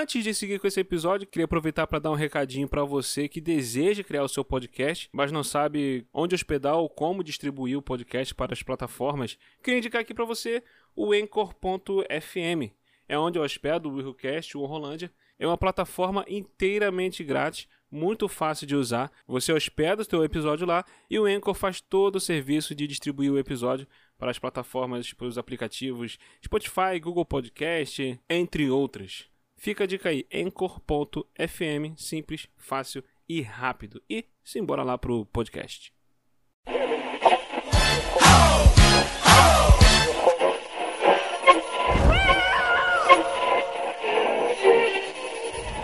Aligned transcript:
Antes 0.00 0.22
de 0.22 0.32
seguir 0.32 0.60
com 0.60 0.66
esse 0.68 0.78
episódio, 0.78 1.26
queria 1.26 1.44
aproveitar 1.44 1.84
para 1.84 1.98
dar 1.98 2.12
um 2.12 2.14
recadinho 2.14 2.68
para 2.68 2.84
você 2.84 3.28
que 3.28 3.40
deseja 3.40 4.04
criar 4.04 4.22
o 4.22 4.28
seu 4.28 4.44
podcast, 4.44 5.08
mas 5.12 5.32
não 5.32 5.42
sabe 5.42 6.06
onde 6.14 6.36
hospedar 6.36 6.76
ou 6.76 6.88
como 6.88 7.24
distribuir 7.24 7.76
o 7.76 7.82
podcast 7.82 8.32
para 8.32 8.52
as 8.52 8.62
plataformas. 8.62 9.36
Queria 9.60 9.78
indicar 9.78 10.00
aqui 10.00 10.14
para 10.14 10.24
você 10.24 10.62
o 10.94 11.12
Anchor.fm. 11.12 12.72
É 13.08 13.18
onde 13.18 13.40
eu 13.40 13.42
hospedo 13.42 13.88
o 13.88 13.94
WilhoCast, 13.94 14.56
o 14.56 14.64
Rolândia. 14.66 15.10
É 15.36 15.44
uma 15.44 15.58
plataforma 15.58 16.24
inteiramente 16.28 17.24
grátis, 17.24 17.66
muito 17.90 18.28
fácil 18.28 18.68
de 18.68 18.76
usar. 18.76 19.10
Você 19.26 19.52
hospeda 19.52 20.02
o 20.02 20.04
seu 20.04 20.22
episódio 20.22 20.64
lá 20.64 20.84
e 21.10 21.18
o 21.18 21.24
Anchor 21.24 21.54
faz 21.54 21.80
todo 21.80 22.16
o 22.16 22.20
serviço 22.20 22.72
de 22.72 22.86
distribuir 22.86 23.32
o 23.32 23.38
episódio 23.38 23.84
para 24.16 24.30
as 24.30 24.38
plataformas, 24.38 25.08
tipo 25.08 25.24
os 25.24 25.36
aplicativos 25.36 26.20
Spotify, 26.40 27.00
Google 27.02 27.24
Podcast, 27.24 28.20
entre 28.30 28.70
outras. 28.70 29.28
Fica 29.58 29.82
a 29.84 29.86
dica 29.88 30.08
aí, 30.08 30.24
Anchor.fm, 30.32 31.96
simples, 31.96 32.46
fácil 32.56 33.02
e 33.28 33.42
rápido. 33.42 34.00
E 34.08 34.24
simbora 34.44 34.84
lá 34.84 34.96
pro 34.96 35.26
podcast. 35.26 35.92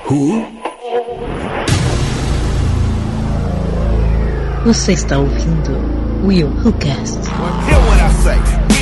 Who? 0.09 0.47
Você 4.65 4.93
está 4.93 5.19
ouvindo 5.19 5.73
Will 6.25 6.48
Who 6.48 6.73
Cast. 6.79 7.19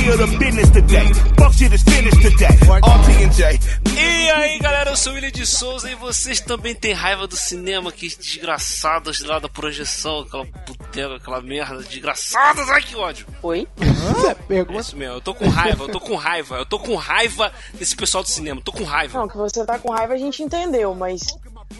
The 0.03 0.37
business 0.37 0.69
today. 0.69 1.13
Fuck 1.37 1.53
shit 1.53 1.73
is 1.73 1.81
finished 1.81 2.21
today. 2.21 2.47
RT 2.47 3.23
and 3.23 3.31
J. 3.31 3.59
E 3.97 4.29
aí 4.31 4.59
galera, 4.59 4.89
eu 4.89 4.97
sou 4.97 5.13
o 5.13 5.15
William 5.15 5.31
de 5.31 5.45
Souza 5.45 5.89
e 5.89 5.95
vocês 5.95 6.41
também 6.41 6.75
têm 6.75 6.91
raiva 6.91 7.25
do 7.25 7.37
cinema, 7.37 7.89
que 7.89 8.09
desgraçados 8.09 9.21
lá 9.23 9.39
da 9.39 9.47
projeção, 9.47 10.19
aquela 10.19 10.45
puteira, 10.45 11.15
aquela 11.15 11.41
merda, 11.41 11.81
desgraçados, 11.83 12.69
ai 12.69 12.81
que 12.81 12.97
ódio. 12.97 13.25
Oi? 13.41 13.65
É 13.79 14.79
isso 14.79 14.97
mesmo, 14.97 15.15
eu 15.15 15.21
tô 15.21 15.33
com 15.33 15.47
raiva, 15.47 15.85
eu 15.85 15.89
tô 15.89 15.99
com 16.01 16.15
raiva, 16.15 16.57
eu 16.57 16.65
tô 16.65 16.79
com 16.79 16.95
raiva 16.95 17.53
desse 17.73 17.95
pessoal 17.95 18.23
do 18.23 18.29
cinema, 18.29 18.61
tô 18.61 18.73
com 18.73 18.83
raiva. 18.83 19.17
Não, 19.17 19.27
que 19.27 19.37
você 19.37 19.65
tá 19.65 19.79
com 19.79 19.89
raiva 19.89 20.13
a 20.13 20.17
gente 20.17 20.43
entendeu, 20.43 20.93
mas 20.93 21.21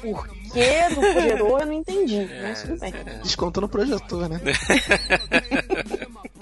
por 0.01 0.27
que 0.27 0.89
do 0.95 1.01
projetor 1.01 1.59
eu 1.59 1.65
não 1.65 1.73
entendi. 1.73 2.29
mas 2.41 2.61
tudo 2.61 2.79
bem. 2.79 2.93
Desconto 3.21 3.59
no 3.59 3.67
projetor, 3.67 4.29
né? 4.29 4.39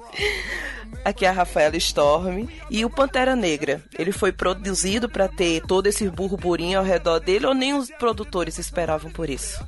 Aqui 1.03 1.25
é 1.25 1.29
a 1.29 1.31
Rafaela 1.31 1.75
Storm 1.77 2.47
e 2.69 2.85
o 2.85 2.89
Pantera 2.89 3.35
Negra. 3.35 3.81
Ele 3.97 4.11
foi 4.11 4.31
produzido 4.31 5.09
pra 5.09 5.27
ter 5.27 5.61
todo 5.61 5.87
esse 5.87 6.07
burburinho 6.09 6.77
ao 6.77 6.85
redor 6.85 7.19
dele 7.19 7.47
ou 7.47 7.53
nem 7.55 7.73
os 7.73 7.89
produtores 7.89 8.59
esperavam 8.59 9.09
por 9.11 9.29
isso? 9.29 9.65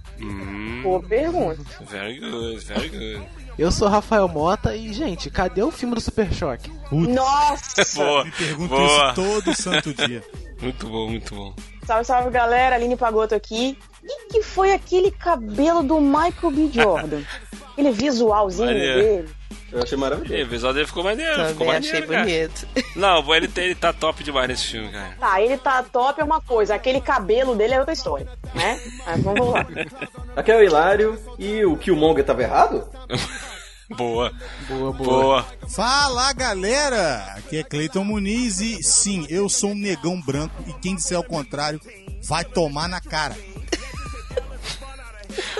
Boa 0.83 1.02
pergunta. 1.02 1.63
Very 1.89 2.19
good, 2.19 2.59
very 2.66 2.89
good. 2.89 3.27
Eu 3.58 3.72
sou 3.72 3.88
Rafael 3.88 4.27
Mota 4.27 4.75
e, 4.75 4.91
gente, 4.94 5.30
cadê 5.30 5.61
o 5.63 5.72
filme 5.72 5.95
do 5.95 6.02
Super 6.02 6.31
Choque? 6.33 6.72
Nossa! 6.91 7.83
Boa, 7.95 8.25
Me 8.25 8.31
pergunto 8.31 8.69
boa. 8.69 8.85
isso 8.85 9.13
todo 9.16 9.55
santo 9.55 9.94
dia. 9.94 10.23
Muito 10.61 10.88
bom, 10.88 11.09
muito 11.09 11.35
bom. 11.35 11.53
Salve, 11.85 12.05
salve 12.05 12.30
galera, 12.30 12.75
Aline 12.75 12.95
Pagoto 12.95 13.35
aqui. 13.35 13.78
E 14.02 14.28
que 14.30 14.41
foi 14.41 14.72
aquele 14.72 15.11
cabelo 15.11 15.83
do 15.83 16.00
Michael 16.00 16.52
B. 16.52 16.69
Jordan? 16.72 17.22
Aquele 17.73 17.91
visualzinho 17.91 18.67
dele. 18.69 19.30
Eu 19.73 19.81
achei 19.81 19.97
maravilhoso. 19.97 20.33
E, 20.33 20.43
o 20.43 20.47
visual 20.47 20.73
dele 20.73 20.85
ficou 20.85 21.03
maneiro, 21.03 21.33
ficou 21.47 21.66
Também 21.66 21.67
maneiro, 21.67 21.97
achei 21.97 22.07
cara. 22.07 22.23
bonito. 22.23 22.67
Não, 22.95 23.35
ele, 23.35 23.49
ele 23.57 23.75
tá 23.75 23.91
top 23.91 24.23
demais 24.23 24.47
nesse 24.47 24.67
filme, 24.67 24.91
cara. 24.91 25.16
Tá, 25.19 25.41
ele 25.41 25.57
tá 25.57 25.81
top 25.83 26.21
é 26.21 26.23
uma 26.23 26.39
coisa, 26.39 26.75
aquele 26.75 27.02
cabelo 27.02 27.55
dele 27.55 27.73
é 27.73 27.79
outra 27.79 27.94
história, 27.94 28.27
né? 28.53 28.79
Mas 29.05 29.23
vamos 29.23 29.49
lá. 29.51 29.66
Aqui 30.35 30.51
é 30.51 30.57
o 30.57 30.63
Hilário 30.63 31.19
e 31.39 31.66
o 31.66 31.75
Killmonger 31.75 32.23
tava 32.23 32.44
errado? 32.44 32.88
Boa, 33.89 34.31
Boa, 34.67 34.91
boa. 34.94 34.94
boa. 34.94 35.45
Fala 35.69 36.31
galera! 36.34 37.34
Aqui 37.38 37.57
é 37.57 37.63
Cleiton 37.63 38.03
Muniz 38.03 38.59
e 38.59 38.81
sim, 38.81 39.28
eu 39.29 39.47
sou 39.47 39.72
um 39.72 39.75
negão 39.75 40.19
branco 40.19 40.55
e 40.66 40.73
quem 40.73 40.95
disser 40.95 41.16
ao 41.17 41.23
contrário 41.23 41.79
vai 42.23 42.44
tomar 42.44 42.88
na 42.88 43.00
cara. 43.00 43.35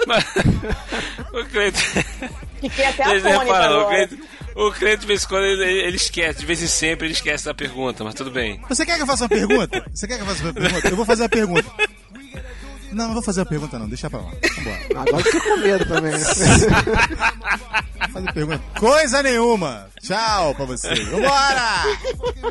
Mas, 0.08 0.24
o 1.34 1.46
Cleiton... 1.46 1.80
Fiquei 2.62 2.86
até 2.86 3.04
Vocês 3.04 3.24
o 3.26 4.34
o 4.56 4.72
Cleiton, 4.72 5.02
de 5.02 5.08
vez 5.08 5.24
em 5.24 5.28
quando, 5.28 5.46
ele, 5.46 5.64
ele 5.64 5.96
esquece, 5.98 6.40
de 6.40 6.46
vez 6.46 6.62
em 6.62 6.68
sempre, 6.68 7.08
ele 7.08 7.14
esquece 7.14 7.46
da 7.46 7.54
pergunta, 7.54 8.04
mas 8.04 8.14
tudo 8.14 8.30
bem. 8.30 8.62
Você 8.70 8.86
quer 8.86 8.98
que 8.98 9.02
eu 9.02 9.08
faça 9.08 9.24
uma 9.24 9.30
pergunta? 9.30 9.84
Você 9.92 10.08
quer 10.08 10.18
que 10.18 10.22
eu 10.22 10.28
faça 10.28 10.44
uma 10.44 10.54
pergunta? 10.54 10.90
Eu 10.90 10.96
vou 10.96 11.06
fazer 11.06 11.24
a 11.24 11.30
pergunta. 11.30 11.72
Não, 12.92 13.08
não 13.08 13.14
vou 13.16 13.24
fazer 13.24 13.42
a 13.42 13.46
pergunta 13.46 13.80
não, 13.80 13.90
deixa 13.90 14.08
pra 14.08 14.20
lá. 14.20 14.32
Vambora. 14.56 15.02
Agora 15.02 15.18
eu 15.18 15.24
fiquei 15.24 15.42
com 15.42 15.58
medo 15.58 15.86
também. 15.86 16.12
né? 16.12 16.20
Vou 16.20 18.10
fazer 18.14 18.30
a 18.30 18.34
pergunta. 18.34 18.64
Coisa 18.80 19.24
nenhuma! 19.24 19.90
Tchau 20.00 20.54
pra 20.54 20.66
vocês. 20.66 21.00
Vambora! 21.08 21.84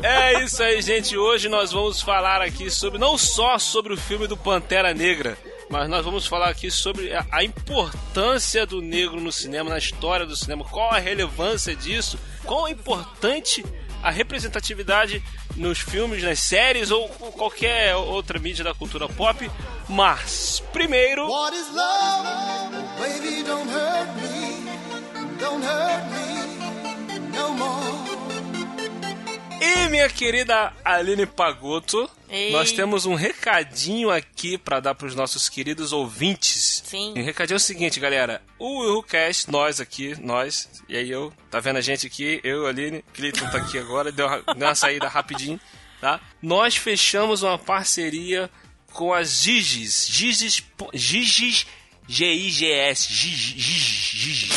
É 0.03 0.43
isso 0.43 0.61
aí, 0.61 0.81
gente. 0.81 1.17
Hoje 1.17 1.47
nós 1.47 1.71
vamos 1.71 2.01
falar 2.01 2.41
aqui 2.41 2.69
sobre, 2.69 2.99
não 2.99 3.17
só 3.17 3.57
sobre 3.57 3.93
o 3.93 3.97
filme 3.97 4.27
do 4.27 4.35
Pantera 4.35 4.93
Negra, 4.93 5.37
mas 5.73 5.89
nós 5.89 6.05
vamos 6.05 6.27
falar 6.27 6.49
aqui 6.49 6.69
sobre 6.69 7.11
a, 7.31 7.43
importância 7.43 8.63
do 8.63 8.79
negro 8.79 9.19
no 9.19 9.31
cinema, 9.31 9.71
na 9.71 9.79
história 9.79 10.23
do 10.23 10.35
cinema, 10.35 10.63
qual 10.63 10.91
a 10.91 10.99
relevância 10.99 11.75
disso, 11.75 12.15
qual 12.43 12.67
é 12.67 12.71
importante 12.71 13.65
a 14.03 14.11
representatividade 14.11 15.23
nos 15.55 15.79
filmes, 15.79 16.21
nas 16.21 16.37
séries 16.37 16.91
ou 16.91 17.09
qualquer 17.09 17.95
outra 17.95 18.37
mídia 18.37 18.63
da 18.63 18.75
cultura 18.75 19.09
pop. 19.09 19.49
Mas, 19.89 20.61
primeiro, 20.71 21.27
What 21.27 21.57
is 21.57 21.67
love? 21.73 22.27
Baby, 22.99 23.41
don't 23.41 23.67
hurt 23.67 24.15
me. 24.15 25.39
Don't 25.39 25.65
hurt 25.65 26.03
me 26.11 27.19
no 27.35 27.49
more. 27.53 28.22
E 29.63 29.89
minha 29.89 30.09
querida 30.09 30.73
Aline 30.83 31.25
Pagoto, 31.25 32.09
Ei. 32.29 32.51
nós 32.51 32.71
temos 32.71 33.05
um 33.05 33.15
recadinho 33.15 34.09
aqui 34.11 34.57
pra 34.57 34.79
dar 34.79 34.93
pros 34.95 35.15
nossos 35.15 35.47
queridos 35.49 35.91
ouvintes. 35.93 36.81
Sim. 36.85 37.13
E 37.15 37.21
o 37.21 37.25
recadinho 37.25 37.55
é 37.55 37.57
o 37.57 37.59
seguinte, 37.59 37.99
galera. 37.99 38.41
O 38.59 38.81
WilCast, 38.81 39.49
nós 39.49 39.79
aqui, 39.79 40.15
nós, 40.21 40.69
e 40.89 40.97
aí 40.97 41.09
eu, 41.09 41.31
tá 41.49 41.59
vendo 41.59 41.77
a 41.77 41.81
gente 41.81 42.05
aqui, 42.07 42.39
eu, 42.43 42.67
Aline, 42.67 43.03
Cleiton 43.13 43.49
tá 43.49 43.57
aqui 43.59 43.77
agora, 43.77 44.11
deu, 44.11 44.27
uma- 44.27 44.41
deu 44.55 44.67
uma 44.67 44.75
saída 44.75 45.07
rapidinho, 45.07 45.59
tá? 46.01 46.19
Nós 46.41 46.75
fechamos 46.75 47.41
uma 47.43 47.57
parceria 47.57 48.49
com 48.91 49.13
as. 49.13 49.41
Giges. 49.41 50.59
po- 50.59 50.89
Giges. 50.93 51.65
G-I-G-S. 52.05 53.11
Giges. 53.13 53.63
Giges. 53.63 54.51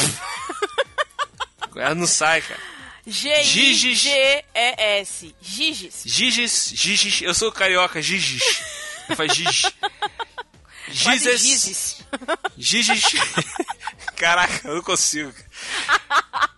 Ela 1.77 1.95
não 1.95 2.07
sai, 2.07 2.41
cara. 2.43 2.61
G-I-G-E-S. 4.07 5.35
Giges. 5.41 6.03
Giges, 6.05 6.73
Giges, 6.75 7.23
eu 7.23 7.33
sou 7.35 7.51
carioca, 7.53 8.03
Giges. 8.03 8.43
Faz. 9.17 9.33
Quase 11.03 11.37
Gizes. 11.39 12.05
Gizes. 12.59 12.87
Giges. 12.97 13.05
Caraca, 14.17 14.67
eu 14.69 14.77
não 14.77 14.83
consigo. 14.83 15.33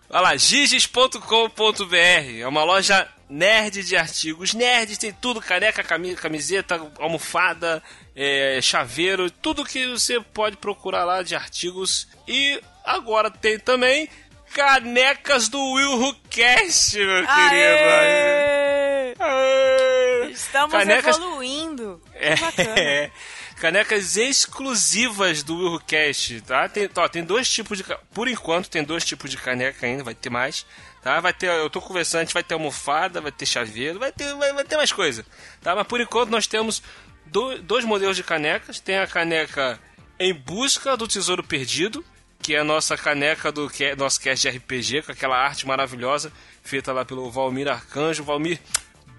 Olha 0.09 0.21
lá, 0.21 0.35
giges.com.br. 0.37 1.95
É 2.41 2.47
uma 2.47 2.63
loja 2.63 3.07
nerd 3.29 3.83
de 3.83 3.95
artigos. 3.95 4.53
Nerds 4.53 4.97
tem 4.97 5.11
tudo: 5.13 5.39
caneca, 5.41 5.83
cami- 5.83 6.15
camiseta, 6.15 6.81
almofada, 6.99 7.83
é, 8.15 8.59
chaveiro, 8.61 9.29
tudo 9.29 9.63
que 9.65 9.85
você 9.87 10.19
pode 10.19 10.57
procurar 10.57 11.03
lá 11.05 11.21
de 11.21 11.35
artigos. 11.35 12.07
E 12.27 12.59
agora 12.83 13.29
tem 13.29 13.59
também 13.59 14.09
canecas 14.53 15.47
do 15.49 15.59
Will 15.73 15.93
Who 15.99 16.15
Cast, 16.29 16.97
meu 16.97 17.25
querido. 17.25 17.29
Aê! 17.29 19.15
Aê! 19.19 20.29
Estamos 20.31 20.71
Canecas- 20.71 21.17
evoluindo. 21.17 22.01
É, 22.13 22.35
Que 22.35 22.41
bacana. 22.41 22.75
é. 22.79 23.11
Canecas 23.57 24.15
exclusivas 24.15 25.43
do 25.43 25.55
Willcast, 25.57 26.39
tá? 26.41 26.69
Tem, 26.69 26.89
ó, 26.95 27.07
tem 27.09 27.23
dois 27.23 27.49
tipos 27.51 27.77
de. 27.77 27.83
Por 28.13 28.27
enquanto, 28.29 28.69
tem 28.69 28.83
dois 28.83 29.03
tipos 29.03 29.29
de 29.29 29.35
caneca 29.37 29.85
ainda, 29.85 30.03
vai 30.03 30.15
ter 30.15 30.29
mais. 30.29 30.65
Tá? 31.01 31.19
Vai 31.19 31.33
ter, 31.33 31.47
eu 31.47 31.69
tô 31.69 31.81
conversando, 31.81 32.21
a 32.21 32.23
gente 32.25 32.33
vai 32.33 32.43
ter 32.43 32.53
almofada, 32.53 33.19
vai 33.21 33.31
ter 33.31 33.45
chaveiro, 33.45 33.99
vai 33.99 34.11
ter, 34.11 34.33
vai, 34.35 34.53
vai 34.53 34.63
ter 34.63 34.77
mais 34.77 34.91
coisa. 34.93 35.25
Tá? 35.61 35.75
Mas 35.75 35.87
por 35.87 35.99
enquanto 35.99 36.29
nós 36.29 36.47
temos 36.47 36.81
do- 37.25 37.57
dois 37.61 37.83
modelos 37.83 38.15
de 38.15 38.23
canecas. 38.23 38.79
Tem 38.79 38.97
a 38.97 39.07
caneca 39.07 39.77
Em 40.17 40.33
Busca 40.33 40.95
do 40.95 41.07
Tesouro 41.07 41.43
Perdido, 41.43 42.03
que 42.49 42.55
é 42.55 42.59
a 42.61 42.63
nossa 42.63 42.97
caneca 42.97 43.51
do 43.51 43.69
que, 43.69 43.95
nosso 43.95 44.19
cast 44.19 44.49
de 44.49 44.57
RPG, 44.57 45.03
com 45.03 45.11
aquela 45.11 45.37
arte 45.37 45.67
maravilhosa, 45.67 46.31
feita 46.63 46.91
lá 46.91 47.05
pelo 47.05 47.29
Valmir 47.29 47.67
Arcanjo. 47.67 48.23
Valmir, 48.23 48.59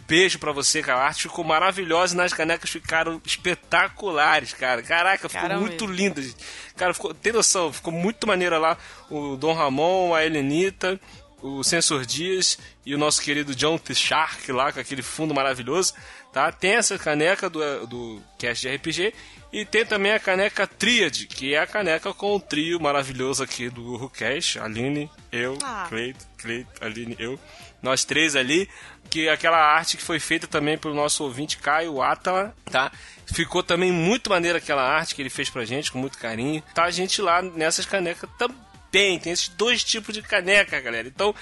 beijo 0.05 0.37
pra 0.41 0.51
você, 0.51 0.83
cara. 0.83 1.03
A 1.03 1.05
arte 1.05 1.23
ficou 1.23 1.45
maravilhosa 1.45 2.13
e 2.13 2.17
nas 2.17 2.33
canecas 2.33 2.69
ficaram 2.69 3.23
espetaculares, 3.25 4.53
cara. 4.53 4.83
Caraca, 4.83 5.29
ficou 5.29 5.43
Caramba. 5.43 5.61
muito 5.61 5.87
linda. 5.87 6.21
gente. 6.21 6.35
Cara, 6.77 6.93
ficou, 6.93 7.15
tem 7.15 7.33
noção, 7.33 7.73
ficou 7.73 7.93
muito 7.93 8.27
maneira 8.27 8.59
lá. 8.59 8.77
O 9.09 9.37
Dom 9.37 9.53
Ramon, 9.53 10.13
a 10.13 10.27
Helenita 10.27 10.99
o 11.43 11.63
Sensor 11.65 12.05
Dias 12.05 12.59
e 12.85 12.95
o 12.95 12.99
nosso 12.99 13.23
querido 13.23 13.55
John 13.55 13.79
T. 13.79 13.95
Shark 13.95 14.53
lá, 14.53 14.73
com 14.73 14.81
aquele 14.81 15.03
fundo 15.03 15.33
maravilhoso, 15.33 15.95
tá? 16.33 16.53
Tem 16.53 16.73
essa 16.73 16.99
caneca 16.99 17.49
do, 17.49 17.87
do 17.87 18.23
Cast 18.39 18.69
de 18.69 18.75
RPG 18.77 19.15
e 19.53 19.65
tem 19.65 19.85
também 19.85 20.13
a 20.13 20.19
caneca 20.21 20.67
Tríade, 20.67 21.27
que 21.27 21.55
é 21.55 21.59
a 21.59 21.67
caneca 21.67 22.13
com 22.15 22.37
o 22.37 22.41
trio 22.41 22.81
maravilhoso 22.81 23.43
aqui 23.43 23.69
do 23.69 23.85
Urro 23.85 24.09
Cast, 24.09 24.59
Aline, 24.59 25.11
eu, 25.33 25.59
Ah. 25.63 25.87
Cleito, 25.89 26.27
Cleito, 26.39 26.85
Aline, 26.85 27.17
eu, 27.19 27.39
nós 27.83 28.05
três 28.05 28.37
ali, 28.37 28.69
que 29.09 29.27
é 29.29 29.33
aquela 29.33 29.59
arte 29.59 29.97
que 29.97 30.03
foi 30.03 30.21
feita 30.21 30.47
também 30.47 30.77
pelo 30.79 30.95
nosso 30.95 31.25
ouvinte 31.25 31.59
Caio 31.59 32.01
Atala, 32.03 32.55
tá? 32.71 32.93
Ficou 33.27 33.63
também 33.63 33.91
muito 33.91 34.31
maneira 34.31 34.59
aquela 34.59 34.83
arte 34.83 35.15
que 35.15 35.23
ele 35.23 35.31
fez 35.31 35.49
pra 35.49 35.65
gente, 35.65 35.91
com 35.91 35.99
muito 35.99 36.19
carinho. 36.19 36.63
Tá 36.75 36.85
a 36.85 36.91
gente 36.91 37.23
lá 37.23 37.41
nessas 37.43 37.87
canecas 37.87 38.29
também, 38.39 39.19
tem 39.19 39.33
esses 39.33 39.49
dois 39.49 39.83
tipos 39.83 40.15
de 40.15 40.21
caneca, 40.23 40.81
galera. 40.81 41.09
Então, 41.09 41.35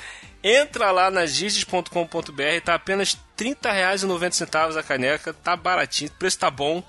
entra 0.42 0.90
lá 0.90 1.10
na 1.10 1.26
giges.com.br, 1.26 2.60
tá 2.64 2.74
apenas 2.74 3.14
R$ 3.38 3.54
30,90 3.54 4.76
a 4.78 4.82
caneca, 4.82 5.32
tá 5.32 5.56
baratinho, 5.56 6.10
o 6.10 6.14
preço 6.14 6.38
tá 6.38 6.50
bom, 6.50 6.82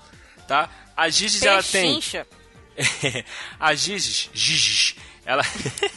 tá? 0.46 0.68
A 1.00 1.08
Giges, 1.08 1.42
ela 1.42 1.62
tem... 1.62 2.00
A 3.58 3.74
Giges, 3.74 4.30
Giges, 4.32 4.96
ela, 5.24 5.42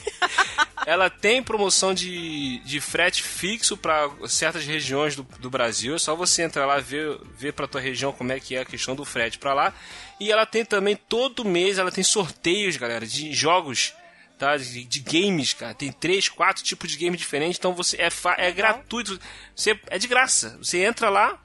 ela 0.85 1.09
tem 1.09 1.41
promoção 1.41 1.93
de, 1.93 2.59
de 2.59 2.79
frete 2.81 3.23
fixo 3.23 3.77
para 3.77 4.09
certas 4.27 4.65
regiões 4.65 5.15
do, 5.15 5.23
do 5.39 5.49
Brasil. 5.49 5.95
É 5.95 5.99
só 5.99 6.15
você 6.15 6.43
entrar 6.43 6.65
lá 6.65 6.79
ver 6.79 7.17
ver 7.37 7.53
para 7.53 7.67
tua 7.67 7.81
região 7.81 8.11
como 8.11 8.31
é 8.31 8.39
que 8.39 8.55
é 8.55 8.61
a 8.61 8.65
questão 8.65 8.95
do 8.95 9.05
frete 9.05 9.37
para 9.39 9.53
lá. 9.53 9.73
E 10.19 10.31
ela 10.31 10.45
tem 10.45 10.63
também 10.65 10.95
todo 10.95 11.45
mês 11.45 11.77
ela 11.77 11.91
tem 11.91 12.03
sorteios, 12.03 12.77
galera, 12.77 13.05
de 13.05 13.33
jogos. 13.33 13.93
Tá, 14.37 14.57
de, 14.57 14.83
de 14.83 14.99
games, 14.99 15.53
cara. 15.53 15.73
Tem 15.73 15.91
três, 15.91 16.27
quatro 16.27 16.63
tipos 16.63 16.91
de 16.91 16.97
games 16.97 17.19
diferentes. 17.19 17.57
Então 17.57 17.73
você 17.73 17.97
é, 17.97 18.09
é 18.37 18.51
gratuito. 18.51 19.17
Você, 19.55 19.79
é 19.87 19.97
de 19.97 20.07
graça. 20.07 20.57
Você 20.57 20.83
entra 20.83 21.09
lá, 21.09 21.39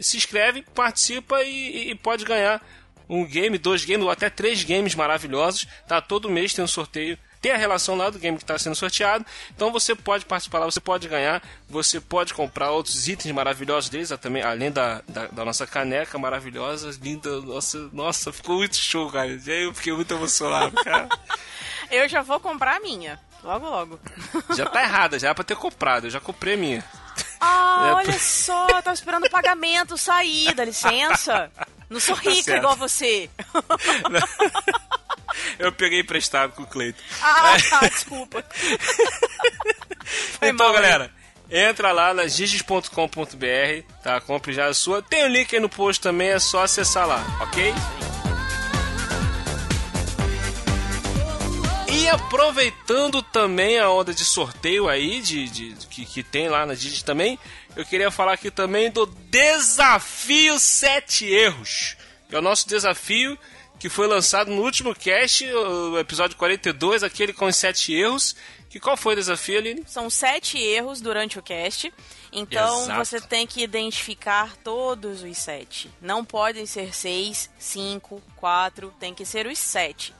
se 0.00 0.16
inscreve, 0.16 0.62
participa 0.74 1.42
e, 1.42 1.50
e- 1.50 1.90
e 1.90 1.94
pode 1.94 2.24
ganhar 2.24 2.62
um 3.08 3.24
game, 3.24 3.56
dois 3.58 3.84
games 3.84 4.04
ou 4.04 4.10
até 4.10 4.28
três 4.28 4.62
games 4.64 4.94
maravilhosos. 4.94 5.66
Tá? 5.86 6.00
Todo 6.00 6.30
mês 6.30 6.52
tem 6.54 6.64
um 6.64 6.68
sorteio. 6.68 7.18
Tem 7.40 7.52
a 7.52 7.56
relação 7.56 7.94
lá 7.94 8.10
do 8.10 8.18
game 8.18 8.36
que 8.36 8.42
está 8.42 8.58
sendo 8.58 8.74
sorteado. 8.74 9.24
Então 9.54 9.70
você 9.70 9.94
pode 9.94 10.24
participar 10.24 10.58
lá, 10.58 10.64
você 10.66 10.80
pode 10.80 11.06
ganhar, 11.06 11.40
você 11.68 12.00
pode 12.00 12.34
comprar 12.34 12.72
outros 12.72 13.06
itens 13.06 13.32
maravilhosos 13.32 13.88
deles, 13.88 14.12
também, 14.20 14.42
além 14.42 14.72
da, 14.72 15.02
da, 15.08 15.26
da 15.28 15.44
nossa 15.44 15.64
caneca 15.66 16.18
maravilhosa, 16.18 16.90
linda. 17.00 17.40
Nossa, 17.40 17.88
nossa, 17.92 18.32
ficou 18.32 18.56
muito 18.56 18.76
show, 18.76 19.08
cara. 19.10 19.28
Eu 19.46 19.72
fiquei 19.72 19.92
muito 19.92 20.12
emocionado, 20.12 20.74
cara. 20.82 21.08
Eu 21.90 22.08
já 22.08 22.20
vou 22.22 22.38
comprar 22.38 22.76
a 22.76 22.80
minha. 22.80 23.18
Logo, 23.42 23.66
logo. 23.68 24.00
Já 24.54 24.66
tá 24.66 24.82
errada, 24.82 25.18
já 25.18 25.28
era 25.28 25.34
pra 25.34 25.44
ter 25.44 25.56
comprado. 25.56 26.06
Eu 26.06 26.10
já 26.10 26.20
comprei 26.20 26.54
a 26.54 26.56
minha. 26.56 26.84
Ah, 27.40 27.86
É, 27.88 27.92
olha 27.92 28.18
só, 28.18 28.66
eu 28.68 28.82
tava 28.82 28.92
esperando 28.92 29.26
o 29.26 29.30
pagamento 29.30 29.96
sair, 29.96 30.52
dá 30.54 30.64
licença. 30.64 31.50
Não 31.88 32.00
sou 32.00 32.14
rica 32.14 32.52
Tá 32.52 32.58
igual 32.58 32.76
você. 32.76 33.30
Eu 35.58 35.72
peguei 35.72 36.00
emprestado 36.00 36.52
com 36.52 36.62
o 36.62 36.66
Cleiton. 36.66 37.00
Ah, 37.22 37.56
tá, 37.68 37.80
desculpa. 37.88 38.44
Então, 40.40 40.66
mal, 40.66 40.72
galera, 40.72 41.10
entra 41.50 41.92
lá 41.92 42.14
na 42.14 42.26
giges.com.br, 42.26 43.92
tá? 44.02 44.20
Compre 44.22 44.54
já 44.54 44.66
a 44.66 44.74
sua. 44.74 45.02
Tem 45.02 45.22
o 45.24 45.28
link 45.28 45.54
aí 45.54 45.60
no 45.60 45.68
post 45.68 46.00
também, 46.00 46.30
é 46.30 46.38
só 46.38 46.62
acessar 46.62 47.06
lá, 47.06 47.22
ok? 47.42 47.74
E 51.90 52.08
aproveitando 52.08 53.22
também 53.22 53.78
a 53.78 53.90
onda 53.90 54.12
de 54.12 54.24
sorteio 54.24 54.88
aí, 54.88 55.20
de, 55.20 55.48
de- 55.48 55.86
que, 55.86 56.04
que 56.04 56.22
tem 56.22 56.48
lá 56.48 56.64
na 56.66 56.74
Digis 56.74 57.02
também, 57.02 57.38
eu 57.76 57.84
queria 57.84 58.10
falar 58.10 58.32
aqui 58.34 58.50
também 58.50 58.90
do 58.90 59.06
Desafio 59.06 60.58
7 60.58 61.26
Erros. 61.26 61.96
Que 62.28 62.36
é 62.36 62.38
o 62.38 62.42
nosso 62.42 62.68
desafio 62.68 63.38
que 63.78 63.88
foi 63.88 64.06
lançado 64.08 64.50
no 64.50 64.62
último 64.62 64.94
cast, 64.94 65.44
o 65.46 65.98
episódio 65.98 66.36
42, 66.36 67.02
aquele 67.04 67.32
com 67.32 67.46
os 67.46 67.56
7 67.56 67.92
erros. 67.94 68.34
Que 68.68 68.78
qual 68.78 68.96
foi 68.98 69.14
o 69.14 69.16
desafio, 69.16 69.58
Aline? 69.58 69.82
São 69.86 70.10
sete 70.10 70.58
erros 70.58 71.00
durante 71.00 71.38
o 71.38 71.42
cast. 71.42 71.90
Então 72.30 72.82
Exato. 72.82 72.98
você 73.02 73.18
tem 73.18 73.46
que 73.46 73.62
identificar 73.62 74.54
todos 74.58 75.22
os 75.22 75.38
sete. 75.38 75.90
Não 76.02 76.22
podem 76.22 76.66
ser 76.66 76.94
seis, 76.94 77.48
cinco, 77.58 78.22
quatro, 78.36 78.92
tem 79.00 79.14
que 79.14 79.24
ser 79.24 79.46
os 79.46 79.58
sete. 79.58 80.14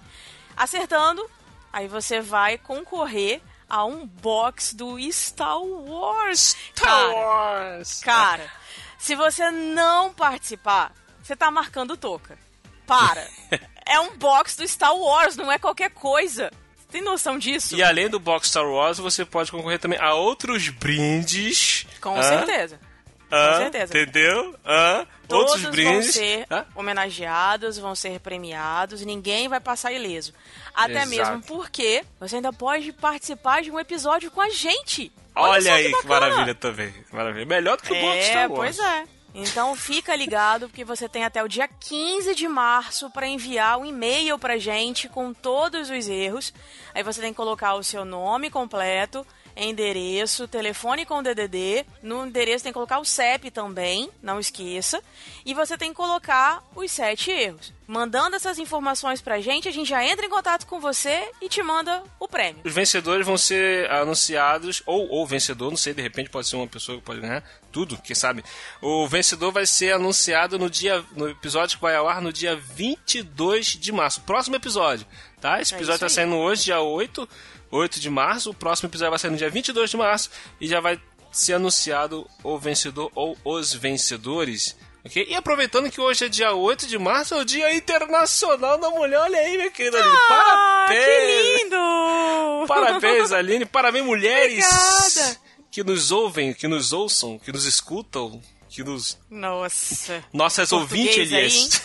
Acertando, 0.56 1.28
aí 1.72 1.88
você 1.88 2.20
vai 2.20 2.58
concorrer 2.58 3.40
a 3.68 3.84
um 3.84 4.06
box 4.06 4.74
do 4.74 4.98
Star 5.12 5.60
Wars. 5.60 6.56
Star 6.74 7.10
Wars! 7.10 8.00
Cara, 8.00 8.50
se 8.98 9.14
você 9.14 9.50
não 9.50 10.12
participar, 10.12 10.92
você 11.22 11.36
tá 11.36 11.50
marcando 11.50 11.96
toca. 11.96 12.38
Para. 12.86 13.26
é 13.84 14.00
um 14.00 14.16
box 14.16 14.56
do 14.56 14.66
Star 14.66 14.94
Wars, 14.94 15.36
não 15.36 15.52
é 15.52 15.58
qualquer 15.58 15.90
coisa. 15.90 16.50
Você 16.76 16.86
tem 16.90 17.02
noção 17.02 17.38
disso? 17.38 17.76
E 17.76 17.82
além 17.82 18.08
do 18.08 18.18
box 18.18 18.48
Star 18.48 18.66
Wars, 18.66 18.98
você 18.98 19.24
pode 19.24 19.50
concorrer 19.50 19.78
também 19.78 19.98
a 19.98 20.14
outros 20.14 20.70
brindes. 20.70 21.86
Com 22.00 22.16
Hã? 22.16 22.22
certeza. 22.22 22.80
Hã? 23.30 23.52
Com 23.52 23.58
certeza. 23.58 23.98
Entendeu? 23.98 24.54
Hã? 24.64 25.06
Todos 25.28 25.52
outros 25.52 25.70
brindes. 25.70 25.92
vão 25.92 26.02
ser 26.12 26.46
Hã? 26.50 26.64
homenageados, 26.74 27.78
vão 27.78 27.94
ser 27.94 28.18
premiados, 28.20 29.02
ninguém 29.04 29.48
vai 29.48 29.60
passar 29.60 29.92
ileso. 29.92 30.32
Até 30.74 31.02
Exato. 31.02 31.08
mesmo 31.08 31.42
porque 31.42 32.04
você 32.18 32.36
ainda 32.36 32.52
pode 32.52 32.92
participar 32.92 33.62
de 33.62 33.70
um 33.70 33.78
episódio 33.78 34.30
com 34.30 34.40
a 34.40 34.48
gente. 34.50 35.12
Olha, 35.34 35.60
só 35.62 35.70
aí 35.72 35.84
que, 35.86 35.92
bacana. 35.92 36.08
maravilha 36.20 36.54
também. 36.54 36.94
Maravilha. 37.12 37.46
Melhor 37.46 37.76
do 37.76 37.82
que 37.82 37.92
o 37.92 38.00
box 38.00 38.16
É, 38.18 38.22
Star 38.22 38.50
Wars. 38.50 38.76
pois 38.76 38.78
é. 38.78 39.04
Então 39.34 39.76
fica 39.76 40.16
ligado 40.16 40.68
porque 40.68 40.84
você 40.84 41.08
tem 41.08 41.22
até 41.24 41.44
o 41.44 41.48
dia 41.48 41.68
15 41.68 42.34
de 42.34 42.48
março 42.48 43.10
para 43.10 43.26
enviar 43.28 43.78
um 43.78 43.84
e-mail 43.84 44.38
pra 44.38 44.56
gente 44.58 45.08
com 45.08 45.32
todos 45.34 45.90
os 45.90 46.08
erros. 46.08 46.52
Aí 46.94 47.02
você 47.04 47.20
tem 47.20 47.30
que 47.30 47.36
colocar 47.36 47.74
o 47.74 47.84
seu 47.84 48.04
nome 48.04 48.50
completo, 48.50 49.24
endereço, 49.58 50.46
telefone 50.46 51.04
com 51.04 51.22
DDD. 51.22 51.84
No 52.02 52.26
endereço 52.26 52.64
tem 52.64 52.72
que 52.72 52.74
colocar 52.74 52.98
o 52.98 53.04
CEP 53.04 53.50
também, 53.50 54.10
não 54.22 54.38
esqueça. 54.38 55.02
E 55.44 55.54
você 55.54 55.76
tem 55.76 55.90
que 55.90 55.96
colocar 55.96 56.62
os 56.74 56.90
sete 56.92 57.30
erros. 57.30 57.72
Mandando 57.86 58.36
essas 58.36 58.58
informações 58.58 59.20
pra 59.22 59.40
gente, 59.40 59.66
a 59.66 59.72
gente 59.72 59.88
já 59.88 60.04
entra 60.04 60.26
em 60.26 60.28
contato 60.28 60.66
com 60.66 60.78
você 60.78 61.30
e 61.40 61.48
te 61.48 61.62
manda 61.62 62.02
o 62.20 62.28
prêmio. 62.28 62.60
Os 62.62 62.72
vencedores 62.74 63.26
vão 63.26 63.38
ser 63.38 63.90
anunciados, 63.90 64.82
ou 64.84 65.22
o 65.22 65.26
vencedor, 65.26 65.70
não 65.70 65.76
sei, 65.76 65.94
de 65.94 66.02
repente 66.02 66.28
pode 66.28 66.46
ser 66.46 66.56
uma 66.56 66.66
pessoa 66.66 66.98
que 66.98 67.04
pode 67.04 67.20
ganhar 67.20 67.42
tudo, 67.72 67.96
quem 67.98 68.14
sabe. 68.14 68.44
O 68.82 69.08
vencedor 69.08 69.52
vai 69.52 69.64
ser 69.64 69.94
anunciado 69.94 70.58
no 70.58 70.68
dia 70.68 71.02
no 71.16 71.30
episódio 71.30 71.76
que 71.78 71.82
vai 71.82 71.96
ao 71.96 72.06
ar 72.06 72.20
no 72.20 72.32
dia 72.32 72.56
22 72.56 73.66
de 73.68 73.90
março. 73.90 74.20
Próximo 74.20 74.56
episódio, 74.56 75.06
tá? 75.40 75.60
Esse 75.60 75.72
É 75.74 75.76
episódio 75.78 76.06
isso 76.06 76.14
tá 76.14 76.20
saindo 76.22 76.36
hoje, 76.36 76.64
dia 76.64 76.80
8, 76.80 77.26
8 77.70 78.00
de 78.00 78.10
março. 78.10 78.50
O 78.50 78.54
próximo 78.54 78.88
episódio 78.88 79.10
vai 79.10 79.18
sair 79.18 79.30
no 79.30 79.36
dia 79.36 79.50
22 79.50 79.90
de 79.90 79.96
março 79.96 80.30
e 80.60 80.66
já 80.66 80.80
vai 80.80 81.00
ser 81.30 81.54
anunciado 81.54 82.26
o 82.42 82.58
vencedor 82.58 83.10
ou 83.14 83.36
os 83.44 83.72
vencedores. 83.74 84.76
ok? 85.04 85.26
E 85.28 85.34
aproveitando 85.34 85.90
que 85.90 86.00
hoje 86.00 86.24
é 86.24 86.28
dia 86.28 86.52
8 86.54 86.86
de 86.86 86.98
março, 86.98 87.34
é 87.34 87.38
o 87.38 87.44
Dia 87.44 87.74
Internacional 87.74 88.78
da 88.78 88.88
Mulher. 88.90 89.18
Olha 89.20 89.38
aí, 89.38 89.56
minha 89.56 89.70
querida 89.70 89.98
Aline. 89.98 90.16
Ah, 90.16 90.86
Parabéns! 90.86 91.04
que 91.06 91.62
lindo! 91.64 92.66
Parabéns, 92.66 93.32
Aline. 93.32 93.64
Parabéns, 93.66 94.04
mulheres 94.04 94.64
Obrigada. 94.64 95.40
que 95.70 95.84
nos 95.84 96.10
ouvem, 96.10 96.54
que 96.54 96.66
nos 96.66 96.92
ouçam, 96.92 97.38
que 97.38 97.52
nos 97.52 97.64
escutam, 97.66 98.40
que 98.70 98.82
nos. 98.82 99.18
Nossa. 99.30 100.24
Nossas 100.32 100.72
ouvintes, 100.72 101.16
aí, 101.32 101.38
Elias. 101.38 101.82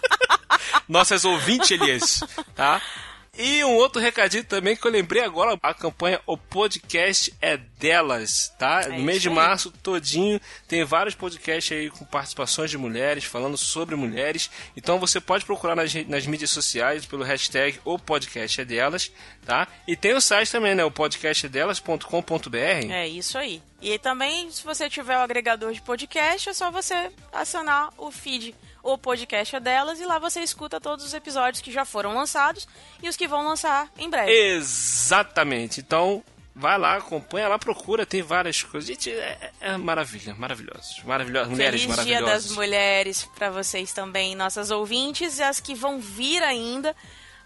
Nossas 0.88 1.24
ouvintes, 1.24 1.70
Elias. 1.70 2.20
Tá? 2.54 2.82
E 3.38 3.64
um 3.64 3.74
outro 3.76 4.00
recadinho 4.00 4.44
também 4.44 4.76
que 4.76 4.86
eu 4.86 4.90
lembrei 4.90 5.22
agora, 5.22 5.56
a 5.62 5.72
campanha 5.72 6.20
O 6.26 6.36
Podcast 6.36 7.32
é 7.40 7.56
Delas, 7.56 8.52
tá? 8.58 8.88
no 8.88 8.98
mês 8.98 9.22
de 9.22 9.30
março 9.30 9.70
todinho 9.70 10.40
tem 10.68 10.84
vários 10.84 11.14
podcasts 11.14 11.76
aí 11.76 11.90
com 11.90 12.04
participações 12.04 12.70
de 12.70 12.76
mulheres, 12.76 13.24
falando 13.24 13.56
sobre 13.56 13.94
mulheres. 13.94 14.50
Então 14.76 14.98
você 14.98 15.20
pode 15.20 15.44
procurar 15.44 15.74
nas, 15.74 15.94
nas 16.06 16.26
mídias 16.26 16.50
sociais 16.50 17.06
pelo 17.06 17.24
hashtag 17.24 17.80
O 17.84 17.98
Podcast 17.98 18.60
é 18.60 18.64
Delas, 18.64 19.10
tá? 19.46 19.66
E 19.86 19.96
tem 19.96 20.12
o 20.12 20.20
site 20.20 20.50
também, 20.50 20.74
né? 20.74 20.84
O 20.84 20.90
podcastedelas.com.br. 20.90 22.90
É 22.90 23.08
isso 23.08 23.38
aí. 23.38 23.62
E 23.80 23.98
também, 23.98 24.50
se 24.50 24.62
você 24.62 24.90
tiver 24.90 25.16
o 25.16 25.20
agregador 25.20 25.72
de 25.72 25.80
podcast, 25.80 26.50
é 26.50 26.52
só 26.52 26.70
você 26.70 27.10
acionar 27.32 27.90
o 27.96 28.10
feed, 28.10 28.54
o 28.82 28.96
podcast 28.96 29.56
é 29.56 29.60
delas, 29.60 30.00
e 30.00 30.06
lá 30.06 30.18
você 30.18 30.40
escuta 30.40 30.80
todos 30.80 31.04
os 31.04 31.14
episódios 31.14 31.60
que 31.60 31.70
já 31.70 31.84
foram 31.84 32.14
lançados 32.14 32.66
e 33.02 33.08
os 33.08 33.16
que 33.16 33.28
vão 33.28 33.46
lançar 33.46 33.88
em 33.98 34.08
breve. 34.08 34.32
Exatamente. 34.32 35.80
Então, 35.80 36.22
vai 36.54 36.78
lá, 36.78 36.96
acompanha 36.96 37.48
lá, 37.48 37.58
procura, 37.58 38.04
tem 38.06 38.22
várias 38.22 38.62
coisas. 38.62 38.88
Gente, 38.88 39.10
é, 39.10 39.50
é 39.60 39.76
maravilha, 39.76 40.34
maravilhosos. 40.34 41.02
Maravilhosas, 41.04 41.50
mulheres 41.50 41.82
Feliz 41.82 42.04
Dia 42.04 42.22
das 42.22 42.50
Mulheres 42.52 43.28
para 43.34 43.50
vocês 43.50 43.92
também, 43.92 44.34
nossas 44.34 44.70
ouvintes, 44.70 45.38
e 45.38 45.42
as 45.42 45.60
que 45.60 45.74
vão 45.74 46.00
vir 46.00 46.42
ainda. 46.42 46.94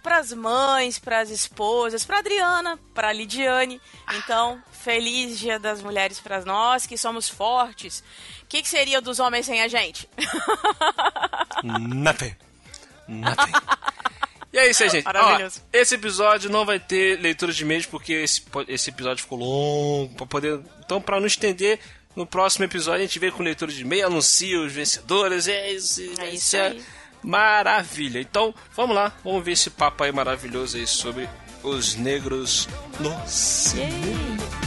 pras 0.02 0.34
mães, 0.34 0.98
pras 0.98 1.30
esposas, 1.30 2.04
pra 2.04 2.18
Adriana, 2.18 2.78
pra 2.92 3.10
Lidiane. 3.10 3.80
Então, 4.18 4.62
feliz 4.70 5.38
Dia 5.38 5.58
das 5.58 5.82
Mulheres 5.82 6.20
para 6.20 6.44
nós, 6.44 6.86
que 6.86 6.98
somos 6.98 7.26
fortes. 7.26 8.04
O 8.54 8.56
que, 8.56 8.62
que 8.62 8.68
seria 8.68 9.00
dos 9.00 9.18
homens 9.18 9.46
sem 9.46 9.60
a 9.60 9.66
gente? 9.66 10.08
Nothing. 11.64 12.36
Nothing. 13.08 13.52
E 14.52 14.58
é 14.58 14.70
isso 14.70 14.84
aí, 14.84 14.90
gente. 14.90 15.08
Ó, 15.08 15.12
Maravilhoso. 15.12 15.60
esse 15.72 15.96
episódio 15.96 16.48
não 16.48 16.64
vai 16.64 16.78
ter 16.78 17.18
leitura 17.20 17.52
de 17.52 17.64
e-mails 17.64 17.84
porque 17.86 18.12
esse, 18.12 18.44
esse 18.68 18.90
episódio 18.90 19.22
ficou 19.24 19.38
longo 19.38 20.14
para 20.14 20.26
poder. 20.26 20.60
Então, 20.84 21.00
para 21.00 21.18
não 21.18 21.26
estender, 21.26 21.80
no 22.14 22.24
próximo 22.24 22.64
episódio 22.64 23.00
a 23.00 23.06
gente 23.06 23.18
vem 23.18 23.32
com 23.32 23.42
leitura 23.42 23.72
de 23.72 23.80
e-mail, 23.82 24.06
anuncia 24.06 24.60
os 24.60 24.72
vencedores. 24.72 25.48
É 25.48 25.72
isso, 25.72 26.00
É 26.00 26.14
vai 26.14 26.30
isso 26.30 26.46
ser 26.50 26.60
aí. 26.60 26.84
maravilha. 27.24 28.20
Então, 28.20 28.54
vamos 28.76 28.94
lá, 28.94 29.12
vamos 29.24 29.44
ver 29.44 29.50
esse 29.50 29.68
papo 29.68 30.04
aí 30.04 30.12
maravilhoso 30.12 30.76
aí 30.76 30.86
sobre 30.86 31.28
os 31.64 31.96
negros 31.96 32.68
no 33.00 33.10
cinema. 33.26 34.63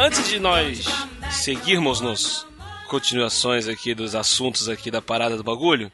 Antes 0.00 0.28
de 0.28 0.38
nós 0.38 0.84
seguirmos 1.30 2.00
nos 2.00 2.46
continuações 2.88 3.68
aqui 3.68 3.94
dos 3.94 4.14
assuntos 4.14 4.68
aqui 4.68 4.90
da 4.90 5.02
parada 5.02 5.36
do 5.36 5.44
bagulho, 5.44 5.92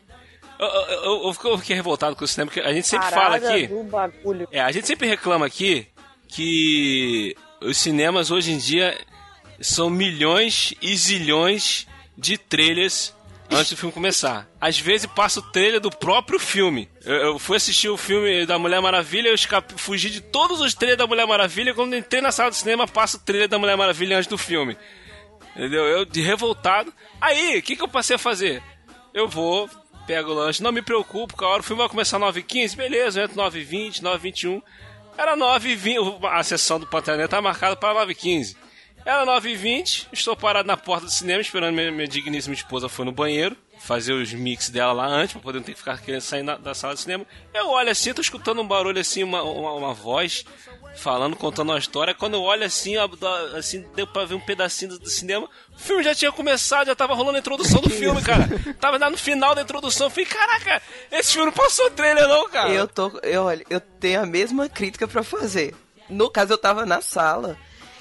eu, 0.59 0.67
eu, 0.67 1.03
eu- 1.25 1.35
eu 1.45 1.59
fiquei 1.59 1.75
revoltado 1.77 2.15
com 2.17 2.25
o 2.25 2.29
cinema, 2.29 2.51
porque 2.51 2.61
a 2.67 2.73
gente 2.73 2.87
sempre 2.87 3.09
fala 3.11 3.23
Parada 3.39 3.51
aqui. 3.55 3.67
do 3.67 3.83
bagulho. 3.85 4.49
É, 4.51 4.61
a 4.61 4.71
gente 4.73 4.87
sempre 4.87 5.09
reclama 5.09 5.45
aqui 5.45 5.87
que 6.29 7.37
os 7.61 7.77
cinemas 7.77 8.31
hoje 8.31 8.53
em 8.53 8.59
dia 8.59 8.97
são 9.61 9.91
milhões 9.91 10.73
e 10.81 10.97
zilhões 10.97 11.87
de 12.17 12.39
trailers 12.39 13.13
antes 13.51 13.71
do 13.71 13.77
filme 13.77 13.93
começar. 13.93 14.49
Às 14.61 14.79
vezes 14.79 15.07
passa 15.07 15.41
o 15.41 15.43
trailer 15.43 15.81
do 15.81 15.91
próprio 15.91 16.39
filme. 16.39 16.89
Eu, 17.05 17.15
eu 17.15 17.39
fui 17.39 17.57
assistir 17.57 17.89
o 17.89 17.97
filme 17.97 18.47
da 18.47 18.59
Mulher 18.59 18.81
Maravilha, 18.81 19.29
eu 19.29 19.35
escape, 19.35 19.75
fugi 19.77 20.11
de 20.11 20.21
todos 20.21 20.61
os 20.61 20.75
trailers 20.75 20.99
da 20.99 21.07
Mulher 21.07 21.27
Maravilha. 21.27 21.75
Quando 21.75 21.97
entrei 21.97 22.21
na 22.21 22.33
sala 22.33 22.51
do 22.51 22.57
cinema, 22.57 22.87
passa 22.87 23.17
o 23.17 23.21
trailer 23.21 23.49
da 23.49 23.59
Mulher 23.59 23.77
Maravilha 23.77 24.17
antes 24.17 24.29
do 24.29 24.39
filme. 24.39 24.77
Entendeu? 25.55 25.85
Eu 25.85 26.05
de 26.05 26.21
revoltado. 26.21 26.93
Aí, 27.21 27.59
o 27.59 27.63
que, 27.63 27.77
que 27.77 27.83
eu 27.83 27.89
passei 27.89 28.17
a 28.17 28.19
fazer? 28.19 28.63
Eu 29.15 29.27
vou, 29.27 29.71
pego 30.07 30.31
o 30.31 30.35
lanche, 30.35 30.63
não 30.63 30.71
me 30.73 30.83
preocupo, 30.83 31.37
com 31.37 31.45
a 31.45 31.49
hora 31.49 31.61
o 31.61 31.65
filme 31.65 31.81
vai 31.81 31.89
começar 31.89 32.19
9h15, 32.19 32.77
beleza, 32.77 33.21
eu 33.21 33.25
entro 33.25 33.37
9h20, 33.37 34.03
9h21. 34.03 34.63
Era 35.17 35.35
9h20, 35.35 36.23
a 36.25 36.43
sessão 36.43 36.79
do 36.79 36.87
Pantera 36.87 37.17
Negra 37.17 37.29
tá 37.29 37.41
marcada 37.41 37.75
para 37.75 38.07
9h15. 38.07 38.55
Era 39.07 39.25
9h20, 39.25 40.09
estou 40.13 40.37
parado 40.37 40.67
na 40.67 40.77
porta 40.77 41.07
do 41.07 41.11
cinema 41.13 41.41
esperando 41.41 41.73
minha, 41.75 41.93
minha 41.93 42.09
digníssima 42.09 42.55
esposa 42.55 42.89
foi 42.89 43.05
no 43.05 43.13
banheiro 43.13 43.57
fazer 43.79 44.13
os 44.13 44.33
mix 44.33 44.69
dela 44.69 44.93
lá 44.93 45.07
antes, 45.07 45.33
pra 45.35 45.43
poder 45.43 45.59
não 45.59 45.65
ter 45.65 45.73
que 45.73 45.79
ficar 45.79 46.01
querendo 46.01 46.23
sair 46.23 46.43
na- 46.43 46.57
da 46.57 46.75
sala 46.75 46.95
do 46.95 46.99
cinema. 47.01 47.25
Eu 47.55 47.69
olho 47.69 47.89
assim, 47.91 48.13
tô 48.13 48.21
escutando 48.21 48.61
um 48.61 48.67
barulho 48.67 48.99
assim, 49.01 49.23
uma, 49.23 49.43
uma, 49.43 49.73
uma 49.75 49.95
voz 49.95 50.45
falando, 50.97 51.37
contando 51.37 51.71
uma 51.71 51.79
história. 51.79 52.15
Quando 52.15 52.35
eu 52.35 52.43
olho 52.43 52.65
assim, 52.65 52.95
da- 53.21 53.59
assim, 53.59 53.87
deu 53.95 54.07
pra 54.07 54.25
ver 54.25 54.35
um 54.35 54.41
pedacinho 54.41 54.93
do, 54.93 54.99
do 54.99 55.09
cinema. 55.11 55.49
O 55.73 55.79
filme 55.79 56.03
já 56.03 56.15
tinha 56.15 56.33
começado, 56.33 56.87
já 56.89 56.97
tava 56.97 57.15
rolando 57.15 57.37
a 57.37 57.41
introdução 57.41 57.81
do 57.81 57.91
filme, 57.91 58.21
cara. 58.23 58.49
Tava 58.81 58.99
lá 58.99 59.09
no 59.11 59.19
final 59.19 59.55
da 59.55 59.63
introdução. 59.63 60.07
Eu 60.07 60.11
falei, 60.11 60.27
caraca, 60.27 60.83
esse 61.13 61.33
filme 61.35 61.47
não 61.47 61.53
passou 61.53 61.89
trailer, 61.91 62.27
não, 62.27 62.49
cara. 62.49 62.73
Eu 62.73 62.89
tô. 62.89 63.13
Eu, 63.23 63.45
olha, 63.45 63.65
eu 63.71 63.81
tenho 63.81 64.23
a 64.23 64.27
mesma 64.27 64.69
crítica 64.69 65.07
pra 65.07 65.23
fazer. 65.23 65.75
No 66.11 66.29
caso, 66.31 66.53
eu 66.55 66.59
tava 66.59 66.85
na 66.87 67.01
sala. 67.03 67.57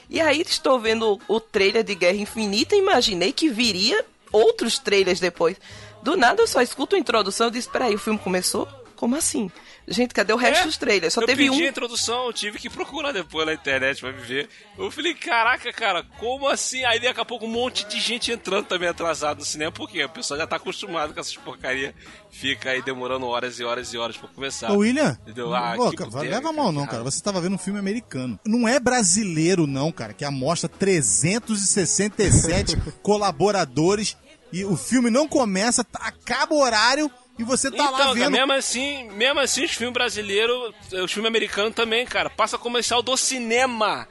E 0.09 0.21
aí 0.21 0.41
estou 0.41 0.79
vendo 0.79 1.19
o, 1.27 1.39
trailer 1.39 1.83
de 1.83 1.95
Guerra 1.95 2.17
Infinita 2.17 2.75
imaginei 2.75 3.31
que 3.31 3.49
viria 3.49 4.05
outros 4.31 4.77
trailers 4.77 5.19
depois. 5.19 5.57
Do 6.03 6.15
nada 6.15 6.41
eu 6.41 6.47
só 6.47 6.61
escuto 6.61 6.95
a 6.95 6.99
introdução 6.99 7.47
e 7.47 7.51
disse, 7.51 7.69
peraí, 7.69 7.95
o 7.95 7.99
filme 7.99 8.19
começou? 8.19 8.67
Como 8.95 9.15
assim? 9.15 9.51
Gente, 9.87 10.13
cadê 10.15 10.33
o 10.33 10.35
resto 10.35 10.63
É, 10.63 10.65
dos 10.65 10.77
trailers? 10.77 11.13
Só 11.13 11.21
eu 11.21 11.27
teve 11.27 11.47
pedi 11.49 11.61
um. 11.61 11.65
a 11.65 11.69
introdução, 11.69 12.25
eu 12.25 12.33
tive 12.33 12.57
que 12.57 12.69
procurar 12.69 13.11
depois 13.11 13.45
na 13.45 13.53
internet 13.53 14.01
pra 14.01 14.11
me 14.11 14.19
ver. 14.21 14.49
Eu 14.77 14.89
falei, 14.89 15.13
caraca, 15.13 15.71
cara, 15.71 16.03
como 16.19 16.47
assim? 16.47 16.83
Aí 16.85 16.99
daqui 16.99 17.19
a 17.21 17.25
pouco 17.25 17.45
um 17.45 17.49
monte 17.49 17.85
de 17.85 17.99
gente 17.99 18.31
entrando 18.31 18.65
também 18.65 18.89
atrasado 18.89 19.39
no 19.39 19.45
cinema, 19.45 19.71
porque 19.71 20.01
a 20.01 20.09
pessoa 20.09 20.39
já 20.39 20.47
tá 20.47 20.55
acostumada 20.55 21.13
com 21.13 21.19
essas 21.19 21.35
porcaria. 21.37 21.93
Fica 22.31 22.71
aí 22.71 22.81
demorando 22.81 23.27
horas 23.27 23.59
e 23.59 23.63
horas 23.63 23.93
e 23.93 23.97
horas 23.97 24.17
pra 24.17 24.27
começar. 24.27 24.71
Ô, 24.71 24.77
William, 24.79 25.17
Entendeu? 25.21 25.53
Ah, 25.53 25.73
pô, 25.75 25.91
que 25.91 25.97
cara, 25.97 26.21
leva 26.21 26.49
a 26.49 26.53
mal 26.53 26.71
não, 26.71 26.81
cara. 26.85 26.97
cara. 26.97 27.03
Você 27.03 27.21
tava 27.21 27.39
vendo 27.39 27.53
um 27.53 27.57
filme 27.59 27.79
americano. 27.79 28.39
Não 28.45 28.67
é 28.67 28.79
brasileiro, 28.79 29.67
não, 29.67 29.91
cara, 29.91 30.13
que 30.13 30.25
amostra 30.25 30.67
367 30.67 32.75
colaboradores 33.03 34.17
e 34.51 34.65
o 34.65 34.75
filme 34.75 35.09
não 35.09 35.27
começa, 35.27 35.83
tá- 35.83 35.99
acaba 36.03 36.53
o 36.55 36.59
horário 36.61 37.09
e 37.37 37.43
você 37.43 37.69
tá 37.69 37.75
então, 37.75 37.91
lá 37.91 37.97
cara, 37.97 38.13
vendo. 38.13 38.31
mesmo 38.31 38.53
assim, 38.53 39.09
mesmo 39.11 39.39
assim, 39.39 39.65
os 39.65 39.71
filmes 39.71 39.93
brasileiros, 39.93 40.73
os 40.91 41.11
filmes 41.11 41.27
americanos 41.27 41.73
também, 41.75 42.05
cara, 42.05 42.29
passa 42.29 42.57
comercial 42.57 43.01
do 43.01 43.15
cinema. 43.17 44.07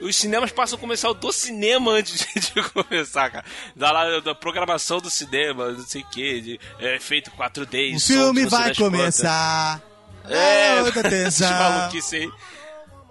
Os 0.00 0.14
cinemas 0.14 0.52
passam 0.52 0.78
comercial 0.78 1.12
do 1.12 1.32
cinema 1.32 1.90
antes 1.90 2.24
de, 2.34 2.52
começar, 2.70 3.30
cara. 3.30 3.44
Da, 3.74 3.90
lá, 3.90 4.20
da 4.20 4.34
programação 4.34 4.98
do 5.00 5.10
cinema, 5.10 5.72
não 5.72 5.84
sei 5.84 6.02
o 6.02 6.06
que, 6.06 6.40
de 6.40 6.60
é, 6.78 6.94
efeito 6.94 7.32
4D. 7.32 7.96
O 7.96 8.00
som 8.00 8.06
filme 8.06 8.46
vai 8.46 8.68
das 8.68 8.78
quantas. 8.78 8.98
começar. 8.98 9.82
É, 10.28 10.80
esse 10.82 10.98
atenção. 11.00 11.50
maluquice 11.50 12.16
aí. 12.16 12.30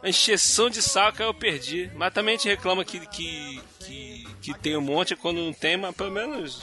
A 0.02 0.10
encheção 0.10 0.70
de 0.70 0.82
saco 0.82 1.22
eu 1.22 1.34
perdi. 1.34 1.92
Mas 1.96 2.14
também 2.14 2.36
a 2.36 2.38
gente 2.38 2.48
reclama 2.48 2.86
que, 2.86 3.06
que, 3.08 3.62
que, 3.82 4.28
que 4.42 4.54
tem 4.54 4.78
um 4.78 4.82
monte 4.82 5.16
quando 5.16 5.42
não 5.42 5.52
tem, 5.52 5.76
mas 5.76 5.94
pelo 5.94 6.12
menos 6.12 6.62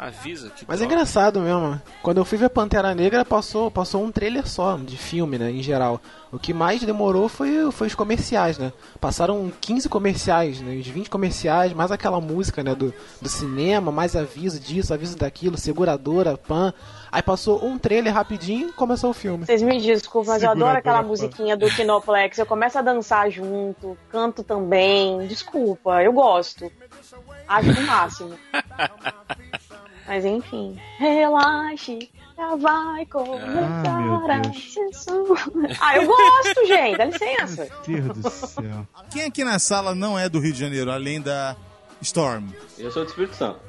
avisa. 0.00 0.50
Que 0.50 0.64
Mas 0.66 0.80
é 0.80 0.86
engraçado 0.86 1.40
mesmo. 1.40 1.80
Quando 2.02 2.16
eu 2.18 2.24
fui 2.24 2.38
ver 2.38 2.48
Pantera 2.48 2.94
Negra, 2.94 3.24
passou, 3.24 3.70
passou 3.70 4.02
um 4.02 4.10
trailer 4.10 4.48
só 4.48 4.76
de 4.76 4.96
filme, 4.96 5.38
né, 5.38 5.50
em 5.50 5.62
geral. 5.62 6.00
O 6.32 6.38
que 6.38 6.54
mais 6.54 6.80
demorou 6.82 7.28
foi, 7.28 7.70
foi 7.72 7.88
os 7.88 7.94
comerciais, 7.94 8.56
né? 8.56 8.72
Passaram 9.00 9.52
15 9.60 9.88
comerciais, 9.88 10.60
né? 10.60 10.76
Os 10.76 10.86
20 10.86 11.10
comerciais, 11.10 11.72
mais 11.72 11.90
aquela 11.90 12.20
música, 12.20 12.62
né, 12.62 12.74
do, 12.74 12.94
do 13.20 13.28
cinema, 13.28 13.92
mais 13.92 14.16
aviso 14.16 14.58
disso, 14.58 14.94
aviso 14.94 15.18
daquilo, 15.18 15.58
seguradora, 15.58 16.38
pan. 16.38 16.72
Aí 17.12 17.20
passou 17.20 17.64
um 17.64 17.76
trailer 17.76 18.14
rapidinho 18.14 18.68
e 18.68 18.72
começou 18.72 19.10
o 19.10 19.14
filme. 19.14 19.44
Vocês 19.44 19.60
me 19.60 19.80
desculpem, 19.80 20.30
mas 20.30 20.42
eu 20.42 20.50
adoro 20.50 20.78
aquela 20.78 21.02
musiquinha 21.02 21.56
do 21.56 21.68
Kinoplex. 21.68 22.38
Eu 22.38 22.46
começo 22.46 22.78
a 22.78 22.82
dançar 22.82 23.28
junto, 23.30 23.98
canto 24.08 24.44
também. 24.44 25.26
Desculpa, 25.26 26.02
eu 26.02 26.12
gosto. 26.12 26.70
Acho 27.48 27.70
o 27.70 27.86
máximo. 27.86 28.38
Mas 30.10 30.24
enfim. 30.24 30.76
Relaxe, 30.98 32.10
já 32.36 32.56
vai 32.56 33.06
começar 33.06 33.84
Ah, 33.86 34.00
meu 34.00 34.28
a 34.28 34.52
sessão. 34.54 35.24
Ah, 35.80 35.96
eu 35.98 36.04
gosto, 36.08 36.66
gente, 36.66 36.98
dá 36.98 37.04
licença. 37.04 37.68
Deus 37.86 38.18
do 38.18 38.28
céu. 38.28 38.88
Quem 39.12 39.22
aqui 39.26 39.44
na 39.44 39.60
sala 39.60 39.94
não 39.94 40.18
é 40.18 40.28
do 40.28 40.40
Rio 40.40 40.52
de 40.52 40.58
Janeiro, 40.58 40.90
além 40.90 41.20
da 41.20 41.54
Storm? 42.02 42.48
Eu 42.76 42.90
sou 42.90 43.04
do 43.04 43.08
Espírito 43.08 43.36
Santo. 43.36 43.60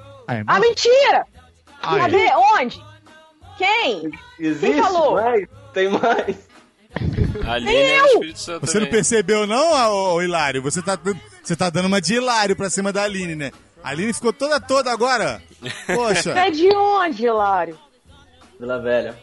Ah, 0.48 0.60
mentira! 0.60 1.27
Cadê? 1.79 2.31
Onde? 2.33 2.83
Quem? 3.60 4.10
Existe, 4.39 4.81
falou? 4.81 5.13
mas 5.13 5.48
tem 5.75 5.89
mais. 5.89 6.50
Ali 7.48 7.75
é 7.75 8.01
o 8.01 8.05
Espírito 8.07 8.39
Santo 8.39 8.65
Você 8.65 8.79
não 8.79 8.86
também. 8.88 8.89
percebeu, 8.89 9.45
não, 9.45 9.91
ô, 9.91 10.13
ô, 10.15 10.21
Hilário? 10.24 10.60
Você 10.63 10.81
tá, 10.81 10.98
você 11.43 11.55
tá 11.55 11.69
dando 11.69 11.86
uma 11.86 12.01
de 12.01 12.15
Hilário 12.15 12.55
pra 12.55 12.67
cima 12.67 12.91
da 12.91 13.03
Aline, 13.03 13.36
né? 13.36 13.51
A 13.83 13.89
Aline 13.89 14.12
ficou 14.12 14.33
toda 14.33 14.60
toda 14.60 14.91
agora. 14.91 15.39
Poxa. 15.95 16.31
É 16.31 16.49
de 16.51 16.67
onde, 16.75 17.25
Hilário? 17.25 17.77
Vila 18.59 18.79
Velha. 18.79 19.17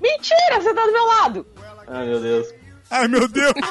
Mentira, 0.00 0.60
você 0.60 0.74
tá 0.74 0.84
do 0.86 0.92
meu 0.92 1.06
lado. 1.06 1.46
Ai, 1.86 2.06
meu 2.06 2.20
Deus. 2.20 2.48
Ai, 2.90 3.08
meu 3.08 3.28
Deus. 3.28 3.52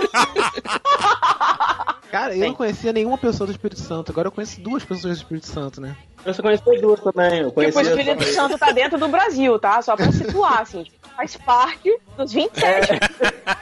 Cara, 2.11 2.35
eu 2.35 2.47
não 2.47 2.53
conhecia 2.53 2.91
nenhuma 2.91 3.17
pessoa 3.17 3.47
do 3.47 3.51
Espírito 3.51 3.79
Santo. 3.79 4.11
Agora 4.11 4.27
eu 4.27 4.31
conheço 4.31 4.59
duas 4.59 4.83
pessoas 4.83 5.13
do 5.15 5.17
Espírito 5.21 5.47
Santo, 5.47 5.79
né? 5.79 5.95
Eu 6.25 6.33
só 6.33 6.41
conheço 6.41 6.63
duas 6.81 6.99
também. 6.99 7.39
Eu 7.39 7.49
Tipo, 7.49 7.53
conheci 7.53 7.79
o 7.79 7.81
Espírito 7.99 8.23
Santo 8.33 8.57
tá 8.57 8.71
dentro 8.71 8.97
do 8.99 9.07
Brasil, 9.07 9.57
tá? 9.59 9.81
Só 9.81 9.95
pra 9.95 10.11
situar, 10.11 10.61
assim. 10.61 10.83
tipo, 10.83 10.97
faz 11.15 11.37
parte 11.37 11.97
dos 12.17 12.33
27 12.33 12.99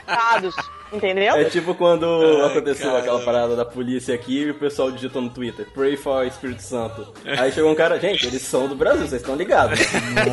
estados, 0.00 0.54
entendeu? 0.92 1.34
É 1.36 1.44
tipo 1.44 1.74
quando 1.74 2.06
Ai, 2.06 2.50
aconteceu 2.50 2.86
cara. 2.88 2.98
aquela 2.98 3.20
parada 3.20 3.56
da 3.56 3.64
polícia 3.64 4.14
aqui 4.14 4.42
e 4.42 4.50
o 4.50 4.54
pessoal 4.54 4.90
digitou 4.90 5.22
no 5.22 5.30
Twitter, 5.30 5.66
Pray 5.72 5.96
for 5.96 6.26
Espírito 6.26 6.62
Santo. 6.62 7.12
Aí 7.24 7.52
chegou 7.52 7.70
um 7.70 7.74
cara, 7.74 7.98
gente, 7.98 8.26
eles 8.26 8.42
são 8.42 8.68
do 8.68 8.74
Brasil, 8.74 9.06
vocês 9.06 9.20
estão 9.20 9.34
ligados. 9.34 9.78
né? 9.78 10.24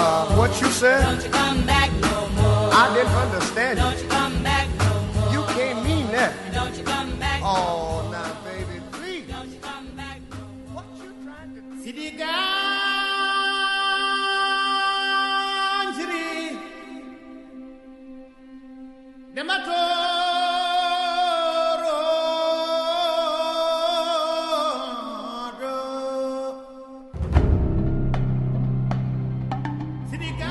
Uh, 0.00 0.36
what 0.36 0.60
you 0.62 0.70
said? 0.70 1.04
I 2.72 2.88
didn't 2.94 3.14
understand 3.14 3.78
it. 3.78 3.84
You 5.32 5.42
can't 5.54 5.82
mean 5.84 6.06
that. 6.12 6.32
Oh, 7.42 8.08
now, 8.10 8.32
baby, 8.44 8.80
please. 8.92 9.26
What 10.72 10.86
you 10.98 11.12
trying 11.24 11.54
to 11.54 11.60
do? 11.60 12.69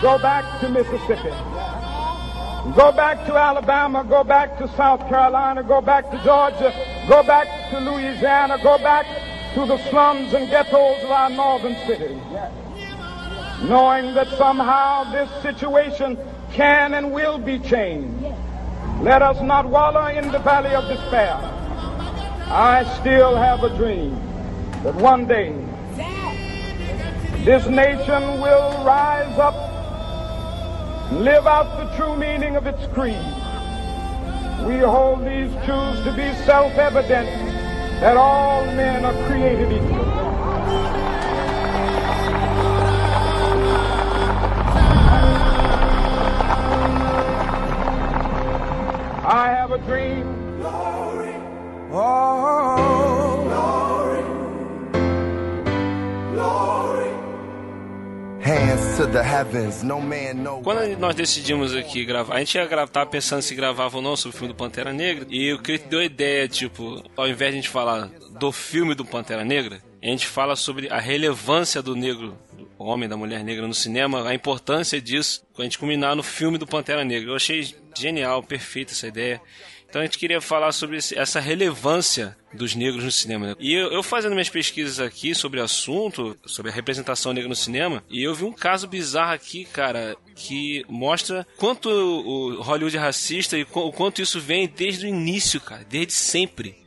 Go 0.01 0.17
back 0.17 0.59
to 0.61 0.69
Mississippi. 0.69 1.29
Go 2.75 2.91
back 2.91 3.25
to 3.25 3.35
Alabama, 3.35 4.03
go 4.03 4.23
back 4.23 4.57
to 4.57 4.67
South 4.75 4.99
Carolina, 5.07 5.63
go 5.63 5.81
back 5.81 6.09
to 6.11 6.17
Georgia, 6.23 6.73
go 7.07 7.23
back 7.23 7.47
to 7.71 7.79
Louisiana, 7.79 8.57
go 8.61 8.77
back 8.77 9.05
to 9.55 9.65
the 9.65 9.77
slums 9.89 10.33
and 10.33 10.49
ghettos 10.49 11.03
of 11.03 11.09
our 11.09 11.29
northern 11.29 11.75
cities. 11.87 12.21
Knowing 13.63 14.13
that 14.13 14.27
somehow 14.37 15.09
this 15.11 15.29
situation 15.41 16.17
can 16.51 16.93
and 16.93 17.11
will 17.11 17.37
be 17.37 17.59
changed. 17.59 18.25
Let 19.01 19.21
us 19.21 19.41
not 19.41 19.65
wallow 19.65 20.07
in 20.07 20.31
the 20.31 20.39
valley 20.39 20.75
of 20.75 20.87
despair. 20.87 21.33
I 22.51 22.83
still 22.99 23.35
have 23.35 23.63
a 23.63 23.75
dream 23.77 24.15
that 24.83 24.95
one 24.95 25.27
day 25.27 25.53
this 27.45 27.65
nation 27.67 28.41
will 28.41 28.83
rise 28.83 29.39
up 29.39 29.48
live 31.11 31.47
out 31.47 31.77
the 31.77 31.95
true 31.95 32.15
meaning 32.15 32.55
of 32.55 32.67
its 32.67 32.85
creed. 32.93 33.15
We 34.65 34.77
hold 34.79 35.25
these 35.25 35.51
truths 35.65 36.03
to 36.03 36.13
be 36.15 36.33
self-evident 36.45 37.27
that 38.01 38.15
all 38.15 38.65
men 38.65 39.03
are 39.05 39.27
created 39.27 39.71
equal. 39.71 40.05
I 49.31 49.47
have 49.49 49.71
a 49.71 49.77
dream. 49.79 50.59
Glory. 50.59 51.35
Oh, 51.91 53.08
Quando 60.63 60.97
nós 60.97 61.15
decidimos 61.15 61.75
aqui 61.75 62.03
gravar, 62.03 62.33
a 62.35 62.39
gente 62.39 62.55
ia 62.55 62.65
gravar, 62.65 62.91
tava 62.91 63.07
pensando 63.07 63.43
se 63.43 63.53
gravava 63.53 63.97
ou 63.97 64.01
não 64.01 64.15
sobre 64.15 64.35
o 64.35 64.39
filme 64.39 64.53
do 64.53 64.57
Pantera 64.57 64.91
Negra, 64.91 65.27
e 65.29 65.53
o 65.53 65.59
Crit 65.59 65.87
deu 65.87 65.99
a 65.99 66.03
ideia, 66.03 66.47
tipo, 66.47 67.03
ao 67.15 67.27
invés 67.27 67.51
de 67.51 67.59
a 67.59 67.61
gente 67.61 67.69
falar 67.69 68.09
do 68.39 68.51
filme 68.51 68.95
do 68.95 69.05
Pantera 69.05 69.45
Negra, 69.45 69.79
a 70.01 70.05
gente 70.07 70.25
fala 70.25 70.55
sobre 70.55 70.89
a 70.89 70.99
relevância 70.99 71.79
do 71.79 71.95
negro, 71.95 72.35
do 72.51 72.67
homem, 72.79 73.07
da 73.07 73.15
mulher 73.15 73.43
negra 73.43 73.67
no 73.67 73.73
cinema, 73.73 74.27
a 74.27 74.33
importância 74.33 74.99
disso, 74.99 75.43
quando 75.53 75.61
a 75.61 75.65
gente 75.65 75.77
combinar 75.77 76.15
no 76.15 76.23
filme 76.23 76.57
do 76.57 76.65
Pantera 76.65 77.03
Negra. 77.03 77.29
Eu 77.29 77.35
achei 77.35 77.75
genial, 77.95 78.41
perfeita 78.41 78.93
essa 78.93 79.07
ideia. 79.07 79.39
Então 79.89 80.01
a 80.01 80.05
gente 80.05 80.19
queria 80.19 80.39
falar 80.39 80.71
sobre 80.71 80.97
essa 80.97 81.39
relevância 81.39 82.37
dos 82.53 82.75
negros 82.75 83.03
no 83.03 83.11
cinema. 83.11 83.47
né? 83.47 83.55
E 83.59 83.73
eu, 83.73 83.91
eu 83.91 84.03
fazendo 84.03 84.33
minhas 84.33 84.49
pesquisas 84.49 84.99
aqui 84.99 85.33
sobre 85.33 85.59
o 85.59 85.63
assunto, 85.63 86.37
sobre 86.45 86.71
a 86.71 86.73
representação 86.73 87.33
negra 87.33 87.49
no 87.49 87.55
cinema, 87.55 88.03
e 88.07 88.21
eu 88.21 88.35
vi 88.35 88.43
um 88.43 88.53
caso 88.53 88.87
bizarro 88.87 89.33
aqui, 89.33 89.65
cara, 89.65 90.15
que 90.35 90.85
mostra 90.87 91.45
quanto 91.57 91.89
o 91.89 92.61
Hollywood 92.61 92.95
é 92.95 92.99
racista 92.99 93.57
e 93.57 93.63
o 93.63 93.91
quanto 93.91 94.21
isso 94.21 94.39
vem 94.39 94.67
desde 94.67 95.07
o 95.07 95.09
início, 95.09 95.59
cara, 95.59 95.83
desde 95.89 96.13
sempre. 96.13 96.77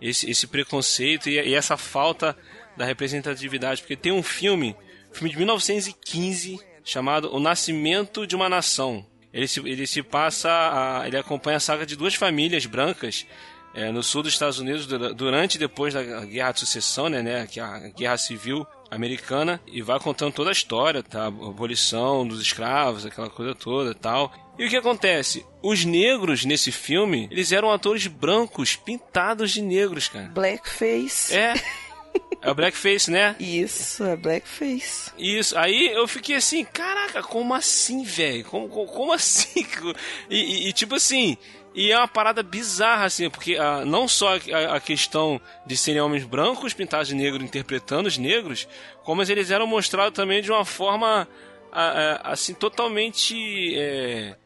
Esse, 0.00 0.30
esse 0.30 0.46
preconceito 0.46 1.28
e, 1.28 1.34
e 1.34 1.54
essa 1.54 1.76
falta 1.76 2.36
da 2.76 2.84
representatividade. 2.84 3.82
Porque 3.82 3.96
tem 3.96 4.12
um 4.12 4.22
filme, 4.22 4.76
filme 5.12 5.30
de 5.30 5.36
1915, 5.36 6.60
chamado 6.84 7.34
O 7.34 7.38
Nascimento 7.38 8.26
de 8.26 8.34
uma 8.34 8.48
Nação. 8.48 9.04
Ele 9.32 9.46
se, 9.48 9.60
ele 9.60 9.86
se 9.86 10.02
passa, 10.02 10.48
a- 10.50 11.06
ele 11.06 11.16
acompanha 11.16 11.58
a 11.58 11.60
saga 11.60 11.84
de 11.86 11.96
duas 11.96 12.14
famílias 12.14 12.64
brancas 12.66 13.26
é, 13.74 13.92
no 13.92 14.02
sul 14.02 14.22
dos 14.22 14.32
Estados 14.32 14.58
Unidos 14.58 14.86
dura- 14.86 15.12
durante 15.12 15.56
e 15.56 15.58
depois 15.58 15.92
da 15.94 16.02
Guerra 16.02 16.52
de 16.52 16.60
Sucessão, 16.60 17.08
né, 17.08 17.22
né, 17.22 17.46
que 17.46 17.60
é 17.60 17.62
a 17.62 17.78
Guerra 17.90 18.16
Civil 18.16 18.66
Americana, 18.90 19.60
e 19.66 19.82
vai 19.82 20.00
contando 20.00 20.32
toda 20.32 20.48
a 20.48 20.52
história, 20.52 21.02
tá, 21.02 21.24
a 21.24 21.26
abolição 21.26 22.26
dos 22.26 22.40
escravos, 22.40 23.04
aquela 23.04 23.28
coisa 23.28 23.54
toda, 23.54 23.94
tal. 23.94 24.32
E 24.58 24.64
o 24.66 24.68
que 24.70 24.76
acontece? 24.76 25.44
Os 25.62 25.84
negros 25.84 26.44
nesse 26.46 26.72
filme, 26.72 27.28
eles 27.30 27.52
eram 27.52 27.70
atores 27.70 28.06
brancos 28.06 28.74
pintados 28.74 29.52
de 29.52 29.60
negros, 29.62 30.08
cara. 30.08 30.28
Blackface. 30.28 31.36
É. 31.36 31.52
É 32.40 32.50
o 32.52 32.54
blackface, 32.54 33.10
né? 33.10 33.34
Isso, 33.40 34.04
é 34.04 34.14
blackface. 34.16 35.10
Isso, 35.18 35.58
aí 35.58 35.88
eu 35.92 36.06
fiquei 36.06 36.36
assim, 36.36 36.64
caraca, 36.64 37.20
como 37.20 37.52
assim, 37.52 38.04
velho? 38.04 38.44
Como, 38.44 38.68
como, 38.68 38.86
como 38.86 39.12
assim? 39.12 39.66
E, 40.30 40.36
e- 40.36 40.68
e, 40.68 40.72
tipo 40.72 40.94
assim, 40.94 41.36
e 41.74 41.90
é 41.90 41.98
uma 41.98 42.06
parada 42.06 42.40
bizarra, 42.42 43.06
assim, 43.06 43.28
porque 43.28 43.56
ah, 43.56 43.84
não 43.84 44.06
só 44.06 44.36
a, 44.36 44.76
a 44.76 44.80
questão 44.80 45.40
de 45.66 45.76
serem 45.76 46.00
homens 46.00 46.22
brancos 46.24 46.72
pintados 46.72 47.08
de 47.08 47.14
negro 47.16 47.42
interpretando 47.42 48.06
os 48.06 48.16
negros, 48.16 48.68
como 49.02 49.20
eles 49.22 49.50
eram 49.50 49.66
mostrados 49.66 50.14
também 50.14 50.40
de 50.40 50.50
uma 50.52 50.64
forma, 50.64 51.26
ah, 51.72 52.20
ah, 52.22 52.32
assim, 52.32 52.54
totalmente. 52.54 53.74
é, 53.76 54.36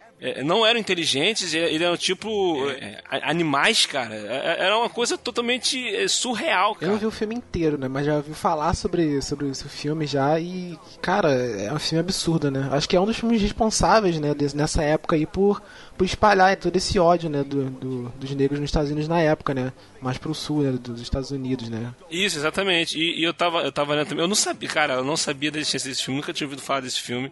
não 0.45 0.65
eram 0.65 0.79
inteligentes, 0.79 1.53
eles 1.53 1.81
eram 1.81 1.97
tipo 1.97 2.69
é, 2.71 3.03
a- 3.11 3.31
animais, 3.31 3.87
cara. 3.87 4.15
É- 4.15 4.65
Era 4.67 4.79
uma 4.79 4.89
coisa 4.89 5.19
totalmente 5.19 5.85
é, 5.97 6.07
surreal, 6.07 6.71
Eu 6.71 6.75
cara. 6.77 6.93
não 6.93 6.99
vi 6.99 7.07
o 7.07 7.11
filme 7.11 7.35
inteiro, 7.35 7.77
né? 7.77 7.89
Mas 7.89 8.07
já 8.07 8.17
ouvi 8.17 8.33
falar 8.35 8.75
sobre, 8.75 9.21
sobre 9.23 9.49
esse 9.49 9.69
filme 9.69 10.07
já 10.07 10.39
e, 10.39 10.79
cara, 11.01 11.33
é 11.33 11.73
um 11.73 11.79
filme 11.79 12.01
absurdo, 12.01 12.51
né? 12.51 12.69
Acho 12.71 12.89
que 12.89 12.95
é 12.97 13.01
um 13.01 13.07
dos 13.07 13.17
filmes 13.17 13.43
responsáveis, 13.43 14.19
né, 14.21 14.35
nessa 14.55 14.83
época 14.83 15.17
aí 15.17 15.27
por, 15.27 15.61
por 15.97 16.05
espalhar 16.05 16.57
todo 16.57 16.77
esse 16.77 16.99
ódio, 16.99 17.29
né, 17.29 17.43
do, 17.43 17.65
do- 17.71 18.09
dos 18.11 18.31
negros 18.35 18.61
nos 18.61 18.69
Estados 18.69 18.91
Unidos 18.91 19.09
na 19.09 19.21
época, 19.21 19.53
né? 19.55 19.73
Mais 20.01 20.19
pro 20.19 20.35
sul, 20.35 20.63
né, 20.63 20.73
dos 20.73 21.01
Estados 21.01 21.31
Unidos, 21.31 21.69
né? 21.69 21.93
Isso, 22.11 22.39
exatamente. 22.39 22.99
E, 22.99 23.21
e 23.21 23.25
eu 23.25 23.35
tava, 23.35 23.63
eu 23.63 23.73
tava 23.73 23.95
lendo 23.95 24.07
também. 24.09 24.23
Eu 24.25 24.29
não 24.29 24.35
sabia, 24.37 24.69
cara, 24.69 24.95
eu 24.95 25.05
não 25.05 25.17
sabia 25.17 25.51
da 25.51 25.59
existência 25.59 25.91
desse 25.91 26.05
filme, 26.05 26.21
nunca 26.21 26.33
tinha 26.33 26.47
ouvido 26.47 26.63
falar 26.63 26.81
desse 26.81 27.01
filme. 27.01 27.31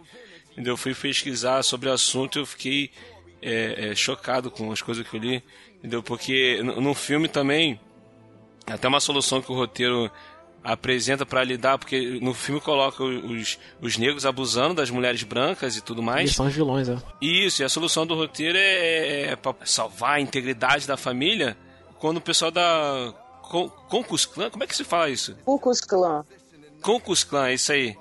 Eu 0.57 0.75
fui 0.77 0.93
pesquisar 0.93 1.63
sobre 1.63 1.89
o 1.89 1.93
assunto 1.93 2.37
e 2.37 2.41
eu 2.41 2.45
fiquei 2.45 2.91
é, 3.41 3.89
é, 3.91 3.95
chocado 3.95 4.51
com 4.51 4.71
as 4.71 4.81
coisas 4.81 5.07
que 5.07 5.15
eu 5.15 5.19
li. 5.21 5.43
Entendeu? 5.79 6.03
Porque 6.03 6.61
no, 6.63 6.79
no 6.81 6.93
filme 6.93 7.27
também, 7.27 7.79
até 8.67 8.87
uma 8.87 8.99
solução 8.99 9.41
que 9.41 9.51
o 9.51 9.55
roteiro 9.55 10.11
apresenta 10.63 11.25
pra 11.25 11.43
lidar, 11.43 11.79
porque 11.79 12.19
no 12.21 12.35
filme 12.35 12.61
coloca 12.61 13.03
os, 13.03 13.57
os 13.81 13.97
negros 13.97 14.27
abusando 14.27 14.75
das 14.75 14.91
mulheres 14.91 15.23
brancas 15.23 15.75
e 15.75 15.81
tudo 15.81 16.03
mais. 16.03 16.21
Eles 16.21 16.35
são 16.35 16.45
os 16.45 16.53
vilões, 16.53 16.87
né? 16.87 17.01
Isso, 17.19 17.63
e 17.63 17.65
a 17.65 17.69
solução 17.69 18.05
do 18.05 18.13
roteiro 18.13 18.57
é, 18.59 19.31
é 19.31 19.35
para 19.35 19.55
salvar 19.65 20.17
a 20.17 20.21
integridade 20.21 20.85
da 20.85 20.95
família 20.97 21.57
quando 21.97 22.17
o 22.17 22.21
pessoal 22.21 22.51
da 22.51 23.11
Con- 23.41 23.69
Concus 23.89 24.25
Clan, 24.25 24.51
como 24.51 24.63
é 24.63 24.67
que 24.67 24.75
se 24.75 24.83
fala 24.83 25.09
isso? 25.09 25.35
Cucus 25.43 25.81
Clan. 25.81 26.23
Concus 26.81 27.23
Clan, 27.23 27.47
é 27.47 27.53
isso 27.55 27.71
aí. 27.71 27.95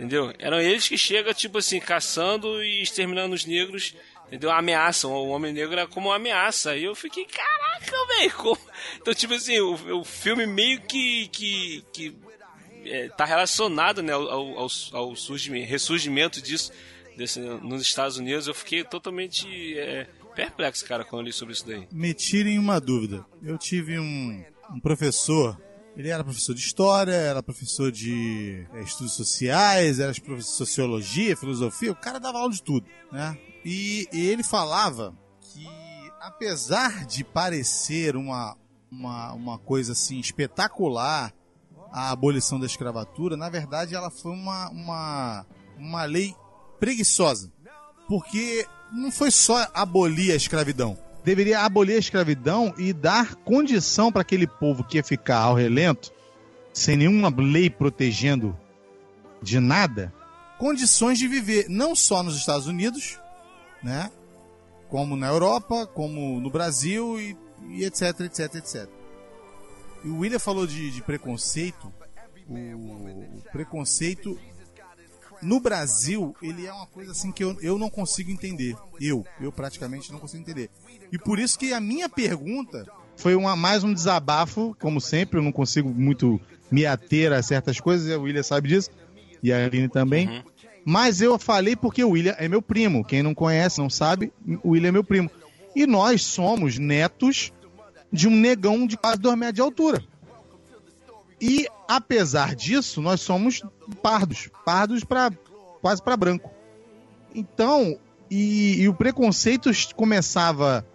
Entendeu? 0.00 0.32
Eram 0.38 0.58
eles 0.58 0.88
que 0.88 0.96
chegam, 0.96 1.34
tipo 1.34 1.58
assim, 1.58 1.78
caçando 1.78 2.64
e 2.64 2.80
exterminando 2.80 3.34
os 3.34 3.44
negros, 3.44 3.94
entendeu? 4.28 4.50
Ameaçam. 4.50 5.12
O 5.12 5.28
homem 5.28 5.52
negro 5.52 5.74
era 5.74 5.86
como 5.86 6.08
uma 6.08 6.16
ameaça. 6.16 6.74
E 6.74 6.84
eu 6.84 6.94
fiquei, 6.94 7.26
caraca, 7.26 8.06
velho. 8.16 8.58
Então, 8.96 9.12
tipo 9.12 9.34
assim, 9.34 9.58
o, 9.60 9.98
o 10.00 10.04
filme 10.04 10.46
meio 10.46 10.80
que. 10.80 11.28
que, 11.28 11.84
que 11.92 12.16
é, 12.86 13.10
tá 13.10 13.26
relacionado 13.26 14.02
né, 14.02 14.14
ao, 14.14 14.26
ao, 14.26 14.68
ao 14.92 15.16
surgimento, 15.16 15.68
ressurgimento 15.68 16.40
disso 16.40 16.72
desse, 17.14 17.38
nos 17.38 17.82
Estados 17.82 18.16
Unidos. 18.16 18.46
Eu 18.46 18.54
fiquei 18.54 18.82
totalmente 18.82 19.78
é, 19.78 20.06
perplexo, 20.34 20.86
cara, 20.86 21.04
quando 21.04 21.20
eu 21.20 21.26
li 21.26 21.32
sobre 21.34 21.52
isso 21.52 21.66
daí. 21.66 21.86
Me 21.92 22.14
tirem 22.14 22.58
uma 22.58 22.80
dúvida. 22.80 23.22
Eu 23.42 23.58
tive 23.58 23.98
um, 23.98 24.42
um 24.70 24.80
professor, 24.80 25.60
ele 25.96 26.08
era 26.08 26.24
professor 26.24 26.54
de 26.54 26.60
história, 26.60 27.12
era 27.12 27.42
professor 27.42 27.90
de 27.90 28.66
é, 28.72 28.82
estudos 28.82 29.14
sociais, 29.14 29.98
era 29.98 30.12
professor 30.12 30.38
de 30.38 30.56
sociologia, 30.56 31.36
filosofia, 31.36 31.92
o 31.92 31.96
cara 31.96 32.18
dava 32.18 32.38
aula 32.38 32.52
de 32.52 32.62
tudo, 32.62 32.86
né? 33.12 33.36
E, 33.64 34.08
e 34.12 34.26
ele 34.28 34.42
falava 34.42 35.14
que, 35.40 35.66
apesar 36.20 37.04
de 37.04 37.22
parecer 37.24 38.16
uma, 38.16 38.56
uma, 38.90 39.32
uma 39.32 39.58
coisa 39.58 39.92
assim 39.92 40.18
espetacular, 40.18 41.34
a 41.92 42.10
abolição 42.10 42.58
da 42.58 42.66
escravatura, 42.66 43.36
na 43.36 43.50
verdade 43.50 43.94
ela 43.94 44.10
foi 44.10 44.32
uma, 44.32 44.70
uma, 44.70 45.46
uma 45.76 46.04
lei 46.04 46.34
preguiçosa. 46.78 47.52
Porque 48.08 48.66
não 48.92 49.10
foi 49.10 49.30
só 49.30 49.68
abolir 49.74 50.32
a 50.32 50.36
escravidão. 50.36 50.98
Deveria 51.24 51.60
abolir 51.60 51.96
a 51.96 51.98
escravidão 51.98 52.74
e 52.78 52.92
dar 52.92 53.34
condição 53.36 54.10
para 54.10 54.22
aquele 54.22 54.46
povo 54.46 54.82
que 54.82 54.96
ia 54.96 55.04
ficar 55.04 55.38
ao 55.38 55.54
relento, 55.54 56.12
sem 56.72 56.96
nenhuma 56.96 57.32
lei 57.36 57.68
protegendo 57.68 58.56
de 59.42 59.60
nada, 59.60 60.12
condições 60.58 61.18
de 61.18 61.26
viver, 61.26 61.66
não 61.68 61.94
só 61.94 62.22
nos 62.22 62.36
Estados 62.36 62.66
Unidos, 62.66 63.18
né? 63.82 64.10
Como 64.88 65.16
na 65.16 65.28
Europa, 65.28 65.86
como 65.86 66.40
no 66.40 66.50
Brasil 66.50 67.18
e, 67.18 67.36
e 67.68 67.84
etc, 67.84 68.20
etc, 68.20 68.54
etc. 68.56 68.88
E 70.04 70.08
o 70.08 70.18
William 70.18 70.38
falou 70.38 70.66
de, 70.66 70.90
de 70.90 71.02
preconceito. 71.02 71.92
O, 72.48 73.38
o 73.38 73.42
preconceito 73.52 74.38
no 75.42 75.60
Brasil, 75.60 76.34
ele 76.42 76.66
é 76.66 76.72
uma 76.72 76.86
coisa 76.86 77.12
assim 77.12 77.32
que 77.32 77.42
eu, 77.42 77.56
eu 77.60 77.78
não 77.78 77.88
consigo 77.88 78.30
entender. 78.30 78.76
Eu, 79.00 79.24
eu 79.40 79.50
praticamente 79.50 80.12
não 80.12 80.18
consigo 80.18 80.42
entender. 80.42 80.70
E 81.12 81.18
por 81.18 81.38
isso 81.38 81.58
que 81.58 81.72
a 81.72 81.80
minha 81.80 82.08
pergunta 82.08 82.86
foi 83.16 83.34
uma, 83.34 83.54
mais 83.54 83.84
um 83.84 83.92
desabafo, 83.92 84.76
como 84.80 85.00
sempre, 85.00 85.38
eu 85.38 85.42
não 85.42 85.52
consigo 85.52 85.88
muito 85.88 86.40
me 86.70 86.86
ater 86.86 87.32
a 87.32 87.42
certas 87.42 87.80
coisas, 87.80 88.06
e 88.08 88.12
a 88.12 88.18
William 88.18 88.42
sabe 88.42 88.68
disso, 88.68 88.90
e 89.42 89.52
a 89.52 89.64
Aline 89.64 89.88
também. 89.88 90.42
Mas 90.84 91.20
eu 91.20 91.38
falei 91.38 91.76
porque 91.76 92.02
o 92.02 92.10
William 92.10 92.34
é 92.38 92.48
meu 92.48 92.62
primo. 92.62 93.04
Quem 93.04 93.22
não 93.22 93.34
conhece, 93.34 93.78
não 93.78 93.90
sabe, 93.90 94.32
o 94.62 94.70
William 94.70 94.88
é 94.88 94.92
meu 94.92 95.04
primo. 95.04 95.30
E 95.74 95.86
nós 95.86 96.22
somos 96.22 96.78
netos 96.78 97.52
de 98.12 98.26
um 98.26 98.34
negão 98.34 98.86
de 98.86 98.96
quase 98.96 99.18
2 99.18 99.36
metros 99.36 99.54
de 99.54 99.60
altura. 99.60 100.02
E, 101.40 101.66
apesar 101.88 102.54
disso, 102.54 103.00
nós 103.00 103.20
somos 103.20 103.62
pardos. 104.02 104.50
Pardos 104.64 105.04
para 105.04 105.30
quase 105.80 106.02
para 106.02 106.16
branco. 106.16 106.50
Então, 107.34 107.98
e, 108.30 108.82
e 108.82 108.88
o 108.88 108.94
preconceito 108.94 109.70
começava 109.94 110.86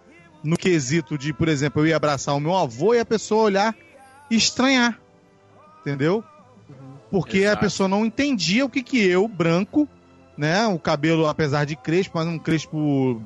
no 0.46 0.56
quesito 0.56 1.18
de, 1.18 1.32
por 1.32 1.48
exemplo, 1.48 1.82
eu 1.82 1.88
ia 1.88 1.96
abraçar 1.96 2.34
o 2.34 2.40
meu 2.40 2.56
avô 2.56 2.94
e 2.94 3.00
a 3.00 3.04
pessoa 3.04 3.44
olhar 3.44 3.76
e 4.30 4.36
estranhar. 4.36 4.98
Entendeu? 5.80 6.24
Porque 7.10 7.38
Exato. 7.38 7.56
a 7.56 7.60
pessoa 7.60 7.88
não 7.88 8.04
entendia 8.04 8.64
o 8.64 8.70
que 8.70 8.82
que 8.82 8.98
eu, 8.98 9.28
branco, 9.28 9.88
né? 10.36 10.66
O 10.66 10.78
cabelo, 10.78 11.26
apesar 11.26 11.64
de 11.64 11.76
crespo, 11.76 12.18
mas 12.18 12.26
um 12.26 12.38
crespo 12.38 13.22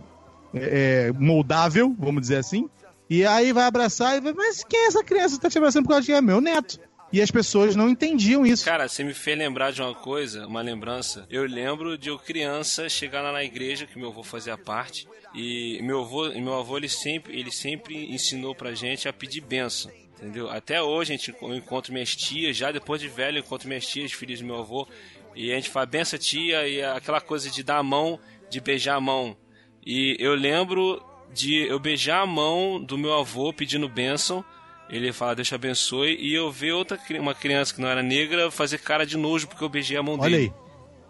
é, 0.55 1.09
é, 1.09 1.13
moldável, 1.13 1.95
vamos 1.99 2.23
dizer 2.23 2.37
assim. 2.37 2.69
E 3.09 3.25
aí 3.27 3.53
vai 3.53 3.65
abraçar 3.65 4.17
e 4.17 4.21
vai, 4.21 4.33
mas 4.33 4.63
quem 4.63 4.81
é 4.81 4.87
essa 4.87 5.03
criança 5.03 5.37
que 5.37 5.43
tá 5.43 5.51
te 5.51 5.59
abraçando 5.59 5.85
por 5.85 5.91
causa 5.91 6.05
de 6.05 6.13
é 6.13 6.21
meu 6.21 6.41
neto? 6.41 6.79
E 7.13 7.21
as 7.21 7.31
pessoas 7.31 7.75
não 7.75 7.89
entendiam 7.89 8.47
isso. 8.47 8.65
Cara, 8.65 8.89
você 8.89 9.03
me 9.03 9.13
fez 9.13 9.37
lembrar 9.37 9.73
de 9.73 9.83
uma 9.83 9.95
coisa, 9.95 10.47
uma 10.47 10.63
lembrança. 10.63 11.27
Eu 11.29 11.45
lembro 11.45 11.99
de 11.99 12.09
eu 12.09 12.19
criança 12.19 12.89
chegar 12.89 13.21
lá 13.21 13.33
na 13.33 13.43
igreja, 13.43 13.87
que 13.87 13.99
meu 13.99 14.11
avô 14.11 14.23
fazia 14.23 14.57
parte, 14.57 15.09
e 15.35 15.81
meu 15.83 16.03
avô, 16.03 16.29
meu 16.31 16.55
avô 16.55 16.77
ele 16.77 16.89
sempre, 16.89 17.39
ele 17.39 17.51
sempre 17.51 18.13
ensinou 18.15 18.55
pra 18.55 18.75
gente 18.75 19.09
a 19.09 19.13
pedir 19.13 19.41
bênção. 19.41 19.91
Entendeu? 20.17 20.51
Até 20.51 20.83
hoje 20.83 21.13
a 21.13 21.17
gente, 21.17 21.35
eu 21.41 21.55
encontro 21.55 21.93
minhas 21.93 22.15
tias, 22.15 22.57
já 22.57 22.71
depois 22.71 23.01
de 23.01 23.09
velho, 23.09 23.39
eu 23.39 23.43
encontro 23.43 23.67
minhas 23.67 23.87
tias, 23.87 24.13
filhas 24.13 24.39
do 24.41 24.47
meu 24.47 24.59
avô, 24.59 24.87
e 25.35 25.51
a 25.51 25.57
gente 25.57 25.71
fala 25.71 25.87
benção 25.87 26.19
tia, 26.19 26.69
e 26.69 26.83
aquela 26.83 27.21
coisa 27.21 27.51
de 27.51 27.63
dar 27.63 27.79
a 27.79 27.83
mão, 27.83 28.21
de 28.51 28.61
beijar 28.61 28.97
a 28.97 29.01
mão. 29.01 29.37
E 29.85 30.17
eu 30.21 30.35
lembro 30.35 31.03
de 31.33 31.67
eu 31.67 31.79
beijar 31.79 32.21
a 32.21 32.27
mão 32.27 32.83
do 32.83 32.99
meu 32.99 33.15
avô 33.15 33.53
pedindo 33.53 33.89
bênção, 33.89 34.45
ele 34.91 35.13
fala 35.13 35.35
Deus 35.35 35.49
te 35.49 35.55
abençoe, 35.55 36.17
e 36.21 36.35
eu 36.35 36.51
ver 36.51 36.73
outra 36.73 36.99
uma 37.21 37.35
criança 37.35 37.75
que 37.75 37.81
não 37.81 37.89
era 37.89 38.03
negra 38.03 38.51
fazer 38.51 38.79
cara 38.79 39.07
de 39.07 39.17
nojo 39.17 39.47
porque 39.47 39.63
eu 39.63 39.69
beijei 39.69 39.97
a 39.97 40.03
mão 40.03 40.15
Olha 40.19 40.37
dele. 40.37 40.53
aí. 40.57 40.61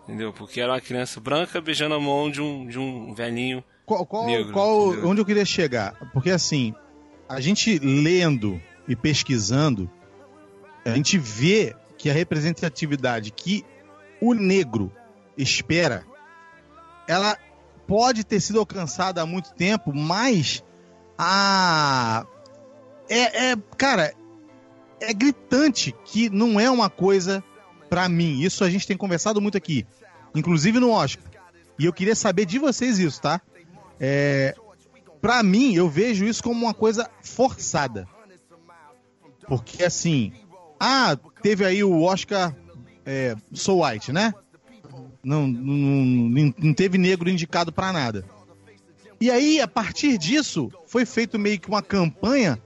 Entendeu? 0.09 0.33
Porque 0.33 0.61
era 0.61 0.73
uma 0.73 0.81
criança 0.81 1.21
branca 1.21 1.61
beijando 1.61 1.95
a 1.95 2.01
mão 2.01 2.31
de 2.31 2.41
um, 2.41 2.67
de 2.67 2.79
um 2.79 3.15
velhinho 3.15 3.63
Qual, 3.87 4.05
qual- 4.05 4.27
negro. 4.27 4.53
qual- 4.53 5.07
onde 5.07 5.21
eu 5.21 5.25
queria 5.25 5.45
chegar? 5.45 5.95
Porque 6.13 6.31
assim, 6.31 6.75
a 7.29 7.41
gente 7.41 7.79
lendo 7.79 8.61
e 8.89 8.97
pesquisando, 8.97 9.89
a 10.85 10.91
gente 10.97 11.17
vê 11.17 11.75
que 11.97 12.11
a 12.11 12.13
representatividade 12.13 13.31
que 13.31 13.65
o 14.21 14.35
negro 14.35 14.91
espera, 15.39 16.05
ela 17.07 17.39
pode 17.87 18.25
ter 18.25 18.41
sido 18.41 18.59
alcançada 18.59 19.23
há 19.23 19.27
muito 19.27 19.53
tempo, 19.55 19.93
mas 19.95 20.65
a 21.17 22.25
é, 23.11 23.51
é 23.51 23.57
cara, 23.77 24.15
é 25.01 25.13
gritante 25.13 25.95
que 26.05 26.31
não 26.31 26.61
é 26.61 26.71
uma 26.71 26.89
coisa 26.89 27.43
pra 27.89 28.09
mim. 28.09 28.41
Isso 28.41 28.63
a 28.63 28.71
gente 28.71 28.87
tem 28.87 28.97
conversado 28.97 29.41
muito 29.41 29.59
aqui, 29.59 29.87
inclusive 30.35 30.79
no 30.79 30.91
Oscar. 30.91 31.25
E 31.79 31.85
eu 31.85 31.93
queria 31.93 32.15
saber 32.15 32.45
de 32.45 32.59
vocês 32.59 32.99
isso, 32.99 33.21
tá? 33.21 33.41
É, 33.99 34.55
para 35.21 35.43
mim, 35.43 35.75
eu 35.75 35.89
vejo 35.89 36.25
isso 36.25 36.43
como 36.43 36.65
uma 36.65 36.75
coisa 36.75 37.11
forçada. 37.23 38.07
Porque 39.49 39.83
assim, 39.83 40.33
ah, 40.79 41.19
teve 41.43 41.65
aí 41.65 41.83
o 41.83 42.03
Oscar 42.03 42.55
é, 43.05 43.35
So 43.53 43.83
White, 43.83 44.13
né? 44.13 44.33
Não, 45.23 45.47
não, 45.47 46.53
não, 46.59 46.75
teve 46.75 46.97
negro 46.97 47.29
indicado 47.29 47.73
pra 47.73 47.93
nada. 47.93 48.25
E 49.21 49.31
aí, 49.31 49.61
a 49.61 49.69
partir 49.69 50.17
disso, 50.17 50.71
foi 50.87 51.05
feito 51.05 51.39
meio 51.39 51.61
que 51.61 51.69
uma 51.69 51.83
campanha 51.83 52.59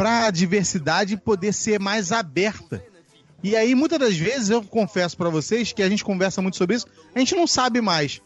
para 0.00 0.24
a 0.24 0.30
diversidade 0.30 1.14
poder 1.14 1.52
ser 1.52 1.78
mais 1.78 2.10
aberta. 2.10 2.82
E 3.42 3.54
aí, 3.54 3.74
muitas 3.74 3.98
das 3.98 4.16
vezes, 4.16 4.48
eu 4.48 4.62
confesso 4.62 5.14
pra 5.14 5.28
vocês 5.28 5.72
que 5.74 5.82
a 5.82 5.90
gente 5.90 6.02
conversa 6.02 6.40
muito 6.40 6.56
sobre 6.56 6.76
isso, 6.76 6.86
a 7.14 7.18
gente 7.18 7.36
não 7.36 7.46
sabe 7.46 7.82
mais 7.82 8.22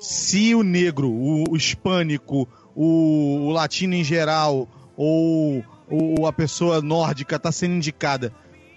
se 0.00 0.54
o 0.54 0.62
negro, 0.62 1.10
o, 1.10 1.50
o 1.50 1.54
hispânico, 1.54 2.48
o, 2.74 3.44
o 3.44 3.50
latino 3.50 3.92
em 3.92 4.02
geral, 4.02 4.66
ou, 4.96 5.62
ou 5.90 6.26
a 6.26 6.32
pessoa 6.32 6.80
nórdica 6.80 7.36
está 7.36 7.52
sendo 7.52 7.74
indicada 7.74 8.32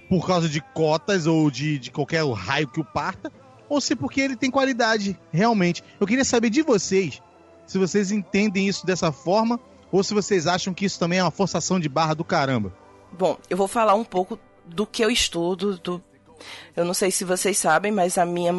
por 0.10 0.28
causa 0.28 0.50
de 0.50 0.60
cotas 0.60 1.28
ou 1.28 1.50
de, 1.50 1.80
de 1.80 1.90
qualquer 1.90 2.30
raio 2.34 2.68
que 2.68 2.82
o 2.82 2.86
parta, 2.86 3.32
ou 3.70 3.80
se 3.80 3.96
porque 3.96 4.20
ele 4.20 4.36
tem 4.36 4.52
qualidade, 4.52 5.18
realmente. 5.32 5.82
Eu 6.02 6.06
queria 6.06 6.26
saber 6.26 6.50
de 6.50 6.64
vocês 6.64 7.22
se 7.66 7.78
vocês 7.78 8.12
entendem 8.12 8.68
isso 8.68 8.86
dessa 8.86 9.10
forma 9.10 9.58
ou 9.92 10.04
se 10.04 10.14
vocês 10.14 10.48
acham 10.48 10.74
que 10.74 10.86
isso 10.86 11.00
também 11.00 11.20
é 11.20 11.24
uma 11.24 11.32
forçação 11.32 11.80
de 11.80 11.90
barra 11.90 12.14
do 12.14 12.24
caramba. 12.24 12.74
Bom, 13.12 13.38
eu 13.50 13.58
vou 13.58 13.68
falar 13.68 13.94
um 13.94 14.04
pouco 14.04 14.40
do 14.66 14.86
que 14.86 15.04
eu 15.04 15.12
estudo. 15.12 15.78
Do... 15.78 16.02
Eu 16.76 16.86
não 16.86 16.94
sei 16.94 17.12
se 17.12 17.26
vocês 17.26 17.58
sabem, 17.58 17.92
mas 17.92 18.18
a 18.18 18.26
minha 18.26 18.54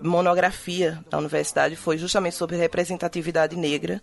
monografia 0.00 1.02
da 1.10 1.18
universidade 1.18 1.76
foi 1.76 1.98
justamente 1.98 2.36
sobre 2.36 2.56
representatividade 2.56 3.56
negra. 3.56 4.02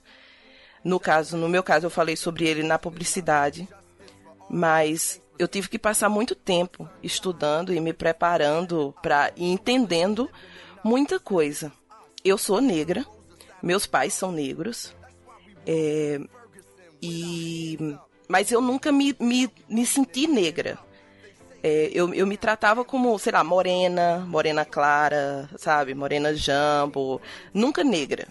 No 0.84 1.00
caso, 1.00 1.38
no 1.38 1.50
meu 1.50 1.64
caso, 1.64 1.86
eu 1.86 1.90
falei 1.90 2.16
sobre 2.16 2.48
ele 2.48 2.64
na 2.64 2.80
publicidade, 2.80 3.68
mas 4.50 5.22
eu 5.38 5.48
tive 5.48 5.70
que 5.70 5.80
passar 5.80 6.10
muito 6.10 6.36
tempo 6.36 6.90
estudando 7.04 7.74
e 7.74 7.80
me 7.80 7.94
preparando 7.94 8.94
para 9.02 9.32
e 9.36 9.52
entendendo 9.52 10.30
muita 10.84 11.20
coisa. 11.20 11.72
Eu 12.24 12.38
sou 12.38 12.62
negra, 12.62 13.06
meus 13.62 13.86
pais 13.86 14.14
são 14.14 14.32
negros, 14.32 14.96
é, 15.66 16.20
e 17.02 17.78
mas 18.28 18.52
eu 18.52 18.62
nunca 18.62 18.92
me, 18.92 19.16
me, 19.20 19.50
me 19.68 19.86
senti 19.86 20.28
negra. 20.28 20.78
É, 21.62 21.90
eu, 21.92 22.14
eu 22.14 22.26
me 22.28 22.38
tratava 22.38 22.86
como, 22.86 23.18
sei 23.20 23.34
lá, 23.34 23.44
morena, 23.44 24.20
morena 24.28 24.64
clara, 24.64 25.50
sabe? 25.58 25.94
Morena 25.94 26.34
jambo. 26.34 27.20
Nunca 27.54 27.84
negra. 27.84 28.28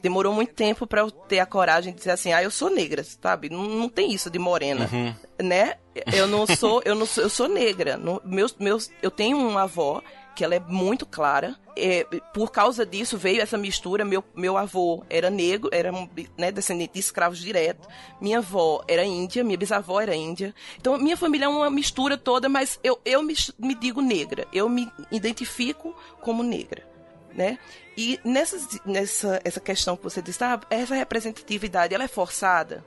Demorou 0.00 0.32
muito 0.32 0.54
tempo 0.54 0.86
para 0.86 1.00
eu 1.02 1.10
ter 1.10 1.40
a 1.40 1.46
coragem 1.46 1.92
de 1.92 1.98
dizer 1.98 2.12
assim, 2.12 2.32
ah, 2.32 2.42
eu 2.42 2.50
sou 2.50 2.70
negra, 2.70 3.04
sabe? 3.04 3.50
Não, 3.50 3.64
não 3.64 3.88
tem 3.88 4.12
isso 4.12 4.30
de 4.30 4.38
morena, 4.38 4.88
Uhum. 4.90 5.14
né? 5.42 5.74
Eu 6.10 6.26
não 6.26 6.46
sou, 6.46 6.80
eu 6.86 6.94
não 6.94 7.04
sou, 7.04 7.24
eu 7.24 7.28
sou 7.28 7.48
negra. 7.48 8.00
Meus, 8.24 8.54
meus, 8.58 8.90
eu 9.02 9.10
tenho 9.10 9.36
uma 9.36 9.64
avó 9.64 10.00
que 10.34 10.44
ela 10.44 10.54
é 10.54 10.60
muito 10.60 11.06
clara. 11.06 11.56
É, 11.76 12.04
por 12.34 12.50
causa 12.50 12.84
disso 12.84 13.16
veio 13.16 13.40
essa 13.40 13.56
mistura. 13.56 14.04
Meu, 14.04 14.22
meu 14.34 14.56
avô 14.56 15.04
era 15.08 15.30
negro, 15.30 15.70
era 15.72 15.90
né, 16.36 16.50
descendente 16.52 16.94
de 16.94 17.00
escravos 17.00 17.38
direto. 17.38 17.88
Minha 18.20 18.38
avó 18.38 18.82
era 18.88 19.04
índia, 19.04 19.44
minha 19.44 19.58
bisavó 19.58 20.00
era 20.00 20.14
índia. 20.14 20.54
Então 20.78 20.98
minha 20.98 21.16
família 21.16 21.46
é 21.46 21.48
uma 21.48 21.70
mistura 21.70 22.16
toda, 22.16 22.48
mas 22.48 22.78
eu, 22.82 23.00
eu 23.04 23.22
me, 23.22 23.34
me 23.58 23.74
digo 23.74 24.00
negra. 24.00 24.46
Eu 24.52 24.68
me 24.68 24.90
identifico 25.10 25.94
como 26.20 26.42
negra, 26.42 26.86
né? 27.34 27.58
E 27.96 28.18
nessa, 28.24 28.58
nessa 28.84 29.40
essa 29.44 29.60
questão 29.60 29.96
que 29.96 30.04
você 30.04 30.22
disse, 30.22 30.42
ah, 30.42 30.60
essa 30.70 30.94
representatividade, 30.94 31.94
ela 31.94 32.04
é 32.04 32.08
forçada? 32.08 32.84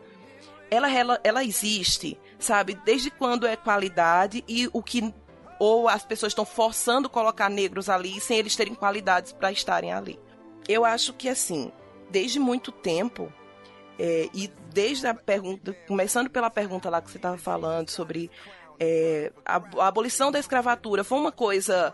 ela, 0.74 0.92
ela, 0.92 1.20
ela 1.24 1.44
existe, 1.44 2.20
sabe? 2.40 2.74
Desde 2.84 3.12
quando 3.12 3.46
é 3.46 3.56
qualidade 3.56 4.44
e 4.48 4.68
o 4.74 4.82
que. 4.82 5.14
Ou 5.60 5.88
as 5.88 6.04
pessoas 6.04 6.32
estão 6.32 6.46
forçando 6.46 7.10
colocar 7.10 7.50
negros 7.50 7.90
ali 7.90 8.20
sem 8.20 8.38
eles 8.38 8.56
terem 8.56 8.76
qualidades 8.76 9.32
para 9.32 9.52
estarem 9.52 9.94
ali. 9.94 10.20
Eu 10.68 10.86
acho 10.86 11.14
que, 11.14 11.30
assim, 11.30 11.72
desde 12.10 12.40
muito 12.40 12.72
tempo, 12.72 13.32
é, 13.98 14.30
e 14.34 14.52
desde 14.72 15.08
a 15.08 15.14
pergunta. 15.14 15.74
Começando 15.88 16.30
pela 16.30 16.50
pergunta 16.50 16.90
lá 16.90 17.02
que 17.02 17.12
você 17.12 17.18
estava 17.18 17.38
falando 17.38 17.90
sobre. 17.90 18.30
é, 18.80 19.32
a, 19.46 19.62
a 19.80 19.88
abolição 19.88 20.32
da 20.32 20.40
escravatura 20.40 21.04
foi 21.04 21.18
uma 21.18 21.32
coisa 21.32 21.94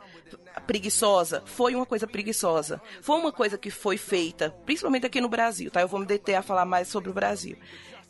preguiçosa? 0.66 1.44
Foi 1.46 1.76
uma 1.76 1.86
coisa 1.86 2.08
preguiçosa. 2.08 2.82
Foi 3.02 3.18
uma 3.18 3.32
coisa 3.32 3.58
que 3.58 3.70
foi 3.70 3.98
feita, 3.98 4.56
principalmente 4.66 5.06
aqui 5.06 5.20
no 5.22 5.30
Brasil, 5.30 5.70
tá? 5.70 5.82
Eu 5.82 5.88
vou 5.88 6.00
me 6.00 6.06
deter 6.06 6.36
a 6.36 6.42
falar 6.42 6.66
mais 6.66 6.88
sobre 6.88 7.10
o 7.10 7.14
Brasil. 7.14 7.58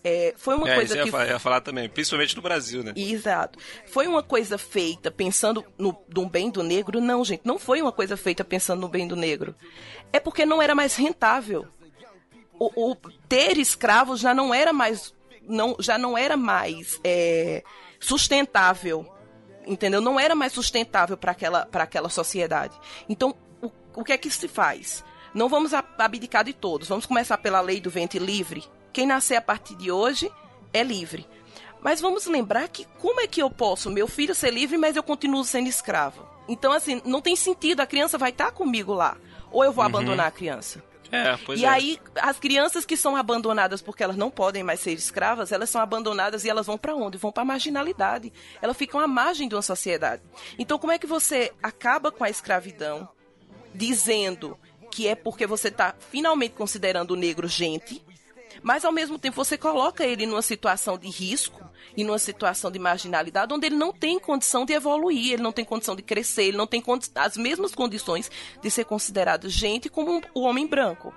É, 0.02 0.34
foi 0.38 0.56
uma 0.56 0.70
é, 0.70 0.76
coisa 0.76 0.94
isso 0.94 1.04
que 1.04 1.10
ia, 1.10 1.12
fa- 1.12 1.28
ia 1.28 1.40
falar 1.40 1.62
também, 1.62 1.90
principalmente 1.90 2.36
no 2.36 2.42
Brasil, 2.42 2.84
né? 2.84 2.94
Exato. 2.96 3.60
Foi 3.88 4.08
uma 4.08 4.24
coisa 4.24 4.58
feita 4.58 5.12
pensando 5.12 5.66
no, 5.78 5.98
bem 6.30 6.50
do 6.50 6.64
negro? 6.64 7.02
Não, 7.02 7.24
gente. 7.26 7.42
Não 7.44 7.60
foi 7.60 7.82
uma 7.82 7.92
coisa 7.92 8.16
feita 8.16 8.46
pensando 8.46 8.80
no 8.80 8.88
bem 8.88 9.08
do 9.08 9.16
negro. 9.16 9.54
É 10.14 10.20
porque 10.20 10.46
não 10.46 10.62
era 10.62 10.74
mais 10.74 10.96
rentável. 10.96 11.68
O, 12.58 12.92
o 12.92 12.96
ter 13.28 13.58
escravos 13.58 14.20
já 14.22 14.34
não 14.34 14.54
era 14.54 14.72
mais. 14.72 15.14
Não, 15.44 15.76
já 15.80 15.98
não 15.98 16.18
era 16.18 16.38
mais 16.38 17.00
é, 17.04 17.62
sustentável. 18.00 19.06
Entendeu? 19.68 20.00
Não 20.02 20.20
era 20.20 20.34
mais 20.34 20.54
sustentável 20.54 21.18
para 21.18 21.32
aquela, 21.32 21.66
pra 21.66 21.84
aquela 21.84 22.10
sociedade. 22.10 22.80
Então, 23.08 23.36
o, 23.62 23.70
o 23.96 24.04
que 24.04 24.14
é 24.14 24.18
que 24.18 24.32
se 24.32 24.48
faz? 24.48 25.04
Não 25.34 25.50
vamos 25.50 25.74
abdicar 25.74 26.44
de 26.44 26.54
todos. 26.54 26.88
Vamos 26.88 27.06
começar 27.06 27.38
pela 27.38 27.60
lei 27.62 27.80
do 27.82 27.90
ventre 27.90 28.18
livre. 28.18 28.64
Quem 28.93 29.06
nascer 29.06 29.36
a 29.36 29.41
partir 29.41 29.75
de 29.75 29.91
hoje 29.91 30.32
é 30.73 30.84
livre. 30.84 31.28
Mas 31.82 32.02
vamos 32.02 32.25
lembrar 32.25 32.67
que 32.67 32.86
como 32.99 33.21
é 33.21 33.28
que 33.28 33.41
eu 33.41 33.49
posso, 33.49 33.89
meu 33.89 34.08
filho 34.08 34.36
ser 34.36 34.52
livre, 34.52 34.78
mas 34.78 34.95
eu 34.95 35.04
continuo 35.04 35.43
sendo 35.43 35.67
escravo? 35.69 36.28
Então, 36.47 36.71
assim, 36.73 37.02
não 37.06 37.21
tem 37.21 37.36
sentido, 37.36 37.80
a 37.80 37.86
criança 37.88 38.17
vai 38.17 38.32
estar 38.32 38.52
comigo 38.52 38.93
lá. 38.93 39.15
ou 39.52 39.63
eu 39.63 39.71
vou 39.71 39.84
Uhum. 39.84 39.89
abandonar 39.89 40.28
a 40.28 40.32
criança. 40.32 40.84
É, 41.12 41.36
pois 41.43 41.60
e 41.60 41.65
é. 41.65 41.67
aí, 41.67 41.99
as 42.21 42.38
crianças 42.38 42.86
que 42.86 42.95
são 42.95 43.15
abandonadas 43.15 43.82
porque 43.82 44.04
elas 44.04 44.15
não 44.15 44.30
podem 44.30 44.62
mais 44.62 44.80
ser 44.80 44.91
escravas, 44.91 45.52
elas 45.52 45.71
são 45.71 45.82
abandonadas 45.82 46.43
e 46.45 46.49
elas 46.49 46.67
vão 46.67 46.78
para 46.78 46.93
onde? 46.95 47.17
Vão 47.17 47.32
para 47.32 47.41
a 47.41 47.45
marginalidade. 47.45 48.32
Elas 48.62 48.78
ficam 48.78 48.99
à 48.99 49.08
margem 49.08 49.47
de 49.49 49.56
uma 49.56 49.63
sociedade. 49.63 50.21
Então, 50.60 50.78
como 50.78 50.93
é 50.93 50.99
que 50.99 51.08
você 51.08 51.52
acaba 51.63 52.12
com 52.12 52.23
a 52.23 52.30
escravidão 52.30 53.10
dizendo 53.73 54.58
que 54.91 55.08
é 55.08 55.15
porque 55.15 55.47
você 55.47 55.69
está 55.69 55.95
finalmente 56.12 56.54
considerando 56.56 57.12
o 57.12 57.15
negro 57.15 57.47
gente, 57.47 58.04
mas 58.63 58.84
ao 58.86 58.91
mesmo 58.91 59.17
tempo 59.17 59.36
você 59.36 59.58
coloca 59.58 60.06
ele 60.06 60.26
numa 60.26 60.41
situação 60.41 60.98
de 60.98 61.10
risco 61.10 61.60
e 61.95 62.04
numa 62.04 62.19
situação 62.19 62.72
de 62.72 62.80
marginalidade 62.80 63.54
onde 63.54 63.65
ele 63.67 63.76
não 63.76 63.91
tem 63.91 64.19
condição 64.19 64.65
de 64.65 64.74
evoluir, 64.74 65.34
ele 65.34 65.43
não 65.43 65.52
tem 65.52 65.65
condição 65.65 65.95
de 65.95 66.02
crescer, 66.02 66.43
ele 66.43 66.58
não 66.58 66.67
tem 66.67 66.84
as 67.15 67.38
mesmas 67.38 67.74
condições 67.74 68.30
de 68.62 68.69
ser 68.72 68.86
considerado 68.86 69.50
gente 69.50 69.89
como 69.89 70.17
um- 70.17 70.22
o 70.34 70.41
homem 70.41 70.67
branco. 70.67 71.13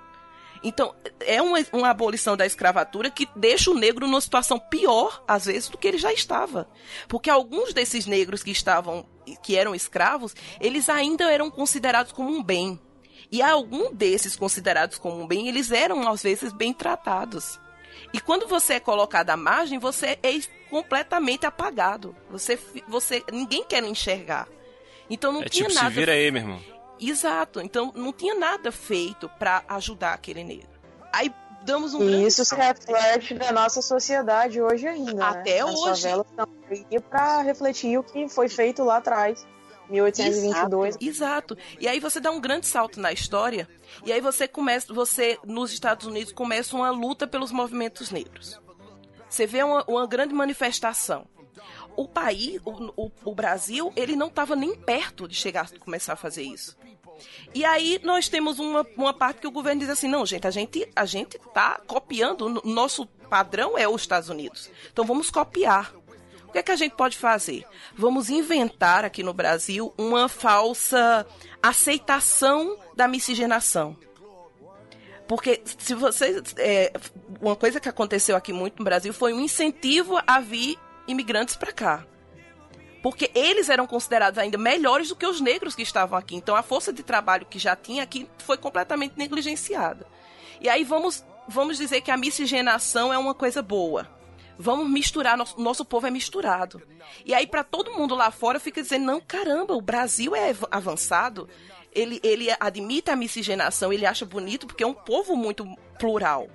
Então, 0.65 0.95
é 1.21 1.43
uma, 1.43 1.59
uma 1.73 1.91
abolição 1.91 2.37
da 2.37 2.47
escravatura 2.47 3.11
que 3.11 3.29
deixa 3.35 3.69
o 3.71 3.75
negro 3.75 4.07
numa 4.07 4.21
situação 4.21 4.61
pior, 4.61 5.25
às 5.27 5.47
vezes, 5.47 5.69
do 5.69 5.77
que 5.77 5.89
ele 5.89 5.99
já 5.99 6.13
estava. 6.13 6.69
Porque 7.09 7.29
alguns 7.29 7.75
desses 7.75 8.07
negros 8.07 8.45
que 8.45 8.53
estavam, 8.53 9.05
que 9.43 9.57
eram 9.57 9.75
escravos, 9.75 10.37
eles 10.61 10.89
ainda 10.89 11.33
eram 11.33 11.51
considerados 11.51 12.13
como 12.13 12.31
um 12.31 12.41
bem. 12.41 12.79
E 13.31 13.41
algum 13.43 13.93
desses 13.93 14.37
considerados 14.37 14.99
como 14.99 15.23
um 15.23 15.27
bem, 15.27 15.49
eles 15.49 15.71
eram, 15.71 16.09
às 16.09 16.23
vezes, 16.23 16.53
bem 16.53 16.73
tratados. 16.73 17.59
E 18.13 18.21
quando 18.21 18.47
você 18.47 18.75
é 18.75 18.81
colocado 18.81 19.31
à 19.31 19.37
margem, 19.37 19.79
você 19.79 20.19
é 20.23 20.41
completamente 20.69 21.47
apagado. 21.47 22.15
Você, 22.31 22.59
você, 22.89 23.23
ninguém 23.33 23.65
quer 23.65 23.83
enxergar. 23.85 24.49
Então 25.09 25.33
não 25.33 25.43
É 25.43 25.49
tinha 25.49 25.69
tipo, 25.69 25.79
se 25.79 25.83
nada 25.85 25.95
vira 25.95 26.13
aí, 26.13 26.31
meu 26.31 26.43
irmão. 26.43 26.61
Exato. 27.01 27.61
Então 27.61 27.93
não 27.95 28.13
tinha 28.13 28.35
nada 28.35 28.71
feito 28.71 29.29
pra 29.39 29.63
ajudar 29.69 30.15
aquele 30.15 30.45
negro. 30.45 30.69
Aí 31.13 31.33
damos 31.65 31.95
um 31.95 32.03
E 32.09 32.27
isso 32.27 32.45
se 32.45 32.55
reflete 32.55 33.35
na 33.35 33.53
nossa 33.53 33.83
sociedade 33.83 34.61
hoje 34.61 34.87
ainda. 34.87 35.15
né? 35.15 35.25
Até 35.25 35.61
As 35.61 35.71
hoje. 35.75 36.03
favelas 36.03 36.27
estão 36.29 36.47
aí 36.71 37.01
para 37.01 37.43
refletir 37.43 37.99
o 37.99 38.03
que 38.03 38.29
foi 38.29 38.49
feito 38.49 38.83
lá 38.85 38.97
atrás, 38.97 39.47
1822. 39.93 40.97
Exato. 41.01 41.57
E 41.79 41.87
aí 41.87 42.01
você 42.01 42.19
dá 42.19 42.31
um 42.31 42.41
grande 42.41 42.67
salto 42.67 42.99
na 42.99 43.13
história. 43.13 43.69
E 44.05 44.13
aí 44.13 44.21
você 44.21 44.49
começa, 44.49 44.93
você 44.93 45.39
nos 45.45 45.73
Estados 45.73 46.07
Unidos 46.07 46.33
começa 46.33 46.75
uma 46.75 46.91
luta 46.91 47.27
pelos 47.27 47.53
movimentos 47.53 48.11
negros. 48.11 48.61
Você 49.29 49.47
vê 49.47 49.63
uma, 49.63 49.85
uma 49.87 50.07
grande 50.07 50.35
manifestação. 50.35 51.27
O 51.95 52.09
país, 52.09 52.61
o, 52.65 52.93
o, 52.97 53.13
o 53.25 53.35
Brasil, 53.35 53.93
ele 53.95 54.17
não 54.17 54.29
estava 54.29 54.57
nem 54.57 54.75
perto 54.75 55.29
de 55.29 55.35
chegar 55.35 55.71
começar 55.79 56.15
a 56.15 56.17
fazer 56.17 56.43
isso. 56.43 56.77
E 57.55 57.65
aí 57.65 58.01
nós 58.03 58.29
temos 58.29 58.59
uma, 58.59 58.87
uma 58.97 59.13
parte 59.13 59.41
que 59.41 59.47
o 59.47 59.51
governo 59.51 59.81
diz 59.81 59.91
assim, 59.91 60.09
não, 60.09 60.25
gente, 60.25 60.47
a 60.47 60.51
gente 60.51 60.89
a 60.97 61.05
gente 61.05 61.39
tá 61.53 61.81
copiando, 61.87 62.47
o 62.47 62.69
nosso 62.69 63.07
padrão 63.07 63.77
é 63.79 63.89
os 63.89 64.03
Estados 64.03 64.29
Unidos. 64.29 64.71
Então 64.91 65.05
vamos 65.05 65.31
copiar. 65.31 65.95
O 66.53 66.55
que 66.55 66.59
é 66.59 66.63
que 66.63 66.71
a 66.71 66.77
gente 66.77 66.95
pode 66.95 67.17
fazer? 67.17 67.65
Vamos 67.97 68.29
inventar 68.29 69.07
aqui 69.07 69.23
no 69.23 69.33
Brasil 69.33 69.91
uma 69.97 70.29
falsa 70.29 71.27
aceitação 71.63 72.79
da 72.95 73.09
miscigenação. 73.09 73.97
Porque 75.27 75.63
se 75.65 75.95
vocês. 75.95 76.43
é, 76.59 76.93
uma 77.41 77.57
coisa 77.57 77.81
que 77.81 77.89
aconteceu 77.89 78.37
aqui 78.37 78.53
muito 78.53 78.81
no 78.81 78.85
Brasil 78.85 79.15
foi 79.15 79.33
um 79.33 79.41
incentivo 79.41 80.21
a 80.27 80.41
vir 80.41 80.79
imigrantes 81.09 81.57
para 81.57 81.73
cá. 81.73 82.05
Porque 83.03 83.31
eles 83.35 83.71
eram 83.71 83.87
considerados 83.87 84.39
ainda 84.39 84.59
melhores 84.59 85.09
do 85.09 85.17
que 85.17 85.27
os 85.27 85.41
negros 85.41 85.75
que 85.75 85.81
estavam 85.81 86.19
aqui. 86.19 86.37
Então 86.37 86.55
a 86.55 86.63
força 86.63 86.93
de 86.93 87.03
trabalho 87.03 87.47
que 87.47 87.59
já 87.59 87.75
tinha 87.75 88.03
aqui 88.03 88.29
foi 88.37 88.59
completamente 88.59 89.15
negligenciada. 89.17 90.07
E 90.61 90.69
aí 90.69 90.85
vamos, 90.85 91.25
vamos 91.49 91.79
dizer 91.79 92.03
que 92.03 92.11
a 92.11 92.17
miscigenação 92.19 93.11
é 93.11 93.17
uma 93.17 93.33
coisa 93.33 93.63
boa. 93.63 94.07
Vamos 94.63 94.89
misturar, 94.89 95.37
nosso, 95.37 95.61
nosso 95.61 95.85
povo 95.85 96.07
é 96.07 96.11
misturado. 96.11 96.81
E 97.27 97.35
aí 97.35 97.47
para 97.49 97.65
todo 97.65 97.93
mundo 97.93 98.15
lá 98.15 98.31
fora 98.31 98.61
fica 98.61 98.81
dizendo, 98.81 99.05
não, 99.05 99.21
caramba, 99.21 99.75
o 99.75 99.81
Brasil 99.81 100.37
é 100.37 100.51
av- 100.51 100.69
avançado. 100.71 101.49
Ele, 101.93 102.21
ele 102.23 102.47
admite 102.61 103.11
a 103.11 103.17
miscigenação, 103.17 103.93
ele 103.93 104.07
acha 104.07 104.25
bonito 104.25 104.67
porque 104.67 104.85
é 104.85 104.87
um 104.87 104.95
povo 104.95 105.35
muito 105.37 105.67
plural. 105.99 106.49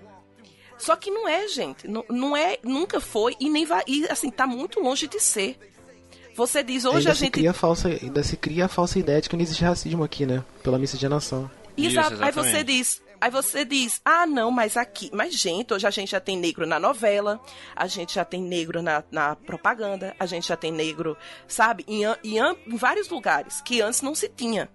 Só 0.77 0.95
que 0.95 1.11
não 1.11 1.27
é, 1.27 1.47
gente. 1.49 1.85
Não, 1.87 2.05
não 2.09 2.37
é, 2.37 2.57
nunca 2.63 3.01
foi 3.01 3.35
e 3.39 3.49
nem 3.49 3.65
vai. 3.65 3.83
E 3.87 4.05
assim, 4.09 4.29
tá 4.29 4.47
muito 4.47 4.79
longe 4.79 5.05
de 5.07 5.19
ser. 5.19 5.59
Você 6.35 6.63
diz, 6.63 6.85
hoje 6.85 6.97
ainda 6.99 7.11
a 7.11 7.13
gente. 7.15 7.31
cria 7.31 7.51
a 7.51 7.53
falsa, 7.53 7.89
ainda 7.89 8.23
se 8.23 8.37
cria 8.37 8.65
a 8.65 8.67
falsa 8.67 8.99
ideia 8.99 9.19
de 9.19 9.27
que 9.27 9.35
não 9.35 9.43
existe 9.43 9.63
racismo 9.63 10.03
aqui, 10.03 10.25
né? 10.25 10.43
Pela 10.63 10.77
miscigenação. 10.79 11.49
Exato. 11.75 12.23
aí 12.23 12.31
você 12.31 12.63
diz, 12.63 13.01
aí 13.19 13.29
você 13.31 13.65
diz, 13.65 14.01
ah, 14.03 14.25
não, 14.25 14.51
mas 14.51 14.77
aqui, 14.77 15.09
mas 15.13 15.33
gente, 15.33 15.73
hoje 15.73 15.85
a 15.87 15.89
gente 15.91 16.11
já 16.11 16.19
tem 16.19 16.37
negro 16.37 16.65
na 16.65 16.79
novela, 16.79 17.39
a 17.75 17.87
gente 17.87 18.15
já 18.15 18.25
tem 18.25 18.41
negro 18.41 18.81
na, 18.81 19.03
na 19.11 19.35
propaganda, 19.35 20.15
a 20.19 20.25
gente 20.25 20.47
já 20.47 20.55
tem 20.57 20.71
negro, 20.71 21.17
sabe, 21.47 21.83
em, 21.87 22.03
em, 22.23 22.39
em 22.67 22.75
vários 22.75 23.09
lugares 23.09 23.61
que 23.61 23.81
antes 23.81 24.01
não 24.01 24.15
se 24.15 24.29
tinha. 24.29 24.69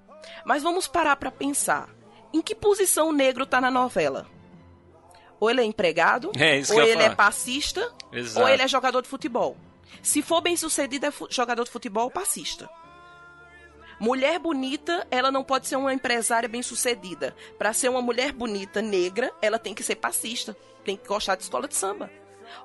Mas 0.45 0.63
vamos 0.63 0.87
parar 0.87 1.17
pra 1.17 1.31
pensar. 1.31 1.89
Em 2.33 2.41
que 2.41 2.55
posição 2.55 3.09
o 3.09 3.13
negro 3.13 3.45
tá 3.45 3.61
na 3.61 3.71
novela? 3.71 4.27
Ou 5.39 5.51
ele 5.51 5.61
é 5.61 5.65
empregado, 5.65 6.31
É, 6.37 6.59
isso 6.59 6.73
ou 6.73 6.81
ele 6.83 7.03
é 7.03 7.15
passista, 7.15 7.93
Exato. 8.13 8.47
ou 8.47 8.49
ele 8.49 8.63
é 8.63 8.69
jogador 8.69 9.03
de 9.03 9.09
futebol. 9.09 9.57
Se 10.01 10.23
for 10.23 10.41
bem 10.41 10.57
sucedido, 10.57 11.07
é 11.07 11.13
jogador 11.29 11.65
de 11.65 11.71
futebol 11.71 12.05
ou 12.05 12.11
passista. 12.11 12.71
Mulher 14.03 14.41
bonita, 14.41 15.07
ela 15.13 15.31
não 15.31 15.45
pode 15.45 15.69
ser 15.69 15.77
uma 15.77 15.95
empresária 15.95 16.49
bem 16.49 16.61
sucedida. 16.61 17.37
Para 17.57 17.73
ser 17.73 17.89
uma 17.89 18.03
mulher 18.03 18.33
bonita 18.33 18.83
negra, 18.83 19.33
ela 19.41 19.61
tem 19.61 19.73
que 19.73 19.85
ser 19.85 19.95
passista, 19.95 20.57
tem 20.85 20.97
que 20.97 21.07
gostar 21.07 21.37
de 21.37 21.45
escola 21.45 21.69
de 21.69 21.77
samba. 21.77 22.11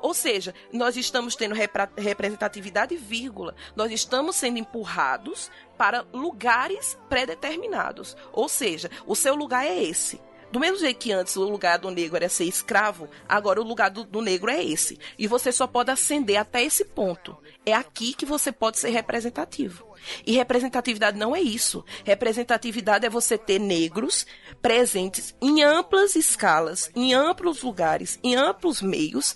Ou 0.02 0.16
seja, 0.16 0.52
nós 0.74 0.98
estamos 0.98 1.36
tendo 1.36 1.54
representatividade, 1.96 2.98
vírgula. 2.98 3.54
Nós 3.76 3.92
estamos 3.92 4.36
sendo 4.36 4.58
empurrados 4.58 5.52
para 5.78 6.08
lugares 6.12 6.98
pré-determinados. 7.08 8.18
Ou 8.34 8.50
seja, 8.50 8.90
o 9.06 9.16
seu 9.16 9.36
lugar 9.36 9.64
é 9.64 9.84
esse. 9.84 10.20
Do 10.52 10.60
mesmo 10.60 10.80
jeito 10.80 10.98
que 10.98 11.12
antes 11.12 11.36
o 11.36 11.44
lugar 11.44 11.78
do 11.78 11.92
negro 11.92 12.16
era 12.16 12.30
ser 12.30 12.46
escravo, 12.46 13.10
agora 13.28 13.62
o 13.62 13.66
lugar 13.66 13.90
do, 13.90 14.06
do 14.06 14.22
negro 14.22 14.50
é 14.50 14.64
esse. 14.64 14.98
E 15.18 15.28
você 15.28 15.52
só 15.52 15.68
pode 15.68 15.92
ascender 15.92 16.38
até 16.38 16.64
esse 16.64 16.86
ponto. 16.86 17.38
É 17.66 17.74
aqui 17.74 18.14
que 18.14 18.26
você 18.26 18.52
pode 18.52 18.80
ser 18.80 18.90
representativo. 18.90 19.86
E 20.26 20.34
representatividade 20.34 21.18
não 21.18 21.36
é 21.36 21.42
isso. 21.42 21.84
Representatividade 22.06 23.06
é 23.06 23.10
você 23.10 23.38
ter 23.38 23.60
negros 23.60 24.26
presentes 24.62 25.36
em 25.42 25.64
amplas 25.64 26.16
escalas, 26.16 26.90
em 26.96 27.14
amplos 27.14 27.62
lugares, 27.62 28.18
em 28.24 28.36
amplos 28.36 28.82
meios, 28.82 29.36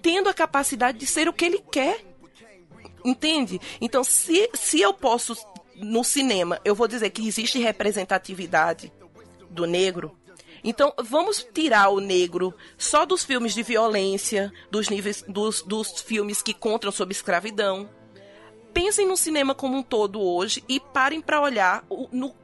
tendo 0.00 0.28
a 0.28 0.34
capacidade 0.34 0.98
de 0.98 1.06
ser 1.06 1.28
o 1.28 1.32
que 1.32 1.44
ele 1.44 1.58
quer. 1.58 2.04
Entende? 3.04 3.60
Então, 3.80 4.04
se, 4.04 4.48
se 4.54 4.80
eu 4.80 4.94
posso, 4.94 5.36
no 5.76 6.04
cinema, 6.04 6.60
eu 6.64 6.74
vou 6.74 6.86
dizer 6.86 7.10
que 7.10 7.26
existe 7.26 7.58
representatividade 7.58 8.92
do 9.50 9.66
negro, 9.66 10.16
então 10.66 10.92
vamos 11.02 11.46
tirar 11.54 11.88
o 11.88 12.00
negro 12.00 12.52
só 12.76 13.06
dos 13.06 13.24
filmes 13.24 13.54
de 13.54 13.62
violência, 13.62 14.52
dos 14.70 14.88
níveis 14.90 15.22
dos, 15.26 15.62
dos 15.62 16.00
filmes 16.02 16.42
que 16.42 16.52
contam 16.52 16.90
sobre 16.92 17.14
escravidão. 17.14 17.88
Pensem 18.74 19.06
no 19.06 19.16
cinema 19.16 19.54
como 19.54 19.78
um 19.78 19.82
todo 19.82 20.20
hoje 20.20 20.62
e 20.68 20.78
parem 20.78 21.20
para 21.20 21.40
olhar 21.40 21.84
o- 21.88 22.08
no 22.12 22.34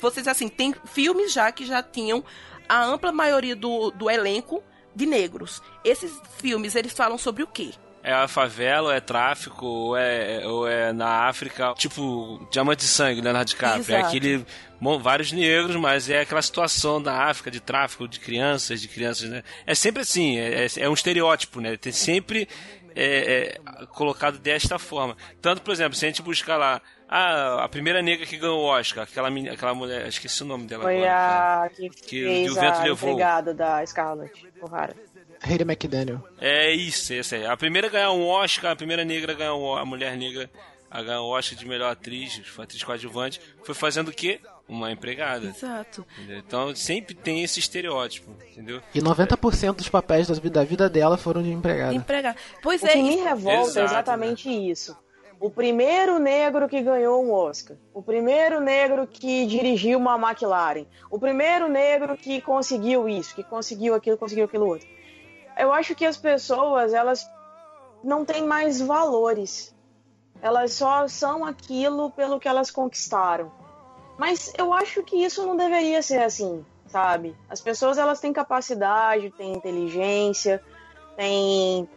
vocês 0.00 0.28
assim, 0.28 0.48
tem 0.48 0.74
filmes 0.84 1.32
já 1.32 1.50
que 1.50 1.64
já 1.66 1.82
tinham 1.82 2.22
a 2.68 2.84
ampla 2.84 3.10
maioria 3.10 3.56
do, 3.56 3.90
do 3.90 4.08
elenco 4.10 4.62
de 4.94 5.06
negros. 5.06 5.60
Esses 5.84 6.12
filmes, 6.36 6.74
eles 6.76 6.92
falam 6.92 7.16
sobre 7.18 7.42
o 7.42 7.46
quê? 7.46 7.70
É 8.02 8.12
a 8.12 8.28
favela, 8.28 8.88
ou 8.88 8.92
é 8.94 9.00
tráfico, 9.00 9.66
ou 9.66 9.96
é, 9.96 10.46
ou 10.46 10.66
é 10.68 10.92
na 10.92 11.26
África, 11.28 11.74
tipo 11.76 12.46
Diamante 12.50 12.80
de 12.80 12.88
Sangue, 12.88 13.20
Leonardo 13.20 13.48
DiCaprio. 13.50 13.80
É 13.94 13.98
Exato. 13.98 14.06
aquele. 14.06 14.46
bom, 14.80 14.98
vários 14.98 15.32
negros, 15.32 15.76
mas 15.76 16.08
é 16.08 16.20
aquela 16.20 16.40
situação 16.40 17.02
da 17.02 17.24
África 17.24 17.50
de 17.50 17.60
tráfico 17.60 18.06
de 18.06 18.20
crianças, 18.20 18.80
de 18.80 18.88
crianças, 18.88 19.28
né? 19.28 19.42
É 19.66 19.74
sempre 19.74 20.02
assim, 20.02 20.38
é, 20.38 20.64
é- 20.64 20.68
é 20.84 20.88
um 20.88 20.94
estereótipo, 20.94 21.60
né? 21.60 21.76
Tem 21.76 21.92
sempre 21.92 22.48
é, 22.94 23.58
é, 23.82 23.86
colocado 23.86 24.38
desta 24.38 24.78
forma. 24.78 25.16
Tanto, 25.42 25.60
por 25.62 25.72
exemplo, 25.72 25.94
se 25.94 26.04
a 26.04 26.08
gente 26.08 26.22
buscar 26.22 26.56
lá. 26.56 26.80
Ah, 27.10 27.64
a 27.64 27.68
primeira 27.70 28.02
negra 28.02 28.26
que 28.26 28.36
ganhou 28.36 28.60
o 28.60 28.64
Oscar, 28.66 29.04
aquela, 29.04 29.30
menina, 29.30 29.54
aquela 29.54 29.72
mulher, 29.72 30.06
esqueci 30.08 30.42
o 30.42 30.46
nome 30.46 30.66
dela 30.66 30.82
Foi 30.82 30.96
agora. 31.08 31.64
a 31.64 31.68
que, 31.70 31.88
Que 31.88 32.22
fez 32.24 32.52
o 32.52 32.54
vento 32.54 32.74
a 32.80 32.82
levou. 32.82 33.16
da 33.54 33.86
Scarlett 33.86 34.46
O'Hara. 34.60 34.94
Hayley 35.42 35.62
McDaniel. 35.62 36.22
É 36.40 36.72
isso, 36.72 37.12
esse 37.14 37.36
aí. 37.36 37.46
A 37.46 37.56
primeira 37.56 37.86
a 37.88 37.90
ganhar 37.90 38.12
um 38.12 38.26
Oscar, 38.26 38.72
a 38.72 38.76
primeira 38.76 39.04
negra 39.04 39.32
a 39.32 39.34
ganhar 39.36 39.54
um, 39.54 39.74
a 39.76 39.84
mulher 39.84 40.16
negra 40.16 40.50
a 40.90 41.02
ganhar 41.02 41.20
um 41.22 41.26
Oscar 41.26 41.58
de 41.58 41.66
melhor 41.66 41.90
atriz, 41.92 42.40
atriz 42.58 42.82
coadjuvante, 42.82 43.40
foi 43.62 43.74
fazendo 43.74 44.08
o 44.08 44.12
quê? 44.12 44.40
Uma 44.66 44.90
empregada. 44.90 45.46
Exato. 45.46 46.04
entendeu? 46.18 46.38
Então 46.46 46.74
sempre 46.74 47.14
tem 47.14 47.42
esse 47.42 47.58
estereótipo, 47.60 48.30
entendeu? 48.52 48.80
E 48.94 49.00
90% 49.00 49.74
dos 49.76 49.88
papéis 49.88 50.28
da 50.28 50.34
vida, 50.34 50.50
da 50.50 50.64
vida 50.64 50.88
dela 50.90 51.16
foram 51.16 51.42
de 51.42 51.50
empregada. 51.50 51.94
Empregar. 51.94 52.36
Pois 52.62 52.82
o 52.82 52.86
é. 52.86 52.90
que 52.92 53.02
me 53.02 53.14
isso- 53.14 53.24
revolta 53.24 53.58
é 53.58 53.62
Exato, 53.62 53.80
exatamente 53.80 54.48
isso. 54.70 54.96
o 55.40 55.48
primeiro 55.50 56.18
negro 56.18 56.68
que 56.68 56.82
ganhou 56.82 57.24
um 57.24 57.32
Oscar, 57.32 57.76
o 57.94 58.02
primeiro 58.02 58.60
negro 58.60 59.06
que 59.06 59.46
dirigiu 59.46 59.98
uma 59.98 60.16
McLaren, 60.18 60.84
o 61.10 61.18
primeiro 61.18 61.68
negro 61.68 62.16
que 62.16 62.40
conseguiu 62.42 63.08
isso, 63.08 63.34
que 63.34 63.42
conseguiu 63.44 63.94
aquilo, 63.94 64.18
conseguiu 64.18 64.44
aquilo 64.46 64.66
outro. 64.66 64.86
Eu 65.58 65.72
acho 65.72 65.94
que 65.94 66.06
as 66.06 66.16
pessoas, 66.16 66.94
elas 66.94 67.28
não 68.02 68.24
têm 68.24 68.46
mais 68.46 68.80
valores. 68.80 69.74
Elas 70.40 70.72
só 70.72 71.08
são 71.08 71.44
aquilo 71.44 72.10
pelo 72.12 72.38
que 72.38 72.46
elas 72.46 72.70
conquistaram. 72.70 73.50
Mas 74.16 74.52
eu 74.56 74.72
acho 74.72 75.02
que 75.02 75.16
isso 75.16 75.44
não 75.44 75.56
deveria 75.56 76.00
ser 76.02 76.22
assim, 76.22 76.64
sabe? 76.86 77.36
As 77.48 77.60
pessoas 77.60 77.98
elas 77.98 78.20
têm 78.20 78.32
capacidade, 78.32 79.30
têm 79.30 79.52
inteligência, 79.52 80.62
têm 81.16 81.88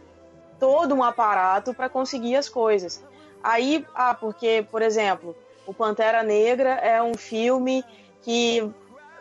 todo 0.58 0.94
um 0.94 1.02
aparato 1.02 1.74
para 1.74 1.88
conseguir 1.88 2.36
as 2.36 2.48
coisas. 2.48 3.02
Aí, 3.42 3.84
ah, 3.94 4.14
porque, 4.14 4.66
por 4.70 4.82
exemplo, 4.82 5.36
o 5.66 5.74
Pantera 5.74 6.22
Negra 6.22 6.74
é 6.74 7.02
um 7.02 7.14
filme 7.14 7.84
que 8.22 8.72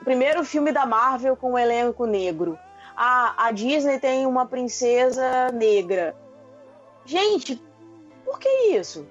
primeiro 0.03 0.43
filme 0.43 0.71
da 0.71 0.85
Marvel 0.85 1.35
com 1.35 1.53
um 1.53 1.57
elenco 1.57 2.05
negro. 2.05 2.57
Ah, 3.03 3.33
a 3.47 3.51
Disney 3.51 3.99
tem 3.99 4.27
uma 4.27 4.45
princesa 4.45 5.49
negra. 5.51 6.15
Gente, 7.03 7.59
por 8.23 8.37
que 8.37 8.47
isso? 8.77 9.07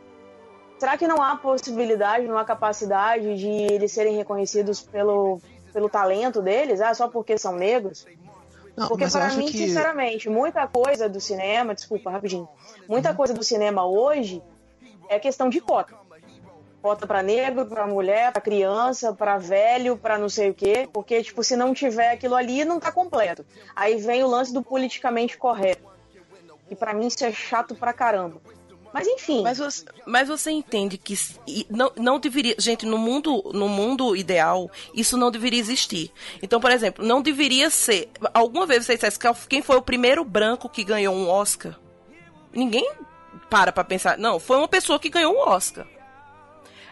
Será 0.79 0.96
que 0.96 1.09
não 1.09 1.20
há 1.20 1.35
possibilidade, 1.35 2.29
não 2.29 2.38
há 2.38 2.44
capacidade 2.44 3.37
de 3.37 3.48
eles 3.48 3.90
serem 3.90 4.16
reconhecidos 4.16 4.81
pelo, 4.81 5.40
pelo 5.72 5.88
talento 5.88 6.40
deles? 6.40 6.81
Ah, 6.81 6.94
só 6.94 7.09
porque 7.09 7.37
são 7.37 7.57
negros? 7.57 8.07
Não, 8.76 8.87
porque 8.87 9.09
para 9.09 9.33
mim, 9.35 9.46
que- 9.46 9.59
sinceramente, 9.59 10.29
muita 10.31 10.68
coisa 10.68 11.09
do 11.09 11.20
cinema, 11.20 11.74
desculpa, 11.74 12.11
rapidinho. 12.12 12.48
Muita 12.88 13.12
coisa 13.12 13.35
do 13.35 13.42
cinema 13.42 13.85
hoje 13.85 14.40
é 15.09 15.18
questão 15.18 15.48
de 15.48 15.61
cota. 15.61 15.96
Cota 16.83 17.07
para 17.07 17.23
negro, 17.23 17.66
para 17.66 17.87
mulher, 17.87 18.33
para 18.33 18.40
criança, 18.40 19.12
para 19.12 19.37
velho, 19.37 19.97
para 19.97 20.19
não 20.19 20.29
sei 20.29 20.51
o 20.51 20.55
quê, 20.55 20.88
porque 20.93 21.23
tipo, 21.23 21.45
se 21.45 21.55
não 21.55 21.75
tiver 21.75 22.11
aquilo 22.11 22.35
ali, 22.35 22.64
não 22.64 22.81
tá 22.81 22.90
completo. 22.90 23.45
Aí 23.77 23.97
vem 23.97 24.25
o 24.25 24.29
lance 24.29 24.53
do 24.53 24.62
politicamente 24.62 25.37
correto. 25.37 25.88
E 26.71 26.77
para 26.77 26.95
mim 26.95 27.09
isso 27.09 27.25
é 27.25 27.33
chato 27.33 27.75
pra 27.75 27.93
caramba. 27.93 28.40
Mas 28.93 29.07
enfim. 29.07 29.43
Mas 29.43 29.59
você, 29.59 29.85
mas 30.05 30.29
você 30.29 30.51
entende 30.51 30.99
que 30.99 31.14
não, 31.69 31.93
não 31.97 32.19
deveria. 32.19 32.57
Gente, 32.59 32.85
no 32.85 32.99
mundo, 32.99 33.51
no 33.55 33.69
mundo 33.69 34.16
ideal, 34.16 34.71
isso 34.95 35.16
não 35.16 35.31
deveria 35.31 35.61
existir. 35.61 36.11
Então, 36.43 36.61
por 36.61 36.71
exemplo, 36.71 37.05
não 37.05 37.23
deveria 37.23 37.71
ser. 37.71 38.09
Alguma 38.35 38.66
vez 38.66 38.85
você 38.85 38.95
dissesse 38.95 39.19
que 39.19 39.29
quem 39.49 39.62
foi 39.62 39.77
o 39.77 39.83
primeiro 39.83 40.25
branco 40.25 40.69
que 40.69 40.83
ganhou 40.83 41.14
um 41.14 41.29
Oscar? 41.29 41.79
Ninguém 42.53 42.90
para 43.49 43.71
pra 43.71 43.85
pensar. 43.85 44.19
Não, 44.19 44.40
foi 44.40 44.57
uma 44.57 44.69
pessoa 44.69 44.99
que 44.99 45.09
ganhou 45.09 45.35
um 45.35 45.49
Oscar. 45.49 45.87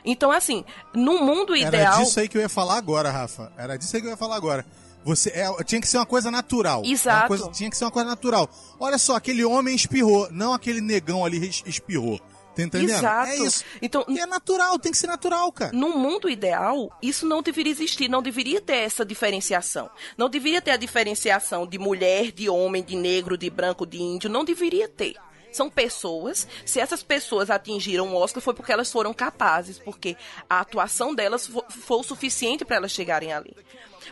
Então, 0.04 0.30
assim, 0.30 0.64
no 0.94 1.18
mundo 1.20 1.54
Era 1.54 1.68
ideal. 1.68 1.98
disso 2.02 2.20
aí 2.20 2.28
que 2.28 2.36
eu 2.36 2.42
ia 2.42 2.48
falar 2.48 2.76
agora, 2.76 3.10
Rafa. 3.10 3.52
Era 3.56 3.76
disso 3.76 3.94
aí 3.96 4.02
que 4.02 4.08
eu 4.08 4.12
ia 4.12 4.16
falar 4.16 4.36
agora. 4.36 4.64
Você 5.04 5.30
é, 5.30 5.48
tinha 5.64 5.80
que 5.80 5.86
ser 5.88 5.96
uma 5.98 6.06
coisa 6.06 6.30
natural. 6.30 6.82
Exato. 6.84 7.20
Uma 7.22 7.28
coisa- 7.28 7.50
tinha 7.52 7.70
que 7.70 7.76
ser 7.76 7.84
uma 7.84 7.90
coisa 7.90 8.08
natural. 8.08 8.48
Olha 8.78 8.98
só, 8.98 9.16
aquele 9.16 9.44
homem 9.44 9.74
espirrou, 9.74 10.28
não 10.30 10.52
aquele 10.52 10.80
negão 10.80 11.24
ali 11.24 11.48
es- 11.48 11.62
espirrou. 11.66 12.20
Tá 12.54 12.64
entendendo? 12.64 12.90
Exato. 12.98 13.30
É 13.30 13.36
isso. 13.36 13.64
Então, 13.80 14.04
é 14.08 14.26
natural, 14.26 14.76
tem 14.80 14.90
que 14.90 14.98
ser 14.98 15.06
natural, 15.06 15.50
cara. 15.52 15.70
No 15.72 15.96
mundo 15.96 16.28
ideal, 16.28 16.90
isso 17.00 17.24
não 17.24 17.40
deveria 17.40 17.70
existir, 17.70 18.08
não 18.08 18.20
deveria 18.20 18.60
ter 18.60 18.78
essa 18.78 19.04
diferenciação. 19.04 19.88
Não 20.16 20.28
deveria 20.28 20.60
ter 20.60 20.72
a 20.72 20.76
diferenciação 20.76 21.64
de 21.64 21.78
mulher, 21.78 22.32
de 22.32 22.48
homem, 22.48 22.82
de 22.82 22.96
negro, 22.96 23.38
de 23.38 23.48
branco, 23.48 23.86
de 23.86 24.02
índio, 24.02 24.28
não 24.28 24.44
deveria 24.44 24.88
ter. 24.88 25.14
São 25.50 25.70
pessoas, 25.70 26.46
se 26.64 26.78
essas 26.78 27.02
pessoas 27.02 27.50
atingiram 27.50 28.12
o 28.12 28.16
Oscar 28.16 28.42
foi 28.42 28.54
porque 28.54 28.72
elas 28.72 28.92
foram 28.92 29.14
capazes, 29.14 29.78
porque 29.78 30.16
a 30.48 30.60
atuação 30.60 31.14
delas 31.14 31.46
fo- 31.46 31.64
foi 31.68 31.98
o 31.98 32.02
suficiente 32.02 32.64
para 32.64 32.76
elas 32.76 32.92
chegarem 32.92 33.32
ali. 33.32 33.56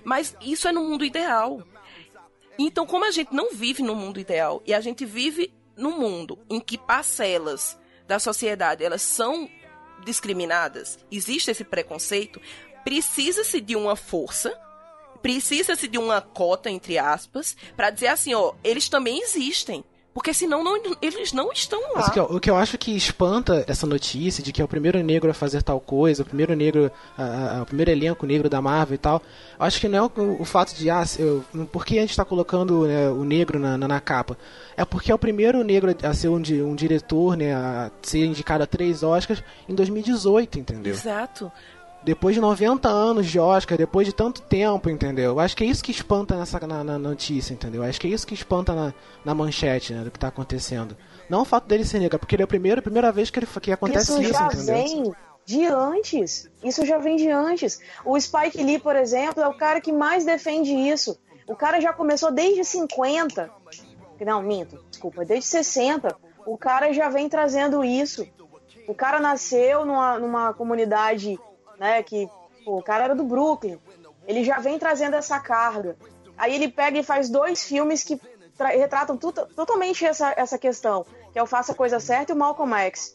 Mas 0.02 0.34
isso 0.40 0.66
é 0.66 0.72
no 0.72 0.82
mundo 0.84 1.04
ideal. 1.04 1.62
Então, 2.58 2.86
como 2.86 3.04
a 3.04 3.10
gente 3.10 3.34
não 3.34 3.52
vive 3.52 3.82
no 3.82 3.94
mundo 3.94 4.18
ideal 4.18 4.62
e 4.66 4.72
a 4.72 4.80
gente 4.80 5.04
vive 5.04 5.52
num 5.76 5.98
mundo 5.98 6.38
em 6.48 6.58
que 6.58 6.78
parcelas 6.78 7.78
da 8.06 8.18
sociedade 8.18 8.82
elas 8.82 9.02
são 9.02 9.48
discriminadas, 10.04 10.98
existe 11.10 11.50
esse 11.50 11.64
preconceito, 11.64 12.40
precisa-se 12.84 13.60
de 13.60 13.76
uma 13.76 13.94
força, 13.96 14.58
precisa-se 15.20 15.88
de 15.88 15.98
uma 15.98 16.20
cota 16.20 16.70
entre 16.70 16.96
aspas, 16.98 17.56
para 17.76 17.90
dizer 17.90 18.06
assim, 18.08 18.32
ó, 18.32 18.54
eles 18.62 18.88
também 18.88 19.20
existem. 19.20 19.84
Porque 20.16 20.32
senão 20.32 20.64
não- 20.64 20.80
eles 21.02 21.30
não 21.34 21.52
estão 21.52 21.78
lá. 21.92 21.96
Mas 21.96 22.06
o 22.30 22.40
que, 22.40 22.48
eu, 22.48 22.56
acho 22.56 22.78
que 22.78 22.96
espanta 22.96 23.62
essa 23.68 23.86
notícia 23.86 24.42
de 24.42 24.50
que 24.50 24.62
é 24.62 24.64
o 24.64 24.68
primeiro 24.68 24.98
negro 25.02 25.30
a 25.30 25.34
fazer 25.34 25.62
tal 25.62 25.78
coisa, 25.78 26.22
o 26.22 26.24
primeiro 26.24 26.54
negro, 26.56 26.90
a- 27.18 27.58
a- 27.58 27.62
o 27.62 27.66
primeiro 27.66 27.90
elenco 27.90 28.24
negro 28.24 28.48
da 28.48 28.62
Marvel 28.62 28.94
e 28.94 28.98
tal, 28.98 29.20
eu 29.60 29.66
acho 29.66 29.78
que 29.78 29.86
não 29.88 29.98
é 29.98 30.02
o, 30.22 30.40
o 30.40 30.44
fato 30.46 30.74
de, 30.74 30.88
ah, 30.88 31.04
eu, 31.18 31.44
por 31.70 31.84
que 31.84 31.98
a 31.98 32.00
gente 32.00 32.12
está 32.12 32.24
colocando 32.24 32.86
né, 32.86 33.10
o 33.10 33.24
negro 33.24 33.58
na, 33.58 33.76
na, 33.76 33.86
na 33.86 34.00
capa? 34.00 34.38
É 34.74 34.86
porque 34.86 35.12
é 35.12 35.14
o 35.14 35.18
primeiro 35.18 35.62
negro 35.62 35.94
a 36.02 36.14
ser 36.14 36.28
um, 36.28 36.36
um 36.36 36.74
diretor, 36.74 37.36
né, 37.36 37.54
a 37.54 37.90
ser 38.00 38.24
indicado 38.24 38.64
a 38.64 38.66
três 38.66 39.02
Oscars 39.02 39.42
em 39.68 39.74
2018, 39.74 40.58
entendeu? 40.58 40.94
Exato. 40.94 41.52
Depois 42.06 42.36
de 42.36 42.40
90 42.40 42.88
anos 42.88 43.26
de 43.26 43.36
Oscar, 43.36 43.76
depois 43.76 44.06
de 44.06 44.12
tanto 44.12 44.40
tempo, 44.40 44.88
entendeu? 44.88 45.32
Eu 45.32 45.40
Acho 45.40 45.56
que 45.56 45.64
é 45.64 45.66
isso 45.66 45.82
que 45.82 45.90
espanta 45.90 46.36
nessa, 46.36 46.64
na, 46.64 46.84
na 46.84 46.96
notícia, 47.00 47.52
entendeu? 47.52 47.82
Acho 47.82 48.00
que 48.00 48.06
é 48.06 48.10
isso 48.10 48.24
que 48.24 48.32
espanta 48.32 48.72
na, 48.76 48.94
na 49.24 49.34
manchete, 49.34 49.92
né, 49.92 50.04
do 50.04 50.10
que 50.12 50.18
tá 50.18 50.28
acontecendo. 50.28 50.96
Não 51.28 51.42
o 51.42 51.44
fato 51.44 51.66
dele 51.66 51.84
ser 51.84 51.98
negro, 51.98 52.14
é 52.14 52.18
porque 52.20 52.36
ele 52.36 52.42
é 52.42 52.44
o 52.44 52.48
primeiro, 52.48 52.78
a 52.78 52.82
primeira 52.82 53.10
vez 53.10 53.28
que, 53.28 53.40
ele, 53.40 53.46
que 53.60 53.72
acontece 53.72 54.12
isso 54.12 54.22
isso, 54.22 54.32
já 54.32 54.46
entendeu? 54.46 54.74
vem 54.74 55.14
de 55.44 55.66
antes. 55.66 56.48
Isso 56.62 56.86
já 56.86 56.96
vem 56.98 57.16
de 57.16 57.28
antes. 57.28 57.80
O 58.04 58.20
Spike 58.20 58.62
Lee, 58.62 58.78
por 58.78 58.94
exemplo, 58.94 59.42
é 59.42 59.48
o 59.48 59.54
cara 59.54 59.80
que 59.80 59.90
mais 59.90 60.24
defende 60.24 60.70
isso. 60.70 61.18
O 61.44 61.56
cara 61.56 61.80
já 61.80 61.92
começou 61.92 62.30
desde 62.30 62.64
50. 62.64 63.50
Não, 64.24 64.42
minto, 64.42 64.78
desculpa, 64.88 65.24
desde 65.24 65.46
60. 65.46 66.16
O 66.46 66.56
cara 66.56 66.92
já 66.92 67.08
vem 67.08 67.28
trazendo 67.28 67.84
isso. 67.84 68.24
O 68.86 68.94
cara 68.94 69.18
nasceu 69.18 69.84
numa, 69.84 70.20
numa 70.20 70.54
comunidade, 70.54 71.36
né, 71.78 72.02
que 72.02 72.28
pô, 72.64 72.78
o 72.78 72.82
cara 72.82 73.04
era 73.04 73.14
do 73.14 73.24
Brooklyn. 73.24 73.78
Ele 74.26 74.42
já 74.44 74.58
vem 74.58 74.78
trazendo 74.78 75.14
essa 75.14 75.38
carga. 75.38 75.96
Aí 76.36 76.54
ele 76.54 76.68
pega 76.68 76.98
e 76.98 77.02
faz 77.02 77.28
dois 77.30 77.64
filmes 77.64 78.02
que 78.02 78.20
tra- 78.56 78.68
retratam 78.68 79.16
totalmente 79.16 80.04
essa, 80.04 80.34
essa 80.36 80.58
questão, 80.58 81.06
que 81.32 81.38
é 81.38 81.42
o 81.42 81.46
Faça 81.46 81.72
a 81.72 81.74
Coisa 81.74 82.00
Certa 82.00 82.32
e 82.32 82.34
o 82.34 82.38
Malcolm 82.38 82.74
X. 82.74 83.14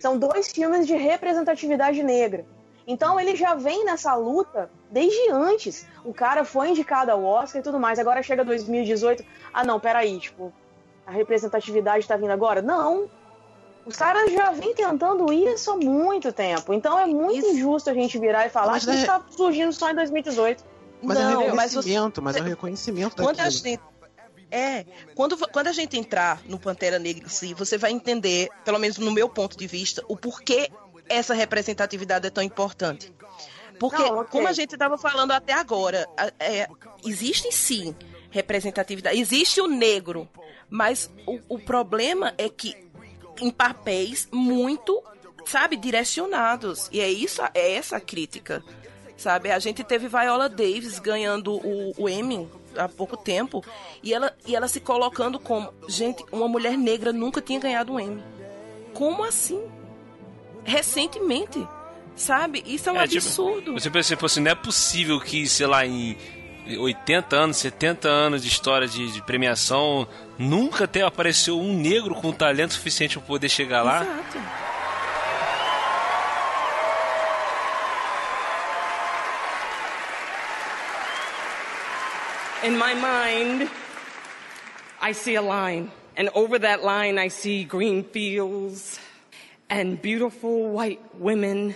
São 0.00 0.18
dois 0.18 0.50
filmes 0.50 0.86
de 0.86 0.94
representatividade 0.94 2.02
negra. 2.02 2.44
Então 2.86 3.20
ele 3.20 3.36
já 3.36 3.54
vem 3.54 3.84
nessa 3.84 4.14
luta 4.16 4.68
desde 4.90 5.30
antes. 5.30 5.86
O 6.04 6.12
cara 6.12 6.44
foi 6.44 6.70
indicado 6.70 7.12
ao 7.12 7.22
Oscar 7.22 7.60
e 7.60 7.62
tudo 7.62 7.78
mais. 7.78 7.98
Agora 7.98 8.22
chega 8.22 8.44
2018. 8.44 9.24
Ah, 9.52 9.62
não, 9.64 9.78
peraí, 9.78 10.18
tipo, 10.18 10.52
a 11.06 11.12
representatividade 11.12 12.08
tá 12.08 12.16
vindo 12.16 12.32
agora? 12.32 12.60
Não. 12.60 13.08
Os 13.84 13.96
caras 13.96 14.32
já 14.32 14.50
vêm 14.52 14.74
tentando 14.74 15.32
isso 15.32 15.70
há 15.72 15.76
muito 15.76 16.32
tempo. 16.32 16.72
Então 16.72 16.98
é 16.98 17.06
muito 17.06 17.44
injusto 17.46 17.90
a 17.90 17.94
gente 17.94 18.18
virar 18.18 18.46
e 18.46 18.50
falar 18.50 18.72
Mas 18.72 18.84
que 18.84 18.92
isso 18.92 19.02
é- 19.04 19.06
tá 19.06 19.24
surgindo 19.30 19.72
só 19.72 19.90
em 19.90 19.94
2018. 19.94 20.64
Mas 21.02 21.18
é 21.18 21.20
Não, 21.22 21.46
um 21.48 21.54
mas 21.56 21.72
você- 21.72 21.88
reconhecimento, 21.90 22.22
mas 22.22 22.36
é 22.36 22.40
um 22.40 22.44
reconhecimento 22.44 23.16
Quando 23.16 23.40
a 23.40 23.44
daquilo. 23.44 23.64
gente. 23.64 23.80
É, 24.52 24.84
quando, 25.14 25.36
quando 25.48 25.66
a 25.68 25.72
gente 25.72 25.98
entrar 25.98 26.40
no 26.46 26.58
Pantera 26.58 26.98
Negra 26.98 27.24
em 27.24 27.28
si, 27.28 27.54
você 27.54 27.78
vai 27.78 27.90
entender, 27.90 28.50
pelo 28.64 28.78
menos 28.78 28.98
no 28.98 29.10
meu 29.10 29.26
ponto 29.28 29.56
de 29.56 29.66
vista, 29.66 30.04
o 30.08 30.16
porquê 30.16 30.70
essa 31.08 31.32
representatividade 31.34 32.26
é 32.26 32.30
tão 32.30 32.44
importante. 32.44 33.12
Porque, 33.80 34.02
Não, 34.02 34.18
ok. 34.18 34.26
como 34.30 34.46
a 34.46 34.52
gente 34.52 34.74
estava 34.74 34.96
falando 34.98 35.32
até 35.32 35.54
agora, 35.54 36.06
é, 36.38 36.68
existe 37.04 37.50
sim 37.50 37.96
representatividade, 38.30 39.18
existe 39.18 39.60
o 39.60 39.66
negro, 39.66 40.28
mas 40.70 41.10
o, 41.26 41.40
o 41.48 41.58
problema 41.58 42.32
é 42.38 42.48
que 42.48 42.76
em 43.40 43.50
papéis 43.50 44.28
muito, 44.30 45.02
sabe, 45.44 45.76
direcionados. 45.76 46.88
E 46.92 47.00
é 47.00 47.10
isso, 47.10 47.42
é 47.54 47.74
essa 47.74 47.96
a 47.96 48.00
crítica. 48.00 48.62
Sabe, 49.16 49.52
a 49.52 49.58
gente 49.60 49.84
teve 49.84 50.08
Viola 50.08 50.48
Davis 50.48 50.98
ganhando 50.98 51.54
o, 51.54 51.92
o 51.96 52.08
Emmy 52.08 52.48
há 52.76 52.88
pouco 52.88 53.16
tempo 53.16 53.62
e 54.02 54.12
ela, 54.12 54.34
e 54.44 54.56
ela 54.56 54.66
se 54.66 54.80
colocando 54.80 55.38
como, 55.38 55.72
gente, 55.88 56.24
uma 56.32 56.48
mulher 56.48 56.76
negra 56.76 57.12
nunca 57.12 57.40
tinha 57.40 57.60
ganhado 57.60 57.92
um 57.92 58.00
Emmy. 58.00 58.22
Como 58.92 59.22
assim? 59.22 59.62
Recentemente, 60.64 61.64
sabe? 62.16 62.64
Isso 62.66 62.88
é 62.88 62.92
um 62.92 62.96
É, 62.96 63.06
tipo, 63.06 63.24
absurdo. 63.24 63.72
Você 63.74 63.90
pensa 63.90 64.16
assim, 64.20 64.40
não 64.40 64.50
é 64.50 64.54
possível 64.56 65.20
que, 65.20 65.46
sei 65.46 65.66
lá, 65.66 65.86
em 65.86 66.16
80 66.66 67.36
anos, 67.36 67.56
70 67.56 68.08
anos 68.08 68.42
de 68.42 68.48
história 68.48 68.86
de, 68.86 69.10
de 69.12 69.22
premiação, 69.22 70.06
nunca 70.42 70.86
tenha 70.86 71.06
apareceu 71.06 71.58
um 71.58 71.72
negro 71.72 72.14
com 72.14 72.32
talento 72.32 72.74
suficiente 72.74 73.18
para 73.18 73.26
poder 73.26 73.48
chegar 73.48 73.82
lá. 73.82 74.02
Exato. 74.02 74.72
In 82.64 82.78
my 82.78 82.94
mind, 82.94 83.68
I 85.00 85.12
see 85.14 85.34
a 85.34 85.42
line, 85.42 85.90
and 86.16 86.28
over 86.32 86.60
that 86.60 86.84
line, 86.84 87.18
I 87.18 87.26
see 87.26 87.64
green 87.64 88.04
fields 88.04 89.00
and 89.68 90.00
beautiful 90.00 90.70
white 90.70 91.00
women 91.18 91.74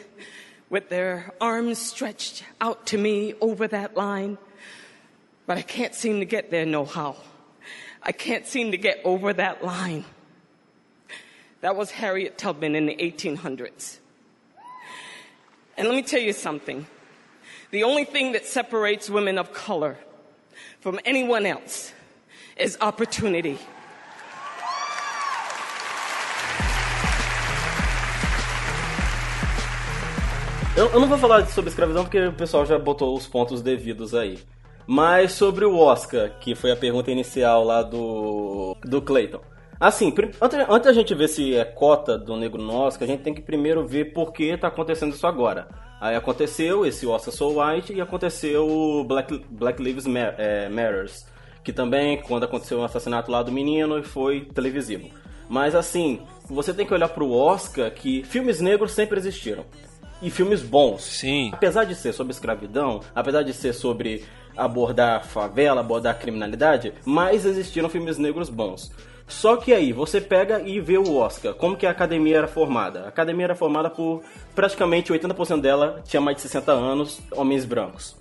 with 0.70 0.88
their 0.88 1.32
arms 1.40 1.80
stretched 1.80 2.44
out 2.60 2.86
to 2.86 2.98
me 2.98 3.34
over 3.40 3.66
that 3.66 3.96
line. 3.96 4.38
But 5.46 5.58
I 5.58 5.62
can't 5.62 5.92
seem 5.92 6.20
to 6.20 6.24
get 6.24 6.52
there 6.52 6.64
no 6.64 6.84
how. 6.84 7.16
I 8.06 8.12
can't 8.12 8.46
seem 8.46 8.70
to 8.70 8.78
get 8.78 9.00
over 9.04 9.32
that 9.32 9.64
line. 9.64 10.04
That 11.60 11.74
was 11.74 11.90
Harriet 11.90 12.38
Tubman 12.38 12.76
in 12.76 12.86
the 12.86 12.94
1800s. 12.94 13.98
And 15.76 15.88
let 15.88 15.96
me 15.96 16.02
tell 16.02 16.20
you 16.20 16.32
something. 16.32 16.86
The 17.72 17.82
only 17.82 18.04
thing 18.04 18.30
that 18.32 18.46
separates 18.46 19.10
women 19.10 19.38
of 19.38 19.52
color 19.52 19.98
from 20.78 21.00
anyone 21.04 21.46
else 21.46 21.92
is 22.56 22.78
opportunity. 22.80 23.58
Eu, 30.76 31.00
não 31.00 31.08
vou 31.08 31.18
falar 31.18 31.44
sobre 31.46 31.70
escravidão 31.70 32.04
porque 32.04 32.20
o 32.20 32.32
pessoal 32.34 32.64
já 32.66 32.78
botou 32.78 33.16
os 33.16 33.26
pontos 33.26 33.62
devidos 33.62 34.14
aí. 34.14 34.38
Mas 34.86 35.32
sobre 35.32 35.64
o 35.64 35.76
Oscar, 35.76 36.30
que 36.38 36.54
foi 36.54 36.70
a 36.70 36.76
pergunta 36.76 37.10
inicial 37.10 37.64
lá 37.64 37.82
do, 37.82 38.76
do 38.84 39.02
Clayton. 39.02 39.40
Assim, 39.78 40.14
antes, 40.40 40.58
antes 40.68 40.86
da 40.86 40.92
gente 40.92 41.14
ver 41.14 41.28
se 41.28 41.54
é 41.54 41.64
cota 41.64 42.16
do 42.16 42.36
negro 42.36 42.62
no 42.62 42.72
Oscar, 42.72 43.06
a 43.06 43.10
gente 43.10 43.22
tem 43.22 43.34
que 43.34 43.42
primeiro 43.42 43.86
ver 43.86 44.12
por 44.12 44.32
que 44.32 44.56
tá 44.56 44.68
acontecendo 44.68 45.12
isso 45.12 45.26
agora. 45.26 45.68
Aí 46.00 46.14
aconteceu 46.14 46.86
esse 46.86 47.06
Oscar 47.06 47.34
So 47.34 47.60
White 47.60 47.92
e 47.92 48.00
aconteceu 48.00 48.66
o 48.66 49.04
Black, 49.04 49.44
Black 49.50 49.82
Lives 49.82 50.04
é, 50.06 50.68
Matters, 50.68 51.26
que 51.62 51.72
também, 51.72 52.22
quando 52.22 52.44
aconteceu 52.44 52.78
o 52.78 52.84
assassinato 52.84 53.30
lá 53.30 53.42
do 53.42 53.52
menino, 53.52 54.02
foi 54.02 54.42
televisivo. 54.54 55.10
Mas 55.48 55.74
assim, 55.74 56.20
você 56.44 56.72
tem 56.72 56.86
que 56.86 56.94
olhar 56.94 57.08
pro 57.08 57.30
Oscar 57.32 57.90
que 57.90 58.22
filmes 58.24 58.60
negros 58.60 58.92
sempre 58.92 59.18
existiram. 59.18 59.64
E 60.22 60.30
filmes 60.30 60.62
bons. 60.62 61.02
Sim. 61.02 61.50
Apesar 61.52 61.84
de 61.84 61.94
ser 61.94 62.12
sobre 62.12 62.32
escravidão, 62.32 63.00
apesar 63.14 63.42
de 63.42 63.52
ser 63.52 63.74
sobre 63.74 64.24
abordar 64.56 65.24
favela, 65.24 65.80
abordar 65.80 66.18
criminalidade, 66.18 66.92
mas 67.04 67.44
existiram 67.44 67.88
filmes 67.88 68.18
negros 68.18 68.48
bons. 68.48 68.90
Só 69.28 69.56
que 69.56 69.72
aí, 69.72 69.92
você 69.92 70.20
pega 70.20 70.60
e 70.60 70.80
vê 70.80 70.96
o 70.96 71.16
Oscar, 71.16 71.52
como 71.54 71.76
que 71.76 71.86
a 71.86 71.90
academia 71.90 72.38
era 72.38 72.48
formada. 72.48 73.04
A 73.04 73.08
academia 73.08 73.46
era 73.46 73.54
formada 73.56 73.90
por 73.90 74.22
praticamente 74.54 75.12
80% 75.12 75.60
dela 75.60 76.00
tinha 76.04 76.20
mais 76.20 76.36
de 76.36 76.42
60 76.42 76.72
anos, 76.72 77.20
homens 77.32 77.64
brancos. 77.64 78.16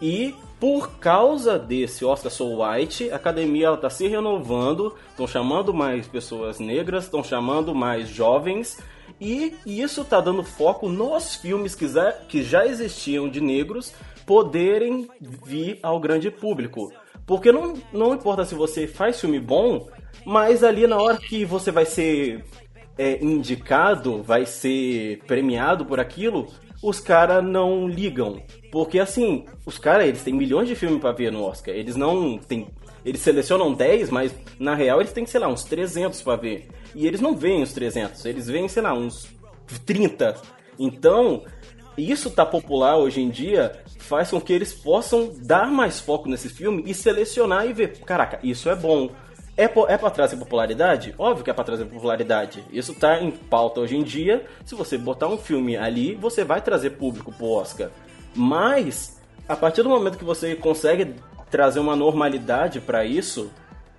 E 0.00 0.34
por 0.58 0.98
causa 0.98 1.58
desse 1.58 2.04
Oscar 2.04 2.30
So 2.30 2.62
White, 2.62 3.10
a 3.10 3.16
academia 3.16 3.74
está 3.74 3.90
se 3.90 4.06
renovando, 4.06 4.94
estão 5.10 5.26
chamando 5.26 5.74
mais 5.74 6.06
pessoas 6.06 6.58
negras, 6.58 7.04
estão 7.04 7.22
chamando 7.22 7.74
mais 7.74 8.08
jovens, 8.08 8.78
e 9.20 9.54
isso 9.66 10.02
está 10.02 10.20
dando 10.20 10.42
foco 10.42 10.88
nos 10.88 11.36
filmes 11.36 11.74
que 11.74 11.88
já, 11.88 12.12
que 12.12 12.42
já 12.42 12.66
existiam 12.66 13.28
de 13.28 13.40
negros 13.40 13.92
poderem 14.26 15.08
vir 15.20 15.78
ao 15.82 16.00
grande 16.00 16.30
público. 16.30 16.92
Porque 17.24 17.50
não, 17.50 17.74
não 17.92 18.14
importa 18.14 18.44
se 18.44 18.54
você 18.54 18.86
faz 18.86 19.20
filme 19.20 19.40
bom, 19.40 19.88
mas 20.24 20.62
ali 20.62 20.86
na 20.86 20.96
hora 20.96 21.16
que 21.16 21.44
você 21.44 21.70
vai 21.70 21.86
ser 21.86 22.44
é, 22.98 23.22
indicado, 23.24 24.22
vai 24.22 24.46
ser 24.46 25.18
premiado 25.26 25.84
por 25.84 26.00
aquilo, 26.00 26.48
os 26.82 27.00
caras 27.00 27.44
não 27.44 27.88
ligam. 27.88 28.42
Porque 28.70 28.98
assim, 28.98 29.44
os 29.64 29.78
caras, 29.78 30.06
eles 30.06 30.22
têm 30.22 30.34
milhões 30.34 30.68
de 30.68 30.74
filmes 30.74 31.00
pra 31.00 31.12
ver 31.12 31.32
no 31.32 31.42
Oscar. 31.42 31.74
Eles 31.74 31.96
não 31.96 32.38
têm. 32.38 32.68
Eles 33.04 33.20
selecionam 33.20 33.72
10, 33.72 34.10
mas 34.10 34.34
na 34.58 34.74
real 34.74 35.00
eles 35.00 35.12
têm, 35.12 35.24
sei 35.26 35.40
lá, 35.40 35.48
uns 35.48 35.64
300 35.64 36.20
pra 36.22 36.36
ver. 36.36 36.68
E 36.94 37.06
eles 37.06 37.20
não 37.20 37.36
veem 37.36 37.62
os 37.62 37.72
300, 37.72 38.24
eles 38.24 38.48
veem, 38.48 38.68
sei 38.68 38.82
lá, 38.82 38.92
uns 38.92 39.28
30. 39.84 40.34
Então, 40.78 41.42
isso 41.96 42.30
tá 42.30 42.44
popular 42.44 42.96
hoje 42.96 43.20
em 43.20 43.30
dia 43.30 43.72
faz 43.98 44.30
com 44.30 44.40
que 44.40 44.52
eles 44.52 44.72
possam 44.72 45.32
dar 45.42 45.66
mais 45.66 45.98
foco 45.98 46.28
nesse 46.28 46.48
filme 46.48 46.82
e 46.86 46.94
selecionar 46.94 47.66
e 47.66 47.72
ver, 47.72 47.98
caraca, 48.00 48.38
isso 48.42 48.68
é 48.68 48.76
bom. 48.76 49.10
É, 49.56 49.64
é 49.64 49.96
pra 49.96 50.10
trazer 50.10 50.36
popularidade? 50.36 51.14
Óbvio 51.18 51.42
que 51.42 51.50
é 51.50 51.54
pra 51.54 51.64
trazer 51.64 51.86
popularidade. 51.86 52.62
Isso 52.70 52.94
tá 52.94 53.22
em 53.22 53.30
pauta 53.30 53.80
hoje 53.80 53.96
em 53.96 54.02
dia. 54.02 54.44
Se 54.66 54.74
você 54.74 54.98
botar 54.98 55.28
um 55.28 55.38
filme 55.38 55.78
ali, 55.78 56.14
você 56.14 56.44
vai 56.44 56.60
trazer 56.60 56.90
público 56.90 57.32
pro 57.32 57.46
Oscar. 57.46 57.88
Mas, 58.34 59.18
a 59.48 59.56
partir 59.56 59.82
do 59.82 59.88
momento 59.88 60.18
que 60.18 60.24
você 60.24 60.54
consegue 60.54 61.14
trazer 61.50 61.80
uma 61.80 61.96
normalidade 61.96 62.80
pra 62.80 63.06
isso, 63.06 63.50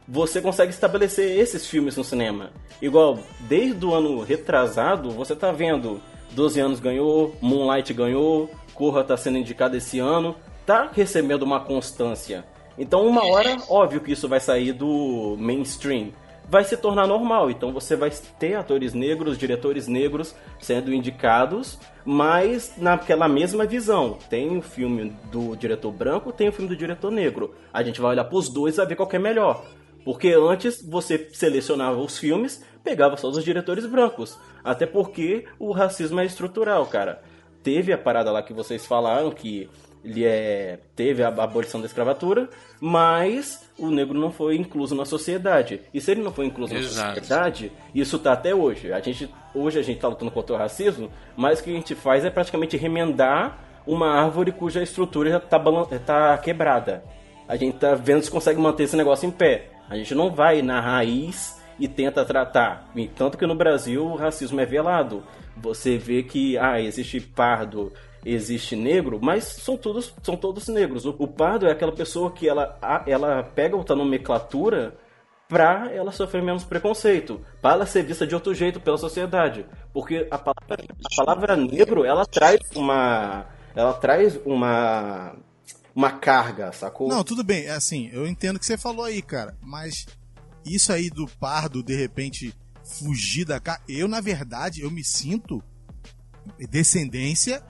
você 0.08 0.40
consegue 0.40 0.72
estabelecer 0.72 1.40
esses 1.40 1.66
filmes 1.66 1.98
no 1.98 2.04
cinema. 2.04 2.52
Igual, 2.80 3.18
desde 3.42 3.84
o 3.84 3.96
ano 3.96 4.22
retrasado, 4.22 5.10
você 5.10 5.36
tá 5.36 5.52
vendo 5.52 6.00
12 6.32 6.60
anos 6.60 6.80
ganhou, 6.80 7.36
Moonlight 7.42 7.94
ganhou, 7.94 8.50
Corra 8.74 9.04
tá 9.04 9.18
sendo 9.18 9.38
indicado 9.38 9.76
esse 9.76 10.00
ano, 10.00 10.36
tá 10.66 10.90
recebendo 10.94 11.44
uma 11.44 11.60
constância. 11.60 12.46
Então, 12.78 13.08
uma 13.08 13.26
hora, 13.26 13.58
óbvio 13.68 14.02
que 14.02 14.12
isso 14.12 14.28
vai 14.30 14.40
sair 14.40 14.72
do 14.72 15.36
mainstream. 15.40 16.12
Vai 16.50 16.64
se 16.64 16.78
tornar 16.78 17.08
normal, 17.08 17.52
então 17.52 17.74
você 17.74 17.96
vai 17.96 18.10
ter 18.40 18.56
atores 18.56 18.94
negros, 18.94 19.38
diretores 19.38 19.86
negros 19.88 20.34
sendo 20.60 20.94
indicados, 20.94 21.78
mas 22.06 22.74
naquela 22.78 23.28
mesma 23.28 23.66
visão. 23.66 24.18
Tem 24.30 24.56
o 24.58 24.62
filme 24.62 25.14
do 25.30 25.58
diretor 25.58 25.92
branco, 25.92 26.32
tem 26.32 26.48
o 26.48 26.54
filme 26.54 26.70
do 26.70 26.78
diretor 26.78 27.12
negro. 27.12 27.54
A 27.74 27.84
gente 27.84 28.00
vai 28.00 28.12
olhar 28.12 28.24
pros 28.24 28.48
dois 28.48 28.76
e 28.76 28.78
vai 28.78 28.86
ver 28.86 28.96
qual 28.96 29.10
é 29.12 29.20
melhor. 29.20 29.66
Porque 30.08 30.30
antes 30.30 30.82
você 30.82 31.28
selecionava 31.34 31.98
os 31.98 32.18
filmes, 32.18 32.64
pegava 32.82 33.18
só 33.18 33.28
os 33.28 33.44
diretores 33.44 33.86
brancos. 33.86 34.40
Até 34.64 34.86
porque 34.86 35.44
o 35.60 35.74
racismo 35.74 36.18
é 36.22 36.26
estrutural, 36.26 36.86
cara. 36.86 37.22
Teve 37.62 37.92
a 37.92 37.98
parada 37.98 38.32
lá 38.32 38.42
que 38.42 38.54
vocês 38.54 38.86
falaram 38.86 39.30
que 39.32 39.70
ele 40.06 40.24
é, 40.24 40.80
teve 40.96 41.22
a 41.22 41.28
abolição 41.28 41.82
da 41.82 41.88
escravatura, 41.88 42.50
mas 42.80 43.70
o 43.78 43.90
negro 43.90 44.18
não 44.18 44.32
foi 44.32 44.56
incluso 44.56 44.96
na 44.96 45.04
sociedade. 45.04 45.82
E 45.94 46.00
se 46.00 46.10
ele 46.12 46.22
não 46.22 46.32
foi 46.32 46.46
incluso 46.46 46.74
na 46.74 46.80
Exato. 46.80 47.20
sociedade, 47.20 47.70
isso 47.94 48.18
tá 48.18 48.32
até 48.32 48.56
hoje. 48.56 48.94
A 48.94 49.02
gente, 49.02 49.30
hoje 49.54 49.78
a 49.78 49.84
gente 49.84 50.00
tá 50.00 50.08
lutando 50.08 50.32
contra 50.32 50.56
o 50.56 50.58
racismo, 50.58 51.12
mas 51.36 51.60
o 51.60 51.66
que 51.66 51.70
a 51.70 51.74
gente 51.74 51.96
faz 51.96 52.24
é 52.24 52.30
praticamente 52.30 52.78
remendar 52.78 53.60
uma 53.86 54.08
árvore 54.08 54.54
cuja 54.54 54.82
estrutura 54.82 55.32
já 55.32 55.40
tá, 55.42 55.60
tá 56.06 56.38
quebrada. 56.38 57.04
A 57.46 57.58
gente 57.58 57.78
tá 57.78 57.94
vendo 57.94 58.22
se 58.22 58.32
consegue 58.32 58.58
manter 58.58 58.84
esse 58.84 58.96
negócio 58.96 59.28
em 59.28 59.32
pé. 59.32 59.76
A 59.90 59.96
gente 59.96 60.14
não 60.14 60.30
vai 60.32 60.62
na 60.62 60.80
raiz 60.80 61.62
e 61.80 61.88
tenta 61.88 62.26
tratar. 62.26 62.90
E 62.96 63.08
tanto 63.08 63.38
que 63.38 63.46
no 63.46 63.56
Brasil 63.56 64.06
o 64.06 64.16
racismo 64.16 64.60
é 64.60 64.66
velado. 64.66 65.24
Você 65.56 65.98
vê 65.98 66.24
que 66.24 66.58
ah, 66.58 66.80
existe 66.80 67.20
pardo, 67.20 67.92
existe 68.26 68.76
negro, 68.76 69.20
mas 69.22 69.44
são 69.44 69.78
todos, 69.78 70.14
são 70.22 70.36
todos 70.36 70.68
negros. 70.68 71.06
O, 71.06 71.16
o 71.18 71.28
pardo 71.28 71.68
é 71.68 71.72
aquela 71.72 71.92
pessoa 71.92 72.32
que 72.32 72.48
ela, 72.48 72.78
ela 73.06 73.44
pega 73.44 73.76
outra 73.76 73.96
nomenclatura 73.96 74.96
pra 75.48 75.90
ela 75.94 76.12
sofrer 76.12 76.44
menos 76.44 76.64
preconceito, 76.64 77.40
pra 77.62 77.72
ela 77.72 77.86
ser 77.86 78.04
vista 78.04 78.28
de 78.28 78.36
outro 78.36 78.54
jeito 78.54 78.80
pela 78.80 78.98
sociedade. 78.98 79.66
Porque 79.94 80.28
a 80.30 80.38
palavra, 80.38 80.78
a 80.80 81.26
palavra 81.26 81.56
negro, 81.56 82.06
ela 82.06 82.26
traz 82.26 82.60
uma. 82.76 83.46
Ela 83.76 83.94
traz 83.94 84.40
uma. 84.46 85.36
Uma 85.98 86.12
carga, 86.12 86.72
sacou? 86.72 87.10
Não, 87.10 87.24
tudo 87.24 87.44
bem, 87.44 87.66
é 87.66 87.72
assim, 87.72 88.08
eu 88.14 88.28
entendo 88.28 88.58
o 88.58 88.60
que 88.60 88.68
você 88.68 88.78
falou 88.78 89.04
aí, 89.04 89.20
cara, 89.20 89.58
mas 89.60 90.06
isso 90.64 90.94
aí 90.94 91.10
do 91.10 91.28
pardo, 91.28 91.82
de 91.82 91.96
repente, 91.96 92.54
fugir 92.84 93.46
da 93.46 93.60
casa. 93.60 93.82
Eu, 93.90 94.08
na 94.08 94.22
verdade, 94.22 94.82
eu 94.82 94.92
me 94.92 95.04
sinto 95.04 95.60
descendência 96.70 97.64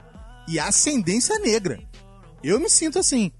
e 0.46 0.58
ascendência 0.58 1.38
negra. 1.38 1.80
Eu 2.44 2.60
me 2.60 2.68
sinto 2.68 2.98
assim. 2.98 3.32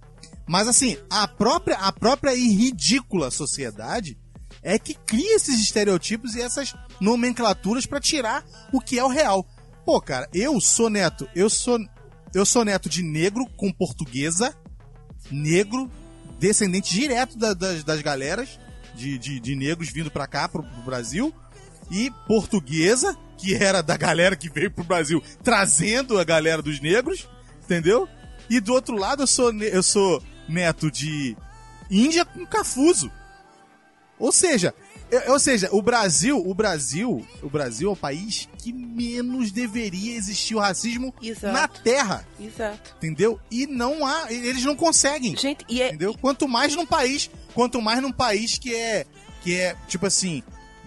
Mas 0.46 0.66
assim, 0.66 0.96
a 1.10 1.28
própria, 1.28 1.76
a 1.76 1.92
própria 1.92 2.34
e 2.34 2.48
ridícula 2.48 3.30
sociedade 3.30 4.18
é 4.62 4.78
que 4.78 4.94
cria 4.94 5.36
esses 5.36 5.60
estereotipos 5.60 6.34
e 6.34 6.40
essas 6.40 6.74
nomenclaturas 6.98 7.84
pra 7.84 8.00
tirar 8.00 8.42
o 8.72 8.80
que 8.80 8.98
é 8.98 9.04
o 9.04 9.08
real. 9.08 9.46
Pô, 9.84 10.00
cara, 10.00 10.26
eu 10.32 10.58
sou 10.62 10.88
neto, 10.88 11.28
eu 11.34 11.50
sou 11.50 11.78
eu 12.34 12.46
sou 12.46 12.64
neto 12.64 12.88
de 12.88 13.02
negro 13.02 13.46
com 13.54 13.70
portuguesa, 13.70 14.56
negro, 15.30 15.90
descendente 16.38 16.92
direto 16.94 17.36
da- 17.38 17.54
das, 17.54 17.82
das 17.84 18.00
galeras 18.02 18.58
de, 18.94 19.18
de, 19.18 19.38
de 19.40 19.54
negros 19.54 19.90
vindo 19.90 20.10
pra 20.10 20.26
cá, 20.26 20.48
pro, 20.48 20.62
pro 20.62 20.82
Brasil, 20.82 21.32
e 21.90 22.10
portuguesa, 22.26 23.16
que 23.38 23.54
era 23.54 23.82
da 23.82 23.96
galera 23.96 24.36
que 24.36 24.48
veio 24.50 24.70
pro 24.70 24.84
Brasil 24.84 25.22
trazendo 25.42 26.18
a 26.18 26.24
galera 26.24 26.60
dos 26.60 26.80
negros, 26.80 27.28
entendeu? 27.64 28.08
E 28.50 28.60
do 28.60 28.72
outro 28.72 28.96
lado 28.96 29.22
eu 29.22 29.26
sou, 29.26 29.52
eu 29.62 29.82
sou 29.82 30.22
neto 30.48 30.90
de 30.90 31.36
Índia 31.90 32.24
com 32.24 32.44
cafuso. 32.46 33.10
Ou 34.18 34.32
seja, 34.32 34.74
ou 35.28 35.38
seja, 35.38 35.68
o 35.72 35.80
Brasil, 35.80 36.38
o 36.38 36.54
Brasil, 36.54 37.26
o 37.42 37.48
Brasil 37.48 37.88
é 37.88 37.92
o 37.92 37.96
país 37.96 38.48
que 38.58 38.72
menos 38.72 39.50
deveria 39.50 40.14
existir 40.16 40.54
o 40.54 40.58
racismo 40.58 41.14
Exato. 41.22 41.52
na 41.52 41.66
Terra. 41.68 42.26
Exato. 42.38 42.94
Entendeu? 42.98 43.40
E 43.50 43.66
não 43.66 44.04
há, 44.04 44.32
eles 44.32 44.64
não 44.64 44.76
conseguem. 44.76 45.36
Gente, 45.36 45.64
e 45.68 45.80
é, 45.80 45.88
entendeu? 45.88 46.16
Quanto 46.20 46.46
mais 46.46 46.74
num 46.74 46.86
país, 46.86 47.30
quanto 47.54 47.80
mais 47.80 48.02
num 48.02 48.12
país 48.12 48.58
que 48.58 48.74
é 48.74 49.06
que 49.42 49.54
é 49.54 49.76
tipo 49.86 50.04
assim, 50.04 50.42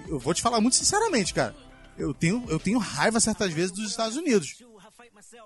eu 0.08 0.20
vou 0.20 0.34
te 0.34 0.42
falar 0.42 0.60
muito 0.62 0.76
sinceramente, 0.76 1.34
cara. 1.34 1.56
eu 1.98 2.14
tenho, 2.14 2.44
eu 2.50 2.60
tenho 2.60 2.78
raiva 2.78 3.20
certas 3.20 3.52
vezes 3.52 3.72
dos 3.72 3.90
Estados 3.90 4.18
Unidos. 4.18 4.64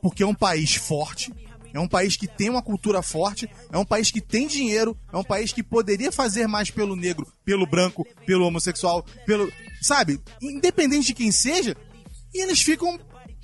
Porque 0.01 0.23
é 0.23 0.25
um 0.25 0.33
país 0.33 0.75
forte, 0.75 1.31
é 1.75 1.79
um 1.79 1.89
país 1.89 2.15
que 2.15 2.25
tem 2.25 2.49
uma 2.49 2.61
cultura 2.61 3.01
forte, 3.01 3.49
é 3.69 3.77
um 3.77 3.83
país 3.83 4.09
que 4.09 4.21
tem 4.21 4.47
dinheiro, 4.47 4.97
é 5.11 5.17
um 5.17 5.23
país 5.23 5.51
que 5.51 5.61
poderia 5.61 6.09
fazer 6.09 6.47
mais 6.47 6.71
pelo 6.71 6.95
negro, 6.95 7.27
pelo 7.43 7.67
branco, 7.67 8.07
pelo 8.25 8.45
homossexual, 8.45 9.05
pelo. 9.25 9.51
Sabe? 9.81 10.21
Independente 10.41 11.07
de 11.07 11.13
quem 11.13 11.33
seja, 11.33 11.75
e 12.33 12.41
eles 12.41 12.61
ficam 12.61 12.97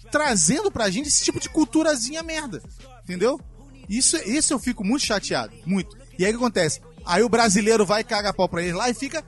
trazendo 0.09 0.71
pra 0.71 0.89
gente 0.89 1.09
esse 1.09 1.25
tipo 1.25 1.41
de 1.41 1.49
culturazinha 1.49 2.23
merda. 2.23 2.61
Entendeu? 3.03 3.37
Isso, 3.89 4.15
isso 4.17 4.53
eu 4.53 4.59
fico 4.59 4.83
muito 4.83 5.05
chateado. 5.05 5.53
Muito. 5.65 5.97
E 6.17 6.23
aí 6.23 6.31
o 6.31 6.37
que 6.37 6.43
acontece? 6.43 6.79
Aí 7.05 7.23
o 7.23 7.29
brasileiro 7.29 7.85
vai 7.85 8.01
cagar 8.01 8.33
pau 8.33 8.47
pra 8.47 8.61
eles 8.61 8.75
lá 8.75 8.89
e 8.89 8.93
fica 8.93 9.25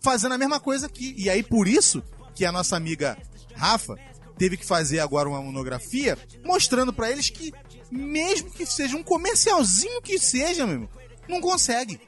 fazendo 0.00 0.32
a 0.32 0.38
mesma 0.38 0.60
coisa 0.60 0.86
aqui. 0.86 1.12
E 1.18 1.28
aí 1.28 1.42
por 1.42 1.66
isso 1.66 2.02
que 2.36 2.44
a 2.44 2.52
nossa 2.52 2.76
amiga 2.76 3.18
Rafa 3.56 3.96
teve 4.36 4.56
que 4.56 4.66
fazer 4.66 5.00
agora 5.00 5.28
uma 5.28 5.40
monografia 5.40 6.18
mostrando 6.44 6.92
pra 6.92 7.10
eles 7.10 7.30
que 7.30 7.52
mesmo 7.90 8.50
que 8.50 8.66
seja 8.66 8.96
um 8.96 9.02
comercialzinho 9.02 10.02
que 10.02 10.18
seja, 10.18 10.66
meu 10.66 10.74
irmão, 10.74 10.88
não 11.28 11.40
consegue. 11.40 12.00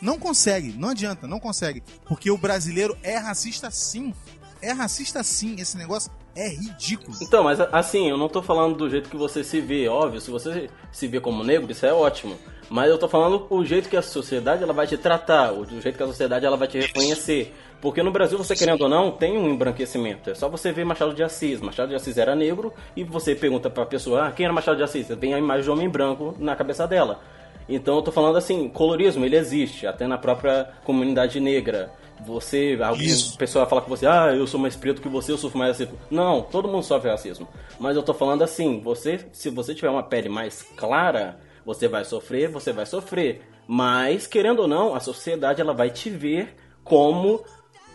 Não 0.00 0.18
consegue, 0.18 0.72
não 0.78 0.88
adianta, 0.88 1.26
não 1.26 1.38
consegue. 1.38 1.82
Porque 2.06 2.30
o 2.30 2.38
brasileiro 2.38 2.96
é 3.02 3.16
racista 3.16 3.70
sim. 3.70 4.14
É 4.62 4.72
racista 4.72 5.22
sim, 5.22 5.56
esse 5.58 5.76
negócio 5.76 6.10
é 6.34 6.48
ridículo. 6.48 7.16
Então, 7.20 7.44
mas 7.44 7.60
assim, 7.60 8.08
eu 8.08 8.16
não 8.16 8.28
tô 8.28 8.42
falando 8.42 8.76
do 8.76 8.88
jeito 8.88 9.08
que 9.08 9.16
você 9.16 9.44
se 9.44 9.60
vê, 9.60 9.88
óbvio, 9.88 10.20
se 10.20 10.30
você 10.30 10.70
se 10.90 11.06
vê 11.06 11.20
como 11.20 11.44
negro, 11.44 11.70
isso 11.70 11.84
é 11.84 11.92
ótimo. 11.92 12.38
Mas 12.68 12.88
eu 12.88 12.98
tô 12.98 13.08
falando 13.08 13.46
o 13.50 13.64
jeito 13.64 13.88
que 13.88 13.96
a 13.96 14.02
sociedade 14.02 14.62
ela 14.62 14.72
vai 14.72 14.86
te 14.86 14.96
tratar, 14.96 15.52
o 15.52 15.64
jeito 15.80 15.96
que 15.96 16.02
a 16.02 16.06
sociedade 16.06 16.46
ela 16.46 16.56
vai 16.56 16.68
te 16.68 16.78
reconhecer. 16.78 17.54
Porque 17.80 18.02
no 18.02 18.10
Brasil, 18.10 18.36
você 18.36 18.54
querendo 18.54 18.82
ou 18.82 18.88
não, 18.88 19.10
tem 19.10 19.38
um 19.38 19.48
embranquecimento. 19.48 20.30
É 20.30 20.34
só 20.34 20.48
você 20.48 20.70
ver 20.70 20.84
Machado 20.84 21.14
de 21.14 21.22
Assis. 21.22 21.60
Machado 21.60 21.88
de 21.88 21.94
Assis 21.94 22.18
era 22.18 22.34
negro 22.34 22.72
e 22.94 23.02
você 23.02 23.34
pergunta 23.34 23.70
pra 23.70 23.86
pessoa, 23.86 24.26
ah, 24.26 24.32
quem 24.32 24.44
era 24.44 24.52
Machado 24.52 24.76
de 24.76 24.82
Assis? 24.82 25.08
Vem 25.08 25.32
a 25.32 25.38
imagem 25.38 25.64
de 25.64 25.70
homem 25.70 25.88
branco 25.88 26.34
na 26.38 26.54
cabeça 26.54 26.86
dela. 26.86 27.20
Então 27.68 27.96
eu 27.96 28.02
tô 28.02 28.12
falando 28.12 28.36
assim, 28.36 28.68
colorismo, 28.68 29.24
ele 29.24 29.36
existe, 29.36 29.86
até 29.86 30.06
na 30.06 30.18
própria 30.18 30.68
comunidade 30.84 31.40
negra. 31.40 31.90
Você, 32.26 32.78
alguém, 32.82 33.08
pessoa 33.38 33.64
fala 33.64 33.80
com 33.80 33.88
você, 33.88 34.06
ah, 34.06 34.34
eu 34.34 34.46
sou 34.46 34.60
mais 34.60 34.76
preto 34.76 35.00
que 35.00 35.08
você, 35.08 35.32
eu 35.32 35.38
sofro 35.38 35.58
mais 35.58 35.78
racismo. 35.78 35.98
Não, 36.10 36.42
todo 36.42 36.68
mundo 36.68 36.82
sofre 36.82 37.10
racismo. 37.10 37.48
Mas 37.78 37.96
eu 37.96 38.02
tô 38.02 38.12
falando 38.12 38.42
assim, 38.42 38.80
você, 38.80 39.26
se 39.32 39.48
você 39.48 39.74
tiver 39.74 39.88
uma 39.88 40.02
pele 40.02 40.28
mais 40.28 40.62
clara, 40.76 41.38
você 41.64 41.88
vai 41.88 42.04
sofrer, 42.04 42.48
você 42.48 42.72
vai 42.72 42.84
sofrer. 42.84 43.40
Mas, 43.66 44.26
querendo 44.26 44.60
ou 44.60 44.68
não, 44.68 44.94
a 44.94 45.00
sociedade 45.00 45.62
ela 45.62 45.72
vai 45.72 45.88
te 45.88 46.10
ver 46.10 46.54
como 46.84 47.42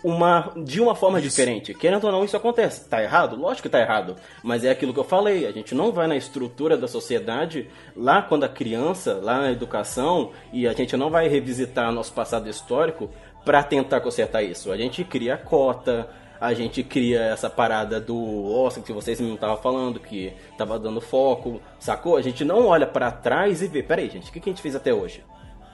uma 0.06 0.52
de 0.56 0.80
uma 0.80 0.94
forma 0.94 1.20
diferente. 1.20 1.74
Querendo 1.74 2.06
ou 2.06 2.12
não, 2.12 2.24
isso 2.24 2.38
acontece. 2.38 2.88
Tá 2.88 3.02
errado? 3.02 3.36
Lógico 3.36 3.64
que 3.64 3.70
tá 3.70 3.80
errado. 3.80 4.16
Mas 4.44 4.64
é 4.64 4.70
aquilo 4.70 4.94
que 4.94 5.00
eu 5.00 5.04
falei. 5.04 5.48
A 5.48 5.52
gente 5.52 5.74
não 5.74 5.92
vai 5.92 6.06
na 6.06 6.16
estrutura 6.16 6.78
da 6.78 6.88
sociedade 6.88 7.68
lá 7.98 8.22
quando 8.22 8.44
a 8.44 8.50
criança, 8.50 9.20
lá 9.20 9.40
na 9.42 9.52
educação, 9.52 10.32
e 10.54 10.68
a 10.68 10.74
gente 10.74 10.96
não 10.96 11.10
vai 11.10 11.28
revisitar 11.28 11.92
nosso 11.92 12.14
passado 12.14 12.48
histórico 12.48 13.10
para 13.44 13.64
tentar 13.64 14.00
consertar 14.00 14.44
isso. 14.44 14.72
A 14.72 14.78
gente 14.78 15.04
cria 15.04 15.38
cota, 15.38 16.08
a 16.40 16.54
gente 16.54 16.84
cria 16.84 17.22
essa 17.22 17.50
parada 17.50 18.00
do 18.00 18.52
Oscar 18.52 18.84
que 18.84 18.94
vocês 18.94 19.20
me 19.20 19.34
estavam 19.34 19.58
falando, 19.58 20.00
que 20.00 20.34
tava 20.56 20.78
dando 20.78 21.02
foco, 21.02 21.60
sacou? 21.80 22.16
A 22.16 22.22
gente 22.22 22.46
não 22.46 22.68
olha 22.68 22.86
para 22.86 23.12
trás 23.12 23.64
e 23.64 23.68
vê, 23.68 23.82
peraí, 23.82 24.08
gente, 24.08 24.30
o 24.30 24.34
que, 24.34 24.40
que 24.40 24.50
a 24.50 24.54
gente 24.54 24.62
fez 24.62 24.76
até 24.76 24.94
hoje? 24.94 25.24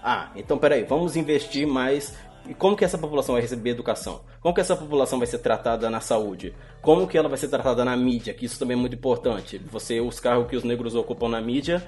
Ah, 0.01 0.29
então 0.37 0.57
peraí, 0.57 0.83
vamos 0.83 1.17
investir 1.17 1.67
mais. 1.67 2.17
E 2.47 2.53
como 2.53 2.75
que 2.75 2.83
essa 2.83 2.97
população 2.97 3.33
vai 3.33 3.41
receber 3.41 3.69
educação? 3.69 4.21
Como 4.41 4.53
que 4.53 4.61
essa 4.61 4.75
população 4.75 5.19
vai 5.19 5.27
ser 5.27 5.37
tratada 5.39 5.89
na 5.89 6.01
saúde? 6.01 6.53
Como 6.81 7.07
que 7.07 7.17
ela 7.17 7.29
vai 7.29 7.37
ser 7.37 7.47
tratada 7.47 7.85
na 7.85 7.95
mídia? 7.95 8.33
Que 8.33 8.45
isso 8.45 8.57
também 8.57 8.75
é 8.75 8.79
muito 8.79 8.95
importante. 8.95 9.59
Você, 9.71 10.01
os 10.01 10.19
cargos 10.19 10.49
que 10.49 10.55
os 10.55 10.63
negros 10.63 10.95
ocupam 10.95 11.29
na 11.29 11.39
mídia 11.39 11.83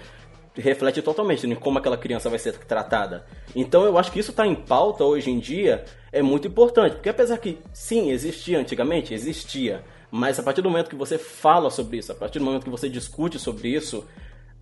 reflete 0.56 1.02
totalmente 1.02 1.48
em 1.48 1.56
como 1.56 1.80
aquela 1.80 1.98
criança 1.98 2.30
vai 2.30 2.40
ser 2.40 2.58
tratada. 2.60 3.26
Então 3.56 3.84
eu 3.84 3.98
acho 3.98 4.12
que 4.12 4.20
isso 4.20 4.32
está 4.32 4.46
em 4.46 4.56
pauta 4.56 5.04
hoje 5.04 5.32
em 5.32 5.40
dia 5.40 5.84
é 6.12 6.22
muito 6.22 6.48
importante, 6.48 6.94
porque 6.94 7.10
apesar 7.10 7.38
que 7.38 7.58
sim 7.74 8.12
existia 8.12 8.60
antigamente, 8.60 9.14
existia, 9.14 9.84
mas 10.12 10.38
a 10.38 10.44
partir 10.44 10.62
do 10.62 10.70
momento 10.70 10.90
que 10.90 10.96
você 10.96 11.18
fala 11.18 11.72
sobre 11.72 11.98
isso, 11.98 12.12
a 12.12 12.16
partir 12.16 12.38
do 12.38 12.46
momento 12.46 12.66
que 12.66 12.70
você 12.70 12.88
discute 12.88 13.40
sobre 13.40 13.70
isso, 13.70 14.06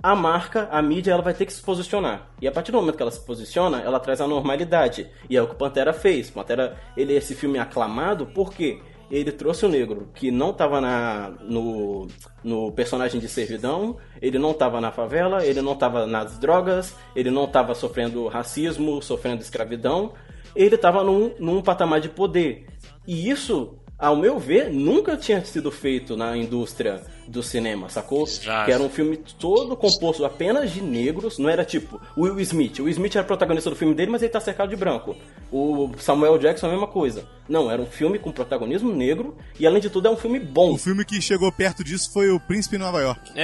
a 0.03 0.15
marca, 0.15 0.67
a 0.71 0.81
mídia, 0.81 1.11
ela 1.11 1.21
vai 1.21 1.33
ter 1.33 1.45
que 1.45 1.53
se 1.53 1.61
posicionar. 1.61 2.27
E 2.41 2.47
a 2.47 2.51
partir 2.51 2.71
do 2.71 2.79
momento 2.79 2.95
que 2.95 3.01
ela 3.01 3.11
se 3.11 3.19
posiciona, 3.19 3.81
ela 3.81 3.99
traz 3.99 4.19
a 4.19 4.27
normalidade. 4.27 5.09
E 5.29 5.37
é 5.37 5.41
o 5.41 5.47
que 5.47 5.53
o 5.53 5.57
Pantera 5.57 5.93
fez. 5.93 6.29
Pantera, 6.29 6.77
ele 6.97 7.13
é 7.13 7.17
esse 7.17 7.35
filme 7.35 7.59
aclamado 7.59 8.25
porque 8.27 8.81
ele 9.11 9.31
trouxe 9.31 9.65
o 9.65 9.69
negro 9.69 10.09
que 10.15 10.31
não 10.31 10.51
estava 10.51 10.79
na 10.79 11.33
no, 11.41 12.07
no 12.43 12.71
personagem 12.71 13.19
de 13.19 13.27
servidão, 13.27 13.97
ele 14.21 14.39
não 14.39 14.51
estava 14.51 14.79
na 14.79 14.89
favela, 14.91 15.45
ele 15.45 15.61
não 15.61 15.73
estava 15.73 16.07
nas 16.07 16.39
drogas, 16.39 16.95
ele 17.13 17.29
não 17.29 17.43
estava 17.43 17.75
sofrendo 17.75 18.27
racismo, 18.27 19.01
sofrendo 19.01 19.41
escravidão, 19.41 20.13
ele 20.55 20.75
estava 20.75 21.03
num, 21.03 21.33
num 21.39 21.61
patamar 21.61 21.99
de 21.99 22.07
poder. 22.07 22.67
E 23.05 23.29
isso, 23.29 23.77
ao 23.99 24.15
meu 24.15 24.39
ver, 24.39 24.71
nunca 24.71 25.17
tinha 25.17 25.43
sido 25.43 25.69
feito 25.69 26.15
na 26.15 26.37
indústria 26.37 27.03
do 27.31 27.41
cinema, 27.41 27.89
sacou? 27.89 28.23
Exato. 28.23 28.65
Que 28.65 28.71
era 28.71 28.83
um 28.83 28.89
filme 28.89 29.17
todo 29.39 29.75
composto 29.75 30.23
apenas 30.25 30.71
de 30.71 30.81
negros, 30.81 31.39
não 31.39 31.49
era 31.49 31.63
tipo 31.65 31.99
o 32.15 32.21
Will 32.23 32.39
Smith. 32.41 32.79
O 32.79 32.83
Will 32.83 32.91
Smith 32.91 33.15
era 33.15 33.23
protagonista 33.25 33.69
do 33.69 33.75
filme 33.75 33.95
dele, 33.95 34.11
mas 34.11 34.21
ele 34.21 34.31
tá 34.31 34.39
cercado 34.39 34.69
de 34.69 34.75
branco. 34.75 35.15
O 35.51 35.91
Samuel 35.97 36.37
Jackson 36.37 36.67
a 36.67 36.69
mesma 36.71 36.87
coisa. 36.87 37.27
Não, 37.49 37.69
era 37.71 37.81
um 37.81 37.85
filme 37.85 38.19
com 38.19 38.31
protagonismo 38.31 38.93
negro 38.93 39.35
e 39.59 39.65
além 39.65 39.81
de 39.81 39.89
tudo 39.89 40.07
é 40.07 40.11
um 40.11 40.17
filme 40.17 40.39
bom. 40.39 40.73
O 40.73 40.77
filme 40.77 41.03
que 41.05 41.21
chegou 41.21 41.51
perto 41.51 41.83
disso 41.83 42.11
foi 42.13 42.29
O 42.29 42.39
Príncipe 42.39 42.77
de 42.77 42.83
Nova 42.83 42.99
York. 43.01 43.31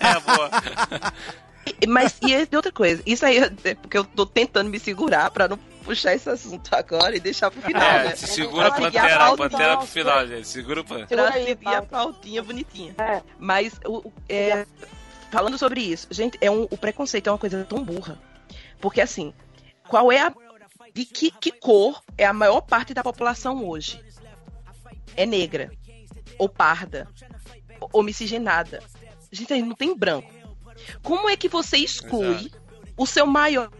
É, 0.00 0.20
boa. 0.20 0.50
E- 1.80 1.86
Mas 1.86 2.16
e 2.22 2.32
é 2.34 2.46
outra 2.56 2.72
coisa, 2.72 3.02
isso 3.04 3.24
aí 3.26 3.38
é 3.64 3.74
porque 3.74 3.98
eu 3.98 4.04
tô 4.04 4.24
tentando 4.24 4.70
me 4.70 4.78
segurar 4.78 5.30
pra 5.30 5.46
não 5.48 5.58
puxar 5.88 6.14
esse 6.14 6.28
assunto 6.28 6.68
agora 6.74 7.16
e 7.16 7.20
deixar 7.20 7.50
pro 7.50 7.62
final, 7.62 7.82
É, 7.82 8.04
né? 8.04 8.16
se 8.16 8.26
segura 8.26 8.68
a 8.68 8.70
Pra 8.70 8.84
seguir 8.84 8.98
pantera, 8.98 9.24
a 9.24 9.36
pantera 9.36 9.76
pro 9.78 9.86
final, 9.86 10.26
gente. 10.26 10.46
Segura 10.46 10.80
a 10.82 10.84
pantera. 10.84 11.22
Pra 11.22 11.34
aí, 11.34 11.46
seguir 11.46 11.74
a 11.74 11.82
pautinha 11.82 12.42
bonitinha. 12.42 12.94
Mas 13.38 13.80
o, 13.86 14.12
é, 14.28 14.66
falando 15.30 15.56
sobre 15.56 15.80
isso, 15.80 16.06
gente, 16.10 16.36
é 16.42 16.50
um, 16.50 16.64
o 16.64 16.76
preconceito 16.76 17.28
é 17.28 17.32
uma 17.32 17.38
coisa 17.38 17.64
tão 17.64 17.82
burra. 17.82 18.18
Porque 18.78 19.00
assim, 19.00 19.32
qual 19.88 20.12
é 20.12 20.20
a. 20.20 20.34
De 20.94 21.04
que, 21.06 21.30
que 21.30 21.52
cor 21.52 22.02
é 22.18 22.26
a 22.26 22.32
maior 22.32 22.60
parte 22.60 22.92
da 22.92 23.02
população 23.02 23.66
hoje? 23.66 24.02
É 25.16 25.24
negra, 25.24 25.70
ou 26.38 26.48
parda, 26.48 27.08
ou 27.92 28.02
miscigenada. 28.02 28.82
Gente, 29.32 29.52
aí 29.54 29.62
não 29.62 29.74
tem 29.74 29.96
branco. 29.96 30.30
Como 31.02 31.28
é 31.30 31.36
que 31.36 31.48
você 31.48 31.78
exclui 31.78 32.52
o 32.96 33.06
seu 33.06 33.26
maior 33.26 33.70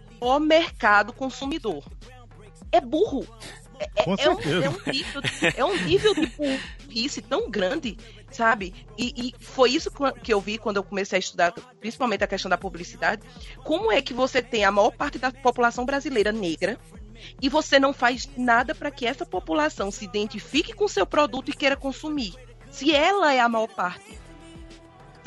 mercado 0.40 1.12
consumidor? 1.12 1.84
É 2.72 2.80
burro. 2.80 3.26
É, 3.80 3.84
é- 3.84 4.24
é 4.24 4.30
um, 4.30 4.40
é 4.64 4.68
um 4.68 4.92
nível, 4.92 5.22
é 5.56 5.64
um 5.64 5.84
nível 5.84 6.12
de 6.14 6.26
burrice 6.26 7.22
tão 7.22 7.48
grande, 7.48 7.96
sabe? 8.30 8.74
E, 8.98 9.14
e 9.16 9.34
foi 9.44 9.70
isso 9.70 9.88
que- 9.90 10.20
que 10.20 10.34
eu 10.34 10.40
vi 10.40 10.58
quando 10.58 10.78
eu 10.78 10.82
comecei 10.82 11.16
a 11.16 11.20
estudar, 11.20 11.52
principalmente 11.80 12.24
a 12.24 12.26
questão 12.26 12.48
da 12.50 12.58
publicidade. 12.58 13.22
Como 13.64 13.92
é 13.92 14.02
que 14.02 14.12
você 14.12 14.42
tem 14.42 14.64
a 14.64 14.72
maior 14.72 14.90
parte 14.90 15.16
da 15.18 15.30
população 15.30 15.86
brasileira 15.86 16.32
negra 16.32 16.76
e 17.40 17.48
você 17.48 17.78
não 17.78 17.92
faz 17.92 18.28
nada 18.36 18.74
para 18.74 18.90
que 18.90 19.06
essa 19.06 19.24
população 19.24 19.92
se 19.92 20.04
identifique 20.04 20.72
com 20.72 20.88
seu 20.88 21.06
produto 21.06 21.50
e 21.50 21.54
queira 21.56 21.76
consumir? 21.76 22.34
Se 22.70 22.92
ela 22.92 23.32
é 23.32 23.38
a 23.40 23.48
maior 23.48 23.68
parte. 23.68 24.18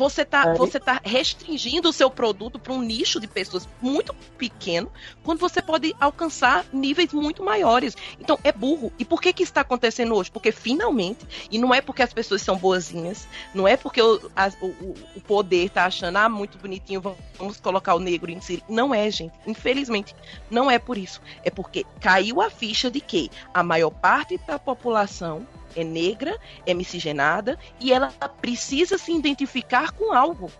Você 0.02 0.26
tá, 0.26 0.54
você 0.58 0.80
tá 0.80 0.99
restringindo 1.04 1.89
o 1.89 1.93
seu 1.93 2.10
produto 2.10 2.58
para 2.58 2.74
um 2.74 2.82
nicho 2.82 3.20
de 3.20 3.28
pessoas 3.28 3.68
muito 3.80 4.16
pequeno, 4.38 4.91
quando 5.24 5.38
você 5.39 5.62
pode 5.62 5.95
alcançar 5.99 6.66
níveis 6.74 7.14
muito 7.14 7.43
maiores. 7.43 7.95
Então 8.20 8.39
é 8.43 8.52
burro. 8.52 8.91
E 8.97 9.06
por 9.06 9.22
que 9.22 9.32
que 9.32 9.43
isso 9.43 9.52
está 9.52 9.62
acontecendo 9.62 10.16
hoje? 10.16 10.32
Porque 10.32 10.52
finalmente, 10.52 11.26
e 11.52 11.60
não 11.60 11.72
é 11.74 11.82
porque 11.82 12.02
as 12.02 12.12
pessoas 12.12 12.41
são 12.41 12.58
boazinhas, 12.58 13.28
não 13.54 13.68
é 13.68 13.78
porque 13.78 14.02
o, 14.02 14.20
as- 14.36 14.58
o- 14.60 14.68
o- 15.16 15.22
poder 15.28 15.70
tá 15.70 15.86
achando, 15.86 16.18
ah, 16.18 16.28
muito 16.28 16.58
bonitinho, 16.58 16.99
vamos- 16.99 17.20
vamos 17.38 17.60
colocar 17.60 17.93
o 17.93 17.99
negro 17.99 18.32
em 18.32 18.41
si. 18.41 18.64
Não 18.68 18.93
é, 18.95 19.10
gente. 19.12 19.34
Infelizmente, 19.45 20.16
não 20.49 20.70
é 20.72 20.80
por 20.80 20.97
isso. 20.97 21.22
É 21.43 21.52
porque 21.52 21.86
caiu 21.99 22.41
a 22.41 22.49
ficha 22.49 22.89
de 22.89 22.99
que 22.99 23.30
a 23.54 23.62
maior 23.62 23.91
parte 23.91 24.38
da 24.47 24.58
população 24.58 25.45
é 25.76 25.84
negra, 25.84 26.38
é 26.65 26.74
miscigenada 26.74 27.57
e 27.80 27.91
ela 27.93 28.09
precisa 28.41 28.97
se 28.97 29.11
identificar 29.11 29.91
com 29.91 30.13
algo. 30.13 30.51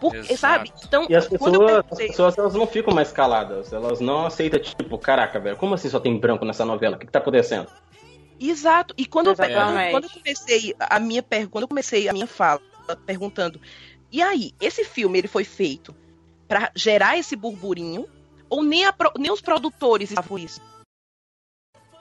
Porque, 0.00 0.18
Exato. 0.18 0.38
sabe? 0.38 0.72
Então, 0.84 1.06
E 1.08 1.14
as 1.14 1.28
pessoas, 1.28 1.70
as 1.78 1.86
pensei- 1.86 2.08
pessoas 2.08 2.38
elas 2.38 2.54
não 2.54 2.66
ficam 2.66 2.94
mais 2.94 3.10
caladas, 3.10 3.72
elas 3.72 4.00
não 4.00 4.26
aceitam, 4.26 4.60
tipo, 4.60 4.96
caraca, 4.98 5.40
velho, 5.40 5.56
como 5.56 5.74
assim 5.74 5.88
só 5.88 5.98
tem 5.98 6.16
branco 6.18 6.44
nessa 6.44 6.64
novela? 6.64 6.96
O 6.96 6.98
que, 6.98 7.06
que 7.06 7.12
tá 7.12 7.18
acontecendo? 7.18 7.68
Exato. 8.40 8.94
E 8.96 9.04
quando 9.04 9.28
eu, 9.28 9.36
quando 9.36 10.04
eu 10.04 10.10
comecei 10.10 10.74
a 10.78 11.00
minha 11.00 11.22
quando 11.50 11.62
eu 11.62 11.68
comecei 11.68 12.08
a 12.08 12.12
minha 12.12 12.26
fala 12.26 12.60
perguntando, 13.04 13.60
e 14.10 14.22
aí, 14.22 14.52
esse 14.60 14.84
filme 14.84 15.18
ele 15.18 15.28
foi 15.28 15.44
feito 15.44 15.94
pra 16.46 16.70
gerar 16.74 17.18
esse 17.18 17.34
burburinho 17.36 18.06
ou 18.48 18.62
nem, 18.62 18.86
a 18.86 18.94
nem 19.18 19.30
os 19.30 19.40
produtores 19.40 20.10
estavam 20.10 20.38
isso? 20.38 20.60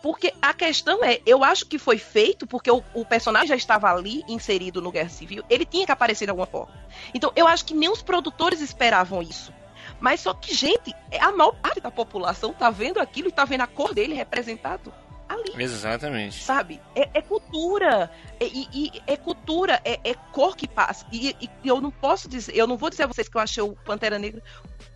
Porque 0.08 0.34
a 0.42 0.54
questão 0.54 1.04
é, 1.04 1.20
eu 1.26 1.44
acho 1.44 1.66
que 1.66 1.78
foi 1.78 1.98
feito 1.98 2.48
porque 2.48 2.72
o, 2.72 2.82
o 2.94 3.04
personagem 3.04 3.50
já 3.50 3.58
estava 3.58 3.94
ali 3.94 4.24
inserido 4.26 4.82
no 4.82 4.90
Guerra 4.90 5.10
Civil, 5.10 5.44
ele 5.50 5.66
tinha 5.66 5.86
que 5.86 5.92
aparecer 5.92 6.24
de 6.24 6.30
alguma 6.30 6.48
forma. 6.48 6.74
Então, 7.14 7.30
eu 7.36 7.46
acho 7.46 7.66
que 7.66 7.74
nem 7.74 7.90
os 7.90 8.02
produtores 8.02 8.62
esperavam 8.62 9.22
isso. 9.22 9.52
Mas 10.00 10.22
só 10.22 10.34
que, 10.34 10.56
gente, 10.56 10.96
a 11.20 11.34
maior 11.34 11.52
parte 11.56 11.82
da 11.82 11.92
população 11.92 12.54
tá 12.54 12.70
vendo 12.70 13.02
aquilo 13.02 13.28
e 13.28 13.34
tá 13.34 13.44
vendo 13.44 13.64
a 13.64 13.68
cor 13.68 13.94
dele 13.94 14.14
representado 14.14 14.94
ali. 15.28 15.52
Exatamente. 15.64 16.44
Sabe? 16.44 16.82
É, 16.96 17.10
é 17.16 17.22
cultura. 17.22 18.10
É, 18.40 18.46
e, 18.46 18.68
e- 18.74 19.02
é 19.08 19.16
cultura, 19.18 19.80
é, 19.84 20.00
é 20.04 20.14
cor 20.32 20.56
que 20.56 20.68
passa. 20.68 21.06
E, 21.12 21.36
e 21.42 21.50
eu 21.68 21.80
não 21.82 21.92
posso 21.92 22.28
dizer, 22.30 22.56
eu 22.56 22.68
não 22.68 22.78
vou 22.78 22.90
dizer 22.90 23.04
a 23.04 23.08
vocês 23.08 23.28
que 23.28 23.38
eu 23.38 23.42
achei 23.42 23.64
o 23.64 23.76
Pantera 23.76 24.18
Negra 24.20 24.42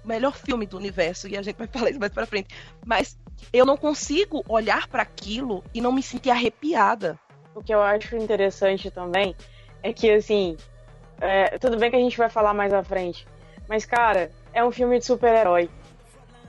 o 0.03 0.07
melhor 0.07 0.33
filme 0.35 0.65
do 0.65 0.77
universo, 0.77 1.27
e 1.27 1.37
a 1.37 1.41
gente 1.41 1.57
vai 1.57 1.67
falar 1.71 1.89
isso 1.89 1.99
mais 1.99 2.11
pra 2.11 2.25
frente. 2.25 2.49
Mas 2.85 3.17
eu 3.53 3.65
não 3.65 3.77
consigo 3.77 4.43
olhar 4.47 4.87
pra 4.87 5.03
aquilo 5.03 5.63
e 5.73 5.81
não 5.81 5.91
me 5.91 6.01
sentir 6.01 6.29
arrepiada. 6.31 7.19
O 7.53 7.61
que 7.61 7.73
eu 7.73 7.81
acho 7.81 8.15
interessante 8.15 8.89
também 8.89 9.35
é 9.83 9.91
que, 9.91 10.09
assim, 10.09 10.55
é, 11.19 11.57
tudo 11.57 11.77
bem 11.77 11.89
que 11.89 11.97
a 11.97 11.99
gente 11.99 12.17
vai 12.17 12.29
falar 12.29 12.53
mais 12.53 12.73
à 12.73 12.83
frente, 12.83 13.27
mas, 13.67 13.85
cara, 13.85 14.31
é 14.53 14.63
um 14.63 14.71
filme 14.71 14.97
de 14.99 15.05
super-herói. 15.05 15.69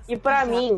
E 0.09 0.17
pra 0.17 0.45
mim, 0.45 0.71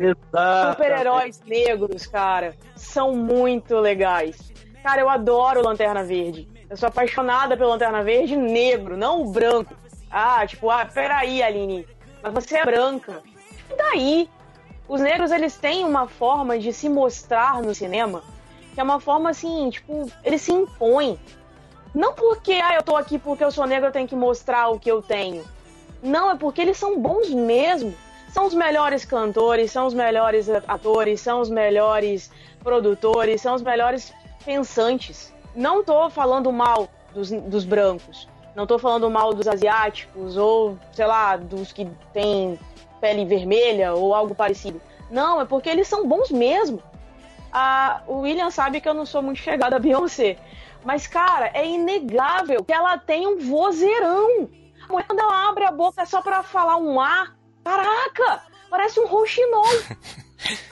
super-heróis 0.71 1.41
negros, 1.45 2.05
cara, 2.05 2.55
são 2.75 3.15
muito 3.15 3.75
legais. 3.79 4.53
Cara, 4.83 5.01
eu 5.01 5.09
adoro 5.09 5.63
Lanterna 5.63 6.03
Verde. 6.03 6.47
Eu 6.69 6.77
sou 6.77 6.87
apaixonada 6.87 7.57
pelo 7.57 7.69
Lanterna 7.69 8.03
Verde 8.03 8.35
negro, 8.35 8.95
não 8.95 9.23
o 9.23 9.31
branco. 9.31 9.73
Ah, 10.09 10.45
tipo, 10.45 10.69
ah, 10.69 10.85
peraí, 10.85 11.41
Aline, 11.41 11.87
mas 12.21 12.33
você 12.33 12.57
é 12.57 12.65
branca. 12.65 13.21
E 13.71 13.75
daí? 13.75 14.29
Os 14.87 15.01
negros, 15.01 15.31
eles 15.31 15.57
têm 15.57 15.83
uma 15.83 16.07
forma 16.07 16.59
de 16.59 16.71
se 16.71 16.87
mostrar 16.87 17.61
no 17.61 17.73
cinema 17.73 18.21
que 18.75 18.81
é 18.81 18.83
uma 18.83 18.99
forma 18.99 19.29
assim, 19.29 19.69
tipo, 19.69 20.11
eles 20.21 20.41
se 20.41 20.51
impõem. 20.51 21.17
Não 21.93 22.13
porque, 22.13 22.51
ah, 22.51 22.75
eu 22.75 22.83
tô 22.83 22.97
aqui 22.97 23.17
porque 23.17 23.41
eu 23.41 23.49
sou 23.49 23.65
negro, 23.65 23.87
eu 23.87 23.91
tenho 23.91 24.07
que 24.07 24.15
mostrar 24.15 24.67
o 24.67 24.77
que 24.77 24.91
eu 24.91 25.01
tenho. 25.01 25.45
Não, 26.03 26.29
é 26.29 26.35
porque 26.35 26.59
eles 26.59 26.77
são 26.77 26.99
bons 26.99 27.29
mesmo. 27.29 27.95
São 28.35 28.47
os 28.47 28.53
melhores 28.53 29.05
cantores, 29.05 29.71
são 29.71 29.87
os 29.87 29.93
melhores 29.93 30.49
atores, 30.49 31.21
são 31.21 31.39
os 31.39 31.49
melhores 31.49 32.29
produtores, 32.61 33.39
são 33.39 33.55
os 33.55 33.61
melhores 33.61 34.13
pensantes. 34.43 35.33
Não 35.55 35.81
tô 35.81 36.09
falando 36.09 36.51
mal 36.51 36.89
dos, 37.13 37.31
dos 37.31 37.63
brancos. 37.63 38.27
Não 38.53 38.67
tô 38.67 38.77
falando 38.77 39.09
mal 39.09 39.33
dos 39.33 39.47
asiáticos 39.47 40.35
ou, 40.35 40.77
sei 40.91 41.05
lá, 41.05 41.37
dos 41.37 41.71
que 41.71 41.85
têm 42.11 42.59
pele 42.99 43.23
vermelha 43.23 43.93
ou 43.93 44.13
algo 44.13 44.35
parecido. 44.35 44.81
Não, 45.09 45.39
é 45.39 45.45
porque 45.45 45.69
eles 45.69 45.87
são 45.87 46.05
bons 46.05 46.29
mesmo. 46.29 46.83
Ah, 47.53 48.01
o 48.05 48.17
William 48.17 48.51
sabe 48.51 48.81
que 48.81 48.89
eu 48.89 48.93
não 48.93 49.05
sou 49.05 49.21
muito 49.21 49.39
chegada 49.39 49.77
a 49.77 49.79
Beyoncé. 49.79 50.35
Mas, 50.83 51.07
cara, 51.07 51.51
é 51.53 51.65
inegável 51.65 52.65
que 52.65 52.73
ela 52.73 52.97
tem 52.97 53.25
um 53.25 53.37
vozeirão. 53.37 54.49
A 54.83 54.91
mulher, 54.91 55.07
quando 55.07 55.19
ela 55.21 55.47
abre 55.47 55.63
a 55.63 55.71
boca 55.71 56.05
só 56.05 56.21
pra 56.21 56.43
falar 56.43 56.75
um 56.75 56.99
A. 56.99 57.33
Caraca! 57.65 58.43
Parece 58.69 58.99
um 58.99 59.07
rouxinol. 59.07 59.65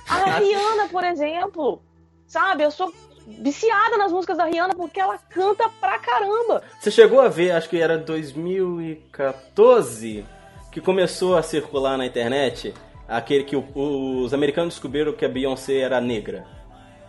A 0.08 0.38
Rihanna, 0.40 0.88
por 0.90 1.04
exemplo. 1.04 1.82
Sabe? 2.28 2.64
Eu 2.64 2.70
sou 2.72 2.94
viciada 3.26 3.98
nas 3.98 4.12
músicas 4.12 4.38
da 4.38 4.44
Rihanna 4.46 4.76
porque 4.76 5.00
ela 5.00 5.18
canta 5.18 5.68
pra 5.80 5.98
caramba. 6.00 6.62
Você 6.80 6.92
chegou 6.92 7.22
a 7.22 7.30
ver, 7.30 7.52
acho 7.52 7.70
que 7.70 7.80
era 7.82 7.98
2014, 7.98 10.26
que 10.72 10.82
começou 10.82 11.38
a 11.38 11.44
circular 11.44 11.98
na 11.98 12.06
internet 12.06 12.74
aquele 13.08 13.44
que 13.44 13.56
o- 13.56 14.22
os 14.24 14.34
americanos 14.34 14.74
descobriram 14.76 15.14
que 15.14 15.26
a 15.26 15.30
Beyoncé 15.30 15.78
era 15.80 16.00
negra. 16.02 16.46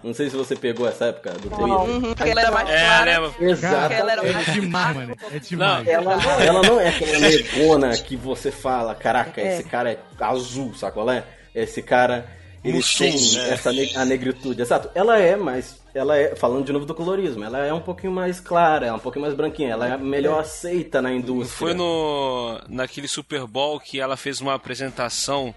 Não 0.04 0.12
sei 0.14 0.28
se 0.28 0.36
você 0.36 0.54
pegou 0.54 0.86
essa 0.86 1.06
época 1.06 1.30
do 1.32 1.48
Twitter. 1.48 1.64
Uhum, 1.66 2.00
porque 2.14 2.28
ela 2.28 2.40
era 2.42 2.50
mais 2.50 2.68
É, 2.68 2.78
clara. 2.80 3.04
lembra? 3.20 3.50
Exato. 3.50 3.80
Porque 3.80 3.94
ela 3.94 4.12
era 4.12 4.26
É 4.28 4.32
mais 4.32 4.52
demais, 4.52 4.96
mano. 4.96 5.16
É 5.32 5.38
demais. 5.38 5.86
Ela 5.88 6.16
não, 6.16 6.30
ela 6.40 6.62
não 6.62 6.80
é 6.80 6.88
aquela 6.90 7.18
negona 7.18 7.96
que 7.96 8.14
você 8.16 8.50
fala, 8.52 8.94
caraca, 8.94 9.40
É. 9.40 9.54
esse 9.54 9.64
cara 9.64 9.90
é 9.92 9.98
azul, 10.20 10.74
sabe 10.74 10.92
qual 10.92 11.10
é? 11.10 11.24
Esse 11.54 11.80
cara, 11.82 12.26
ele 12.62 12.82
tem 12.82 13.12
né? 13.12 13.50
essa 13.50 13.72
ne- 13.72 13.96
a 13.96 14.04
negritude. 14.04 14.60
Exato. 14.60 14.90
Ela 14.94 15.18
é, 15.18 15.36
mas 15.36 15.82
ela 15.94 16.16
é, 16.18 16.34
falando 16.34 16.64
de 16.66 16.72
novo 16.72 16.84
do 16.84 16.94
colorismo, 16.94 17.44
ela 17.44 17.64
é 17.64 17.72
um 17.72 17.80
pouquinho 17.80 18.12
mais 18.12 18.40
clara, 18.40 18.86
é 18.86 18.92
um 18.92 18.98
pouquinho 18.98 19.22
mais 19.22 19.34
branquinha, 19.34 19.70
ela 19.70 19.86
é 19.88 19.96
melhor 19.96 20.40
aceita 20.40 21.00
na 21.00 21.12
indústria. 21.12 21.56
Foi 21.56 21.72
no 21.72 22.58
naquele 22.68 23.06
Super 23.08 23.46
Bowl 23.46 23.78
que 23.80 24.00
ela 24.00 24.16
fez 24.16 24.40
uma 24.40 24.54
apresentação, 24.54 25.54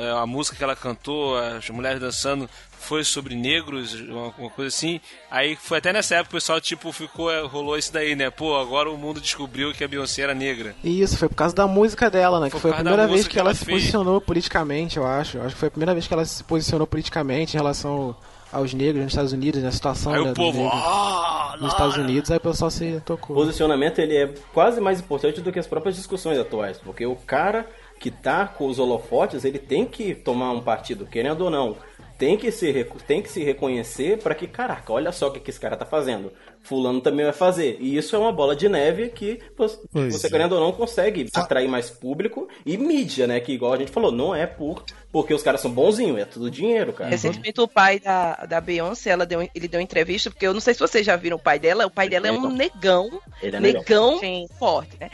é, 0.00 0.10
a 0.10 0.26
música 0.26 0.56
que 0.56 0.64
ela 0.64 0.74
cantou, 0.74 1.38
as 1.38 1.70
mulheres 1.70 2.00
dançando, 2.00 2.50
foi 2.86 3.04
sobre 3.04 3.34
negros, 3.34 3.94
uma, 3.94 4.32
uma 4.38 4.50
coisa 4.50 4.68
assim. 4.68 5.00
Aí 5.30 5.56
foi 5.56 5.78
até 5.78 5.92
nessa 5.92 6.14
época 6.14 6.30
que 6.30 6.36
o 6.36 6.40
pessoal 6.40 6.60
tipo 6.60 6.92
ficou, 6.92 7.30
é, 7.30 7.44
rolou 7.44 7.76
isso 7.76 7.92
daí, 7.92 8.14
né? 8.14 8.30
Pô, 8.30 8.56
agora 8.56 8.90
o 8.90 8.96
mundo 8.96 9.20
descobriu 9.20 9.72
que 9.72 9.84
a 9.84 9.88
Beyoncé 9.88 10.22
era 10.22 10.34
negra. 10.34 10.74
E 10.82 11.00
Isso, 11.00 11.18
foi 11.18 11.28
por 11.28 11.34
causa 11.34 11.54
da 11.54 11.66
música 11.66 12.10
dela, 12.10 12.40
né? 12.40 12.48
Foi 12.50 12.58
Que 12.58 12.62
foi 12.62 12.70
a 12.70 12.74
primeira 12.74 13.06
vez 13.06 13.24
que 13.26 13.34
que 13.34 13.38
ela 13.38 13.50
ela 13.50 13.54
se 13.54 13.64
fez. 13.64 13.78
posicionou 13.78 14.20
politicamente, 14.20 14.96
eu 14.96 15.06
acho. 15.06 15.40
Acho 15.40 15.54
que 15.54 15.60
foi 15.60 15.68
a 15.68 15.70
primeira 15.70 15.92
vez 15.92 16.06
que 16.06 16.14
ela 16.14 16.24
se 16.24 16.42
posicionou 16.44 16.86
politicamente 16.86 17.54
em 17.54 17.58
relação 17.58 18.16
aos 18.52 18.72
negros 18.72 19.02
nos 19.02 19.12
Estados 19.12 19.32
Unidos, 19.32 19.62
na 19.62 19.72
situação 19.72 20.12
Aí 20.12 20.22
né, 20.22 20.30
o 20.30 20.34
dos 20.34 20.44
povo, 20.44 20.62
negros 20.62 20.80
ah, 20.82 21.56
nos 21.60 21.72
Estados 21.72 21.96
Unidos, 21.96 22.30
aí 22.30 22.36
o 22.36 22.40
pessoal 22.40 22.70
se 22.70 23.02
tocou. 23.04 23.36
posicionamento 23.36 23.98
ele 23.98 24.16
é 24.16 24.32
quase 24.54 24.80
mais 24.80 25.00
importante 25.00 25.40
do 25.40 25.52
que 25.52 25.58
as 25.58 25.66
próprias 25.66 25.96
discussões 25.96 26.38
atuais, 26.38 26.78
porque 26.78 27.04
o 27.04 27.16
cara 27.16 27.66
que 27.98 28.10
tá 28.10 28.46
com 28.46 28.66
os 28.66 28.78
holofotes, 28.78 29.44
ele 29.44 29.58
tem 29.58 29.84
que 29.86 30.14
tomar 30.14 30.52
um 30.52 30.60
partido, 30.60 31.06
querendo 31.06 31.42
ou 31.42 31.50
não. 31.50 31.76
Tem 32.18 32.36
que 32.36 32.50
se, 32.50 32.84
tem 33.06 33.20
que 33.22 33.30
se 33.30 33.42
reconhecer 33.44 34.18
para 34.18 34.34
que, 34.34 34.46
caraca, 34.46 34.92
olha 34.92 35.12
só 35.12 35.28
o 35.28 35.30
que, 35.30 35.40
que 35.40 35.50
esse 35.50 35.60
cara 35.60 35.76
tá 35.76 35.84
fazendo. 35.84 36.32
Fulano 36.62 37.00
também 37.00 37.24
vai 37.24 37.32
fazer. 37.34 37.76
E 37.78 37.96
isso 37.96 38.16
é 38.16 38.18
uma 38.18 38.32
bola 38.32 38.56
de 38.56 38.68
neve 38.68 39.10
que 39.10 39.38
você, 39.56 39.78
Pois 39.92 40.14
você 40.14 40.26
é. 40.26 40.30
querendo 40.30 40.52
ou 40.54 40.60
não, 40.60 40.72
consegue 40.72 41.28
atrair 41.34 41.68
mais 41.68 41.90
público 41.90 42.48
e 42.64 42.76
mídia, 42.76 43.26
né? 43.26 43.38
Que 43.38 43.52
igual 43.52 43.72
a 43.72 43.76
gente 43.76 43.92
falou, 43.92 44.10
não 44.10 44.34
é 44.34 44.46
por 44.46 44.82
porque 45.12 45.32
os 45.32 45.42
caras 45.42 45.62
são 45.62 45.70
bonzinhos, 45.70 46.18
é 46.18 46.26
tudo 46.26 46.50
dinheiro, 46.50 46.92
cara. 46.92 47.08
Recentemente 47.08 47.58
o 47.60 47.66
pai 47.66 47.98
da, 47.98 48.34
da 48.44 48.60
Beyoncé, 48.60 49.10
ela 49.10 49.24
deu, 49.24 49.48
ele 49.54 49.66
deu 49.68 49.80
entrevista, 49.80 50.28
porque 50.30 50.46
eu 50.46 50.52
não 50.52 50.60
sei 50.60 50.74
se 50.74 50.80
vocês 50.80 51.06
já 51.06 51.16
viram 51.16 51.38
o 51.38 51.40
pai 51.40 51.58
dela, 51.58 51.86
o 51.86 51.90
pai 51.90 52.06
dela 52.08 52.28
é 52.28 52.32
um 52.32 52.50
negão, 52.50 53.08
Ele 53.40 53.56
é 53.56 53.60
negão. 53.60 54.20
negão 54.20 54.46
forte, 54.58 54.90
né? 55.00 55.08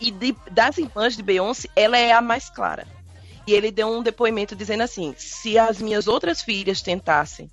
E 0.00 0.10
de- 0.10 0.34
das 0.50 0.76
irmãs 0.78 1.16
de 1.16 1.22
Beyoncé, 1.22 1.68
ela 1.76 1.96
é 1.96 2.10
a 2.10 2.20
mais 2.20 2.50
clara. 2.50 2.84
E 3.46 3.52
ele 3.52 3.70
deu 3.70 3.88
um 3.88 4.02
depoimento 4.02 4.56
dizendo 4.56 4.82
assim: 4.82 5.14
se 5.16 5.58
as 5.58 5.80
minhas 5.80 6.08
outras 6.08 6.42
filhas 6.42 6.80
tentassem, 6.82 7.50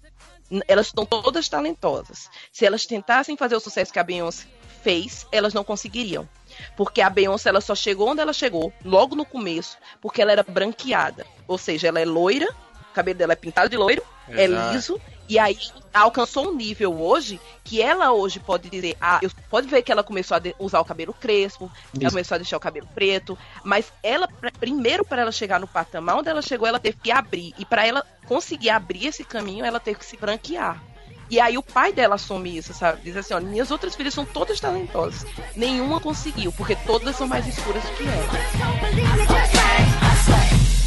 elas 0.68 0.88
estão 0.88 1.06
todas 1.06 1.48
talentosas. 1.48 2.30
Se 2.52 2.66
elas 2.66 2.86
tentassem 2.86 3.38
fazer 3.38 3.56
o 3.56 3.60
sucesso 3.60 3.92
que 3.92 4.00
a 4.00 4.04
Beyoncé 4.04 4.46
fez, 4.84 5.26
elas 5.32 5.54
não 5.54 5.64
conseguiriam. 5.64 6.28
Porque 6.76 7.02
a 7.02 7.10
Beyoncé 7.10 7.50
ela 7.50 7.62
só 7.62 7.76
chegou 7.76 8.10
onde 8.10 8.22
ela 8.22 8.34
chegou, 8.34 8.74
logo 8.84 9.16
no 9.16 9.26
começo, 9.26 9.78
porque 10.02 10.22
ela 10.22 10.32
era 10.32 10.44
branqueada. 10.44 11.26
Ou 11.48 11.58
seja, 11.58 11.88
ela 11.88 12.00
é 12.00 12.06
loira, 12.06 12.50
o 12.90 12.94
cabelo 12.94 13.18
dela 13.18 13.34
é 13.34 13.38
pintado 13.38 13.70
de 13.70 13.78
loiro, 13.78 14.04
é 14.28 14.46
Exato. 14.46 14.74
liso, 14.74 15.02
e 15.32 15.40
aí 15.40 15.58
alcançou 15.94 16.50
um 16.50 16.56
nível 16.56 17.00
hoje 17.00 17.40
que 17.64 17.82
ela 17.82 18.12
hoje 18.12 18.38
pode 18.38 18.70
dizer, 18.70 18.98
ah, 19.00 19.20
eu 19.22 19.32
pode 19.50 19.66
ver 19.66 19.82
que 19.82 19.90
ela 19.90 20.04
começou 20.04 20.36
a 20.36 20.42
usar 20.60 20.82
o 20.82 20.86
cabelo 20.86 21.14
crespo, 21.14 21.72
ela 21.94 22.04
Isso. 22.04 22.10
começou 22.10 22.36
a 22.36 22.38
deixar 22.38 22.58
o 22.58 22.60
cabelo 22.60 22.86
preto, 22.94 23.38
mas 23.64 23.94
ela 24.04 24.28
primeiro 24.60 25.06
para 25.06 25.22
ela 25.22 25.32
chegar 25.32 25.58
no 25.58 25.70
patamar 25.70 26.18
onde 26.18 26.28
ela 26.28 26.42
chegou, 26.42 26.68
ela 26.68 26.82
teve 26.82 26.98
que 27.02 27.14
abrir 27.14 27.54
e 27.58 27.64
para 27.64 27.88
ela 27.88 28.06
conseguir 28.26 28.72
abrir 28.72 29.08
esse 29.08 29.24
caminho, 29.24 29.64
ela 29.64 29.80
teve 29.80 30.00
que 30.00 30.06
se 30.06 30.18
branquear. 30.18 30.84
E 31.30 31.40
aí 31.40 31.58
o 31.58 31.64
pai 31.64 31.94
dela 31.94 32.16
assume 32.16 32.58
isso, 32.58 32.74
sabe? 32.74 33.00
Diz 33.02 33.16
assim, 33.16 33.34
ó, 33.34 33.40
minhas 33.40 33.72
outras 33.72 33.96
filhas 33.96 34.14
são 34.14 34.26
todas 34.26 34.60
talentosas. 34.60 35.26
Nenhuma 35.56 36.02
conseguiu, 36.02 36.52
porque 36.52 36.76
todas 36.76 37.16
são 37.16 37.26
mais 37.26 37.48
escuras 37.48 37.82
do 37.82 37.92
que 37.92 38.04
ela. 38.04 39.61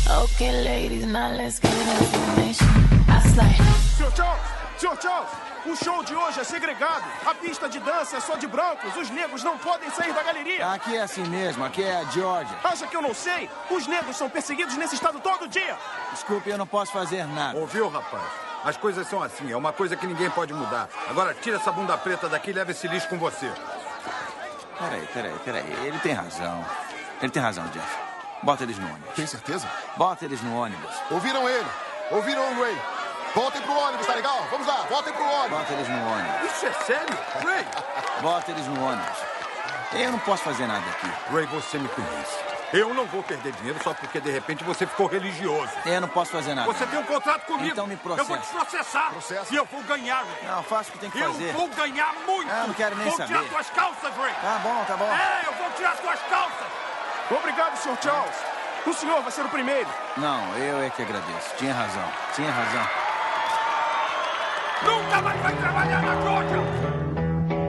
Okay, 0.07 0.63
ladies, 0.63 1.07
now 1.07 1.33
let's 1.33 1.59
get 1.59 1.73
information. 1.73 2.69
I 3.09 3.21
slay. 3.33 3.57
Sr. 3.97 4.11
Charles, 4.15 4.41
Sr. 4.77 5.01
Charles, 5.01 5.31
o 5.65 5.75
show 5.75 6.05
de 6.05 6.15
hoje 6.15 6.41
é 6.41 6.45
segregado. 6.45 7.05
A 7.25 7.35
pista 7.35 7.71
de 7.71 7.79
dança 7.79 8.19
é 8.19 8.21
só 8.21 8.37
de 8.37 8.47
brancos. 8.47 8.95
Os 8.97 9.09
negros 9.09 9.43
não 9.43 9.57
podem 9.57 9.91
sair 9.91 10.13
da 10.13 10.23
galeria. 10.23 10.73
Aqui 10.73 10.95
é 10.95 11.03
assim 11.03 11.25
mesmo, 11.25 11.65
aqui 11.65 11.83
é 11.83 11.97
a 11.97 12.05
Georgia. 12.05 12.55
Acha 12.63 12.87
que 12.87 12.95
eu 12.95 13.01
não 13.01 13.15
sei? 13.15 13.49
Os 13.71 13.87
negros 13.87 14.17
são 14.19 14.29
perseguidos 14.29 14.77
nesse 14.77 14.95
estado 14.95 15.19
todo 15.21 15.49
dia. 15.49 15.75
Desculpe, 16.13 16.51
eu 16.51 16.59
não 16.59 16.67
posso 16.67 16.93
fazer 16.93 17.27
nada. 17.27 17.59
Ouviu, 17.59 17.89
rapaz? 17.89 18.25
As 18.63 18.77
coisas 18.77 19.09
são 19.09 19.23
assim, 19.23 19.51
é 19.51 19.57
uma 19.57 19.73
coisa 19.73 19.97
que 19.97 20.07
ninguém 20.07 20.29
pode 20.31 20.53
mudar. 20.53 20.87
Agora 21.09 21.33
tira 21.33 21.57
essa 21.57 21.73
bunda 21.73 21.97
preta 21.97 22.29
daqui 22.29 22.51
e 22.51 22.53
leva 22.53 22.73
esse 22.73 22.87
lixo 22.89 23.09
com 23.09 23.19
você. 23.19 23.51
Peraí, 24.79 25.07
peraí, 25.15 25.35
peraí. 25.45 25.87
Ele 25.87 25.99
tem 26.01 26.13
razão. 26.13 26.63
Ele 27.23 27.33
tem 27.33 27.43
razão, 27.43 27.67
Jeff. 27.69 28.14
Bota 28.45 28.63
eles 28.63 28.79
no 28.79 28.87
ônibus. 28.87 29.15
Tem 29.15 29.27
certeza? 29.27 29.67
Bota 29.97 30.25
eles 30.25 30.43
no 30.43 30.57
ônibus. 30.61 30.95
Ouviram 31.11 31.49
ele? 31.49 31.67
Ouviram 32.11 32.43
o 32.53 32.63
Ray? 32.63 32.79
Voltem 33.35 33.61
pro 33.63 33.73
ônibus, 33.73 34.07
tá 34.07 34.15
legal? 34.15 34.47
Vamos 34.51 34.67
lá, 34.67 34.85
voltem 34.89 35.13
pro 35.13 35.25
ônibus. 35.25 35.59
Bota 35.59 35.73
eles 35.73 35.89
no 35.89 36.07
ônibus. 36.13 36.53
Isso 36.53 36.67
é 36.67 36.73
sério? 36.85 37.19
Ray! 37.43 37.67
Bota 38.21 38.51
eles 38.51 38.67
no 38.67 38.85
ônibus. 38.85 39.19
Eu 39.95 40.13
não 40.13 40.19
posso 40.21 40.43
fazer 40.43 40.67
nada 40.67 40.85
aqui. 40.91 41.11
Ray, 41.33 41.47
você 41.47 41.79
me 41.79 41.89
conhece. 41.89 42.45
Eu 42.73 42.93
não 42.93 43.07
vou 43.07 43.23
perder 43.23 43.53
dinheiro 43.53 43.79
só 43.85 43.95
porque 43.95 44.21
de 44.21 44.31
repente 44.31 44.65
você 44.65 44.85
ficou 44.87 45.07
religioso. 45.07 45.71
Eu 45.87 46.01
não 46.01 46.09
posso 46.09 46.33
fazer 46.33 46.55
nada. 46.55 46.71
Você 46.73 46.85
tem 46.87 46.99
um 46.99 47.05
contrato 47.05 47.47
comigo. 47.47 47.71
Então 47.71 47.87
me 47.87 47.95
Eu 47.95 48.25
vou 48.25 48.37
te 48.37 48.47
processa. 48.49 49.01
processar. 49.11 49.47
E 49.53 49.57
eu 49.57 49.65
vou 49.65 49.81
ganhar. 49.85 50.25
Não, 50.43 50.63
faça 50.65 50.91
o 50.91 50.93
que 50.93 50.99
tem 50.99 51.11
que 51.11 51.19
eu 51.21 51.33
fazer. 51.33 51.53
vou 51.53 51.69
ganhar 51.69 52.13
muito. 52.27 52.51
Ah, 52.51 52.65
não 52.67 52.75
quero 52.75 52.97
nem 52.97 53.07
vou 53.09 53.17
saber. 53.17 53.29
tirar 53.33 53.49
tuas 53.49 53.71
calças, 53.71 54.17
Ray. 54.17 54.35
Tá 54.35 54.59
bom, 54.63 54.85
tá 54.87 54.97
bom. 54.97 55.05
É, 55.05 55.47
eu 55.47 55.53
vou 55.55 55.71
tirar 55.77 55.97
tuas 55.97 56.21
calças. 56.29 56.84
Obrigado, 57.31 57.77
Sr. 57.77 57.97
Charles. 58.03 58.35
O 58.87 58.93
senhor 58.93 59.23
vai 59.23 59.33
ser 59.33 59.43
o 59.45 59.49
primeiro. 59.49 59.89
Não, 60.17 60.55
eu 60.59 60.81
é 60.83 60.91
que 60.91 61.03
agradeço. 61.03 61.57
Tinha 61.57 61.73
razão. 61.73 62.07
Tinha 62.35 62.51
razão. 62.51 62.87
Nunca 64.85 65.23
mais 65.23 65.41
vai 65.41 65.57
trabalhar 65.57 66.03
na 66.03 66.21
Georgia. 66.21 67.65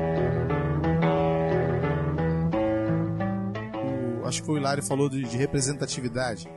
O- 4.22 4.28
acho 4.28 4.42
que 4.42 4.46
foi 4.46 4.56
o 4.56 4.58
Hilário 4.58 4.84
falou 4.84 5.10
de, 5.10 5.24
de 5.24 5.38
representatividade 5.38 6.48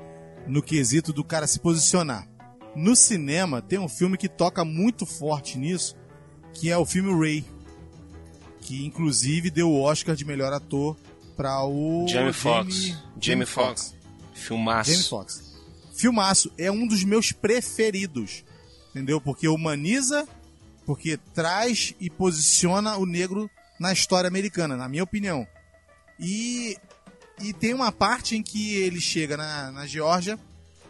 no 0.47 0.63
quesito 0.63 1.13
do 1.13 1.23
cara 1.23 1.47
se 1.47 1.61
posicionar. 1.61 2.27
No 2.75 2.97
cinema 2.97 3.61
tem 3.61 3.79
um 3.79 3.89
filme 3.89 4.17
que 4.17 4.29
toca 4.29 4.65
muito 4.65 5.05
forte 5.05 5.59
nisso, 5.59 5.97
que 6.53 6.71
é 6.71 6.77
o 6.79 6.85
filme 6.87 7.13
Ray, 7.19 7.45
que 8.61 8.85
inclusive 8.87 9.51
deu 9.51 9.71
o 9.71 9.81
Oscar 9.83 10.15
de 10.17 10.25
melhor 10.25 10.53
ator 10.53 10.97
para 11.39 11.64
o 11.64 12.05
Jamie 12.09 12.32
Foxx. 12.32 12.95
Jamie 13.20 13.47
Foxx. 13.47 13.95
Filmaço. 14.34 14.91
Jamie 14.91 15.05
Foxx. 15.07 15.55
Filmaço 15.97 16.53
é 16.59 16.70
um 16.70 16.84
dos 16.86 17.05
meus 17.05 17.30
preferidos, 17.32 18.45
entendeu? 18.91 19.20
Porque 19.20 19.47
humaniza, 19.49 20.26
porque 20.84 21.16
traz 21.34 21.95
e 22.01 22.11
posiciona 22.11 22.97
o 22.97 23.07
negro 23.07 23.49
na 23.78 23.93
história 23.93 24.26
americana, 24.28 24.76
na 24.76 24.89
minha 24.89 25.05
opinião. 25.05 25.47
E, 26.18 26.76
e 27.41 27.53
tem 27.53 27.72
uma 27.72 27.93
parte 27.93 28.36
em 28.36 28.43
que 28.43 28.74
ele 28.74 29.01
chega 29.01 29.36
na, 29.36 29.70
na 29.70 29.86
Geórgia 29.86 30.39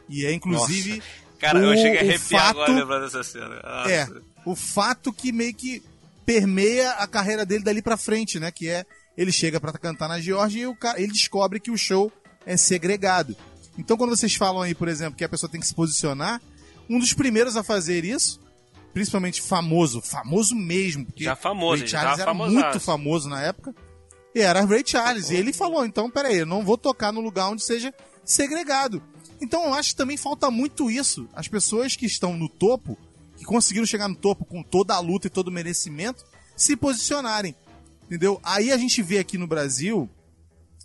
e 0.09 0.25
é 0.25 0.33
inclusive 0.33 0.97
Nossa. 0.97 1.29
Cara, 1.39 1.59
eu 1.61 1.71
o- 1.71 1.77
cheguei 1.77 1.99
a 1.99 2.01
arrepiar 2.01 2.43
fato- 2.47 2.51
agora 2.63 2.73
lembrando 2.73 3.05
dessa 3.05 3.23
cena. 3.23 3.61
Nossa. 3.63 3.91
é, 3.91 4.09
o 4.45 4.57
fato 4.57 5.13
que 5.13 5.31
meio 5.31 5.55
que 5.55 5.83
permeia 6.27 6.91
a 6.93 7.07
carreira 7.07 7.47
dele 7.47 7.63
dali 7.63 7.81
pra 7.81 7.97
frente, 7.97 8.41
né? 8.41 8.51
Que 8.51 8.69
é 8.69 8.85
ele 9.19 9.33
chega 9.33 9.61
pra 9.61 9.73
cantar 9.73 10.09
na 10.09 10.21
Geórgia 10.21 10.63
e 10.63 10.67
o 10.69 10.77
cara, 10.77 11.01
ele 11.01 11.13
descobre 11.13 11.59
que 11.59 11.73
o 11.73 11.77
show 11.77 12.11
é 12.47 12.57
segregado. 12.57 13.37
Então, 13.77 13.97
quando 13.97 14.17
vocês 14.17 14.35
falam 14.37 14.63
aí, 14.63 14.77
por 14.77 14.87
exemplo, 14.87 15.17
que 15.17 15.25
a 15.25 15.29
pessoa 15.29 15.51
tem 15.51 15.61
que 15.61 15.67
se 15.67 15.75
posicionar, 15.75 16.41
um 16.89 17.01
dos 17.01 17.13
primeiros 17.13 17.57
a 17.57 17.65
fazer 17.65 18.05
isso, 18.05 18.41
principalmente 18.95 19.43
famoso, 19.43 20.01
famoso 20.01 20.55
mesmo, 20.55 21.05
porque 21.05 21.25
Já 21.25 21.35
famoso, 21.35 21.81
Ray 21.83 21.89
já 21.89 22.01
Charles 22.01 22.19
tava 22.19 22.23
era 22.23 22.31
famosaço. 22.31 22.65
muito 22.65 22.81
famoso 22.81 23.29
na 23.29 23.43
época, 23.43 23.75
e 24.35 24.41
era 24.41 24.65
Ray 24.65 24.85
Charles. 24.87 25.31
E 25.31 25.35
ele 25.35 25.53
falou: 25.53 25.85
então, 25.85 26.09
peraí, 26.09 26.39
eu 26.39 26.47
não 26.47 26.65
vou 26.65 26.79
tocar 26.79 27.13
no 27.13 27.21
lugar 27.21 27.49
onde 27.49 27.63
seja 27.65 27.93
segregado. 28.25 29.03
Então, 29.41 29.65
eu 29.65 29.75
acho 29.75 29.91
que 29.91 29.97
também 29.97 30.17
falta 30.17 30.49
muito 30.51 30.91
isso. 30.91 31.29
As 31.35 31.49
pessoas 31.49 31.97
que 31.97 32.07
estão 32.07 32.37
no 32.37 32.49
topo, 32.49 32.97
que 33.37 33.45
conseguiram 33.45 33.87
chegar 33.87 34.07
no 34.09 34.17
topo 34.17 34.45
com 34.45 34.63
toda 34.63 34.95
a 34.95 35.01
luta 35.01 35.27
e 35.27 35.31
todo 35.31 35.49
o 35.49 35.53
merecimento, 35.53 36.25
se 36.57 36.77
posicionarem. 36.77 37.55
Entendeu? 38.09 38.41
Aí 38.43 38.73
a 38.73 38.79
gente 38.79 39.03
vê 39.03 39.19
aqui 39.19 39.37
no 39.37 39.47
Brasil 39.47 40.09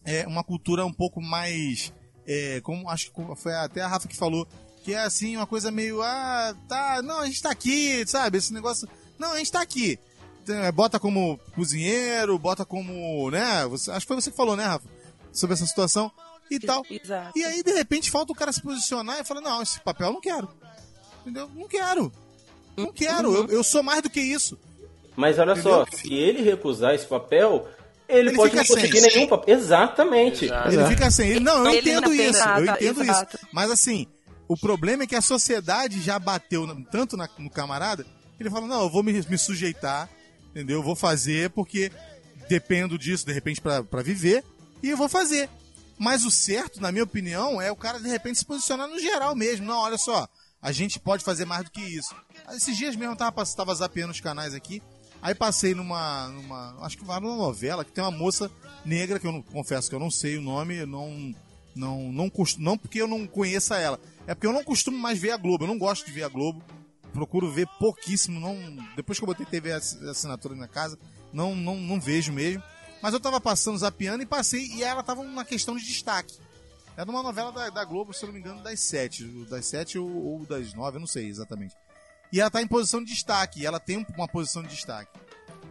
é, 0.03 0.27
uma 0.27 0.43
cultura 0.43 0.85
um 0.85 0.91
pouco 0.91 1.21
mais. 1.21 1.93
é, 2.27 2.59
como 2.61 2.89
acho 2.89 3.11
que 3.11 3.35
foi 3.37 3.53
até 3.55 3.81
a 3.81 3.87
Rafa 3.87 4.09
que 4.09 4.15
falou, 4.15 4.45
que 4.83 4.93
é 4.93 4.99
assim, 4.99 5.37
uma 5.37 5.47
coisa 5.47 5.71
meio. 5.71 6.01
Ah, 6.01 6.53
tá, 6.67 7.01
não, 7.01 7.21
a 7.21 7.25
gente 7.25 7.41
tá 7.41 7.49
aqui, 7.49 8.03
sabe? 8.05 8.37
Esse 8.37 8.53
negócio. 8.53 8.87
Não, 9.17 9.31
a 9.31 9.37
gente 9.37 9.51
tá 9.53 9.61
aqui. 9.61 9.97
Então, 10.43 10.57
é, 10.57 10.69
Bota 10.73 10.99
como 10.99 11.39
cozinheiro, 11.55 12.37
bota 12.37 12.65
como. 12.65 13.31
né? 13.31 13.65
Você, 13.67 13.89
acho 13.89 14.01
que 14.01 14.07
foi 14.07 14.17
você 14.21 14.29
que 14.29 14.35
falou, 14.35 14.57
né, 14.57 14.65
Rafa? 14.65 14.89
Sobre 15.31 15.53
essa 15.53 15.65
situação 15.65 16.11
e 16.51 16.59
tal. 16.59 16.85
Exato. 16.89 17.39
E 17.39 17.45
aí, 17.45 17.63
de 17.63 17.71
repente, 17.71 18.11
falta 18.11 18.33
o 18.33 18.35
cara 18.35 18.51
se 18.51 18.61
posicionar 18.61 19.21
e 19.21 19.23
falar: 19.23 19.39
não, 19.39 19.61
esse 19.61 19.79
papel 19.79 20.07
eu 20.07 20.13
não 20.13 20.21
quero. 20.21 20.49
Entendeu? 21.21 21.49
Não 21.55 21.67
quero. 21.69 22.11
Não 22.75 22.91
quero. 22.91 23.33
Eu, 23.33 23.47
eu 23.47 23.63
sou 23.63 23.81
mais 23.81 24.01
do 24.01 24.09
que 24.09 24.19
isso. 24.19 24.59
Mas 25.15 25.37
olha 25.39 25.55
só, 25.55 25.83
Entendeu? 25.83 25.99
se 25.99 26.13
ele 26.13 26.41
recusar 26.41 26.93
esse 26.95 27.05
papel, 27.05 27.67
ele, 28.09 28.29
Ele 28.29 28.35
pode 28.37 28.55
não 28.55 28.65
conseguir 28.65 28.99
sem. 28.99 29.15
nenhum 29.15 29.27
papel. 29.27 29.55
Exatamente. 29.55 30.45
Ele 30.45 30.85
fica 30.87 31.07
assim, 31.07 31.23
ele, 31.27 31.39
não, 31.39 31.65
eu 31.65 31.71
Ele 31.71 31.89
entendo 31.91 32.05
não 32.05 32.13
isso, 32.13 32.39
nada, 32.39 32.61
eu 32.61 32.73
entendo 32.91 33.01
exato. 33.03 33.35
isso. 33.37 33.47
Mas 33.51 33.71
assim, 33.71 34.07
o 34.47 34.57
problema 34.57 35.03
é 35.03 35.07
que 35.07 35.15
a 35.15 35.21
sociedade 35.21 36.01
já 36.01 36.17
bateu 36.19 36.65
tanto 36.91 37.15
na- 37.15 37.29
no 37.37 37.49
camarada, 37.49 38.03
que 38.03 38.41
ele 38.43 38.49
fala, 38.49 38.67
não, 38.67 38.81
eu 38.83 38.89
vou 38.89 39.03
me, 39.03 39.13
me 39.13 39.37
sujeitar, 39.37 40.09
entendeu? 40.49 40.79
Eu 40.79 40.83
vou 40.83 40.95
fazer 40.95 41.49
porque 41.51 41.91
dependo 42.49 42.97
disso, 42.97 43.25
de 43.25 43.31
repente, 43.33 43.61
pra, 43.61 43.83
pra 43.83 44.01
viver, 44.01 44.43
e 44.81 44.89
eu 44.89 44.97
vou 44.97 45.07
fazer. 45.07 45.47
Mas 45.97 46.25
o 46.25 46.31
certo, 46.31 46.81
na 46.81 46.91
minha 46.91 47.03
opinião, 47.03 47.61
é 47.61 47.71
o 47.71 47.75
cara, 47.75 47.99
de 47.99 48.09
repente, 48.09 48.39
se 48.39 48.45
posicionar 48.45 48.87
no 48.87 48.99
geral 48.99 49.35
mesmo. 49.35 49.65
Não, 49.65 49.77
olha 49.77 49.97
só, 49.97 50.27
a 50.61 50.71
gente 50.71 50.99
pode 50.99 51.23
fazer 51.23 51.45
mais 51.45 51.63
do 51.63 51.71
que 51.71 51.81
isso. 51.81 52.13
Esses 52.53 52.75
dias 52.75 52.95
mesmo 52.95 53.13
eu 53.13 53.17
tava, 53.17 53.43
tava 53.55 53.73
zapeando 53.75 54.11
os 54.11 54.19
canais 54.19 54.53
aqui, 54.53 54.81
aí 55.23 55.33
passei 55.33 55.73
numa, 55.73 56.27
numa. 56.27 56.75
Acho 56.85 56.97
que 56.97 57.03
vai 57.05 57.19
numa 57.19 57.35
novela 57.35 57.83
que 57.83 57.91
tem 57.91 58.03
uma 58.03 58.11
moça 58.11 58.51
negra, 58.85 59.17
que 59.19 59.25
eu 59.25 59.31
não, 59.31 59.41
confesso 59.41 59.89
que 59.89 59.95
eu 59.95 59.99
não 59.99 60.11
sei 60.11 60.37
o 60.37 60.41
nome, 60.41 60.85
não. 60.85 61.33
Não, 61.75 62.11
não, 62.11 62.29
costu- 62.29 62.61
não 62.61 62.77
porque 62.77 63.01
eu 63.01 63.07
não 63.07 63.25
conheça 63.25 63.77
ela. 63.79 63.99
É 64.27 64.35
porque 64.35 64.45
eu 64.45 64.53
não 64.53 64.63
costumo 64.63 64.95
mais 64.95 65.17
ver 65.17 65.31
a 65.31 65.37
Globo. 65.37 65.63
Eu 65.63 65.67
não 65.67 65.77
gosto 65.79 66.05
de 66.05 66.11
ver 66.11 66.21
a 66.23 66.27
Globo. 66.29 66.61
Procuro 67.11 67.51
ver 67.51 67.67
pouquíssimo. 67.79 68.39
Não, 68.39 68.55
depois 68.95 69.17
que 69.17 69.23
eu 69.23 69.27
botei 69.27 69.43
TV 69.45 69.71
ass- 69.71 69.99
assinatura 70.03 70.55
na 70.55 70.67
casa, 70.67 70.99
não, 71.31 71.55
não, 71.55 71.75
não 71.75 71.99
vejo 71.99 72.31
mesmo. 72.31 72.61
Mas 73.01 73.11
eu 73.13 73.19
tava 73.19 73.41
passando 73.41 73.77
zapeando 73.77 74.21
e 74.21 74.25
passei, 74.27 74.61
e 74.75 74.83
ela 74.83 75.01
tava 75.01 75.23
numa 75.23 75.43
questão 75.43 75.75
de 75.75 75.83
destaque. 75.83 76.37
Era 76.95 77.09
uma 77.09 77.23
novela 77.23 77.51
da, 77.51 77.69
da 77.71 77.83
Globo, 77.83 78.13
se 78.13 78.23
eu 78.23 78.27
não 78.27 78.33
me 78.35 78.39
engano, 78.39 78.61
das 78.61 78.79
sete. 78.79 79.23
Das 79.49 79.65
sete 79.65 79.97
ou, 79.97 80.07
ou 80.09 80.45
das 80.45 80.73
nove, 80.75 80.97
eu 80.97 80.99
não 81.01 81.07
sei 81.07 81.27
exatamente. 81.27 81.73
E 82.33 82.41
ela 82.41 82.49
tá 82.49 82.61
em 82.61 82.67
posição 82.67 83.03
de 83.03 83.11
destaque, 83.13 83.63
ela 83.65 83.79
tem 83.79 83.97
um- 83.97 84.05
uma 84.17 84.27
posição 84.27 84.63
de 84.63 84.69
destaque. 84.69 85.17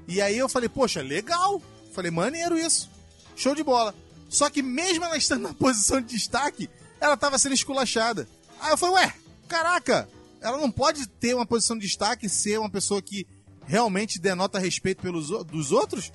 E 0.07 0.21
aí 0.23 0.39
eu 0.39 0.49
falei, 0.49 0.69
poxa, 0.69 1.03
legal. 1.03 1.61
Falei, 1.93 2.11
maneiro 2.11 2.57
isso. 2.57 2.89
Show 3.37 3.55
de 3.55 3.63
bola. 3.65 3.93
Só 4.31 4.49
que 4.49 4.63
mesmo 4.63 5.05
ela 5.05 5.17
estando 5.17 5.43
na 5.49 5.55
posição 5.55 6.01
de 6.01 6.15
destaque, 6.15 6.71
ela 7.01 7.17
tava 7.17 7.37
sendo 7.39 7.55
esculachada. 7.55 8.29
Aí 8.61 8.71
eu 8.71 8.79
falei, 8.79 8.95
ué, 9.07 9.15
caraca, 9.49 10.09
ela 10.41 10.57
não 10.57 10.71
pode 10.71 11.07
ter 11.07 11.35
uma 11.35 11.45
posição 11.45 11.77
de 11.77 11.85
destaque 11.85 12.27
e 12.27 12.31
ser 12.31 12.59
uma 12.61 12.71
pessoa 12.71 13.03
que 13.03 13.27
realmente 13.67 14.21
denota 14.21 14.59
respeito 14.59 15.03
pelos 15.03 15.29
dos 15.45 15.73
outros? 15.73 16.13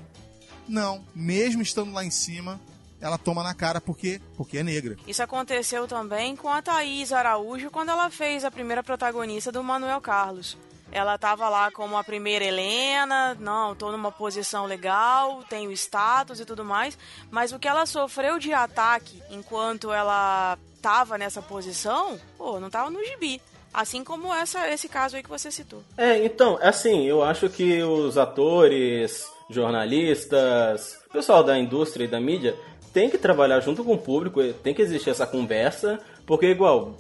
Não, 0.68 1.06
mesmo 1.14 1.62
estando 1.62 1.92
lá 1.92 2.04
em 2.06 2.12
cima, 2.12 2.60
ela 3.00 3.18
toma 3.18 3.44
na 3.44 3.54
cara 3.54 3.80
porque, 3.80 4.22
porque 4.36 4.58
é 4.58 4.64
negra. 4.64 4.98
Isso 5.08 5.22
aconteceu 5.22 5.88
também 5.88 6.36
com 6.36 6.50
a 6.50 6.62
Thaís 6.62 7.12
Araújo 7.12 7.70
quando 7.70 7.90
ela 7.90 8.10
fez 8.10 8.44
a 8.44 8.52
primeira 8.52 8.84
protagonista 8.84 9.52
do 9.52 9.64
Manuel 9.64 10.02
Carlos. 10.02 10.58
Ela 10.92 11.18
tava 11.18 11.50
lá 11.50 11.70
como 11.70 11.98
a 11.98 12.04
primeira 12.04 12.46
Helena, 12.46 13.36
não, 13.40 13.76
tô 13.76 13.92
numa 13.92 14.12
posição 14.12 14.66
legal, 14.66 15.44
tenho 15.50 15.72
status 15.72 16.40
e 16.40 16.46
tudo 16.46 16.64
mais, 16.64 16.98
mas 17.30 17.52
o 17.52 17.60
que 17.60 17.68
ela 17.68 17.86
sofreu 17.86 18.40
de 18.40 18.54
ataque 18.54 19.22
enquanto 19.30 19.92
ela 19.92 20.58
tava 20.82 21.18
nessa 21.18 21.42
posição, 21.42 22.18
pô, 22.38 22.60
não 22.60 22.70
tava 22.70 22.90
no 22.90 23.04
gibi. 23.04 23.42
Assim 23.74 24.04
como 24.04 24.34
essa, 24.34 24.70
esse 24.70 24.88
caso 24.88 25.18
aí 25.18 25.24
que 25.24 25.30
você 25.30 25.52
citou. 25.52 25.84
É, 25.98 26.24
então, 26.24 26.58
assim, 26.62 27.06
eu 27.06 27.22
acho 27.22 27.50
que 27.50 27.84
os 27.84 28.18
atores, 28.18 29.30
jornalistas, 29.50 30.98
o 31.10 31.12
pessoal 31.12 31.44
da 31.44 31.60
indústria 31.60 32.06
e 32.06 32.08
da 32.08 32.20
mídia 32.20 32.58
tem 32.98 33.12
que 33.12 33.18
trabalhar 33.20 33.60
junto 33.60 33.84
com 33.84 33.94
o 33.94 33.98
público, 34.00 34.42
tem 34.64 34.74
que 34.74 34.82
existir 34.82 35.12
essa 35.12 35.28
conversa, 35.28 36.00
porque 36.26 36.48
igual. 36.48 36.96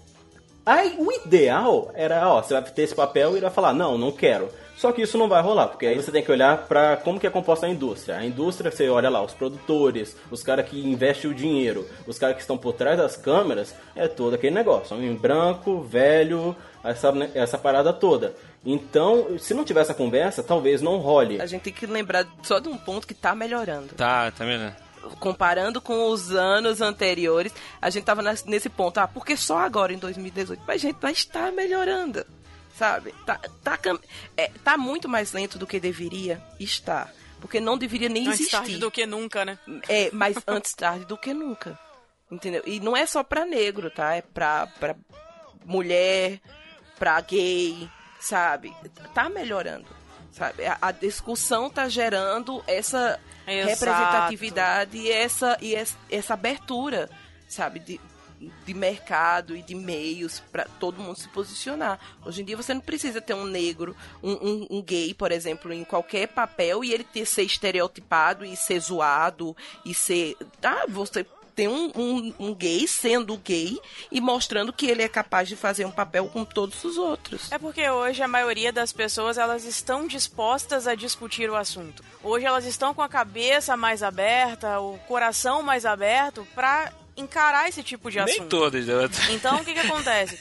Aí, 0.64 0.96
o 1.00 1.12
ideal 1.12 1.90
era, 1.96 2.30
ó, 2.30 2.40
você 2.40 2.54
vai 2.54 2.62
ter 2.62 2.84
esse 2.84 2.94
papel 2.94 3.36
e 3.36 3.40
vai 3.40 3.50
falar, 3.50 3.74
não, 3.74 3.98
não 3.98 4.12
quero. 4.12 4.48
Só 4.76 4.92
que 4.92 5.02
isso 5.02 5.18
não 5.18 5.28
vai 5.28 5.42
rolar, 5.42 5.70
porque 5.70 5.88
aí 5.88 5.96
você 5.96 6.12
tem 6.12 6.22
que 6.22 6.32
olhar 6.32 6.68
pra 6.68 6.98
como 6.98 7.20
que 7.20 7.26
é 7.26 7.32
composta 7.32 7.66
a 7.66 7.70
indústria. 7.70 8.18
A 8.18 8.24
indústria, 8.24 8.70
você 8.70 8.88
olha 8.88 9.10
lá, 9.10 9.24
os 9.24 9.34
produtores, 9.34 10.16
os 10.30 10.44
caras 10.44 10.70
que 10.70 10.80
investem 10.80 11.32
o 11.32 11.34
dinheiro, 11.34 11.88
os 12.06 12.20
caras 12.20 12.36
que 12.36 12.44
estão 12.44 12.60
por 12.60 12.74
trás 12.74 12.96
das 12.96 13.18
câmeras, 13.18 13.74
é 13.96 14.08
todo 14.08 14.36
aquele 14.36 14.54
negócio. 14.54 14.96
Homem 14.96 15.16
branco, 15.16 15.82
velho, 15.82 16.56
essa, 16.84 17.12
essa 17.34 17.58
parada 17.58 17.92
toda. 17.92 18.36
Então, 18.64 19.40
se 19.40 19.56
não 19.56 19.66
tiver 19.66 19.82
essa 19.82 19.96
conversa, 19.96 20.44
talvez 20.44 20.80
não 20.80 20.98
role. 20.98 21.42
A 21.42 21.48
gente 21.48 21.64
tem 21.64 21.74
que 21.74 21.88
lembrar 21.88 22.28
só 22.44 22.60
de 22.60 22.70
um 22.70 22.78
ponto 22.78 23.08
que 23.08 23.16
tá 23.16 23.34
melhorando. 23.34 23.96
Tá, 23.96 24.30
tá 24.30 24.46
vendo? 24.46 24.87
Comparando 25.16 25.80
com 25.82 26.10
os 26.10 26.32
anos 26.32 26.82
anteriores, 26.82 27.54
a 27.82 27.90
gente 27.90 28.04
tava 28.04 28.22
nesse 28.46 28.70
ponto. 28.70 28.98
Ah, 29.00 29.08
porque 29.08 29.38
só 29.38 29.60
agora, 29.60 29.94
em 29.94 29.98
2018? 29.98 30.64
Mas, 30.68 30.82
gente, 30.82 30.98
mas 31.02 31.18
está 31.20 31.52
melhorando, 31.52 32.26
sabe? 32.76 33.14
Tá, 33.26 33.40
tá, 33.64 33.80
é, 34.36 34.50
tá 34.64 34.78
muito 34.78 35.08
mais 35.08 35.32
lento 35.34 35.58
do 35.58 35.68
que 35.68 35.80
deveria 35.80 36.42
estar. 36.60 37.14
Porque 37.40 37.60
não 37.60 37.78
deveria 37.78 38.10
nem 38.10 38.28
Antes 38.28 38.40
existir. 38.42 38.58
tarde 38.58 38.78
do 38.78 38.90
que 38.92 39.06
nunca, 39.06 39.46
né? 39.46 39.60
É, 39.88 40.10
mas 40.14 40.38
antes 40.48 40.74
tarde 40.74 41.06
do 41.06 41.18
que 41.18 41.34
nunca. 41.34 41.80
Entendeu? 42.30 42.64
E 42.66 42.80
não 42.80 42.96
é 42.98 43.06
só 43.06 43.24
pra 43.24 43.46
negro, 43.46 43.90
tá? 43.90 44.16
É 44.16 44.22
pra, 44.22 44.68
pra 44.80 44.96
mulher, 45.66 46.42
pra 46.98 47.22
gay, 47.22 47.90
sabe? 48.20 48.76
Tá 49.14 49.30
melhorando, 49.30 49.86
sabe? 50.38 50.66
A, 50.66 50.78
a 50.82 50.92
discussão 50.92 51.70
tá 51.70 51.90
gerando 51.90 52.64
essa 52.68 53.20
Exato. 53.48 53.70
representatividade 53.70 54.98
e 54.98 55.12
essa, 55.12 55.58
e 55.62 55.74
essa, 55.74 55.98
essa 56.12 56.34
abertura 56.34 57.10
sabe, 57.48 57.80
de, 57.80 58.00
de 58.66 58.74
mercado 58.74 59.56
e 59.56 59.62
de 59.62 59.74
meios 59.74 60.42
para 60.52 60.66
todo 60.80 61.02
mundo 61.02 61.18
se 61.18 61.28
posicionar. 61.30 62.00
Hoje 62.26 62.42
em 62.42 62.46
dia 62.46 62.58
você 62.58 62.74
não 62.74 62.82
precisa 62.82 63.22
ter 63.22 63.34
um 63.34 63.46
negro, 63.46 63.96
um, 64.22 64.34
um, 64.34 64.68
um 64.72 64.82
gay, 64.82 65.14
por 65.14 65.32
exemplo, 65.32 65.74
em 65.74 65.84
qualquer 65.84 66.28
papel 66.28 66.84
e 66.84 66.94
ele 66.94 67.04
ter 67.04 67.26
ser 67.26 67.44
estereotipado 67.44 68.46
e 68.46 68.56
ser 68.56 68.80
zoado 68.80 69.56
e 69.86 69.94
ser. 69.94 70.36
Tá, 70.62 70.86
você 70.88 71.26
tem 71.58 71.68
um, 71.68 71.92
um, 71.96 72.34
um, 72.38 72.54
gay 72.54 72.88
sendo 72.88 73.36
gay 73.36 73.82
e 74.12 74.22
mostrando 74.22 74.72
que 74.72 74.86
ele 74.86 75.02
é 75.02 75.10
capaz 75.10 75.50
de 75.50 75.56
fazer 75.56 75.86
um 75.86 75.92
papel 75.92 76.28
com 76.28 76.46
todos 76.46 76.84
os 76.84 77.00
outros. 77.00 77.52
É 77.52 77.58
porque 77.58 77.90
hoje 77.90 78.22
a 78.22 78.28
maioria 78.28 78.72
das 78.72 78.94
pessoas 78.94 79.40
elas 79.40 79.66
estão 79.66 80.06
dispostas 80.06 80.86
a 80.86 80.94
discutir 80.94 81.50
o 81.50 81.56
assunto. 81.56 82.04
Hoje 82.22 82.46
elas 82.46 82.64
estão 82.64 82.94
com 82.94 83.02
a 83.02 83.10
cabeça 83.10 83.76
mais 83.76 84.04
aberta, 84.04 84.80
o 84.80 85.00
coração 85.08 85.64
mais 85.64 85.84
aberto 85.84 86.48
para 86.54 86.94
encarar 87.18 87.68
esse 87.68 87.82
tipo 87.82 88.12
de 88.12 88.20
assunto. 88.20 88.40
Nem 88.40 88.50
todas, 88.50 88.86
né? 88.86 89.10
Então 89.32 89.60
o 89.60 89.66
que 89.66 89.74
que 89.74 89.80
acontece? 89.80 90.40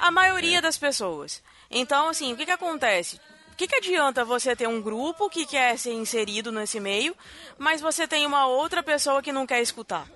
A 0.00 0.10
maioria 0.10 0.60
das 0.60 0.76
pessoas. 0.76 1.40
Então 1.70 2.08
assim, 2.08 2.32
o 2.32 2.36
que 2.36 2.44
que 2.44 2.50
acontece? 2.50 3.20
O 3.52 3.56
que, 3.56 3.68
que 3.68 3.76
adianta 3.76 4.24
você 4.24 4.56
ter 4.56 4.66
um 4.66 4.82
grupo 4.82 5.30
que 5.30 5.46
quer 5.46 5.78
ser 5.78 5.92
inserido 5.92 6.50
nesse 6.50 6.80
meio, 6.80 7.14
mas 7.56 7.80
você 7.80 8.04
tem 8.04 8.26
uma 8.26 8.48
outra 8.48 8.82
pessoa 8.82 9.22
que 9.22 9.30
não 9.30 9.46
quer 9.46 9.62
escutar? 9.62 10.08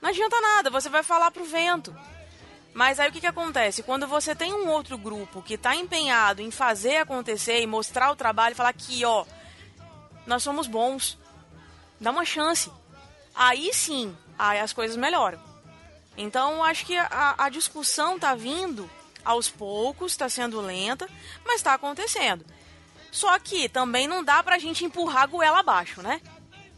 Não 0.00 0.10
adianta 0.10 0.40
nada, 0.40 0.70
você 0.70 0.88
vai 0.88 1.02
falar 1.02 1.30
pro 1.30 1.44
vento. 1.44 1.94
Mas 2.72 3.00
aí 3.00 3.08
o 3.08 3.12
que, 3.12 3.20
que 3.20 3.26
acontece? 3.26 3.82
Quando 3.82 4.06
você 4.06 4.34
tem 4.34 4.52
um 4.52 4.68
outro 4.68 4.96
grupo 4.96 5.42
que 5.42 5.54
está 5.54 5.74
empenhado 5.74 6.40
em 6.40 6.50
fazer 6.50 6.98
acontecer 6.98 7.60
e 7.60 7.66
mostrar 7.66 8.10
o 8.10 8.16
trabalho 8.16 8.54
falar 8.54 8.72
que, 8.72 9.04
ó, 9.04 9.24
nós 10.26 10.42
somos 10.42 10.66
bons, 10.66 11.18
dá 12.00 12.10
uma 12.10 12.24
chance. 12.24 12.70
Aí 13.34 13.72
sim, 13.74 14.16
aí 14.38 14.60
as 14.60 14.72
coisas 14.72 14.96
melhoram. 14.96 15.40
Então 16.16 16.62
acho 16.62 16.86
que 16.86 16.96
a, 16.96 17.34
a 17.36 17.48
discussão 17.48 18.18
tá 18.18 18.34
vindo 18.34 18.88
aos 19.24 19.48
poucos, 19.48 20.12
está 20.12 20.28
sendo 20.28 20.60
lenta, 20.60 21.08
mas 21.44 21.56
está 21.56 21.74
acontecendo. 21.74 22.44
Só 23.10 23.36
que 23.38 23.68
também 23.68 24.06
não 24.06 24.22
dá 24.22 24.42
pra 24.42 24.58
gente 24.58 24.84
empurrar 24.84 25.24
a 25.24 25.26
goela 25.26 25.60
abaixo, 25.60 26.00
né? 26.02 26.20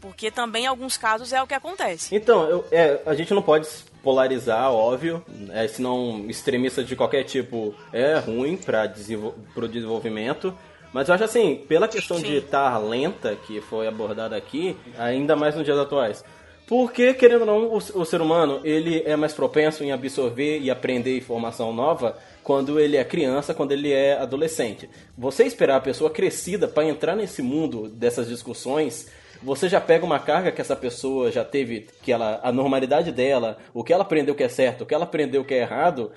Porque 0.03 0.29
também 0.29 0.65
em 0.65 0.67
alguns 0.67 0.97
casos 0.97 1.31
é 1.31 1.41
o 1.41 1.47
que 1.47 1.53
acontece. 1.53 2.13
Então, 2.13 2.43
eu, 2.49 2.65
é, 2.73 2.99
a 3.05 3.13
gente 3.13 3.33
não 3.33 3.41
pode 3.41 3.65
polarizar, 4.03 4.69
óbvio, 4.69 5.23
é, 5.53 5.65
senão 5.65 6.25
extremista 6.27 6.83
de 6.83 6.93
qualquer 6.93 7.23
tipo 7.23 7.73
é 7.93 8.17
ruim 8.19 8.57
para 8.57 8.85
desenvol 8.85 9.33
o 9.55 9.65
desenvolvimento. 9.65 10.53
Mas 10.91 11.07
eu 11.07 11.15
acho 11.15 11.23
assim, 11.23 11.55
pela 11.69 11.87
questão 11.87 12.17
Sim. 12.17 12.23
de 12.23 12.35
estar 12.35 12.77
lenta 12.79 13.37
que 13.47 13.61
foi 13.61 13.87
abordada 13.87 14.35
aqui, 14.35 14.75
ainda 14.99 15.37
mais 15.37 15.55
nos 15.55 15.63
dias 15.63 15.77
atuais. 15.77 16.21
Porque, 16.67 17.13
querendo 17.13 17.41
ou 17.41 17.47
não, 17.47 17.63
o, 17.67 17.77
o, 17.77 18.05
ser 18.05 18.19
humano 18.19 18.59
ele 18.65 19.03
é 19.05 19.15
mais 19.15 19.31
propenso 19.31 19.85
em 19.85 19.93
absorver 19.93 20.59
e 20.59 20.69
aprender 20.69 21.17
informação 21.17 21.71
nova 21.71 22.17
quando 22.43 22.77
ele 22.77 22.97
é 22.97 23.05
criança, 23.05 23.53
quando 23.53 23.71
ele 23.71 23.93
é 23.93 24.17
adolescente. 24.17 24.89
Você 25.17 25.45
esperar 25.45 25.77
a 25.77 25.81
pessoa 25.81 26.09
crescida 26.09 26.67
para 26.67 26.85
entrar 26.85 27.15
nesse 27.15 27.41
mundo 27.41 27.87
dessas 27.87 28.27
discussões 28.27 29.07
você 29.43 29.67
já 29.67 29.81
pega 29.81 30.05
uma 30.05 30.19
carga 30.19 30.51
que 30.51 30.61
essa 30.61 30.75
pessoa 30.75 31.31
já 31.31 31.43
teve, 31.43 31.87
que 32.01 32.11
ela, 32.11 32.39
a 32.41 32.51
normalidade 32.51 33.11
dela, 33.11 33.57
o 33.73 33.83
que 33.83 33.91
ela 33.91 34.03
aprendeu 34.03 34.33
que 34.33 34.43
é 34.43 34.49
certo, 34.49 34.81
o 34.81 34.85
que 34.85 34.93
ela 34.93 35.03
aprendeu 35.03 35.43
que 35.43 35.53
é 35.53 35.59
errado, 35.59 36.11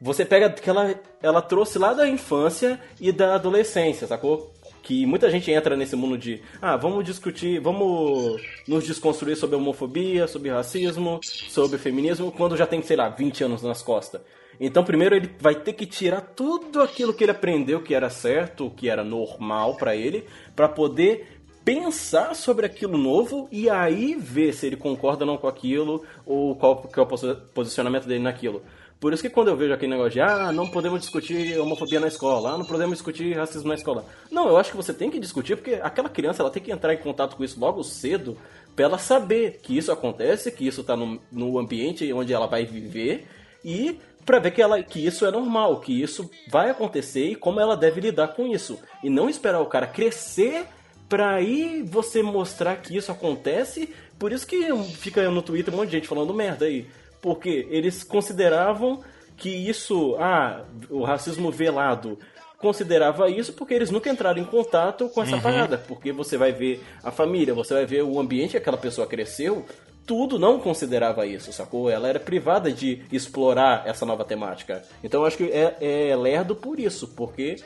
você 0.00 0.24
pega 0.24 0.50
que 0.50 0.68
ela, 0.68 0.94
ela 1.22 1.42
trouxe 1.42 1.78
lá 1.78 1.92
da 1.92 2.08
infância 2.08 2.80
e 3.00 3.12
da 3.12 3.34
adolescência, 3.34 4.06
sacou? 4.06 4.52
Que 4.82 5.04
muita 5.04 5.30
gente 5.30 5.50
entra 5.50 5.76
nesse 5.76 5.96
mundo 5.96 6.16
de, 6.16 6.42
ah, 6.60 6.76
vamos 6.76 7.04
discutir, 7.04 7.60
vamos 7.60 8.40
nos 8.68 8.84
desconstruir 8.84 9.36
sobre 9.36 9.56
homofobia, 9.56 10.26
sobre 10.26 10.50
racismo, 10.50 11.18
sobre 11.22 11.78
feminismo, 11.78 12.30
quando 12.30 12.56
já 12.56 12.66
tem, 12.66 12.82
sei 12.82 12.96
lá, 12.96 13.08
20 13.08 13.44
anos 13.44 13.62
nas 13.62 13.82
costas. 13.82 14.20
Então, 14.60 14.84
primeiro 14.84 15.14
ele 15.14 15.30
vai 15.38 15.54
ter 15.54 15.72
que 15.72 15.84
tirar 15.84 16.20
tudo 16.20 16.80
aquilo 16.80 17.12
que 17.12 17.24
ele 17.24 17.30
aprendeu 17.30 17.82
que 17.82 17.94
era 17.94 18.08
certo, 18.08 18.70
que 18.70 18.88
era 18.88 19.04
normal 19.04 19.76
para 19.76 19.94
ele, 19.94 20.24
para 20.54 20.68
poder 20.68 21.35
pensar 21.66 22.36
sobre 22.36 22.64
aquilo 22.64 22.96
novo 22.96 23.48
e 23.50 23.68
aí 23.68 24.14
ver 24.14 24.54
se 24.54 24.68
ele 24.68 24.76
concorda 24.76 25.24
ou 25.24 25.26
não 25.26 25.36
com 25.36 25.48
aquilo 25.48 26.04
ou 26.24 26.54
qual 26.54 26.80
que 26.80 26.96
é 26.96 27.02
o 27.02 27.06
posicionamento 27.52 28.06
dele 28.06 28.22
naquilo. 28.22 28.62
Por 29.00 29.12
isso 29.12 29.20
que 29.20 29.28
quando 29.28 29.48
eu 29.48 29.56
vejo 29.56 29.74
aquele 29.74 29.90
negócio 29.90 30.12
de 30.12 30.20
ah, 30.20 30.52
não 30.52 30.68
podemos 30.68 31.00
discutir 31.00 31.58
homofobia 31.58 31.98
na 31.98 32.06
escola, 32.06 32.52
ah, 32.52 32.58
não 32.58 32.64
podemos 32.64 32.94
discutir 32.94 33.36
racismo 33.36 33.68
na 33.68 33.74
escola. 33.74 34.04
Não, 34.30 34.46
eu 34.46 34.56
acho 34.56 34.70
que 34.70 34.76
você 34.76 34.94
tem 34.94 35.10
que 35.10 35.18
discutir 35.18 35.56
porque 35.56 35.74
aquela 35.82 36.08
criança 36.08 36.40
ela 36.40 36.52
tem 36.52 36.62
que 36.62 36.70
entrar 36.70 36.94
em 36.94 36.98
contato 36.98 37.34
com 37.34 37.42
isso 37.42 37.58
logo 37.58 37.82
cedo 37.82 38.38
para 38.76 38.84
ela 38.84 38.98
saber 38.98 39.58
que 39.60 39.76
isso 39.76 39.90
acontece, 39.90 40.52
que 40.52 40.64
isso 40.64 40.82
está 40.82 40.96
no, 40.96 41.20
no 41.32 41.58
ambiente 41.58 42.10
onde 42.12 42.32
ela 42.32 42.46
vai 42.46 42.64
viver 42.64 43.26
e 43.64 43.98
para 44.24 44.38
ver 44.38 44.52
que, 44.52 44.62
ela, 44.62 44.80
que 44.84 45.04
isso 45.04 45.26
é 45.26 45.32
normal, 45.32 45.80
que 45.80 46.00
isso 46.00 46.30
vai 46.48 46.70
acontecer 46.70 47.26
e 47.26 47.34
como 47.34 47.58
ela 47.58 47.76
deve 47.76 48.00
lidar 48.00 48.28
com 48.28 48.46
isso. 48.46 48.78
E 49.02 49.10
não 49.10 49.28
esperar 49.28 49.60
o 49.60 49.66
cara 49.66 49.86
crescer 49.88 50.66
pra 51.08 51.34
aí 51.34 51.82
você 51.82 52.22
mostrar 52.22 52.76
que 52.76 52.96
isso 52.96 53.12
acontece. 53.12 53.92
Por 54.18 54.32
isso 54.32 54.46
que 54.46 54.74
fica 54.94 55.28
no 55.30 55.42
Twitter 55.42 55.72
um 55.72 55.78
monte 55.78 55.90
de 55.90 55.96
gente 55.96 56.08
falando 56.08 56.34
merda 56.34 56.66
aí. 56.66 56.86
Porque 57.20 57.66
eles 57.70 58.02
consideravam 58.02 59.02
que 59.36 59.50
isso, 59.50 60.16
ah, 60.18 60.64
o 60.88 61.02
racismo 61.04 61.50
velado, 61.50 62.18
considerava 62.58 63.28
isso 63.28 63.52
porque 63.52 63.74
eles 63.74 63.90
nunca 63.90 64.10
entraram 64.10 64.40
em 64.40 64.44
contato 64.44 65.08
com 65.10 65.22
essa 65.22 65.36
uhum. 65.36 65.42
parada. 65.42 65.78
Porque 65.78 66.12
você 66.12 66.36
vai 66.36 66.52
ver 66.52 66.82
a 67.02 67.10
família, 67.10 67.54
você 67.54 67.74
vai 67.74 67.86
ver 67.86 68.02
o 68.02 68.18
ambiente 68.18 68.52
que 68.52 68.56
aquela 68.56 68.78
pessoa 68.78 69.06
cresceu, 69.06 69.64
tudo 70.06 70.38
não 70.38 70.60
considerava 70.60 71.26
isso, 71.26 71.52
sacou? 71.52 71.90
Ela 71.90 72.08
era 72.08 72.20
privada 72.20 72.70
de 72.70 73.02
explorar 73.10 73.82
essa 73.86 74.06
nova 74.06 74.24
temática. 74.24 74.82
Então 75.02 75.20
eu 75.20 75.26
acho 75.26 75.36
que 75.36 75.44
é, 75.44 75.76
é 76.10 76.16
lerdo 76.16 76.54
por 76.54 76.78
isso, 76.78 77.08
porque 77.08 77.56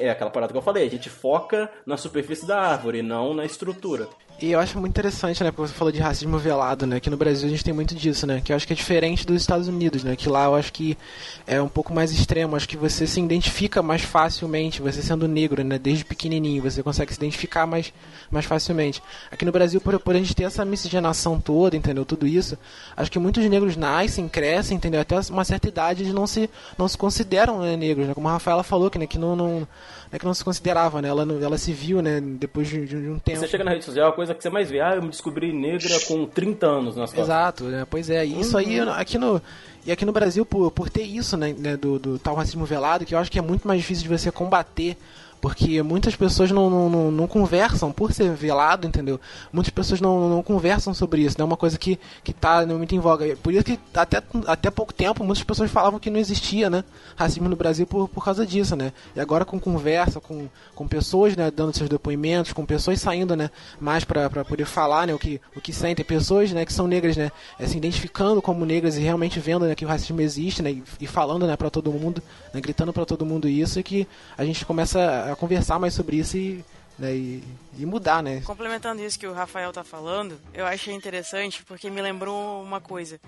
é 0.00 0.10
aquela 0.10 0.30
parada 0.30 0.52
que 0.52 0.58
eu 0.58 0.62
falei, 0.62 0.86
a 0.86 0.90
gente 0.90 1.10
foca 1.10 1.70
na 1.84 1.96
superfície 1.96 2.46
da 2.46 2.58
árvore, 2.58 3.02
não 3.02 3.34
na 3.34 3.44
estrutura. 3.44 4.08
E 4.42 4.50
eu 4.50 4.58
acho 4.58 4.76
muito 4.76 4.90
interessante, 4.90 5.40
né, 5.44 5.52
porque 5.52 5.68
você 5.68 5.78
falou 5.78 5.92
de 5.92 6.00
racismo 6.00 6.36
velado, 6.36 6.84
né, 6.84 6.98
que 6.98 7.08
no 7.08 7.16
Brasil 7.16 7.46
a 7.46 7.48
gente 7.48 7.62
tem 7.62 7.72
muito 7.72 7.94
disso, 7.94 8.26
né, 8.26 8.42
que 8.44 8.50
eu 8.50 8.56
acho 8.56 8.66
que 8.66 8.72
é 8.72 8.76
diferente 8.76 9.24
dos 9.24 9.40
Estados 9.40 9.68
Unidos, 9.68 10.02
né, 10.02 10.16
que 10.16 10.28
lá 10.28 10.46
eu 10.46 10.56
acho 10.56 10.72
que 10.72 10.98
é 11.46 11.62
um 11.62 11.68
pouco 11.68 11.94
mais 11.94 12.10
extremo, 12.10 12.56
acho 12.56 12.68
que 12.68 12.76
você 12.76 13.06
se 13.06 13.20
identifica 13.20 13.80
mais 13.82 14.02
facilmente, 14.02 14.82
você 14.82 15.00
sendo 15.00 15.28
negro, 15.28 15.62
né, 15.62 15.78
desde 15.78 16.04
pequenininho, 16.04 16.60
você 16.60 16.82
consegue 16.82 17.12
se 17.14 17.20
identificar 17.20 17.68
mais, 17.68 17.94
mais 18.32 18.44
facilmente. 18.44 19.00
Aqui 19.30 19.44
no 19.44 19.52
Brasil, 19.52 19.80
por, 19.80 19.96
por 20.00 20.16
a 20.16 20.18
gente 20.18 20.34
ter 20.34 20.42
essa 20.42 20.64
miscigenação 20.64 21.40
toda, 21.40 21.76
entendeu, 21.76 22.04
tudo 22.04 22.26
isso, 22.26 22.58
acho 22.96 23.12
que 23.12 23.20
muitos 23.20 23.48
negros 23.48 23.76
nascem, 23.76 24.28
crescem, 24.28 24.76
entendeu, 24.76 25.00
até 25.00 25.20
uma 25.30 25.44
certa 25.44 25.68
idade 25.68 26.02
eles 26.02 26.12
não 26.12 26.26
se, 26.26 26.50
não 26.76 26.88
se 26.88 26.98
consideram 26.98 27.60
né, 27.60 27.76
negros, 27.76 28.08
né, 28.08 28.12
como 28.12 28.26
a 28.26 28.32
Rafaela 28.32 28.64
falou, 28.64 28.90
que, 28.90 28.98
né, 28.98 29.06
que 29.06 29.18
não, 29.18 29.36
não 29.36 29.68
é 30.12 30.18
que 30.18 30.26
não 30.26 30.34
se 30.34 30.44
considerava, 30.44 31.00
né? 31.00 31.08
Ela, 31.08 31.22
ela 31.42 31.56
se 31.56 31.72
viu, 31.72 32.02
né? 32.02 32.20
Depois 32.20 32.68
de, 32.68 32.84
de 32.84 32.96
um 32.96 33.18
tempo. 33.18 33.40
Você 33.40 33.48
chega 33.48 33.64
na 33.64 33.70
rede 33.70 33.86
social, 33.86 34.10
a 34.10 34.12
coisa 34.12 34.34
que 34.34 34.42
você 34.42 34.50
mais 34.50 34.70
vê, 34.70 34.80
ah, 34.80 34.94
eu 34.94 35.02
me 35.02 35.08
descobri 35.08 35.54
negra 35.54 35.98
com 36.06 36.26
30 36.26 36.66
anos 36.66 36.96
nas 36.96 37.10
costas. 37.10 37.24
Exato, 37.24 37.64
né? 37.64 37.86
Pois 37.88 38.10
é. 38.10 38.24
E 38.26 38.38
isso 38.38 38.58
aí, 38.58 38.78
uhum. 38.78 38.90
aqui 38.90 39.16
no, 39.16 39.40
e 39.86 39.90
aqui 39.90 40.04
no 40.04 40.12
Brasil, 40.12 40.44
por, 40.44 40.70
por 40.70 40.90
ter 40.90 41.02
isso, 41.02 41.34
né, 41.38 41.54
né, 41.58 41.78
do, 41.78 41.98
do 41.98 42.18
tal 42.18 42.34
racismo 42.34 42.66
velado, 42.66 43.06
que 43.06 43.14
eu 43.14 43.18
acho 43.18 43.32
que 43.32 43.38
é 43.38 43.42
muito 43.42 43.66
mais 43.66 43.80
difícil 43.80 44.02
de 44.02 44.10
você 44.10 44.30
combater 44.30 44.98
porque 45.42 45.82
muitas 45.82 46.14
pessoas 46.14 46.52
não, 46.52 46.70
não, 46.70 47.10
não, 47.10 47.26
conversam, 47.26 47.90
por 47.90 48.12
ser 48.12 48.30
velado, 48.30 48.86
entendeu? 48.86 49.20
Muitas 49.52 49.72
pessoas 49.72 50.00
não, 50.00 50.30
não 50.30 50.40
conversam 50.40 50.94
sobre 50.94 51.22
isso, 51.22 51.36
é 51.36 51.40
né? 51.40 51.44
uma 51.44 51.56
coisa 51.56 51.76
que, 51.76 51.98
que 52.22 52.32
tá 52.32 52.64
muito 52.64 52.94
em 52.94 53.00
voga. 53.00 53.36
Por 53.42 53.52
isso 53.52 53.64
que 53.64 53.76
até, 53.92 54.22
até 54.46 54.70
pouco 54.70 54.94
tempo 54.94 55.24
muitas 55.24 55.42
pessoas 55.42 55.68
falavam 55.68 55.98
que 55.98 56.10
não 56.10 56.20
existia, 56.20 56.70
né? 56.70 56.84
Racismo 57.16 57.48
no 57.48 57.56
Brasil 57.56 57.88
por, 57.88 58.08
por 58.08 58.24
causa 58.24 58.46
disso, 58.46 58.76
né? 58.76 58.92
E 59.16 59.20
agora 59.20 59.44
com 59.44 59.58
conversa, 59.58 60.20
com, 60.20 60.48
com 60.76 60.86
pessoas, 60.86 61.34
né, 61.36 61.50
dando 61.50 61.76
seus 61.76 61.88
depoimentos, 61.88 62.52
com 62.52 62.64
pessoas 62.64 63.00
saindo, 63.00 63.34
né, 63.34 63.50
mais 63.80 64.04
para 64.04 64.44
poder 64.44 64.64
falar, 64.64 65.08
né, 65.08 65.14
o 65.14 65.18
que, 65.18 65.40
o 65.56 65.60
que 65.60 65.72
sentem, 65.72 66.04
pessoas, 66.04 66.52
né, 66.52 66.64
que 66.64 66.72
são 66.72 66.86
negras, 66.86 67.16
né, 67.16 67.32
é, 67.58 67.66
se 67.66 67.76
identificando 67.76 68.40
como 68.40 68.64
negras 68.64 68.96
e 68.96 69.00
realmente 69.00 69.40
vendo, 69.40 69.66
né, 69.66 69.74
que 69.74 69.84
o 69.84 69.88
racismo 69.88 70.20
existe, 70.20 70.62
né, 70.62 70.70
e, 70.70 70.84
e 71.00 71.06
falando, 71.06 71.46
né, 71.46 71.56
para 71.56 71.68
todo 71.68 71.90
mundo, 71.90 72.22
né, 72.54 72.60
gritando 72.60 72.92
para 72.92 73.04
todo 73.04 73.26
mundo 73.26 73.48
isso 73.48 73.80
e 73.80 73.82
que 73.82 74.06
a 74.38 74.44
gente 74.44 74.64
começa 74.64 75.31
a 75.31 75.31
conversar 75.36 75.78
mais 75.78 75.94
sobre 75.94 76.16
isso 76.16 76.36
e, 76.36 76.64
né, 76.98 77.14
e, 77.14 77.44
e, 77.78 77.86
mudar, 77.86 78.22
né? 78.22 78.40
Complementando 78.44 79.02
isso 79.02 79.18
que 79.18 79.26
o 79.26 79.32
Rafael 79.32 79.72
tá 79.72 79.84
falando, 79.84 80.38
eu 80.52 80.66
achei 80.66 80.94
interessante 80.94 81.62
porque 81.64 81.90
me 81.90 82.02
lembrou 82.02 82.62
uma 82.62 82.80
coisa. 82.80 83.20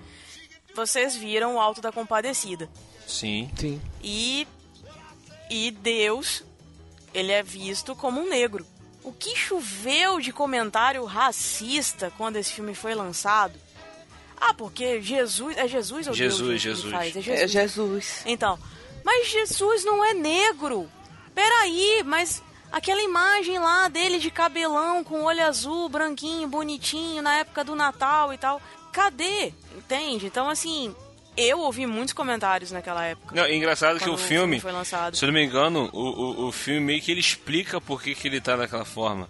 Vocês 0.75 1.15
viram 1.15 1.55
o 1.55 1.59
Alto 1.59 1.81
da 1.81 1.91
Compadecida. 1.91 2.69
Sim. 3.07 3.49
Sim. 3.55 3.81
E 4.03 4.47
e 5.49 5.71
Deus, 5.71 6.43
ele 7.13 7.31
é 7.31 7.43
visto 7.43 7.95
como 7.95 8.21
um 8.21 8.29
negro. 8.29 8.65
O 9.03 9.11
que 9.11 9.35
choveu 9.35 10.19
de 10.19 10.33
comentário 10.33 11.03
racista 11.05 12.11
quando 12.17 12.37
esse 12.37 12.51
filme 12.51 12.73
foi 12.73 12.95
lançado? 12.95 13.53
Ah, 14.35 14.53
porque 14.53 15.01
Jesus. 15.01 15.55
É 15.57 15.67
Jesus 15.67 16.07
ou 16.07 16.13
Jesus, 16.13 16.49
Deus 16.49 16.61
Jesus. 16.61 16.91
Faz? 16.91 17.15
É 17.15 17.21
Jesus. 17.21 17.41
É 17.41 17.47
Jesus. 17.47 18.21
Então, 18.25 18.59
mas 19.03 19.29
Jesus 19.29 19.85
não 19.85 20.03
é 20.03 20.13
negro. 20.13 20.89
Peraí, 21.35 22.01
mas 22.05 22.41
aquela 22.71 23.01
imagem 23.03 23.59
lá 23.59 23.87
dele 23.89 24.17
de 24.17 24.31
cabelão 24.31 25.03
com 25.03 25.23
olho 25.23 25.45
azul, 25.45 25.89
branquinho, 25.89 26.47
bonitinho, 26.47 27.21
na 27.21 27.39
época 27.39 27.63
do 27.63 27.75
Natal 27.75 28.33
e 28.33 28.37
tal. 28.37 28.61
cadê? 28.91 29.53
Entende? 29.75 30.25
Então, 30.25 30.49
assim, 30.49 30.95
eu 31.37 31.59
ouvi 31.59 31.85
muitos 31.85 32.13
comentários 32.13 32.71
naquela 32.71 33.03
época. 33.03 33.35
Não, 33.35 33.43
é 33.43 33.53
engraçado 33.53 33.99
que 33.99 34.09
o 34.09 34.17
filme, 34.17 34.59
foi 34.59 34.71
lançado. 34.71 35.17
se 35.17 35.25
eu 35.25 35.27
não 35.27 35.33
me 35.33 35.45
engano, 35.45 35.89
o, 35.91 36.01
o, 36.01 36.47
o 36.47 36.51
filme 36.51 36.79
meio 36.79 37.01
que 37.01 37.11
ele 37.11 37.19
explica 37.19 37.81
por 37.81 38.01
que, 38.01 38.15
que 38.15 38.27
ele 38.27 38.39
tá 38.39 38.55
daquela 38.55 38.85
forma. 38.85 39.29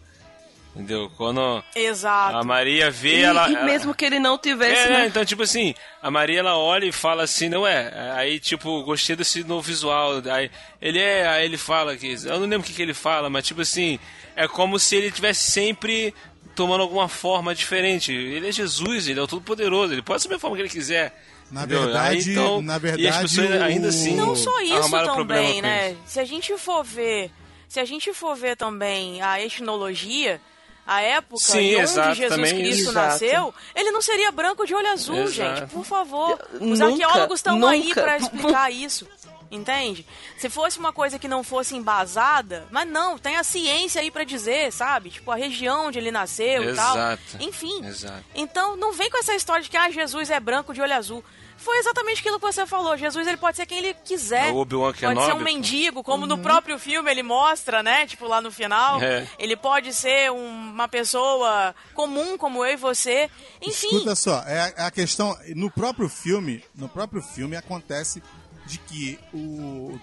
Entendeu? 0.76 1.10
Quando 1.16 1.64
Exato. 1.74 2.36
a 2.36 2.44
Maria 2.44 2.92
vê 2.92 3.20
E, 3.20 3.22
ela. 3.22 3.50
e 3.50 3.56
ela- 3.56 3.64
mesmo 3.66 3.96
que 3.96 4.04
ele 4.04 4.20
não 4.20 4.38
tivesse. 4.38 4.82
É, 4.82 4.90
né? 4.90 5.06
Então, 5.08 5.24
tipo 5.24 5.42
assim, 5.42 5.74
a 6.02 6.12
Maria 6.12 6.40
ela 6.40 6.58
olha 6.58 6.86
e 6.86 6.92
fala 6.92 7.24
assim, 7.24 7.48
não 7.48 7.66
é? 7.66 8.12
Aí, 8.18 8.40
tipo, 8.42 8.84
gostei 8.84 9.16
desse 9.16 9.42
novo 9.46 9.62
visual. 9.62 10.22
Aí 10.30 10.52
ele 10.82 11.00
é, 11.00 11.26
aí 11.28 11.46
ele 11.46 11.58
fala 11.58 11.96
que. 11.96 12.14
Eu 12.26 12.40
não 12.42 12.48
lembro 12.48 12.60
o 12.60 12.64
que, 12.64 12.74
que 12.74 12.82
ele 12.82 12.94
fala, 12.94 13.30
mas 13.30 13.46
tipo 13.48 13.62
assim, 13.62 13.98
é 14.36 14.50
como 14.50 14.78
se 14.78 14.98
ele 14.98 15.10
tivesse 15.12 15.50
sempre 15.50 16.14
tomando 16.56 16.82
alguma 16.82 17.08
forma 17.08 17.56
diferente. 17.56 18.12
Ele 18.14 18.50
é 18.50 18.52
Jesus, 18.52 19.08
ele 19.08 19.20
é 19.20 19.24
o 19.24 19.28
Todo-Poderoso, 19.28 19.94
ele 19.94 20.02
pode 20.02 20.18
assumir 20.18 20.36
a 20.36 20.40
forma 20.40 20.58
que 20.58 20.62
ele 20.64 20.70
quiser. 20.70 21.18
Na 21.52 21.62
entendeu? 21.62 21.84
verdade- 21.84 22.16
Aí, 22.18 22.32
então, 22.34 22.62
na 22.62 22.74
e 22.74 22.76
as 22.76 22.82
verdade, 22.82 23.22
pessoas 23.22 23.50
o- 23.50 23.64
ainda 23.64 23.88
assim. 23.88 24.16
Não 24.18 24.36
só 24.36 24.60
isso 24.62 24.92
também, 25.06 25.62
né? 25.62 25.92
isso. 25.92 26.00
Se 26.06 26.20
a 26.20 26.26
gente 26.26 26.58
for 26.58 26.84
ver, 26.84 27.32
se 27.70 27.80
a 27.80 27.86
gente 27.86 28.12
for 28.14 28.36
ver 28.36 28.58
também 28.58 29.22
a 29.22 29.40
etnologia, 29.42 30.42
a 30.86 31.02
época 31.02 31.42
Sim, 31.42 31.58
onde 31.58 31.76
exato, 31.76 32.14
Jesus 32.16 32.36
também 32.36 32.56
Cristo 32.56 32.82
isso. 32.84 32.92
nasceu, 32.92 33.54
ele 33.76 33.92
não 33.92 34.02
seria 34.02 34.32
branco 34.32 34.66
de 34.66 34.76
olho 34.76 34.92
azul, 34.92 35.24
Exato. 35.24 35.32
gente. 35.32 35.72
Por 35.72 35.84
favor. 35.84 36.40
Os 36.54 36.80
Nunca, 36.80 36.86
arqueólogos 36.86 37.40
estão 37.40 37.68
aí 37.68 37.94
pra 37.94 38.18
explicar 38.18 38.72
isso. 38.72 39.08
Entende? 39.52 40.06
Se 40.38 40.50
fosse 40.50 40.80
uma 40.80 40.92
coisa 40.92 41.20
que 41.20 41.28
não 41.28 41.44
fosse 41.44 41.76
embasada, 41.76 42.66
mas 42.72 42.88
não, 42.88 43.18
tem 43.18 43.38
a 43.38 43.44
ciência 43.44 44.02
aí 44.02 44.10
pra 44.10 44.24
dizer, 44.24 44.72
sabe? 44.72 45.12
Tipo, 45.12 45.32
a 45.32 45.36
região 45.36 45.88
onde 45.88 46.00
ele 46.00 46.12
nasceu 46.12 46.64
e 46.72 46.76
tal. 46.76 46.96
Exato. 46.96 47.22
Enfim. 47.40 47.86
Exato. 47.86 48.24
Então, 48.34 48.76
não 48.76 48.92
vem 48.92 49.10
com 49.10 49.18
essa 49.20 49.36
história 49.36 49.64
de 49.64 49.70
que 49.70 49.78
ah, 49.78 49.90
Jesus 49.90 50.30
é 50.30 50.40
branco 50.40 50.74
de 50.74 50.82
olho 50.82 50.94
azul. 50.94 51.24
Foi 51.58 51.78
exatamente 51.78 52.20
aquilo 52.20 52.40
que 52.40 52.46
você 52.46 52.66
falou. 52.66 52.96
Jesus 52.98 53.26
ele 53.28 53.38
pode 53.38 53.58
ser 53.58 53.66
quem 53.66 53.80
ele 53.80 53.94
quiser. 53.94 54.50
É 54.50 54.52
o 54.52 54.58
Obi-Wan 54.58 54.92
Pode 54.94 55.00
ser 55.00 55.08
Kenobi, 55.08 55.32
um 55.32 55.44
mendigo, 55.44 56.04
como 56.04 56.28
no 56.28 56.38
próprio 56.38 56.78
filme 56.78 57.10
ele 57.10 57.24
mostra, 57.24 57.82
né? 57.82 58.06
Tipo, 58.06 58.28
lá 58.28 58.40
no 58.42 58.52
final. 58.52 59.02
É. 59.02 59.28
Ele 59.40 59.56
pode 59.56 59.94
ser 59.94 60.32
um- 60.32 60.72
uma 60.74 60.88
pessoa 60.88 61.74
comum 61.94 62.38
como 62.38 62.64
eu 62.66 62.74
e 62.74 62.76
você. 62.76 63.30
Enfim. 63.62 63.88
Escuta 63.88 64.16
só, 64.16 64.44
é 64.44 64.74
a, 64.78 64.88
a 64.88 64.92
questão. 64.92 65.36
No 65.56 65.72
próprio 65.72 66.08
filme, 66.10 66.64
no 66.76 66.88
próprio 66.90 67.22
filme 67.22 67.56
acontece 67.56 68.22
de 68.66 68.78
que 68.78 69.20
o, 69.34 70.00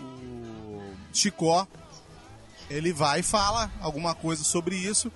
o 0.00 0.94
Chicó 1.12 1.66
ele 2.70 2.92
vai 2.92 3.20
e 3.20 3.22
fala 3.22 3.70
alguma 3.80 4.14
coisa 4.14 4.42
sobre 4.44 4.76
isso. 4.76 5.12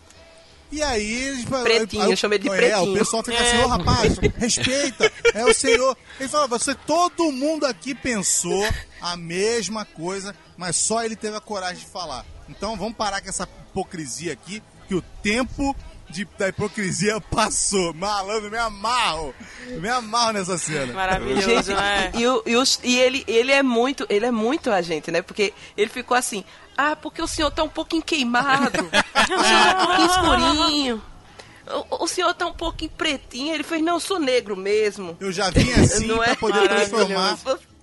E 0.71 0.83
aí. 0.83 1.45
Pretinho, 1.63 2.03
aí, 2.03 2.11
eu 2.11 2.17
chamei 2.17 2.39
de 2.39 2.49
é, 2.49 2.57
pretinho. 2.57 2.93
o 2.93 2.99
pessoal 2.99 3.23
fica 3.23 3.41
assim, 3.41 3.59
ô 3.63 3.67
rapaz, 3.69 4.19
respeita, 4.37 5.13
é 5.35 5.45
o 5.45 5.55
senhor. 5.55 5.97
Ele 6.19 6.29
fala, 6.29 6.47
você, 6.49 6.75
todo 6.75 7.31
mundo 7.33 7.65
aqui 7.67 7.95
pensou 7.95 8.67
a 9.01 9.17
mesma 9.17 9.85
coisa, 9.85 10.35
mas 10.57 10.77
só 10.77 11.05
ele 11.05 11.15
teve 11.17 11.37
a 11.37 11.41
coragem 11.41 11.85
de 11.85 11.91
falar. 11.91 12.25
Então 12.49 12.77
vamos 12.77 12.97
parar 12.97 13.21
com 13.21 13.29
essa 13.29 13.49
hipocrisia 13.71 14.33
aqui, 14.33 14.63
que 14.89 14.95
o 14.95 15.03
tempo 15.23 15.75
de, 16.09 16.25
da 16.39 16.49
hipocrisia 16.49 17.21
passou. 17.31 17.93
Malandro, 17.95 18.51
me 18.51 18.59
amarro. 18.59 19.35
Me 19.81 19.89
amarro 19.89 20.33
nessa 20.33 20.57
cena. 20.59 20.93
Maravilhoso, 20.93 21.43
Gente, 21.49 21.69
né? 21.75 22.13
e, 22.15 22.27
o- 22.27 22.43
e 22.47 22.57
os- 22.57 22.81
e 22.85 22.97
ele, 22.99 23.25
ele 23.27 23.53
é 23.53 23.63
muito, 23.63 24.07
ele 24.09 24.27
é 24.27 24.31
muito 24.31 24.71
a 24.71 24.81
gente, 24.83 25.11
né? 25.11 25.23
Porque 25.23 25.53
ele 25.77 25.91
ficou 25.91 26.17
assim, 26.17 26.45
ah, 26.77 26.97
porque 26.97 27.23
o 27.23 27.27
senhor 27.27 27.51
tá 27.51 27.63
um 27.63 27.69
pouquinho 27.69 28.03
queimado, 28.03 28.83
o 28.85 29.45
senhor 29.45 29.65
tá 29.65 29.83
um 29.83 29.87
pouquinho 29.87 30.11
escurinho, 30.11 31.03
o, 31.91 32.05
o 32.05 32.09
senhor 32.09 32.35
tá 32.35 32.47
um 32.47 32.53
pouquinho 32.53 32.91
pretinho. 32.93 33.55
Ele 33.55 33.63
fez, 33.63 33.83
não, 33.83 33.95
eu 33.95 34.01
sou 34.01 34.19
negro 34.19 34.57
mesmo. 34.57 35.17
Eu 35.21 35.33
já 35.33 35.51
vim 35.51 35.71
assim 35.73 36.07
Não 36.07 36.19
pra 36.19 36.33
é? 36.33 36.35
poder 36.37 36.69
transformar 36.69 37.39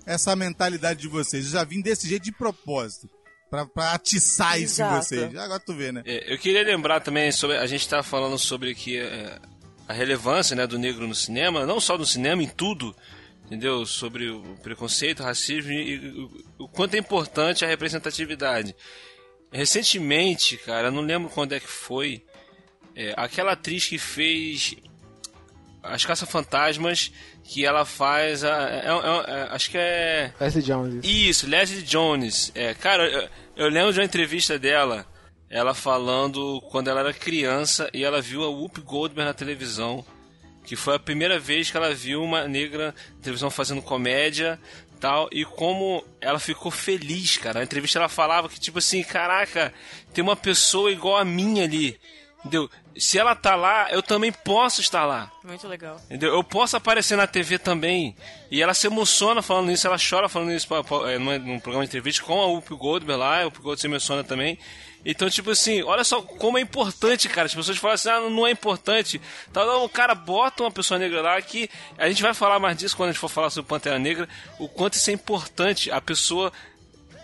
essa 0.06 0.34
mentalidade 0.36 1.00
de 1.00 1.08
vocês. 1.08 1.46
Eu 1.46 1.52
já 1.52 1.64
vim 1.64 1.80
desse 1.80 2.08
jeito 2.08 2.24
de 2.24 2.32
propósito. 2.32 3.08
Pra, 3.50 3.66
pra 3.66 3.92
atiçar 3.92 4.60
isso 4.60 4.82
em 4.82 4.84
Exato. 4.84 5.04
vocês. 5.04 5.36
Agora 5.36 5.60
tu 5.60 5.74
vê, 5.74 5.92
né? 5.92 6.02
É, 6.04 6.32
eu 6.32 6.38
queria 6.38 6.64
lembrar 6.64 7.00
também 7.00 7.30
sobre. 7.30 7.56
A 7.56 7.66
gente 7.66 7.88
tá 7.88 8.02
falando 8.02 8.36
sobre 8.36 8.72
aqui 8.72 8.98
é, 8.98 9.38
a 9.86 9.92
relevância 9.92 10.56
né, 10.56 10.66
do 10.66 10.78
negro 10.78 11.06
no 11.06 11.14
cinema, 11.14 11.64
não 11.64 11.78
só 11.78 11.96
no 11.96 12.04
cinema, 12.04 12.42
em 12.42 12.48
tudo, 12.48 12.96
entendeu? 13.54 13.86
Sobre 13.86 14.28
o 14.28 14.42
preconceito, 14.62 15.20
o 15.20 15.22
racismo 15.24 15.70
e, 15.72 16.28
o, 16.58 16.68
quanto 16.68 16.94
é 16.94 16.98
importante 16.98 17.64
a 17.64 17.68
representatividade. 17.68 18.74
Recentemente, 19.52 20.56
cara, 20.56 20.90
não 20.90 21.00
lembro 21.02 21.30
quando 21.30 21.52
é 21.52 21.60
que 21.60 21.68
foi, 21.68 22.24
é, 22.96 23.14
aquela 23.16 23.52
atriz 23.52 23.86
que 23.86 23.98
fez 23.98 24.74
As 25.82 26.04
Caça-Fantasmas, 26.04 27.12
que 27.44 27.64
ela 27.64 27.84
faz 27.84 28.42
a. 28.42 28.68
é- 28.68 28.86
é- 28.88 29.40
é- 29.40 29.48
acho 29.50 29.70
que 29.70 29.78
é. 29.78 30.32
Leslie 30.40 30.64
Jones. 30.64 31.04
isso. 31.04 31.46
Leslie 31.46 31.82
Jones. 31.82 32.50
É, 32.54 32.74
cara, 32.74 33.06
eu, 33.06 33.28
eu 33.56 33.68
lembro 33.68 33.92
de 33.92 34.00
uma 34.00 34.04
entrevista 34.04 34.58
dela, 34.58 35.06
ela 35.48 35.74
falando 35.74 36.60
quando 36.70 36.88
ela 36.88 37.00
era 37.00 37.12
criança 37.12 37.88
e 37.92 38.02
ela 38.02 38.20
viu 38.20 38.42
a 38.42 38.48
Whoopi 38.48 38.80
Goldberg 38.80 39.28
na 39.28 39.34
televisão, 39.34 40.04
que 40.64 40.76
foi 40.76 40.96
a 40.96 40.98
primeira 40.98 41.38
vez 41.38 41.70
que 41.70 41.76
ela 41.76 41.94
viu 41.94 42.22
uma 42.22 42.48
negra 42.48 42.94
na 43.16 43.22
televisão 43.22 43.50
fazendo 43.50 43.82
comédia 43.82 44.58
tal, 45.00 45.28
e 45.30 45.44
como 45.44 46.02
ela 46.18 46.38
ficou 46.38 46.70
feliz, 46.70 47.36
cara. 47.36 47.58
Na 47.58 47.64
entrevista 47.64 47.98
ela 47.98 48.08
falava 48.08 48.48
que, 48.48 48.58
tipo 48.58 48.78
assim, 48.78 49.02
caraca, 49.02 49.72
tem 50.14 50.24
uma 50.24 50.34
pessoa 50.34 50.90
igual 50.90 51.18
a 51.18 51.24
mim 51.24 51.60
ali, 51.60 52.00
entendeu? 52.40 52.70
Se 52.96 53.18
ela 53.18 53.34
tá 53.34 53.56
lá, 53.56 53.88
eu 53.90 54.02
também 54.02 54.30
posso 54.30 54.80
estar 54.80 55.04
lá. 55.04 55.30
Muito 55.42 55.66
legal. 55.66 55.96
Entendeu? 56.06 56.32
Eu 56.34 56.44
posso 56.44 56.76
aparecer 56.76 57.16
na 57.16 57.26
TV 57.26 57.58
também. 57.58 58.14
E 58.50 58.62
ela 58.62 58.72
se 58.72 58.86
emociona 58.86 59.42
falando 59.42 59.72
isso, 59.72 59.86
ela 59.86 59.96
chora 59.98 60.28
falando 60.28 60.52
isso 60.52 60.68
pra, 60.68 60.84
pra, 60.84 61.10
é, 61.12 61.18
numa- 61.18 61.38
num 61.38 61.58
programa 61.58 61.84
de 61.84 61.90
entrevista 61.90 62.22
com 62.22 62.40
a 62.40 62.46
Whoopi 62.46 62.74
Goldberg 62.76 63.18
lá, 63.18 63.40
a 63.40 63.44
Whoopi 63.44 63.56
Goldberg 63.58 63.80
se 63.80 63.86
emociona 63.88 64.22
também. 64.22 64.58
Então, 65.04 65.28
tipo 65.28 65.50
assim, 65.50 65.82
olha 65.82 66.02
só 66.04 66.22
como 66.22 66.56
é 66.56 66.60
importante, 66.60 67.28
cara. 67.28 67.46
As 67.46 67.54
pessoas 67.54 67.76
falam 67.76 67.94
assim, 67.94 68.08
ah, 68.08 68.20
não 68.30 68.46
é 68.46 68.50
importante. 68.52 69.20
Tá, 69.52 69.64
não, 69.66 69.84
o 69.84 69.88
cara 69.88 70.14
bota 70.14 70.62
uma 70.62 70.70
pessoa 70.70 70.96
negra 70.98 71.20
lá 71.20 71.42
que 71.42 71.68
a 71.98 72.08
gente 72.08 72.22
vai 72.22 72.32
falar 72.32 72.58
mais 72.58 72.76
disso 72.78 72.96
quando 72.96 73.08
a 73.10 73.12
gente 73.12 73.20
for 73.20 73.28
falar 73.28 73.50
sobre 73.50 73.68
Pantera 73.68 73.98
Negra, 73.98 74.28
o 74.58 74.68
quanto 74.68 74.94
isso 74.94 75.10
é 75.10 75.12
importante. 75.12 75.90
A 75.90 76.00
pessoa 76.00 76.50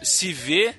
se 0.03 0.33
vê 0.33 0.69
eh, 0.69 0.75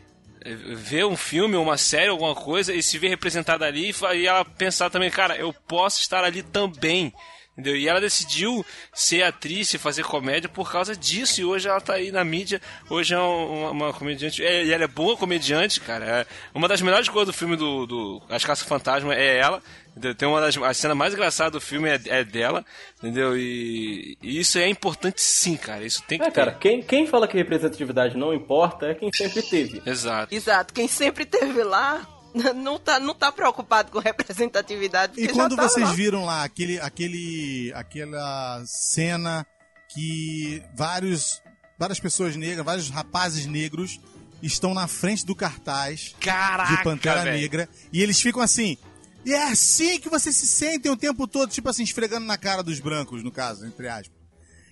ver 0.45 1.05
um 1.05 1.15
filme, 1.15 1.55
uma 1.55 1.77
série, 1.77 2.09
alguma 2.09 2.33
coisa 2.35 2.73
e 2.73 2.81
se 2.81 2.97
ver 2.97 3.09
representada 3.09 3.65
ali 3.65 3.93
e 4.15 4.25
ela 4.27 4.43
pensar 4.43 4.89
também, 4.89 5.09
cara, 5.09 5.35
eu 5.37 5.53
posso 5.53 5.99
estar 6.01 6.23
ali 6.23 6.41
também. 6.43 7.13
Entendeu? 7.51 7.75
E 7.75 7.87
ela 7.87 7.99
decidiu 7.99 8.65
ser 8.93 9.23
atriz 9.23 9.73
e 9.73 9.77
fazer 9.77 10.03
comédia 10.05 10.47
por 10.47 10.71
causa 10.71 10.95
disso. 10.95 11.41
E 11.41 11.43
hoje 11.45 11.67
ela 11.67 11.81
tá 11.81 11.95
aí 11.95 12.09
na 12.09 12.23
mídia. 12.23 12.61
Hoje 12.89 13.13
é 13.13 13.19
um- 13.19 13.59
uma, 13.59 13.71
uma 13.71 13.93
comediante. 13.93 14.41
é, 14.43 14.63
e 14.63 14.71
ela 14.71 14.85
é 14.85 14.87
boa 14.87 15.17
comediante, 15.17 15.81
cara. 15.81 16.05
É 16.05 16.25
uma 16.55 16.67
das 16.69 16.81
melhores 16.81 17.09
coisas 17.09 17.27
do 17.35 17.37
filme 17.37 17.57
do, 17.57 17.85
do 17.85 18.21
As 18.29 18.45
Caças 18.45 18.65
Fantasma 18.65 19.13
é 19.13 19.37
ela. 19.37 19.61
Entendeu? 19.91 20.15
Tem 20.15 20.27
uma 20.27 20.39
das. 20.39 20.57
A 20.57 20.73
cena 20.73 20.95
mais 20.95 21.13
engraçada 21.13 21.51
do 21.51 21.61
filme 21.61 21.89
é, 21.89 21.99
é 22.05 22.23
dela. 22.23 22.65
Entendeu? 22.97 23.37
E, 23.37 24.17
e 24.21 24.39
isso 24.39 24.57
é 24.57 24.67
importante 24.67 25.21
sim, 25.21 25.57
cara. 25.57 25.85
Isso 25.85 26.01
tem 26.07 26.17
que 26.17 26.25
É, 26.25 26.31
cara, 26.31 26.53
quem, 26.53 26.81
quem 26.81 27.05
fala 27.05 27.27
que 27.27 27.37
representatividade 27.37 28.17
não 28.17 28.33
importa 28.33 28.87
é 28.87 28.95
quem 28.95 29.11
sempre 29.13 29.41
teve. 29.41 29.81
Exato. 29.85 30.33
Exato, 30.33 30.73
quem 30.73 30.87
sempre 30.87 31.25
teve 31.25 31.61
lá 31.63 32.07
não 32.55 32.79
tá, 32.79 32.99
não 32.99 33.13
tá 33.13 33.31
preocupado 33.31 33.91
com 33.91 33.99
representatividade. 33.99 35.13
E 35.17 35.27
quando 35.27 35.55
já 35.55 35.61
tá 35.61 35.67
vocês 35.67 35.87
lá. 35.87 35.93
viram 35.93 36.25
lá 36.25 36.43
aquele, 36.43 36.79
aquele, 36.79 37.73
aquela 37.75 38.63
cena 38.65 39.45
que 39.89 40.63
vários, 40.73 41.41
várias 41.77 41.99
pessoas 41.99 42.35
negras, 42.35 42.65
vários 42.65 42.89
rapazes 42.89 43.45
negros 43.45 43.99
estão 44.41 44.73
na 44.73 44.87
frente 44.87 45.25
do 45.25 45.35
cartaz 45.35 46.15
Caraca, 46.19 46.75
de 46.75 46.83
Pantera 46.83 47.23
velho. 47.23 47.37
Negra 47.37 47.69
e 47.91 48.01
eles 48.01 48.19
ficam 48.21 48.41
assim. 48.41 48.77
E 49.25 49.33
é 49.33 49.43
assim 49.51 49.99
que 49.99 50.09
vocês 50.09 50.35
se 50.35 50.47
sentem 50.47 50.91
o 50.91 50.97
tempo 50.97 51.27
todo, 51.27 51.49
tipo 51.51 51.69
assim, 51.69 51.83
esfregando 51.83 52.25
na 52.25 52.37
cara 52.37 52.63
dos 52.63 52.79
brancos, 52.79 53.23
no 53.23 53.31
caso, 53.31 53.65
entre 53.65 53.87
aspas. 53.87 54.19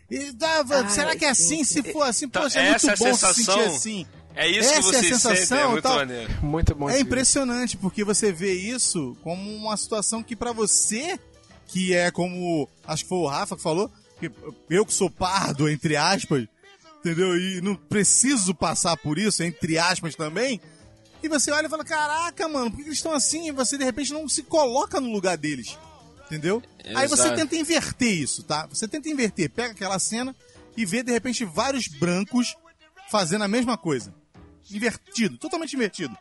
E, 0.10 0.36
ah, 0.42 0.66
Ai, 0.72 0.90
será 0.90 1.16
que 1.16 1.24
é 1.26 1.34
sim, 1.36 1.62
assim? 1.62 1.64
Se 1.64 1.84
for 1.94 2.02
assim, 2.04 2.26
Então, 2.26 2.42
poxa, 2.42 2.60
é 2.60 2.72
muito 2.72 2.76
essa 2.78 2.92
é 2.94 2.96
bom 2.96 3.14
se 3.14 3.20
sensação- 3.20 3.56
sentir 3.60 3.76
assim. 3.76 4.08
É 4.36 4.48
isso 4.48 4.60
que 4.70 4.76
Essa 4.76 4.76
é 4.76 4.80
a 4.80 4.94
sentem, 4.94 5.10
sensação 5.10 5.58
é 5.60 5.64
e 5.66 5.68
muito 5.70 5.84
tal. 5.84 5.96
maneiro. 5.98 6.46
Muito 6.46 6.76
bom. 6.76 6.90
É 6.90 7.00
impressionante, 7.00 7.78
porque 7.78 8.04
você 8.04 8.32
vê 8.32 8.54
isso 8.54 9.16
como 9.22 9.54
uma 9.56 9.76
situação 9.78 10.24
que 10.24 10.36
pra 10.36 10.52
você, 10.52 11.20
que 11.68 11.94
é 11.94 12.10
como, 12.10 12.68
acho 12.88 13.04
que 13.04 13.10
foi 13.10 13.18
o 13.20 13.28
Rafa 13.28 13.56
que 13.56 13.62
falou, 13.62 13.92
que 14.20 14.32
eu 14.70 14.86
que 14.86 14.94
sou 14.94 15.10
pardo, 15.12 15.70
entre 15.70 15.96
aspas, 15.96 16.48
entendeu? 17.00 17.38
E 17.38 17.62
não 17.62 17.76
preciso 17.76 18.56
passar 18.56 18.98
por 18.98 19.20
isso, 19.20 19.44
entre 19.44 19.78
aspas 19.78 20.16
também. 20.16 20.60
E 21.22 21.28
você 21.28 21.52
olha 21.52 21.68
e 21.68 21.70
fala, 21.70 21.84
caraca, 21.84 22.48
mano, 22.48 22.72
por 22.72 22.78
que 22.78 22.84
eles 22.84 22.98
estão 22.98 23.14
assim? 23.14 23.48
E 23.48 23.52
você, 23.52 23.78
de 23.78 23.84
repente, 23.84 24.14
não 24.14 24.28
se 24.28 24.44
coloca 24.44 25.00
no 25.00 25.12
lugar 25.12 25.38
deles. 25.38 25.78
Entendeu? 26.26 26.62
Aí 26.96 27.08
você 27.08 27.24
Exato. 27.24 27.36
tenta 27.36 27.56
inverter 27.56 28.14
isso, 28.14 28.44
tá? 28.44 28.68
Você 28.68 28.88
tenta 28.88 29.10
inverter, 29.10 29.50
pega 29.50 29.72
aquela 29.72 29.98
cena 29.98 30.36
e 30.78 30.86
vê, 30.86 31.02
de 31.02 31.12
repente, 31.12 31.44
vários 31.44 31.88
brancos 31.88 32.56
fazendo 33.10 33.44
a 33.44 33.48
mesma 33.48 33.78
coisa. 33.78 34.14
Invertido, 34.72 35.38
totalmente 35.38 35.76
invertido. 35.76 36.16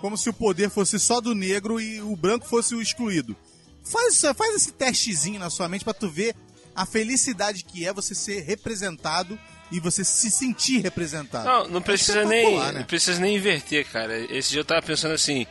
Como 0.00 0.18
se 0.18 0.28
o 0.28 0.32
poder 0.32 0.68
fosse 0.68 0.98
só 0.98 1.20
do 1.20 1.34
negro 1.34 1.80
e 1.80 2.02
o 2.02 2.14
branco 2.16 2.46
fosse 2.46 2.74
o 2.74 2.82
excluído. 2.82 3.36
Faz, 3.84 4.20
faz 4.36 4.54
esse 4.56 4.72
testezinho 4.72 5.38
na 5.38 5.48
sua 5.48 5.68
mente 5.68 5.84
pra 5.84 5.94
tu 5.94 6.10
ver 6.10 6.34
a 6.74 6.84
felicidade 6.84 7.64
que 7.64 7.86
é 7.86 7.92
você 7.92 8.14
ser 8.14 8.40
representado 8.40 9.38
e 9.70 9.80
você 9.80 10.04
se 10.04 10.30
sentir 10.30 10.82
representado. 10.82 11.44
Não, 11.46 11.68
não 11.68 11.78
É 11.78 11.82
precisa 11.82 12.24
nem, 12.24 12.38
espetacular, 12.38 12.72
não 12.72 12.80
né? 12.80 12.86
precisa 12.86 13.20
nem 13.20 13.36
inverter, 13.36 13.86
cara. 13.86 14.18
Esse 14.32 14.50
dia 14.50 14.60
eu 14.60 14.64
tava 14.64 14.82
pensando 14.82 15.14
assim, 15.14 15.46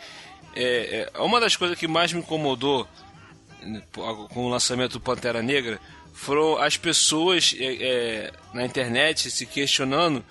é, 0.55 1.09
é, 1.13 1.19
uma 1.19 1.39
das 1.39 1.55
coisas 1.55 1.77
que 1.77 1.87
mais 1.87 2.13
me 2.13 2.19
incomodou 2.19 2.87
né, 3.61 3.81
com 3.93 4.45
o 4.45 4.49
lançamento 4.49 4.93
do 4.93 4.99
Pantera 5.01 5.41
Negra 5.41 5.79
foram 6.13 6.57
as 6.57 6.77
pessoas 6.77 7.53
é, 7.59 7.65
é, 7.65 8.33
na 8.53 8.63
internet 8.65 9.29
se 9.29 9.45
questionando, 9.45 10.23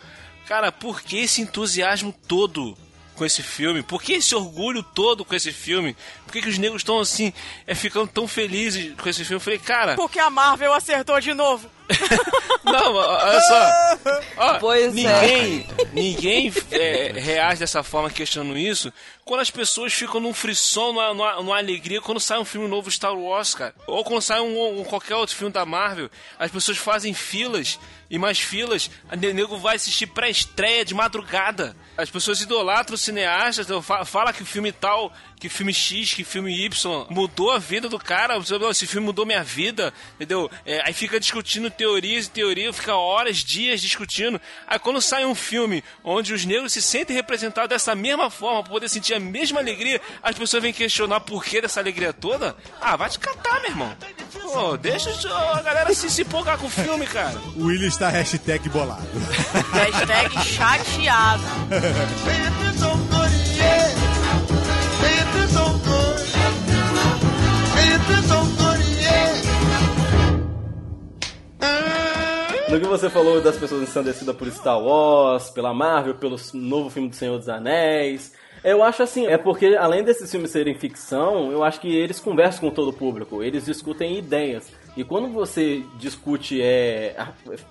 cara, 0.46 0.72
por 0.72 1.02
que 1.02 1.18
esse 1.18 1.42
entusiasmo 1.42 2.14
todo 2.26 2.76
com 3.14 3.24
esse 3.24 3.42
filme? 3.42 3.82
Por 3.82 4.02
que 4.02 4.14
esse 4.14 4.34
orgulho 4.34 4.82
todo 4.82 5.24
com 5.24 5.34
esse 5.34 5.52
filme? 5.52 5.94
Por 6.24 6.32
que, 6.32 6.42
que 6.42 6.48
os 6.48 6.58
negros 6.58 6.80
estão 6.80 6.98
assim, 6.98 7.32
é, 7.66 7.74
ficando 7.74 8.08
tão 8.08 8.26
felizes 8.26 8.94
com 8.94 9.08
esse 9.08 9.24
filme? 9.24 9.36
Eu 9.36 9.40
falei, 9.40 9.58
cara, 9.58 9.94
Porque 9.94 10.18
a 10.18 10.30
Marvel 10.30 10.72
acertou 10.72 11.20
de 11.20 11.34
novo. 11.34 11.70
não, 12.64 12.94
olha 12.94 13.40
só. 13.40 13.98
Ó, 14.36 14.58
Pois 14.58 14.86
é. 14.86 14.90
ninguém, 14.90 15.66
ninguém 15.92 16.52
é, 16.70 17.12
reage 17.14 17.60
dessa 17.60 17.82
forma 17.82 18.10
questionando 18.10 18.56
isso 18.56 18.92
quando 19.24 19.40
as 19.40 19.50
pessoas 19.50 19.92
ficam 19.92 20.20
num 20.20 20.34
frisson, 20.34 20.92
numa, 20.92 21.08
numa, 21.14 21.34
numa 21.36 21.56
alegria 21.56 22.00
quando 22.00 22.20
sai 22.20 22.38
um 22.38 22.44
filme 22.44 22.68
novo 22.68 22.90
Star 22.90 23.14
Wars, 23.16 23.54
cara. 23.54 23.74
Ou 23.86 24.04
quando 24.04 24.20
sai 24.20 24.40
um, 24.40 24.80
um- 24.80 24.84
qualquer 24.84 25.14
outro 25.16 25.34
filme 25.34 25.52
da 25.52 25.64
Marvel. 25.64 26.10
As 26.38 26.50
pessoas 26.50 26.76
fazem 26.76 27.14
filas 27.14 27.78
e 28.10 28.18
mais 28.18 28.38
filas. 28.38 28.90
O 29.10 29.16
nego 29.16 29.56
vai 29.58 29.76
assistir 29.76 30.06
pré-estreia 30.08 30.84
de 30.84 30.94
madrugada. 30.94 31.74
As 31.96 32.10
pessoas 32.10 32.40
idolatram 32.40 32.94
os 32.96 33.00
cineastas, 33.00 33.66
então, 33.66 33.80
fa- 33.80 34.04
fala 34.04 34.32
que 34.32 34.42
o 34.42 34.46
filme 34.46 34.72
tal, 34.72 35.12
que 35.40 35.48
filme 35.48 35.72
X, 35.72 36.12
que 36.12 36.24
filme 36.24 36.52
Y 36.66 37.06
mudou 37.08 37.50
a 37.52 37.58
vida 37.58 37.88
do 37.88 37.98
cara. 37.98 38.36
Esse 38.70 38.86
filme 38.86 39.06
mudou 39.06 39.24
minha 39.24 39.42
vida, 39.44 39.92
entendeu? 40.16 40.50
É, 40.66 40.82
aí 40.84 40.92
fica 40.92 41.18
discutindo 41.20 41.70
teorias 41.70 42.26
e 42.26 42.30
teorias, 42.30 42.76
fica 42.76 42.94
horas, 42.96 43.38
dias 43.38 43.80
discutindo. 43.80 44.40
Aí 44.66 44.78
quando 44.78 45.00
sai 45.00 45.24
um 45.24 45.34
filme 45.34 45.82
onde 46.02 46.34
os 46.34 46.44
negros 46.44 46.72
se 46.72 46.82
sentem 46.82 47.14
representados 47.16 47.68
dessa 47.70 47.94
mesma 47.94 48.28
forma, 48.28 48.62
pra 48.64 48.72
poder 48.72 48.88
sentir 48.88 49.13
a 49.14 49.20
mesma 49.20 49.60
alegria, 49.60 50.00
as 50.22 50.36
pessoas 50.36 50.62
vêm 50.62 50.72
questionar 50.72 51.20
por 51.20 51.44
que 51.44 51.60
dessa 51.60 51.80
alegria 51.80 52.12
toda. 52.12 52.56
Ah, 52.80 52.96
vai 52.96 53.08
te 53.08 53.18
catar, 53.18 53.60
meu 53.60 53.70
irmão. 53.70 53.96
Pô, 54.52 54.76
deixa 54.76 55.10
a 55.30 55.62
galera 55.62 55.94
se, 55.94 56.10
se 56.10 56.22
empolgar 56.22 56.58
com 56.58 56.66
o 56.66 56.70
filme, 56.70 57.06
cara. 57.06 57.34
O 57.56 57.66
William 57.66 57.88
está 57.88 58.08
hashtag 58.08 58.68
bolado. 58.68 59.06
Hashtag 59.72 60.44
chateado. 60.44 61.42
No 72.74 72.80
que 72.80 72.86
você 72.86 73.08
falou 73.08 73.40
das 73.40 73.56
pessoas 73.56 73.82
ensandecidas 73.82 74.34
por 74.34 74.50
Star 74.50 74.80
Wars, 74.80 75.48
pela 75.48 75.72
Marvel, 75.72 76.16
pelo 76.16 76.36
novo 76.54 76.90
filme 76.90 77.08
do 77.08 77.14
Senhor 77.14 77.38
dos 77.38 77.48
Anéis. 77.48 78.32
Eu 78.64 78.82
acho 78.82 79.02
assim, 79.02 79.26
é 79.26 79.36
porque 79.36 79.76
além 79.78 80.02
desses 80.02 80.30
filmes 80.30 80.50
serem 80.50 80.74
ficção, 80.74 81.52
eu 81.52 81.62
acho 81.62 81.78
que 81.80 81.94
eles 81.94 82.18
conversam 82.18 82.60
com 82.60 82.70
todo 82.70 82.88
o 82.88 82.92
público, 82.94 83.42
eles 83.42 83.66
discutem 83.66 84.16
ideias. 84.16 84.72
E 84.96 85.04
quando 85.04 85.28
você 85.28 85.82
discute 85.98 86.62
é, 86.62 87.14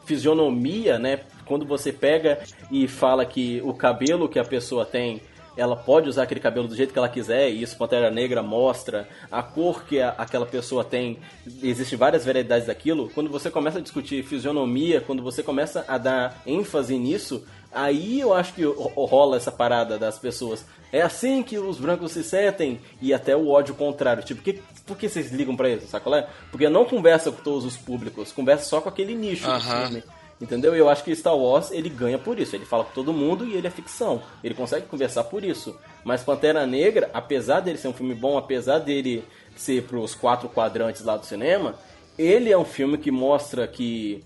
fisionomia, 0.06 1.00
né? 1.00 1.22
Quando 1.46 1.66
você 1.66 1.92
pega 1.92 2.40
e 2.72 2.88
fala 2.88 3.26
que 3.26 3.60
o 3.66 3.74
cabelo 3.74 4.30
que 4.30 4.38
a 4.38 4.44
pessoa 4.46 4.86
tem 4.86 5.22
ela 5.56 5.76
pode 5.76 6.10
usar 6.10 6.24
aquele 6.24 6.40
cabelo 6.40 6.68
do 6.68 6.76
jeito 6.76 6.92
que 6.92 6.98
ela 6.98 7.08
quiser, 7.08 7.48
e 7.52 7.62
isso 7.62 7.78
Pantera 7.78 8.10
Negra 8.10 8.42
mostra, 8.42 9.08
a 9.32 9.44
cor 9.44 9.84
que 9.86 10.02
a- 10.02 10.16
aquela 10.18 10.48
pessoa 10.48 10.84
tem, 10.84 11.20
existem 11.62 11.96
várias 11.96 12.26
variedades 12.26 12.66
daquilo. 12.66 13.08
Quando 13.14 13.30
você 13.30 13.52
começa 13.52 13.78
a 13.78 13.82
discutir 13.82 14.24
fisionomia, 14.24 15.00
quando 15.00 15.22
você 15.22 15.44
começa 15.44 15.86
a 15.88 16.00
dar 16.00 16.42
ênfase 16.48 16.98
nisso, 16.98 17.46
aí 17.72 18.20
eu 18.20 18.34
acho 18.34 18.52
que 18.56 18.64
ro- 18.64 19.06
rola 19.06 19.38
essa 19.38 19.52
parada 19.52 20.00
das 20.00 20.18
pessoas. 20.18 20.66
É 20.94 21.02
assim 21.02 21.42
que 21.42 21.58
os 21.58 21.80
brancos 21.80 22.12
se 22.12 22.24
sentem, 22.24 22.80
e 23.02 23.12
até 23.16 23.36
o 23.36 23.50
ódio 23.50 23.74
contrário. 23.74 24.24
Tipo, 24.24 24.44
que, 24.44 24.62
por 24.86 24.96
que 24.96 25.10
vocês 25.10 25.32
ligam 25.32 25.58
pra 25.58 25.68
isso, 25.68 25.88
sacolé? 25.88 26.28
Porque 26.52 26.70
não 26.70 26.86
conversa 26.86 27.32
com 27.32 27.42
todos 27.42 27.66
os 27.66 27.76
públicos, 27.76 28.32
conversa 28.32 28.66
só 28.66 28.80
com 28.80 28.90
aquele 28.90 29.16
nicho 29.16 29.46
do 29.46 29.52
Aham. 29.52 29.88
filme. 29.88 30.04
Entendeu? 30.40 30.76
Eu 30.76 30.90
acho 30.90 31.04
que 31.04 31.16
Star 31.16 31.36
Wars 31.36 31.72
ele 31.72 31.90
ganha 31.90 32.20
por 32.20 32.38
isso. 32.38 32.56
Ele 32.56 32.66
fala 32.66 32.84
com 32.84 32.92
todo 32.92 33.14
mundo 33.14 33.46
e 33.46 33.56
ele 33.56 33.66
é 33.66 33.70
ficção. 33.70 34.22
Ele 34.44 34.54
consegue 34.54 34.86
conversar 34.88 35.24
por 35.24 35.44
isso. 35.44 35.76
Mas 36.04 36.22
Pantera 36.22 36.66
Negra, 36.68 37.10
apesar 37.14 37.62
dele 37.62 37.78
ser 37.78 37.88
um 37.88 37.94
filme 37.94 38.14
bom, 38.14 38.38
apesar 38.38 38.80
dele 38.80 39.24
ser 39.56 39.84
pros 39.84 40.14
quatro 40.14 40.50
quadrantes 40.50 41.04
lá 41.04 41.16
do 41.16 41.26
cinema, 41.26 41.76
ele 42.18 42.52
é 42.52 42.58
um 42.58 42.66
filme 42.66 42.98
que 42.98 43.10
mostra 43.10 43.66
que 43.68 44.22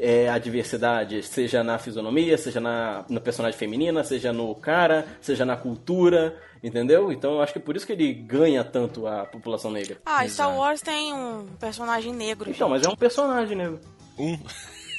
é, 0.00 0.28
a 0.28 0.38
diversidade, 0.38 1.22
seja 1.22 1.62
na 1.62 1.78
fisionomia, 1.78 2.36
seja 2.38 2.60
na, 2.60 3.04
na 3.08 3.20
personagem 3.20 3.58
feminina, 3.58 4.02
seja 4.04 4.32
no 4.32 4.54
cara, 4.54 5.06
seja 5.20 5.44
na 5.44 5.56
cultura, 5.56 6.36
entendeu? 6.62 7.12
Então 7.12 7.34
eu 7.34 7.42
acho 7.42 7.52
que 7.52 7.58
é 7.58 7.62
por 7.62 7.76
isso 7.76 7.86
que 7.86 7.92
ele 7.92 8.12
ganha 8.12 8.64
tanto 8.64 9.06
a 9.06 9.24
população 9.26 9.70
negra. 9.70 9.98
Ah, 10.06 10.26
Star 10.28 10.54
Wars 10.56 10.80
tem 10.80 11.12
um 11.12 11.46
personagem 11.60 12.12
negro. 12.12 12.50
Então, 12.50 12.68
mas 12.68 12.82
é 12.84 12.88
um 12.88 12.96
personagem 12.96 13.56
negro. 13.56 13.80
Um. 14.18 14.38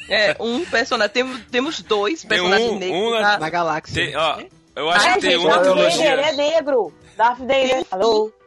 É, 0.09 0.35
um 0.39 0.65
personagem. 0.65 1.13
Temos, 1.13 1.41
temos 1.51 1.81
dois 1.81 2.21
Tem 2.21 2.29
personagens 2.29 2.71
um, 2.71 2.79
negros 2.79 2.99
um 2.99 3.11
na, 3.11 3.37
na, 3.37 3.49
galáxia. 3.49 4.05
Tem, 4.05 4.15
ó, 4.15 4.41
eu 4.75 4.89
acho 4.89 5.07
Ai, 5.07 5.13
que 5.15 5.21
tem 5.21 5.31
gente, 5.31 5.45
uma 5.45 5.55
Darth 5.59 5.67
Vader 5.67 5.91
trilogia. 5.91 6.11
é 6.11 6.31
negro. 6.35 6.93
Darth 7.15 7.39
Vader. 7.39 7.85
Alô? 7.91 8.31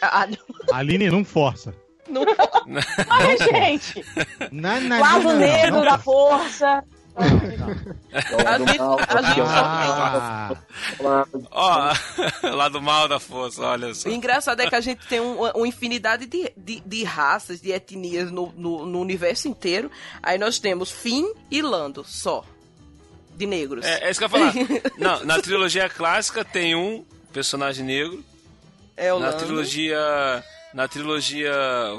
Ah, 0.00 0.26
não. 0.26 0.74
Aline, 0.74 1.10
não 1.10 1.22
força. 1.22 1.74
Não 2.08 2.24
Ai, 3.08 3.36
gente. 3.38 4.04
Na, 4.52 4.80
na, 4.80 5.00
Lado 5.00 5.24
não, 5.24 5.32
não, 5.32 5.38
negro 5.38 5.76
não. 5.76 5.84
da 5.84 5.98
força. 5.98 6.84
Ah, 7.20 8.28
Ó, 11.50 11.92
lá 12.54 12.68
do 12.68 12.80
mal 12.80 13.08
da 13.08 13.18
força, 13.18 13.62
olha 13.62 13.94
só. 13.94 14.08
O 14.08 14.12
engraçado 14.12 14.60
é 14.60 14.68
que 14.68 14.74
a 14.74 14.80
gente 14.80 15.06
tem 15.06 15.20
um- 15.20 15.38
uma, 15.38 15.52
uma 15.52 15.68
infinidade 15.68 16.26
de, 16.26 16.52
de, 16.56 16.80
de 16.80 17.04
raças, 17.04 17.60
de 17.60 17.70
etnias 17.72 18.30
no, 18.30 18.52
no, 18.56 18.86
no 18.86 19.00
universo 19.00 19.48
inteiro. 19.48 19.90
Aí 20.22 20.38
nós 20.38 20.58
temos 20.58 20.90
Finn 20.90 21.32
e 21.50 21.62
Lando, 21.62 22.04
só. 22.04 22.44
De 23.36 23.46
negros. 23.46 23.84
É, 23.86 24.04
é 24.04 24.10
isso 24.10 24.18
que 24.18 24.24
eu 24.24 24.30
ia 24.40 24.52
falar. 24.52 24.66
Não, 24.98 25.24
na 25.24 25.40
trilogia 25.40 25.88
clássica 25.88 26.44
tem 26.44 26.74
um 26.74 27.04
personagem 27.32 27.84
negro. 27.84 28.24
É 28.96 29.14
o 29.14 29.20
na 29.20 29.26
Lando. 29.30 29.44
trilogia. 29.44 30.44
Na 30.74 30.86
trilogia 30.86 31.50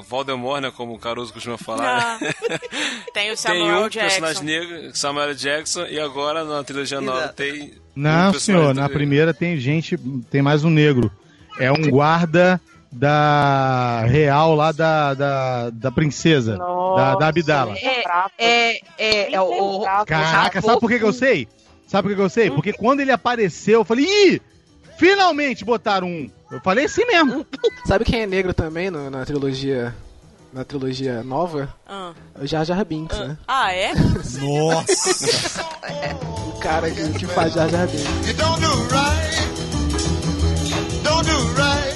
Voldemort, 0.08 0.60
né, 0.62 0.70
como 0.74 0.94
o 0.94 0.98
Caruso 0.98 1.32
costuma 1.32 1.58
falar. 1.58 2.20
né? 2.20 2.30
Tem 3.12 3.24
o 3.26 3.28
tem 3.30 3.36
Samuel 3.36 3.80
um 3.84 3.88
Jackson. 3.88 4.00
personagem 4.20 4.44
negro, 4.44 4.90
Samuel 4.96 5.34
Jackson, 5.34 5.86
e 5.86 5.98
agora 5.98 6.44
na 6.44 6.62
trilogia 6.62 7.00
nova 7.00 7.28
tem. 7.28 7.62
um 7.64 7.70
Não, 7.96 8.30
personagem 8.30 8.40
senhor, 8.40 8.74
na 8.74 8.82
negro. 8.82 8.96
primeira 8.96 9.34
tem 9.34 9.56
gente, 9.58 9.98
tem 10.30 10.40
mais 10.40 10.62
um 10.64 10.70
negro. 10.70 11.10
É 11.58 11.70
um 11.72 11.90
guarda 11.90 12.60
da 12.92 14.04
real 14.06 14.54
lá 14.54 14.70
da, 14.72 15.14
da, 15.14 15.70
da 15.70 15.90
princesa, 15.90 16.56
da, 16.56 17.14
da 17.16 17.26
Abdala. 17.28 17.76
É, 17.76 18.04
é, 18.38 18.80
é, 18.98 19.32
é 19.34 19.40
o, 19.40 19.80
o- 19.82 20.04
Caraca, 20.06 20.60
sabe 20.62 20.80
por 20.80 20.88
que, 20.88 20.98
que 20.98 21.04
eu 21.04 21.12
sei? 21.12 21.48
Sabe 21.88 22.02
por 22.04 22.08
que, 22.10 22.16
que 22.16 22.22
eu 22.22 22.30
sei? 22.30 22.50
Porque 22.50 22.72
quando 22.72 23.00
ele 23.00 23.10
apareceu, 23.10 23.80
eu 23.80 23.84
falei, 23.84 24.04
ih, 24.06 24.40
finalmente 24.96 25.64
botaram 25.64 26.06
um. 26.06 26.30
Eu 26.50 26.60
falei 26.60 26.84
assim 26.86 27.04
mesmo. 27.06 27.46
Sabe 27.86 28.04
quem 28.04 28.22
é 28.22 28.26
negro 28.26 28.52
também 28.52 28.90
no- 28.90 29.08
na 29.10 29.24
trilogia 29.24 29.94
na 30.52 30.64
trilogia 30.64 31.22
nova? 31.22 31.72
Ah. 31.86 32.12
O 32.40 32.44
Jar 32.46 32.64
Jar 32.64 32.84
Binks, 32.84 33.16
né? 33.18 33.38
Ah, 33.46 33.72
é? 33.72 33.92
Nossa! 34.40 35.62
O 36.48 36.58
cara 36.60 36.90
que, 36.90 37.08
que 37.12 37.26
faz 37.26 37.52
Jar 37.54 37.68
Jar 37.68 37.86
Binks. 37.86 38.28
You 38.28 38.34
don't 38.34 38.60
do 38.60 38.74
right. 38.92 39.30
Don't 41.04 41.24
do 41.30 41.38
right. 41.54 41.89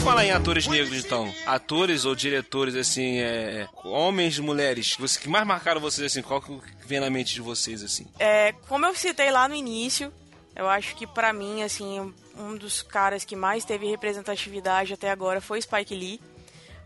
Falar 0.00 0.24
em 0.24 0.30
atores 0.30 0.66
negros, 0.66 1.04
então. 1.04 1.32
Atores 1.46 2.04
ou 2.04 2.14
diretores, 2.14 2.74
assim, 2.74 3.18
é. 3.18 3.68
Homens, 3.84 4.38
mulheres, 4.38 4.96
que 5.20 5.28
mais 5.28 5.46
marcaram 5.46 5.80
vocês, 5.80 6.10
assim, 6.10 6.22
qual 6.22 6.40
que 6.40 6.58
vem 6.86 7.00
na 7.00 7.10
mente 7.10 7.34
de 7.34 7.40
vocês, 7.40 7.82
assim? 7.82 8.06
É, 8.18 8.52
como 8.68 8.86
eu 8.86 8.94
citei 8.94 9.30
lá 9.30 9.48
no 9.48 9.54
início, 9.54 10.12
eu 10.56 10.68
acho 10.68 10.96
que 10.96 11.06
pra 11.06 11.32
mim, 11.32 11.62
assim, 11.62 12.12
um 12.38 12.56
dos 12.56 12.82
caras 12.82 13.24
que 13.24 13.36
mais 13.36 13.64
teve 13.64 13.86
representatividade 13.86 14.94
até 14.94 15.10
agora 15.10 15.40
foi 15.40 15.60
Spike 15.60 15.94
Lee, 15.94 16.20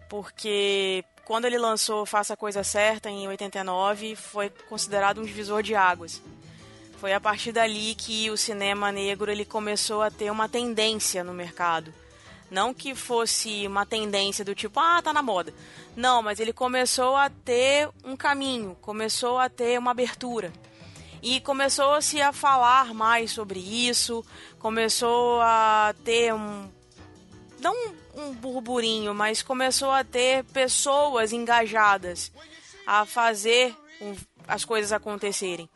porque 0.08 1.04
quando 1.24 1.46
ele 1.46 1.58
lançou 1.58 2.04
Faça 2.04 2.34
a 2.34 2.36
Coisa 2.36 2.62
Certa 2.64 3.08
em 3.08 3.26
89, 3.28 4.16
foi 4.16 4.50
considerado 4.68 5.20
um 5.20 5.24
divisor 5.24 5.62
de 5.62 5.74
águas. 5.74 6.20
Foi 6.98 7.12
a 7.12 7.20
partir 7.20 7.52
dali 7.52 7.94
que 7.94 8.30
o 8.30 8.36
cinema 8.36 8.90
negro 8.90 9.30
ele 9.30 9.44
começou 9.44 10.02
a 10.02 10.10
ter 10.10 10.30
uma 10.30 10.48
tendência 10.48 11.22
no 11.22 11.34
mercado. 11.34 11.92
Não 12.54 12.72
que 12.72 12.94
fosse 12.94 13.66
uma 13.66 13.84
tendência 13.84 14.44
do 14.44 14.54
tipo, 14.54 14.78
ah, 14.78 15.02
tá 15.02 15.12
na 15.12 15.20
moda. 15.20 15.52
Não, 15.96 16.22
mas 16.22 16.38
ele 16.38 16.52
começou 16.52 17.16
a 17.16 17.28
ter 17.28 17.90
um 18.04 18.16
caminho, 18.16 18.76
começou 18.80 19.40
a 19.40 19.48
ter 19.48 19.76
uma 19.76 19.90
abertura. 19.90 20.52
E 21.20 21.40
começou-se 21.40 22.22
a 22.22 22.32
falar 22.32 22.94
mais 22.94 23.32
sobre 23.32 23.58
isso, 23.58 24.24
começou 24.60 25.40
a 25.40 25.96
ter 26.04 26.32
um. 26.32 26.70
não 27.58 27.74
um 28.14 28.32
burburinho, 28.32 29.12
mas 29.12 29.42
começou 29.42 29.90
a 29.90 30.04
ter 30.04 30.44
pessoas 30.44 31.32
engajadas 31.32 32.30
a 32.86 33.04
fazer 33.04 33.74
as 34.46 34.64
coisas 34.64 34.92
acontecerem. 34.92 35.68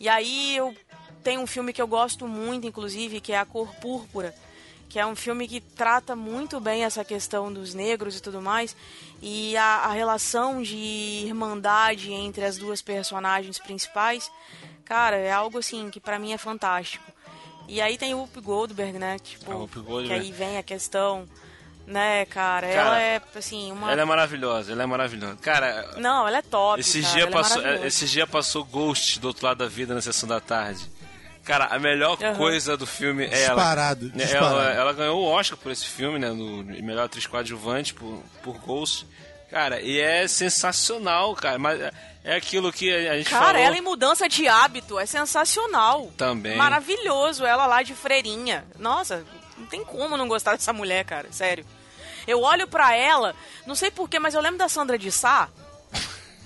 E 0.00 0.08
aí 0.08 0.56
eu 0.56 0.74
tenho 1.22 1.42
um 1.42 1.46
filme 1.46 1.72
que 1.72 1.80
eu 1.80 1.86
gosto 1.86 2.26
muito, 2.26 2.66
inclusive, 2.66 3.20
que 3.20 3.32
é 3.32 3.38
A 3.38 3.44
Cor 3.44 3.72
Púrpura, 3.76 4.34
que 4.88 4.98
é 4.98 5.04
um 5.06 5.16
filme 5.16 5.48
que 5.48 5.60
trata 5.60 6.14
muito 6.14 6.60
bem 6.60 6.84
essa 6.84 7.04
questão 7.04 7.52
dos 7.52 7.74
negros 7.74 8.16
e 8.16 8.22
tudo 8.22 8.40
mais, 8.40 8.76
e 9.22 9.56
a, 9.56 9.64
a 9.86 9.92
relação 9.92 10.62
de 10.62 10.76
irmandade 11.26 12.12
entre 12.12 12.44
as 12.44 12.56
duas 12.58 12.80
personagens 12.82 13.58
principais, 13.58 14.30
cara, 14.84 15.16
é 15.16 15.32
algo 15.32 15.58
assim 15.58 15.90
que 15.90 15.98
pra 16.00 16.18
mim 16.18 16.32
é 16.32 16.38
fantástico. 16.38 17.04
E 17.66 17.80
aí 17.80 17.96
tem 17.96 18.14
o 18.14 18.18
Whoopi 18.18 18.40
Goldberg, 18.40 18.98
né? 18.98 19.18
Tipo, 19.18 19.50
A 19.50 19.56
Whoopi 19.56 19.74
que 19.74 19.80
Goldberg. 19.80 20.22
aí 20.26 20.30
vem 20.30 20.58
a 20.58 20.62
questão, 20.62 21.26
né, 21.86 22.26
cara? 22.26 22.66
Cara, 22.68 22.78
ela 22.80 23.00
é 23.00 23.22
assim 23.34 23.72
uma 23.72 23.90
Ela 23.90 24.02
é 24.02 24.04
maravilhosa, 24.04 24.70
ela 24.72 24.82
é 24.82 24.86
maravilhosa. 24.86 25.36
Cara, 25.36 25.94
Não, 25.96 26.28
ela 26.28 26.38
é 26.38 26.42
top, 26.42 26.78
esse 26.80 27.00
cara, 27.00 27.12
dia 27.14 27.22
ela 27.22 27.30
é 27.30 27.32
passou, 27.32 27.56
maravilhosa. 27.56 27.86
esse 27.86 28.06
dia 28.06 28.26
passou 28.26 28.64
Ghost 28.64 29.18
do 29.18 29.28
outro 29.28 29.46
lado 29.46 29.58
da 29.58 29.66
vida 29.66 29.94
na 29.94 30.02
sessão 30.02 30.28
da 30.28 30.40
tarde. 30.40 30.86
Cara, 31.44 31.66
a 31.66 31.78
melhor 31.78 32.16
Aham. 32.22 32.34
coisa 32.36 32.76
do 32.76 32.86
filme 32.86 33.24
é 33.26 33.42
ela. 33.44 33.54
Disparado, 33.56 34.06
Né, 34.14 34.24
disparado. 34.24 34.54
Ela, 34.60 34.70
ela 34.72 34.92
ganhou 34.94 35.20
o 35.20 35.26
Oscar 35.26 35.58
por 35.58 35.70
esse 35.70 35.84
filme, 35.86 36.18
né? 36.18 36.30
No 36.30 36.62
melhor 36.64 37.04
atriz 37.04 37.26
coadjuvante 37.26 37.92
por, 37.92 38.22
por 38.42 38.56
Ghost. 38.58 39.06
Cara, 39.50 39.80
e 39.80 40.00
é 40.00 40.26
sensacional, 40.26 41.34
cara. 41.34 41.58
Mas 41.58 41.80
é- 42.24 42.36
aquilo 42.36 42.72
que 42.72 42.90
a 42.90 43.12
a 43.12 43.16
gente 43.18 43.28
Cara, 43.28 43.44
falou 43.46 43.60
ela 43.60 43.76
em 43.76 43.82
mudança 43.82 44.26
de 44.28 44.48
hábito 44.48 44.98
é 44.98 45.04
sensacional. 45.04 46.10
também. 46.16 46.56
Maravilhoso, 46.56 47.44
ela 47.44 47.66
lá 47.66 47.82
de 47.82 47.94
freirinha. 47.94 48.64
Nossa, 48.78 49.22
não 49.58 49.66
tem 49.66 49.84
como 49.84 50.16
não 50.16 50.26
gostar 50.26 50.52
dessa 50.52 50.72
mulher, 50.72 51.04
cara, 51.04 51.28
sério. 51.30 51.64
Eu 52.26 52.40
olho 52.40 52.66
pra 52.66 52.96
ela, 52.96 53.34
não 53.66 53.74
sei 53.74 53.90
porquê, 53.90 54.18
mas 54.18 54.32
eu 54.34 54.40
lembro 54.40 54.56
da 54.58 54.68
Sandra 54.68 54.96
de 54.98 55.12
Sá, 55.12 55.48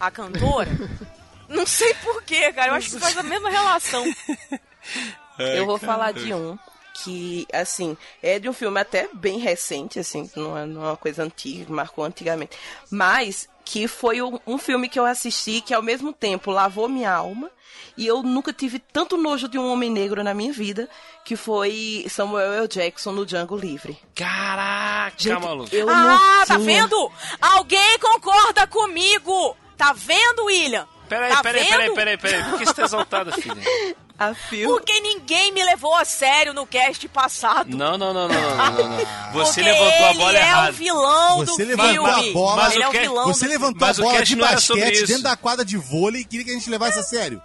a 0.01 0.11
cantora. 0.11 0.69
não 1.49 1.65
sei 1.65 1.95
porquê, 1.95 2.53
cara, 2.53 2.73
eu 2.73 2.75
acho 2.75 2.91
que 2.91 2.99
faz 2.99 3.16
a 3.16 3.23
mesma 3.23 3.49
relação. 3.49 4.05
Eu 5.39 5.67
vou 5.67 5.79
falar 5.79 6.13
de 6.13 6.35
um 6.35 6.59
que, 7.03 7.47
assim, 7.53 7.97
é 8.23 8.39
de 8.39 8.49
um 8.49 8.53
filme 8.53 8.81
até 8.81 9.09
bem 9.13 9.39
recente, 9.39 9.99
assim, 9.99 10.29
não 10.35 10.59
é, 10.59 10.67
não 10.67 10.85
é 10.85 10.89
uma 10.89 10.97
coisa 10.97 11.23
antiga, 11.23 11.65
que 11.65 11.73
marcou 11.73 12.05
antigamente, 12.05 12.57
mas 12.91 13.49
que 13.65 13.87
foi 13.87 14.21
um, 14.21 14.39
um 14.47 14.59
filme 14.59 14.89
que 14.89 14.99
eu 14.99 15.05
assisti 15.05 15.61
que 15.61 15.75
ao 15.75 15.83
mesmo 15.83 16.13
tempo 16.13 16.51
lavou 16.51 16.89
minha 16.89 17.13
alma 17.13 17.51
e 17.97 18.07
eu 18.07 18.23
nunca 18.23 18.53
tive 18.53 18.79
tanto 18.79 19.17
nojo 19.17 19.49
de 19.49 19.59
um 19.59 19.71
homem 19.71 19.91
negro 19.91 20.25
na 20.25 20.33
minha 20.33 20.53
vida, 20.53 20.89
que 21.25 21.37
foi 21.37 22.07
Samuel 22.09 22.53
L. 22.55 22.69
Jackson 22.69 23.13
no 23.13 23.27
Django 23.27 23.57
Livre. 23.57 23.99
Caraca, 24.15 25.15
Gente, 25.17 25.43
maluco. 25.43 25.75
eu 25.75 25.89
ah, 25.89 25.95
não 25.95 26.47
tá 26.47 26.59
vendo? 26.59 27.13
Alguém 27.41 27.99
concorda 27.99 28.67
comigo? 28.67 29.57
Tá 29.77 29.93
vendo, 29.93 30.45
William? 30.47 30.87
Peraí, 31.09 31.31
tá 31.31 31.43
peraí, 31.43 31.65
vendo? 31.65 31.73
peraí, 31.73 31.95
peraí, 31.95 32.19
peraí. 32.19 32.45
Por 32.51 32.59
que 32.59 32.67
você 32.67 32.75
tá 32.75 32.85
exaltada, 32.85 33.33
filha? 33.33 33.55
A 34.19 34.35
filme. 34.35 34.66
Porque 34.66 35.01
ninguém 35.01 35.53
me 35.53 35.62
levou 35.65 35.95
a 35.95 36.05
sério 36.05 36.53
no 36.53 36.66
cast 36.66 37.07
passado. 37.09 37.77
Não, 37.77 37.97
não, 37.97 38.12
não, 38.12 38.27
não, 38.27 38.40
não, 38.57 38.57
não, 38.73 38.89
não. 38.89 38.99
Você 39.32 39.61
Porque 39.62 39.62
levantou 39.62 40.07
a 40.07 40.11
ele 40.11 40.19
bola 40.19 40.32
é 40.36 40.40
errada. 40.40 40.70
o 40.70 40.74
vilão 40.74 41.36
Você 41.39 41.65
do 41.65 41.69
levantou 41.69 41.93
filme. 41.93 42.31
a 42.31 42.32
bola, 42.32 42.57
Mas 42.62 42.73
ele 42.74 42.82
é 42.82 42.86
o 42.86 42.90
o 42.90 42.93
vilão 42.93 43.27
Você 43.28 43.45
do 43.47 43.51
levantou 43.53 43.85
a 43.85 43.89
Mas 43.89 43.99
o 43.99 44.03
bola 44.03 44.15
cast 44.19 44.35
de 44.35 44.40
basquete 44.40 45.07
dentro 45.07 45.23
da 45.23 45.36
quadra 45.36 45.65
de 45.65 45.77
vôlei 45.77 46.23
e 46.23 46.24
queria 46.24 46.45
que 46.45 46.51
a 46.51 46.55
gente 46.55 46.69
levasse 46.69 46.99
a 46.99 47.03
sério. 47.05 47.40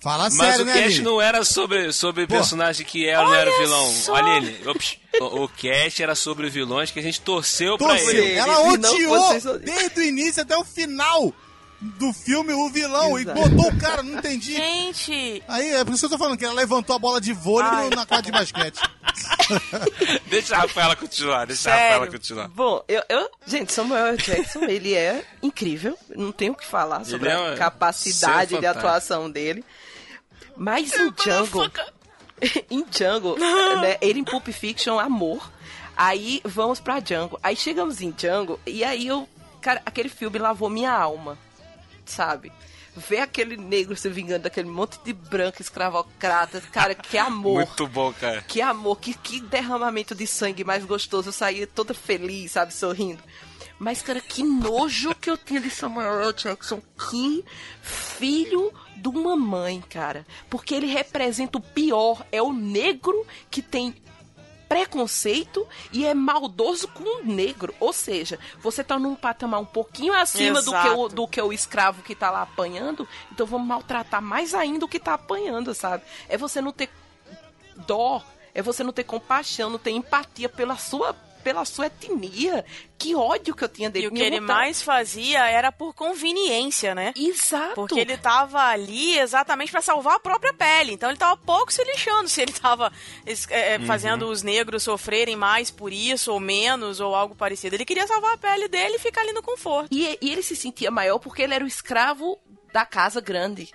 Fala 0.00 0.24
Mas 0.24 0.34
sério, 0.34 0.62
o 0.62 0.64
né, 0.64 0.72
cast 0.74 0.84
Aline? 0.86 1.00
não 1.04 1.20
era 1.20 1.44
sobre, 1.44 1.92
sobre 1.92 2.26
Pô. 2.26 2.34
personagem 2.34 2.84
que 2.86 3.06
era 3.08 3.20
ou 3.22 3.26
não 3.28 3.34
era 3.34 3.50
o 3.50 3.54
Olha 3.54 3.62
vilão. 3.64 3.90
só. 3.92 4.14
Aline, 4.16 4.58
ops, 4.68 4.96
o, 5.20 5.44
o 5.44 5.48
cast 5.48 6.02
era 6.02 6.14
sobre 6.16 6.48
vilões 6.50 6.90
que 6.90 6.98
a 6.98 7.02
gente 7.02 7.20
torceu 7.20 7.76
pra 7.78 7.86
Torceu. 7.88 8.10
ele. 8.10 8.32
Ela 8.34 8.52
não 8.54 8.68
odiou 8.74 9.58
desde 9.60 10.00
o 10.00 10.02
início 10.02 10.42
até 10.42 10.56
o 10.56 10.64
final 10.64 11.32
do 11.98 12.12
filme 12.12 12.52
o 12.52 12.68
vilão 12.70 13.18
Exato. 13.18 13.38
e 13.38 13.42
botou 13.50 13.70
o 13.72 13.78
cara, 13.78 14.02
não 14.02 14.18
entendi. 14.18 14.54
Gente, 14.54 15.42
Aí, 15.48 15.70
é 15.74 15.84
por 15.84 15.92
isso 15.94 16.00
que 16.00 16.06
eu 16.14 16.18
tô 16.18 16.22
falando, 16.22 16.38
que 16.38 16.44
ela 16.44 16.54
levantou 16.54 16.94
a 16.94 16.98
bola 16.98 17.20
de 17.20 17.32
vôlei 17.32 17.68
Ai. 17.70 17.84
no- 17.90 17.96
na 17.96 18.06
quadra 18.06 18.22
de 18.22 18.30
basquete. 18.32 18.78
Deixa 20.28 20.56
a 20.56 20.60
Rafaela 20.60 20.96
continuar, 20.96 21.46
deixa 21.46 21.70
a 21.70 21.72
Sério? 21.74 21.88
Rafaela 21.92 22.06
continuar. 22.12 22.48
Bom, 22.48 22.82
eu, 22.88 23.02
eu- 23.08 23.28
gente, 23.46 23.72
Samuel. 23.72 24.16
Jackson, 24.16 24.64
ele 24.64 24.94
é 24.94 25.24
incrível. 25.42 25.96
Não 26.14 26.32
tenho 26.32 26.52
o 26.52 26.56
que 26.56 26.64
falar 26.66 27.04
sobre 27.04 27.28
é 27.28 27.52
a 27.52 27.56
capacidade 27.56 28.58
de 28.58 28.66
atuação 28.66 29.30
dele. 29.30 29.64
Mas 30.56 30.92
em 30.94 31.10
Django, 31.12 31.70
em 32.70 32.84
Django, 32.84 33.36
né, 33.80 33.96
ele 34.00 34.20
em 34.20 34.24
Pulp 34.24 34.48
Fiction, 34.48 34.98
amor. 34.98 35.50
Aí 35.96 36.40
vamos 36.44 36.80
pra 36.80 37.00
Django. 37.00 37.38
Aí 37.42 37.56
chegamos 37.56 38.00
em 38.00 38.10
Django 38.10 38.58
e 38.66 38.82
aí 38.84 39.06
eu, 39.06 39.28
cara, 39.60 39.82
aquele 39.84 40.08
filme 40.08 40.38
lavou 40.38 40.70
minha 40.70 40.92
alma, 40.92 41.38
sabe? 42.04 42.52
Ver 42.94 43.20
aquele 43.20 43.56
negro 43.56 43.96
se 43.96 44.08
vingando 44.10 44.42
daquele 44.42 44.68
monte 44.68 44.98
de 45.02 45.14
branco 45.14 45.62
escravocrata, 45.62 46.60
cara, 46.72 46.94
que 46.94 47.16
amor. 47.16 47.64
Muito 47.64 47.86
bom, 47.86 48.12
cara. 48.12 48.42
Que 48.42 48.60
amor, 48.60 48.98
que, 48.98 49.14
que 49.14 49.40
derramamento 49.40 50.14
de 50.14 50.26
sangue 50.26 50.62
mais 50.62 50.84
gostoso. 50.84 51.28
Eu 51.28 51.32
saía 51.32 51.66
toda 51.66 51.94
feliz, 51.94 52.52
sabe, 52.52 52.74
sorrindo. 52.74 53.22
Mas, 53.78 54.00
cara, 54.00 54.20
que 54.20 54.44
nojo 54.44 55.12
que 55.14 55.28
eu 55.28 55.36
tinha 55.36 55.60
de 55.60 55.68
Samuel. 55.68 56.32
Jackson. 56.32 56.80
Que 57.10 57.44
filho 57.82 58.72
de 58.96 59.08
uma 59.08 59.36
mãe, 59.36 59.82
cara. 59.88 60.24
Porque 60.48 60.72
ele 60.72 60.86
representa 60.86 61.58
o 61.58 61.60
pior. 61.60 62.24
É 62.30 62.40
o 62.40 62.52
negro 62.52 63.26
que 63.50 63.60
tem 63.60 63.92
preconceito 64.72 65.66
e 65.92 66.06
é 66.06 66.14
maldoso 66.14 66.88
com 66.88 67.20
o 67.20 67.24
negro. 67.24 67.74
Ou 67.78 67.92
seja, 67.92 68.38
você 68.60 68.82
tá 68.82 68.98
num 68.98 69.14
patamar 69.14 69.60
um 69.60 69.66
pouquinho 69.66 70.14
acima 70.14 70.62
do 70.62 70.70
que, 70.70 70.88
o, 70.88 71.08
do 71.08 71.28
que 71.28 71.40
o 71.40 71.52
escravo 71.52 72.02
que 72.02 72.14
tá 72.14 72.30
lá 72.30 72.42
apanhando. 72.42 73.06
Então 73.30 73.46
vamos 73.46 73.66
maltratar 73.66 74.22
mais 74.22 74.54
ainda 74.54 74.84
o 74.84 74.88
que 74.88 74.98
tá 74.98 75.14
apanhando, 75.14 75.74
sabe? 75.74 76.04
É 76.28 76.38
você 76.38 76.60
não 76.60 76.72
ter 76.72 76.88
dó, 77.86 78.22
é 78.54 78.62
você 78.62 78.82
não 78.82 78.92
ter 78.92 79.04
compaixão, 79.04 79.68
não 79.68 79.78
ter 79.78 79.90
empatia 79.90 80.48
pela 80.48 80.76
sua 80.76 81.14
pela 81.42 81.64
sua 81.64 81.86
etnia. 81.86 82.64
Que 82.98 83.14
ódio 83.16 83.54
que 83.54 83.64
eu 83.64 83.68
tinha 83.68 83.90
dele. 83.90 84.04
e 84.04 84.08
o 84.08 84.10
que 84.10 84.14
Minha 84.14 84.26
ele 84.26 84.40
vontade- 84.40 84.58
mais 84.60 84.80
fazia 84.82 85.46
era 85.48 85.72
por 85.72 85.92
conveniência, 85.92 86.94
né? 86.94 87.12
Exato. 87.16 87.74
Porque 87.74 87.98
ele 87.98 88.16
tava 88.16 88.60
ali 88.62 89.18
exatamente 89.18 89.72
pra 89.72 89.82
salvar 89.82 90.16
a 90.16 90.20
própria 90.20 90.52
pele. 90.54 90.92
Então 90.92 91.08
ele 91.10 91.18
tava 91.18 91.36
pouco 91.36 91.72
se 91.72 91.82
lixando 91.84 92.28
se 92.28 92.40
ele 92.40 92.52
tava 92.52 92.92
é, 93.26 93.74
é, 93.74 93.78
Uhum. 93.78 93.86
fazendo 93.86 94.28
os 94.28 94.42
negros 94.42 94.84
sofrerem 94.84 95.34
mais 95.36 95.70
por 95.70 95.92
isso, 95.92 96.32
ou 96.32 96.38
menos, 96.40 97.00
ou 97.00 97.14
algo 97.14 97.34
parecido. 97.34 97.74
Ele 97.74 97.84
queria 97.84 98.06
salvar 98.06 98.34
a 98.34 98.38
pele 98.38 98.68
dele 98.68 98.96
e 98.96 98.98
ficar 99.00 99.22
ali 99.22 99.32
no 99.32 99.42
conforto. 99.42 99.88
E, 99.90 100.16
e 100.22 100.30
ele 100.30 100.42
se 100.42 100.54
sentia 100.54 100.90
maior 100.90 101.18
porque 101.18 101.42
ele 101.42 101.54
era 101.54 101.64
o 101.64 101.68
escravo 101.68 102.38
da 102.72 102.86
casa 102.86 103.20
grande. 103.20 103.68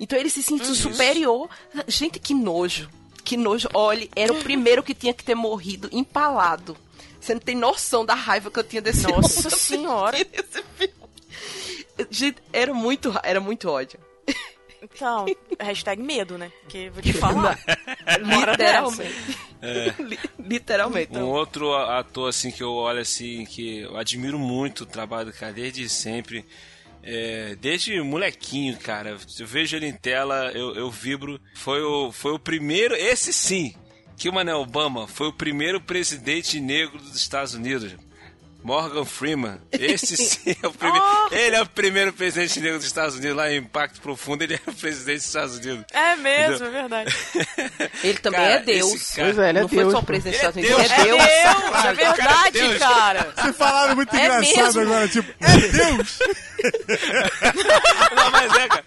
Então 0.00 0.18
ele 0.18 0.28
se 0.30 0.42
sentia 0.42 0.72
Isso. 0.72 0.90
superior. 0.90 1.48
Gente, 1.86 2.18
que 2.18 2.34
nojo. 2.34 2.90
Que 3.24 3.36
nojo. 3.36 3.68
Olha, 3.74 4.08
era 4.16 4.32
o 4.32 4.42
primeiro 4.42 4.82
que 4.82 4.94
tinha 4.94 5.14
que 5.14 5.24
ter 5.24 5.34
morrido 5.34 5.88
empalado. 5.92 6.76
Você 7.20 7.34
não 7.34 7.40
tem 7.40 7.54
noção 7.54 8.04
da 8.04 8.14
raiva 8.14 8.50
que 8.50 8.58
eu 8.58 8.64
tinha 8.64 8.82
desse 8.82 9.06
Nossa 9.06 9.48
senhora. 9.54 10.16
Gente, 12.10 12.38
era 12.52 12.74
muito, 12.74 13.10
ra- 13.10 13.22
era 13.24 13.40
muito 13.40 13.68
ódio. 13.68 13.98
Então, 14.82 15.26
hashtag 15.60 16.02
medo, 16.02 16.36
né? 16.36 16.50
Que 16.68 16.90
vou 16.90 17.00
te 17.02 17.12
falar. 17.12 17.56
Literalmente. 18.48 19.38
É. 19.60 19.94
Li- 20.02 20.18
Literalmente. 20.38 21.16
Um 21.16 21.28
outro 21.28 21.72
ator 21.74 22.28
assim 22.28 22.50
que 22.50 22.62
eu 22.62 22.72
olho 22.72 23.00
assim 23.00 23.44
que 23.44 23.80
eu 23.82 23.96
admiro 23.96 24.38
muito 24.38 24.80
o 24.82 24.86
trabalho 24.86 25.26
do 25.30 25.32
cara 25.32 25.52
desde 25.52 25.88
sempre, 25.88 26.44
é, 27.02 27.56
desde 27.60 28.00
molequinho, 28.00 28.76
cara. 28.78 29.18
Eu 29.38 29.46
vejo 29.46 29.76
ele 29.76 29.86
em 29.86 29.92
tela, 29.92 30.52
eu, 30.52 30.74
eu 30.74 30.90
vibro. 30.90 31.40
Foi 31.54 31.82
o, 31.82 32.12
foi 32.12 32.32
o 32.32 32.38
primeiro, 32.38 32.94
esse 32.94 33.32
sim, 33.32 33.74
que 34.16 34.28
o 34.28 34.32
Mané 34.32 34.54
Obama 34.54 35.06
foi 35.08 35.28
o 35.28 35.32
primeiro 35.32 35.80
presidente 35.80 36.60
negro 36.60 36.98
dos 36.98 37.16
Estados 37.16 37.54
Unidos. 37.54 37.96
Morgan 38.62 39.04
Freeman, 39.04 39.58
esse 39.72 40.16
sim 40.16 40.54
é 40.62 40.66
o 40.66 40.72
primeiro. 40.72 41.04
Ele 41.32 41.56
é 41.56 41.62
o 41.62 41.66
primeiro 41.66 42.12
presidente 42.12 42.60
negro 42.60 42.78
dos 42.78 42.86
Estados 42.86 43.16
Unidos 43.16 43.36
lá 43.36 43.50
em 43.50 43.56
Impacto 43.58 44.00
Profundo. 44.00 44.42
Ele 44.44 44.54
é 44.54 44.60
o 44.70 44.74
presidente 44.74 45.16
dos 45.18 45.26
Estados 45.26 45.56
Unidos. 45.56 45.84
É 45.92 46.14
mesmo, 46.16 46.54
Entendeu? 46.66 46.66
é 46.68 46.70
verdade. 46.82 47.16
Ele 48.04 48.18
também 48.18 48.40
Cara, 48.40 48.52
é 48.54 48.58
Deus. 48.60 49.10
cara- 49.14 49.26
Pois 49.32 49.38
é, 49.38 49.48
ele 49.48 49.58
é 49.58 49.62
não 49.62 49.68
foi 49.68 49.78
Deus, 49.78 49.92
só 49.92 49.98
o 49.98 50.02
presidente 50.04 50.46
dos 50.46 50.56
Ele 50.56 50.66
é 50.66 50.70
Estados 50.70 50.96
Unidos, 50.96 50.96
Deus. 50.96 50.98
ele 50.98 51.10
é 51.10 51.16
Deus. 51.16 51.26
Deus, 51.26 51.64
é 51.64 51.68
o 51.68 51.72
cara 51.72 51.88
é 51.90 51.94
verdade, 51.94 52.50
Deus. 52.52 52.78
cara. 52.78 53.32
Você 53.36 53.52
falaram 53.52 53.96
muito 53.96 54.16
É 54.16 54.18
engraçado 54.24 54.56
mesmo? 54.64 54.80
agora, 54.80 55.08
tipo, 55.08 55.32
é 55.40 55.68
Deus! 55.68 56.18
Não, 58.16 58.30
mas 58.30 58.54
é, 58.56 58.68
cara. 58.68 58.84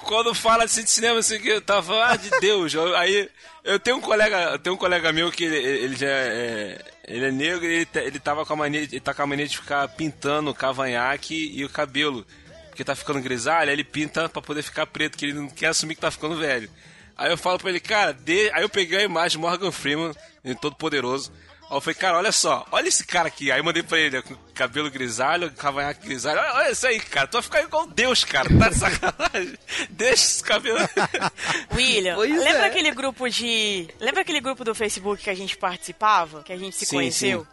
Quando 0.00 0.34
fala 0.34 0.64
assim 0.64 0.84
de 0.84 0.90
cinema, 0.90 1.18
assim, 1.18 1.38
que 1.40 1.48
eu 1.48 1.60
tava 1.62 1.82
falando, 1.82 2.10
ah, 2.10 2.16
de 2.16 2.30
Deus. 2.40 2.74
eu- 2.74 2.94
Aí 2.96 3.28
eu 3.64 3.78
tenho 3.80 3.96
um 3.96 4.00
colega, 4.00 4.36
eu 4.52 4.58
tenho 4.58 4.74
um 4.74 4.78
colega 4.78 5.12
meu 5.12 5.30
que 5.32 5.44
ele, 5.44 5.56
ele 5.56 5.96
já 5.96 6.06
é, 6.06 6.78
ele 7.06 7.26
é 7.26 7.30
negro 7.30 7.66
e 7.66 7.74
ele, 7.74 7.88
ele 7.94 8.18
tava 8.18 8.44
com 8.44 8.52
a 8.52 8.56
mania, 8.56 8.80
ele 8.80 9.00
tá 9.00 9.12
com 9.12 9.22
a 9.22 9.26
mania 9.26 9.46
de 9.46 9.56
ficar 9.56 9.86
pintando 9.88 10.50
o 10.50 10.54
cavanhaque 10.54 11.52
e 11.54 11.64
o 11.64 11.68
cabelo. 11.68 12.26
Porque 12.68 12.82
tá 12.82 12.96
ficando 12.96 13.20
grisalho, 13.20 13.70
aí 13.70 13.74
ele 13.76 13.84
pinta 13.84 14.28
pra 14.28 14.42
poder 14.42 14.62
ficar 14.62 14.86
preto, 14.86 15.16
que 15.16 15.26
ele 15.26 15.34
não 15.34 15.48
quer 15.48 15.68
assumir 15.68 15.94
que 15.94 16.00
tá 16.00 16.10
ficando 16.10 16.36
velho. 16.36 16.68
Aí 17.16 17.30
eu 17.30 17.38
falo 17.38 17.58
pra 17.58 17.70
ele, 17.70 17.78
cara, 17.78 18.12
dê... 18.12 18.50
aí 18.52 18.62
eu 18.62 18.68
peguei 18.68 18.98
a 18.98 19.04
imagem 19.04 19.38
de 19.38 19.38
Morgan 19.38 19.70
Freeman, 19.70 20.12
ele 20.44 20.56
todo 20.56 20.74
poderoso. 20.74 21.32
Aí 21.70 21.76
eu 21.76 21.80
falei, 21.80 21.94
cara, 21.94 22.18
olha 22.18 22.30
só, 22.30 22.66
olha 22.70 22.86
esse 22.88 23.04
cara 23.04 23.26
aqui. 23.28 23.50
Aí 23.50 23.58
eu 23.58 23.64
mandei 23.64 23.82
pra 23.82 23.98
ele, 23.98 24.20
com 24.22 24.36
cabelo 24.54 24.90
grisalho, 24.90 25.50
cavanhaque 25.52 26.06
grisalho. 26.06 26.38
Olha, 26.38 26.52
olha 26.54 26.70
isso 26.70 26.86
aí, 26.86 27.00
cara. 27.00 27.26
Tu 27.26 27.32
vai 27.32 27.42
ficar 27.42 27.62
igual 27.62 27.86
Deus, 27.86 28.22
cara. 28.22 28.48
Tá 28.58 28.68
de 28.68 28.74
sacanagem. 28.76 29.58
Deixa 29.90 30.14
esse 30.24 30.42
cabelo. 30.44 30.78
William, 31.74 32.14
Pois 32.16 32.30
lembra 32.30 32.66
é. 32.66 32.66
aquele 32.66 32.90
grupo 32.92 33.28
de. 33.28 33.88
Lembra 33.98 34.20
aquele 34.22 34.40
grupo 34.40 34.64
do 34.64 34.74
Facebook 34.74 35.22
que 35.24 35.30
a 35.30 35.34
gente 35.34 35.56
participava? 35.56 36.42
Que 36.42 36.52
a 36.52 36.56
gente 36.56 36.76
se 36.76 36.86
Sim, 36.86 36.96
conheceu? 36.96 37.40
sim. 37.40 37.46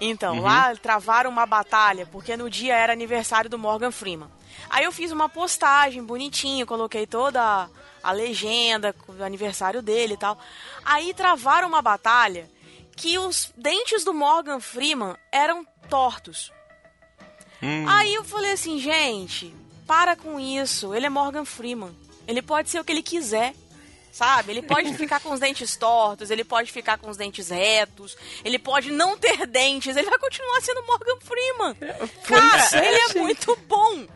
Então, 0.00 0.36
Uhum. 0.36 0.42
lá 0.42 0.74
travaram 0.76 1.30
uma 1.30 1.46
batalha, 1.46 2.04
porque 2.06 2.36
no 2.36 2.50
dia 2.50 2.74
era 2.76 2.92
aniversário 2.92 3.48
do 3.48 3.58
Morgan 3.58 3.90
Freeman. 3.92 4.28
Aí 4.68 4.84
eu 4.84 4.92
fiz 4.92 5.12
uma 5.12 5.28
postagem 5.28 6.02
bonitinha, 6.04 6.66
coloquei 6.66 7.06
toda 7.06 7.68
a, 8.02 8.12
legenda 8.12 8.92
com 8.92 9.12
o 9.12 9.24
aniversário 9.24 9.80
dele 9.80 10.14
e 10.14 10.16
tal. 10.16 10.38
Aí 10.84 11.14
travaram 11.14 11.68
uma 11.68 11.80
batalha 11.80 12.50
que 12.96 13.18
os 13.18 13.52
dentes 13.56 14.04
do 14.04 14.14
Morgan 14.14 14.60
Freeman 14.60 15.16
eram 15.32 15.66
tortos. 15.88 16.52
Hum. 17.62 17.84
Aí 17.88 18.14
eu 18.14 18.24
falei 18.24 18.52
assim, 18.52 18.78
gente, 18.78 19.54
para 19.86 20.16
com 20.16 20.38
isso. 20.38 20.94
Ele 20.94 21.06
é 21.06 21.10
Morgan 21.10 21.44
Freeman. 21.44 21.94
Ele 22.26 22.42
pode 22.42 22.70
ser 22.70 22.80
o 22.80 22.84
que 22.84 22.92
ele 22.92 23.02
quiser. 23.02 23.54
Sabe? 24.12 24.52
Ele 24.52 24.62
pode 24.62 24.94
ficar 24.96 25.18
com 25.18 25.32
os 25.32 25.40
dentes 25.40 25.74
tortos, 25.74 26.30
ele 26.30 26.44
pode 26.44 26.70
ficar 26.70 26.98
com 26.98 27.10
os 27.10 27.16
dentes 27.16 27.48
retos, 27.48 28.16
ele 28.44 28.60
pode 28.60 28.92
não 28.92 29.18
ter 29.18 29.44
dentes, 29.44 29.96
ele 29.96 30.08
vai 30.08 30.20
continuar 30.20 30.60
sendo 30.60 30.86
Morgan 30.86 31.18
Freeman. 31.20 31.74
Cara, 32.22 32.84
é, 32.84 32.88
ele 32.90 32.98
é 33.10 33.14
muito 33.20 33.58
bom. 33.66 34.06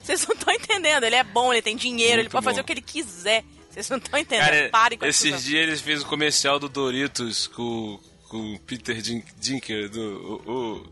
Vocês 0.00 0.26
não 0.26 0.34
estão 0.34 0.54
entendendo. 0.54 1.04
Ele 1.04 1.16
é 1.16 1.24
bom, 1.24 1.52
ele 1.52 1.60
tem 1.60 1.76
dinheiro, 1.76 2.14
ele 2.14 2.22
Muito 2.22 2.32
pode 2.32 2.44
fazer 2.44 2.58
bom. 2.58 2.62
o 2.62 2.64
que 2.66 2.72
ele 2.72 2.82
quiser. 2.82 3.44
Vocês 3.68 3.90
não 3.90 3.98
estão 3.98 4.18
entendendo. 4.18 4.46
Cara, 4.46 4.68
Parem 4.70 4.98
com 4.98 5.04
esses 5.06 5.44
dias 5.44 5.62
eles 5.62 5.80
fez 5.80 6.02
o 6.02 6.06
comercial 6.06 6.58
do 6.58 6.68
Doritos 6.68 7.46
com, 7.48 8.00
com 8.28 8.54
o 8.54 8.58
Peter 8.60 9.00
Din- 9.00 9.22
Dinker, 9.38 9.88
do, 9.88 10.42
o, 10.46 10.52
o- 10.52 10.86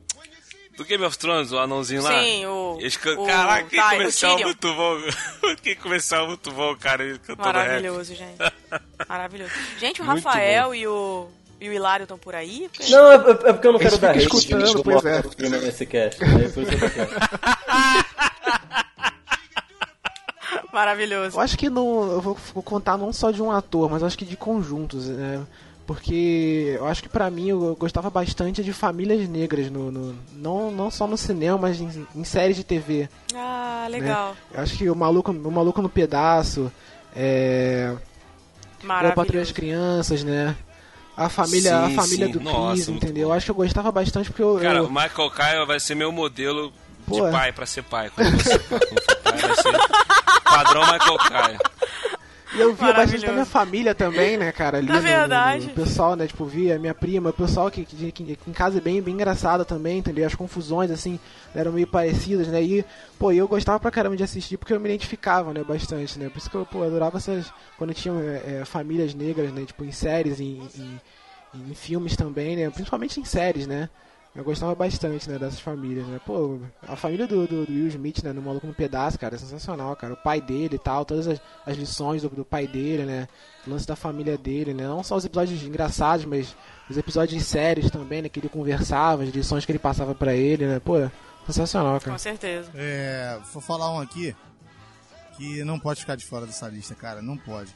do 0.77 0.85
Game 0.85 1.05
of 1.05 1.17
Thrones, 1.19 1.53
o 1.53 1.59
anãozinho 1.59 2.03
lá. 2.03 2.23
Sim, 2.23 2.47
o- 2.47 2.77
Eles 2.81 2.97
can... 2.97 3.19
o- 3.19 3.27
Caraca, 3.27 3.69
que 3.69 3.77
tá, 3.77 3.89
o 3.89 3.91
comercial 3.93 4.39
muito 4.39 4.75
bom. 4.75 4.97
que 5.63 5.75
comercial 5.77 6.27
muito 6.27 6.51
bom, 6.53 6.77
cara. 6.77 7.05
Ele 7.05 7.19
cantando 7.19 7.53
Maravilhoso, 7.53 8.15
rap. 8.15 8.19
gente. 8.19 8.53
Maravilhoso. 9.09 9.53
Gente, 9.79 10.03
o 10.03 10.05
Muito 10.05 10.25
Rafael 10.25 10.75
e 10.75 10.87
o, 10.87 11.29
e 11.61 11.69
o 11.69 11.73
Hilário 11.73 12.05
estão 12.05 12.19
por 12.19 12.35
aí? 12.35 12.69
Não, 12.91 13.13
é, 13.13 13.15
é 13.15 13.53
porque 13.53 13.67
eu 13.67 13.73
não 13.73 13.79
quero 13.79 13.99
dar 13.99 14.11
hate 14.11 14.21
escutando, 14.25 14.73
do 14.75 14.83
pois 14.83 15.05
é. 15.05 15.23
Nesse 15.63 15.87
cast. 15.87 16.19
Por 16.19 16.63
isso 16.63 16.91
quieto. 16.91 17.17
Maravilhoso. 20.73 21.37
Eu 21.37 21.41
acho 21.41 21.57
que 21.57 21.71
não. 21.71 22.13
Eu 22.13 22.21
vou, 22.21 22.37
vou 22.55 22.63
contar 22.63 22.97
não 22.99 23.13
só 23.13 23.31
de 23.31 23.43
um 23.43 23.51
ator, 23.51 23.91
mas 23.91 24.03
acho 24.03 24.17
que 24.19 24.25
de 24.25 24.37
conjuntos, 24.37 25.09
né? 25.09 25.45
Porque 25.87 26.75
eu 26.77 26.87
acho 26.87 27.01
que 27.03 27.09
pra 27.09 27.31
mim 27.31 27.49
eu 27.51 27.77
gostava 27.79 28.11
bastante 28.11 28.63
de 28.65 28.73
famílias 28.73 29.29
negras, 29.29 29.71
no, 29.71 29.91
no- 29.93 30.17
não, 30.35 30.71
não 30.73 30.91
só 30.91 31.07
no 31.07 31.17
cinema, 31.17 31.57
mas 31.57 31.81
em, 31.81 32.07
em 32.15 32.25
séries 32.25 32.57
de 32.57 32.65
TV. 32.65 33.09
Ah, 33.35 33.87
né? 33.89 33.99
legal. 34.01 34.35
Eu 34.53 34.61
acho 34.63 34.77
que 34.77 34.91
o 34.91 34.97
Maluco, 34.97 35.31
o 35.31 35.51
Maluco 35.53 35.81
no 35.81 35.89
Pedaço, 35.89 36.73
é. 37.15 37.91
Eu 37.93 37.99
Patrulha 38.89 39.11
as 39.11 39.15
Maravilhoso. 39.17 39.55
Crianças, 39.55 40.23
né? 40.25 40.55
A 41.17 41.29
família, 41.29 41.79
a 41.79 41.89
Sim, 41.89 41.95
família 41.95 42.27
sim. 42.27 42.33
do 42.33 42.41
Nossa, 42.41 42.71
Chris, 42.73 42.89
entendeu? 42.89 43.29
Eu 43.29 43.33
acho 43.33 43.47
que 43.47 43.51
eu 43.51 43.55
gostava 43.55 43.91
bastante 43.93 44.29
porque 44.29 44.43
eu. 44.43 44.59
Cara, 44.61 44.79
eu- 44.81 44.87
o 44.87 44.91
Michael 44.93 45.31
Caio 45.31 45.67
vai 45.67 45.81
ser 45.81 45.95
meu 45.95 46.11
modelo 46.13 46.73
Pô, 47.07 47.25
de 47.25 47.31
pai 47.33 47.53
pra 47.53 47.65
ser 47.65 47.83
pai. 47.85 48.11
Quando 48.15 48.33
eu 48.35 48.41
ser 48.41 48.59
pai, 48.59 48.79
quando 48.81 48.99
eu 48.99 49.03
for 49.05 49.17
pai, 49.23 49.39
vai 49.41 49.55
ser 49.55 50.43
padrão 50.45 50.81
Michael 50.83 51.19
Caio. 51.19 51.59
E 52.57 52.61
eu 52.61 52.75
via 52.75 52.93
bastante 52.93 53.27
da 53.27 53.33
minha 53.33 53.45
família 53.45 53.95
também, 53.95 54.37
né, 54.37 54.51
cara? 54.53 54.79
Ali 54.79 54.87
Na 54.87 54.95
no- 54.95 55.01
no- 55.01 55.07
verdade. 55.07 55.67
no 55.67 55.71
pessoal, 55.75 56.17
né, 56.17 56.27
tipo, 56.27 56.45
via 56.45 56.79
minha 56.79 56.95
prima, 56.95 57.31
o 57.31 57.33
pessoal 57.33 57.71
que, 57.71 57.85
que, 57.85 58.11
que- 58.13 58.37
que 58.37 58.51
em 58.51 58.53
casa 58.53 58.79
é 58.79 58.81
bem, 58.81 59.01
bem 59.03 59.15
engraçado 59.15 59.65
também, 59.65 59.99
entendeu? 59.99 60.27
As 60.27 60.35
confusões, 60.35 60.91
assim, 60.91 61.19
eram 61.55 61.73
meio 61.73 61.87
parecidas, 61.87 62.49
né? 62.49 62.63
E, 62.63 62.85
pô, 63.19 63.31
eu 63.33 63.47
gostava 63.47 63.79
pra 63.79 63.91
caramba 63.91 64.17
de 64.17 64.23
assistir 64.25 64.57
porque 64.57 64.73
eu 64.73 64.81
me 64.81 64.89
identificava, 64.89 65.53
né, 65.53 65.63
bastante, 65.63 66.19
né? 66.19 66.29
Por 66.29 66.39
isso 66.39 66.51
que 66.51 66.57
eu, 66.57 66.65
pô, 66.67 66.83
adorava 66.83 67.19
essas. 67.19 67.53
Quando 67.79 67.93
tinha 67.95 68.15
é, 68.15 68.61
é, 68.61 68.65
famílias 68.65 69.15
negras, 69.15 69.53
né, 69.53 69.65
tipo, 69.65 69.85
em 69.85 69.93
séries, 69.93 70.41
em, 70.41 70.61
em, 70.77 71.01
em 71.71 71.75
filmes 71.75 72.17
também, 72.17 72.57
né? 72.57 72.71
Principalmente 72.71 73.21
em 73.21 73.25
séries, 73.25 73.67
né? 73.67 73.89
Eu 74.37 74.45
gostava 74.45 74.75
bastante, 74.75 75.31
né, 75.31 75.39
dessas 75.39 75.61
famílias, 75.61 76.07
né? 76.07 76.21
Pô, 76.27 76.59
a 76.87 76.95
família 76.95 77.27
do, 77.27 77.47
do, 77.47 77.65
do 77.65 77.73
Will 77.73 77.89
Smith, 77.89 78.23
né, 78.23 78.35
no 78.35 78.43
Maluco 78.43 78.67
no 78.67 78.75
Pedaço, 78.75 79.19
cara, 79.19 79.35
é 79.35 79.39
sensacional, 79.39 79.97
cara. 79.97 80.13
O 80.13 80.17
pai 80.17 80.43
dele 80.43 80.77
e 80.77 80.79
tal, 80.79 81.07
todas 81.07 81.27
as, 81.27 81.41
as 81.65 81.77
lições 81.77 82.21
do, 82.21 82.29
do 82.29 82.45
pai 82.45 82.67
dele, 82.67 83.05
né? 83.05 83.27
O 83.67 83.71
lance 83.71 83.87
da 83.87 83.97
família 83.97 84.37
dele, 84.37 84.75
né? 84.75 84.87
Não 84.87 85.03
só 85.03 85.17
os 85.17 85.25
episódios 85.25 85.63
engraçados, 85.63 86.27
mas 86.27 86.55
os 86.91 86.99
episódios 86.99 87.39
de 87.39 87.45
séries 87.45 87.91
também, 87.91 88.21
né? 88.21 88.29
Que 88.29 88.39
ele 88.39 88.49
conversava, 88.51 89.23
as 89.23 89.31
lições 89.31 89.65
que 89.65 89.73
ele 89.73 89.79
passava 89.79 90.15
pra 90.15 90.35
ele, 90.35 90.67
né? 90.67 90.81
Pô, 90.81 90.97
sensacional, 91.47 91.99
cara. 91.99 92.13
Com 92.13 92.19
certeza. 92.19 92.71
É, 92.75 93.39
vou 93.55 93.63
falar 93.63 93.91
um 93.91 94.01
aqui 94.01 94.37
que 95.39 95.65
não 95.65 95.79
pode 95.79 96.01
ficar 96.01 96.15
de 96.15 96.27
fora 96.27 96.45
dessa 96.45 96.69
lista, 96.69 96.95
cara. 96.95 97.23
Não 97.23 97.39
pode. 97.39 97.71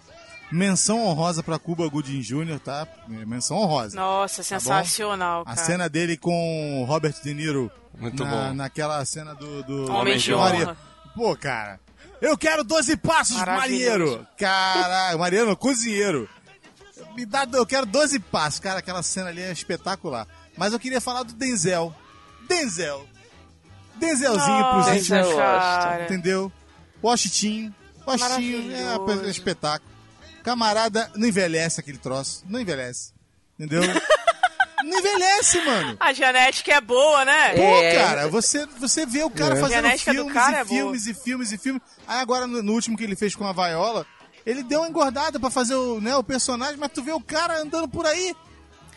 Menção 0.50 1.04
honrosa 1.04 1.42
pra 1.42 1.58
Cuba 1.58 1.88
Gooding 1.88 2.20
Jr., 2.20 2.58
tá? 2.58 2.86
É, 3.10 3.24
Menção 3.24 3.56
honrosa. 3.58 3.96
Nossa, 3.96 4.42
sensacional, 4.42 5.42
A 5.42 5.54
cara. 5.54 5.56
cena 5.66 5.88
dele 5.88 6.16
com 6.16 6.82
o 6.82 6.84
Robert 6.84 7.14
De 7.22 7.32
Niro 7.32 7.70
Muito 7.98 8.24
na, 8.24 8.30
bom. 8.30 8.54
naquela 8.54 9.04
cena 9.04 9.34
do, 9.34 9.62
do 9.62 9.92
Homem 9.92 10.16
de 10.18 10.34
Maria- 10.34 10.64
honra. 10.66 10.76
Pô, 11.14 11.36
cara, 11.36 11.78
eu 12.20 12.36
quero 12.36 12.64
12 12.64 12.96
passos, 12.96 13.36
marinheiro. 13.36 14.26
Caralho, 14.36 15.18
marinheiro, 15.18 15.56
cozinheiro. 15.56 16.28
Me 17.14 17.24
dá, 17.24 17.46
eu 17.52 17.66
quero 17.66 17.86
12 17.86 18.18
passos. 18.18 18.60
Cara, 18.60 18.78
aquela 18.80 19.02
cena 19.02 19.28
ali 19.28 19.42
é 19.42 19.52
espetacular. 19.52 20.26
Mas 20.56 20.72
eu 20.72 20.78
queria 20.80 21.00
falar 21.00 21.22
do 21.22 21.32
Denzel. 21.32 21.94
Denzel. 22.48 23.06
Denzelzinho 23.96 24.64
pros 24.70 24.86
Nossa, 24.86 24.96
íntimos. 24.96 25.34
cara. 25.34 26.04
Entendeu? 26.04 26.52
Washington. 27.02 27.72
Washington 28.06 28.70
é 28.72 28.98
um 28.98 29.28
espetáculo. 29.28 29.89
Camarada, 30.42 31.10
não 31.14 31.28
envelhece 31.28 31.80
aquele 31.80 31.98
troço. 31.98 32.44
Não 32.48 32.60
envelhece. 32.60 33.12
Entendeu? 33.58 33.82
não 34.84 34.98
envelhece, 34.98 35.60
mano. 35.64 35.96
A 36.00 36.12
genética 36.12 36.72
é 36.74 36.80
boa, 36.80 37.24
né? 37.24 37.50
Pô, 37.54 37.62
É. 37.62 37.94
cara, 37.94 38.28
você, 38.28 38.66
você 38.78 39.04
vê 39.04 39.22
o 39.22 39.30
cara 39.30 39.56
É. 39.56 39.60
Fazendo 39.60 39.88
filmes 39.98 40.32
cara 40.32 40.58
e 40.58 40.60
é 40.60 40.64
filmes 40.64 41.06
e 41.06 41.14
filmes 41.14 41.52
e 41.52 41.58
filmes. 41.58 41.82
Aí 42.06 42.18
agora, 42.20 42.46
no, 42.46 42.62
no 42.62 42.72
último 42.72 42.96
que 42.96 43.04
ele 43.04 43.16
fez 43.16 43.34
com 43.34 43.46
a 43.46 43.52
Vaiola, 43.52 44.06
ele 44.46 44.62
deu 44.62 44.80
uma 44.80 44.88
engordada 44.88 45.38
pra 45.38 45.50
fazer 45.50 45.74
o, 45.74 46.00
né, 46.00 46.16
o 46.16 46.24
personagem, 46.24 46.76
mas 46.78 46.90
tu 46.92 47.02
vê 47.02 47.12
o 47.12 47.20
cara 47.20 47.60
andando 47.60 47.86
por 47.86 48.06
aí, 48.06 48.34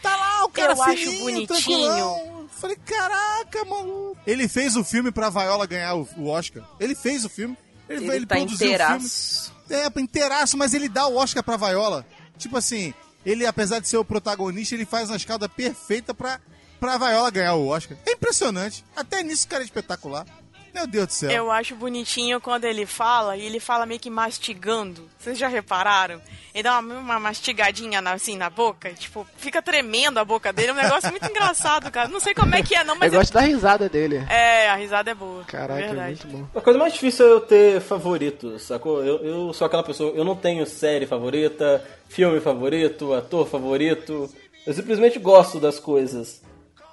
tá 0.01 0.15
lá, 0.15 0.45
o 0.45 0.49
cara 0.49 0.73
Eu 0.73 0.81
acho 0.83 0.97
fininho, 0.97 1.19
bonitinho. 1.19 1.47
tranquilão. 1.47 2.49
Falei, 2.49 2.77
caraca, 2.85 3.65
maluco. 3.65 4.17
Ele 4.25 4.47
fez 4.47 4.77
o 4.77 4.83
filme 4.85 5.11
pra 5.11 5.29
Vaiola 5.29 5.65
ganhar 5.65 5.95
o, 5.95 6.07
o 6.17 6.29
Oscar. 6.29 6.63
Ele 6.79 6.95
fez 6.95 7.25
o 7.25 7.29
filme. 7.29 7.57
Ele, 7.89 8.05
Ele, 8.05 8.15
ele 8.15 8.25
tá 8.25 8.35
produziu 8.37 8.55
o 8.67 8.69
inteiraço. 8.69 9.43
filme. 9.45 9.62
É, 9.73 9.99
inteiraço, 9.99 10.55
mas 10.55 10.73
ele 10.73 10.87
dá 10.87 11.07
o 11.07 11.15
Oscar 11.15 11.43
pra 11.43 11.57
Vaiola. 11.57 12.05
Tipo 12.37 12.57
assim, 12.57 12.93
ele, 13.25 13.45
apesar 13.45 13.79
de 13.79 13.87
ser 13.87 13.97
o 13.97 14.05
protagonista, 14.05 14.75
ele 14.75 14.85
faz 14.85 15.09
uma 15.09 15.17
escada 15.17 15.49
perfeita 15.49 16.13
pra, 16.13 16.39
pra 16.79 16.97
Vaiola 16.97 17.31
ganhar 17.31 17.55
o 17.55 17.67
Oscar. 17.67 17.97
É 18.05 18.11
impressionante. 18.11 18.85
Até 18.95 19.23
nisso 19.23 19.45
o 19.45 19.49
cara 19.49 19.63
é 19.63 19.65
espetacular. 19.65 20.27
Meu 20.73 20.87
Deus 20.87 21.07
do 21.07 21.13
céu. 21.13 21.29
Eu 21.31 21.51
acho 21.51 21.75
bonitinho 21.75 22.41
quando 22.41 22.65
ele 22.65 22.85
fala 22.85 23.37
e 23.37 23.45
ele 23.45 23.59
fala 23.59 23.85
meio 23.85 23.99
que 23.99 24.09
mastigando. 24.09 25.07
Vocês 25.19 25.37
já 25.37 25.47
repararam? 25.47 26.19
Ele 26.53 26.63
dá 26.63 26.79
uma, 26.79 26.95
uma 26.99 27.19
mastigadinha 27.19 28.01
na- 28.01 28.13
assim 28.13 28.35
na 28.37 28.49
boca, 28.49 28.89
e, 28.89 28.93
tipo, 28.93 29.25
fica 29.37 29.61
tremendo 29.61 30.19
a 30.19 30.25
boca 30.25 30.51
dele. 30.53 30.69
É 30.69 30.73
um 30.73 30.75
negócio 30.75 31.09
muito 31.11 31.25
engraçado, 31.29 31.89
cara. 31.91 32.07
Não 32.09 32.19
sei 32.19 32.33
como 32.33 32.53
é 32.55 32.61
que 32.63 32.75
é, 32.75 32.83
não, 32.83 32.95
Eu 32.95 32.99
mas. 32.99 33.07
ele- 33.13 33.17
gosto 33.17 33.33
da 33.33 33.41
risada 33.41 33.87
dele. 33.89 34.17
É, 34.29 34.69
a 34.69 34.75
risada 34.75 35.11
é 35.11 35.15
boa. 35.15 35.43
Caraca, 35.45 35.79
é 35.81 35.87
verdade. 35.87 36.25
muito 36.25 36.27
bom. 36.51 36.59
A 36.59 36.61
coisa 36.61 36.77
mais 36.79 36.93
difícil 36.93 37.25
é 37.27 37.31
eu 37.31 37.41
ter 37.41 37.79
favoritos, 37.81 38.63
sacou? 38.63 39.03
Eu, 39.03 39.17
eu 39.23 39.53
sou 39.53 39.65
aquela 39.67 39.83
pessoa, 39.83 40.11
eu 40.15 40.23
não 40.23 40.35
tenho 40.35 40.65
série 40.65 41.05
favorita, 41.05 41.83
filme 42.09 42.39
favorito, 42.39 43.13
ator 43.13 43.47
favorito. 43.47 44.29
Eu 44.65 44.73
simplesmente 44.73 45.19
gosto 45.19 45.59
das 45.59 45.79
coisas. 45.79 46.41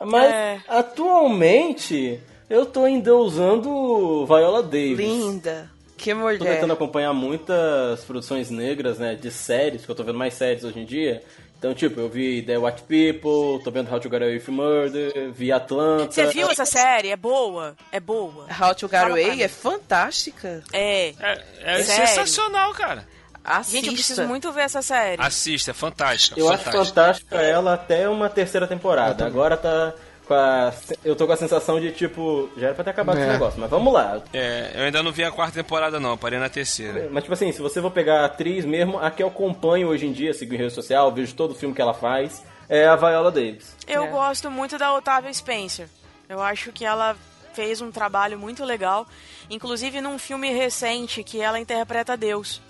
Mas 0.01 0.33
É. 0.33 0.61
atualmente 0.67 2.21
eu 2.51 2.67
tô 2.67 2.87
endeusando 2.87 4.27
Viola 4.27 4.63
Davis. 4.63 4.99
Linda. 4.99 5.71
Que 5.97 6.13
Tô 6.13 6.19
mulher. 6.19 6.55
tentando 6.55 6.73
acompanhar 6.73 7.13
muitas 7.13 8.03
produções 8.05 8.51
negras, 8.51 8.99
né, 8.99 9.15
de 9.15 9.31
séries, 9.31 9.85
que 9.85 9.91
eu 9.91 9.95
tô 9.95 10.03
vendo 10.03 10.19
mais 10.19 10.35
séries 10.35 10.65
hoje 10.65 10.81
em 10.81 10.85
dia. 10.85 11.23
Então, 11.59 11.75
tipo, 11.75 12.01
eu 12.01 12.09
vi 12.09 12.41
The 12.41 12.57
White 12.57 12.85
People, 12.85 13.63
tô 13.63 13.71
vendo 13.71 13.93
How 13.93 14.01
to 14.01 14.09
Get 14.09 14.23
Away 14.23 14.39
with 14.39 14.49
Murder, 14.49 15.31
vi 15.31 15.53
Atlanta. 15.53 16.11
Você 16.11 16.27
viu 16.29 16.51
essa 16.51 16.65
série? 16.65 17.11
É 17.11 17.17
boa? 17.17 17.77
É 17.93 18.01
boa. 18.01 18.47
How 18.59 18.75
to 18.75 18.89
Get 18.89 18.99
Away 18.99 19.43
é 19.43 19.49
fantástica. 19.49 20.65
É. 20.73 21.13
É, 21.21 21.45
é 21.63 21.83
sensacional, 21.83 22.73
cara. 22.73 23.07
Assista. 23.45 23.77
Gente, 23.77 23.87
eu 23.89 23.93
preciso 23.93 24.23
muito 24.25 24.51
ver 24.53 24.63
essa 24.63 24.81
série. 24.81 25.21
Assista, 25.21 25.71
é 25.73 25.75
fantástica. 25.75 26.41
Eu 26.41 26.49
acho 26.49 26.65
fantástica. 26.65 27.03
fantástica 27.03 27.37
ela 27.37 27.75
até 27.75 28.09
uma 28.09 28.31
terceira 28.31 28.67
temporada. 28.67 29.27
Agora 29.27 29.55
tá 29.55 29.95
com 30.31 30.35
a, 30.35 30.73
eu 31.05 31.17
tô 31.17 31.27
com 31.27 31.33
a 31.33 31.37
sensação 31.37 31.81
de 31.81 31.91
tipo, 31.91 32.49
já 32.57 32.67
era 32.69 32.75
pra 32.77 32.85
ter 32.85 32.91
acabado 32.91 33.19
É. 33.19 33.23
esse 33.23 33.33
negócio, 33.33 33.61
mas 33.61 33.69
vamos 33.69 33.93
lá. 33.93 34.23
É, 34.33 34.71
eu 34.77 34.85
ainda 34.85 35.03
não 35.03 35.11
vi 35.11 35.25
a 35.25 35.31
quarta 35.33 35.55
temporada 35.61 35.99
não, 35.99 36.17
parei 36.17 36.39
na 36.39 36.49
terceira. 36.49 37.09
Mas 37.11 37.25
tipo 37.25 37.35
assim, 37.35 37.51
se 37.51 37.61
você 37.61 37.83
for 37.83 37.91
pegar 37.91 38.21
a 38.21 38.25
atriz 38.27 38.65
mesmo, 38.65 38.99
a 39.01 39.11
que 39.11 39.23
eu 39.23 39.27
acompanho 39.27 39.89
hoje 39.89 40.07
em 40.07 40.13
dia, 40.13 40.33
sigo 40.33 40.55
em 40.55 40.59
rede 40.59 40.73
social, 40.73 41.11
vejo 41.13 41.35
todo 41.35 41.51
o 41.51 41.55
filme 41.55 41.75
que 41.75 41.83
ela 41.83 41.93
faz, 41.95 42.45
é 42.69 42.87
a 42.87 42.95
Viola 42.95 43.33
Davis. 43.33 43.75
Eu 43.89 44.05
É. 44.05 44.07
gosto 44.09 44.49
muito 44.51 44.79
da 44.79 44.95
Otávia 44.95 45.33
Spencer. 45.35 45.89
Eu 46.29 46.41
acho 46.41 46.71
que 46.71 46.85
ela 46.85 47.17
fez 47.53 47.81
um 47.81 47.91
trabalho 47.91 48.39
muito 48.39 48.65
legal, 48.65 49.05
inclusive 49.51 50.01
num 50.01 50.17
filme 50.17 50.53
recente 50.53 51.25
que 51.25 51.41
ela 51.41 51.59
interpreta 51.59 52.17
Deus. 52.17 52.63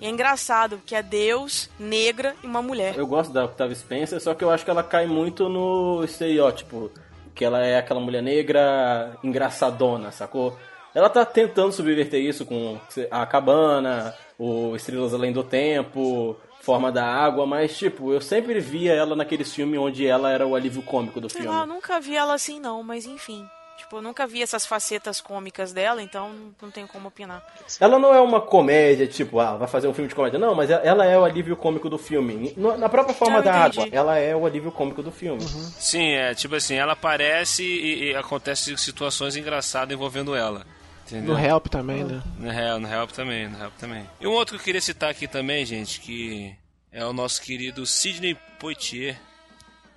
E 0.00 0.06
é 0.06 0.08
engraçado, 0.08 0.80
que 0.84 0.94
é 0.94 1.02
Deus, 1.02 1.70
negra 1.78 2.34
e 2.42 2.46
uma 2.46 2.60
mulher. 2.60 2.96
Eu 2.96 3.06
gosto 3.06 3.32
da 3.32 3.44
Octavia 3.44 3.74
Spencer, 3.76 4.20
só 4.20 4.34
que 4.34 4.44
eu 4.44 4.50
acho 4.50 4.64
que 4.64 4.70
ela 4.70 4.82
cai 4.82 5.06
muito 5.06 5.48
no 5.48 6.02
estereótipo, 6.04 6.90
que 7.34 7.44
ela 7.44 7.64
é 7.64 7.78
aquela 7.78 8.00
mulher 8.00 8.22
negra 8.22 9.16
engraçadona, 9.22 10.10
sacou? 10.10 10.56
Ela 10.94 11.08
tá 11.08 11.24
tentando 11.24 11.72
subverter 11.72 12.20
isso 12.20 12.44
com 12.46 12.78
a 13.10 13.26
cabana, 13.26 14.14
o 14.38 14.76
Estrelas 14.76 15.12
Além 15.14 15.32
do 15.32 15.42
Tempo, 15.42 16.36
Forma 16.60 16.90
da 16.90 17.04
Água, 17.04 17.44
mas 17.46 17.76
tipo, 17.76 18.12
eu 18.12 18.20
sempre 18.20 18.58
via 18.60 18.92
ela 18.94 19.14
naqueles 19.14 19.52
filmes 19.52 19.78
onde 19.78 20.06
ela 20.06 20.30
era 20.30 20.46
o 20.46 20.54
alívio 20.54 20.82
cômico 20.82 21.20
do 21.20 21.28
Sei 21.28 21.42
filme. 21.42 21.56
eu 21.56 21.66
nunca 21.66 22.00
vi 22.00 22.16
ela 22.16 22.34
assim 22.34 22.58
não, 22.58 22.82
mas 22.82 23.04
enfim. 23.06 23.46
Tipo, 23.76 23.96
eu 23.96 24.02
nunca 24.02 24.26
vi 24.26 24.40
essas 24.42 24.64
facetas 24.64 25.20
cômicas 25.20 25.72
dela, 25.72 26.00
então 26.02 26.32
não 26.62 26.70
tenho 26.70 26.86
como 26.86 27.08
opinar. 27.08 27.42
Ela 27.80 27.98
não 27.98 28.14
é 28.14 28.20
uma 28.20 28.40
comédia, 28.40 29.06
tipo, 29.06 29.40
ah, 29.40 29.56
vai 29.56 29.68
fazer 29.68 29.88
um 29.88 29.92
filme 29.94 30.08
de 30.08 30.14
comédia. 30.14 30.38
Não, 30.38 30.54
mas 30.54 30.70
ela 30.70 31.04
é 31.04 31.18
o 31.18 31.24
alívio 31.24 31.56
cômico 31.56 31.90
do 31.90 31.98
filme. 31.98 32.54
Na 32.56 32.88
própria 32.88 33.14
forma 33.14 33.38
Eu 33.38 33.42
da 33.42 33.66
entendi. 33.66 33.80
água, 33.80 33.88
ela 33.92 34.18
é 34.18 34.34
o 34.34 34.46
alívio 34.46 34.70
cômico 34.72 35.02
do 35.02 35.10
filme. 35.10 35.42
Sim, 35.42 36.12
é 36.12 36.34
tipo 36.34 36.54
assim, 36.54 36.74
ela 36.76 36.92
aparece 36.92 37.62
e, 37.64 38.10
e 38.10 38.14
acontece 38.16 38.76
situações 38.78 39.36
engraçadas 39.36 39.92
envolvendo 39.94 40.34
ela. 40.34 40.64
Entendeu? 41.06 41.34
No 41.34 41.38
Help 41.38 41.66
também, 41.66 42.02
né? 42.04 42.22
No 42.38 42.50
Help, 42.50 42.80
no 42.80 42.88
Help 42.88 43.10
também, 43.10 43.48
no 43.48 43.62
Help 43.62 43.74
também. 43.78 44.08
E 44.20 44.26
um 44.26 44.30
outro 44.32 44.54
que 44.56 44.60
eu 44.62 44.64
queria 44.64 44.80
citar 44.80 45.10
aqui 45.10 45.28
também, 45.28 45.66
gente, 45.66 46.00
que 46.00 46.54
é 46.90 47.04
o 47.04 47.12
nosso 47.12 47.42
querido 47.42 47.84
Sidney 47.84 48.34
Poitier, 48.58 49.20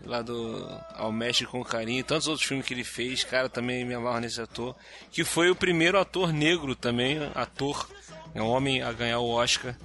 lá 0.06 0.22
do 0.22 0.68
Ao 0.94 1.12
Mestre 1.12 1.46
com 1.46 1.64
Carinho, 1.64 2.04
tantos 2.04 2.28
outros 2.28 2.48
filmes 2.48 2.66
que 2.66 2.74
ele 2.74 2.84
fez, 2.84 3.24
cara, 3.24 3.50
também 3.50 3.84
me 3.86 3.94
amarro 3.94 4.20
nesse 4.20 4.40
ator, 4.40 4.76
que 5.12 5.24
foi 5.24 5.50
o 5.50 5.56
primeiro 5.56 6.00
ator 6.00 6.32
negro 6.32 6.76
também, 6.76 7.20
ator, 7.34 7.90
é 8.34 8.42
um 8.42 8.48
homem 8.48 8.82
a 8.82 8.92
ganhar 8.92 9.20
o 9.20 9.30
Oscar, 9.30 9.76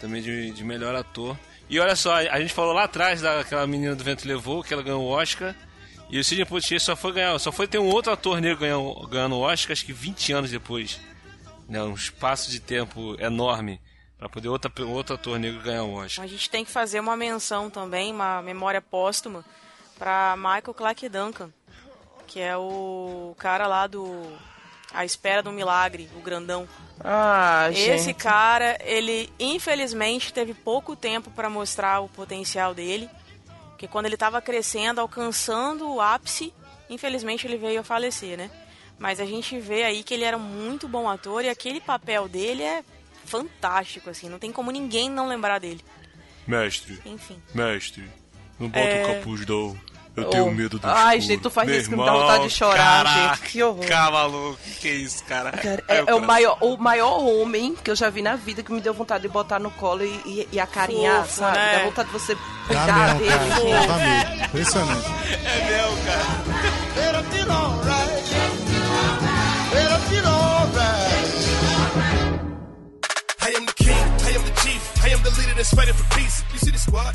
também 0.00 0.22
de, 0.22 0.50
de 0.52 0.64
melhor 0.64 0.94
ator. 0.94 1.36
E 1.68 1.78
olha 1.78 1.96
só, 1.96 2.16
a 2.16 2.40
gente 2.40 2.54
falou 2.54 2.72
lá 2.72 2.84
atrás 2.84 3.20
daquela 3.20 3.66
menina 3.66 3.94
do 3.94 4.04
Vento 4.04 4.26
Levou, 4.26 4.62
que 4.62 4.72
ela 4.72 4.82
ganhou 4.82 5.02
o 5.02 5.10
Oscar, 5.10 5.54
e 6.10 6.18
o 6.18 6.24
Sidney 6.24 6.46
Poitier 6.46 6.80
só 6.80 6.96
foi 6.96 7.12
ganhar, 7.12 7.38
só 7.38 7.52
foi 7.52 7.66
ter 7.66 7.78
um 7.78 7.88
outro 7.88 8.12
ator 8.12 8.40
negro 8.40 8.60
ganhando, 8.60 9.06
ganhando 9.08 9.34
o 9.34 9.40
Oscar, 9.40 9.72
acho 9.72 9.84
que 9.84 9.92
20 9.92 10.32
anos 10.32 10.50
depois. 10.50 11.00
Né, 11.68 11.82
um 11.82 11.92
espaço 11.92 12.50
de 12.50 12.60
tempo 12.60 13.14
enorme 13.20 13.78
para 14.18 14.28
poder 14.28 14.48
outra, 14.48 14.70
outro 14.84 15.14
ator 15.14 15.38
negro 15.38 15.62
ganhar 15.62 15.84
o 15.84 15.94
Oscar. 15.94 16.24
A 16.24 16.28
gente 16.28 16.50
tem 16.50 16.64
que 16.64 16.70
fazer 16.70 16.98
uma 16.98 17.16
menção 17.16 17.70
também, 17.70 18.12
uma 18.12 18.42
memória 18.42 18.82
póstuma, 18.82 19.44
pra 19.96 20.34
Michael 20.36 20.74
Clark 20.74 21.08
Duncan, 21.08 21.50
que 22.26 22.40
é 22.40 22.56
o 22.56 23.34
cara 23.38 23.66
lá 23.66 23.86
do 23.86 24.20
A 24.92 25.04
Espera 25.04 25.42
do 25.42 25.52
Milagre, 25.52 26.10
o 26.16 26.20
grandão. 26.20 26.68
Ah, 27.00 27.68
Esse 27.70 28.06
gente. 28.06 28.14
cara, 28.14 28.76
ele 28.82 29.32
infelizmente 29.38 30.32
teve 30.32 30.52
pouco 30.52 30.96
tempo 30.96 31.30
para 31.30 31.48
mostrar 31.48 32.00
o 32.00 32.08
potencial 32.08 32.74
dele, 32.74 33.08
porque 33.70 33.86
quando 33.86 34.06
ele 34.06 34.16
estava 34.16 34.42
crescendo, 34.42 35.00
alcançando 35.00 35.88
o 35.88 36.00
ápice, 36.00 36.52
infelizmente 36.90 37.46
ele 37.46 37.56
veio 37.56 37.80
a 37.80 37.84
falecer, 37.84 38.36
né? 38.36 38.50
Mas 38.98 39.20
a 39.20 39.24
gente 39.24 39.60
vê 39.60 39.84
aí 39.84 40.02
que 40.02 40.12
ele 40.12 40.24
era 40.24 40.36
um 40.36 40.40
muito 40.40 40.88
bom 40.88 41.08
ator 41.08 41.44
e 41.44 41.48
aquele 41.48 41.80
papel 41.80 42.26
dele 42.26 42.64
é 42.64 42.82
fantástico, 43.28 44.10
assim, 44.10 44.28
não 44.28 44.38
tem 44.38 44.50
como 44.50 44.70
ninguém 44.70 45.08
não 45.10 45.28
lembrar 45.28 45.58
dele. 45.60 45.84
Mestre, 46.46 46.98
Enfim. 47.04 47.40
mestre, 47.54 48.04
não 48.58 48.68
bota 48.68 48.84
É. 48.86 49.04
o 49.04 49.14
capuz 49.14 49.46
não. 49.46 49.76
Eu 50.16 50.24
Oh. 50.26 50.30
tenho 50.30 50.50
medo 50.50 50.80
do 50.80 50.86
Ai, 50.88 51.18
escuro. 51.18 51.32
gente, 51.32 51.42
tu 51.42 51.50
faz 51.50 51.68
Meu 51.68 51.78
isso 51.78 51.88
que 51.90 51.94
me 51.94 52.04
dá 52.04 52.12
vontade 52.12 52.42
de 52.42 52.50
chorar, 52.50 53.04
caraca, 53.04 53.36
gente. 53.36 53.52
Que 53.52 53.62
horror. 53.62 53.86
maluco, 54.12 54.58
que 54.64 54.70
que 54.80 54.88
é 54.88 54.92
isso, 54.94 55.22
cara? 55.24 55.52
Cara, 55.52 55.84
é, 55.86 55.98
é 55.98 56.02
o, 56.02 56.06
coração. 56.06 56.26
maior, 56.26 56.58
o 56.60 56.76
maior 56.76 57.18
homem 57.24 57.76
que 57.76 57.88
eu 57.88 57.94
já 57.94 58.10
vi 58.10 58.20
na 58.20 58.34
vida 58.34 58.60
que 58.64 58.72
me 58.72 58.80
deu 58.80 58.92
vontade 58.92 59.22
de 59.22 59.28
botar 59.28 59.60
no 59.60 59.70
colo 59.70 60.02
e, 60.02 60.08
e, 60.26 60.48
e 60.50 60.58
acarinhar, 60.58 61.20
Fofo, 61.24 61.38
sabe? 61.38 61.56
né? 61.58 61.78
Dá 61.78 61.84
vontade 61.84 62.08
de 62.08 62.12
você 62.14 62.36
cuidar 62.66 63.14
dele. 63.14 63.30
cara. 63.30 63.86
Dá 63.86 63.96
mesmo. 63.98 64.44
Impressionante. 64.46 65.06
É 65.44 65.70
meu, 65.70 66.04
cara. 66.04 66.58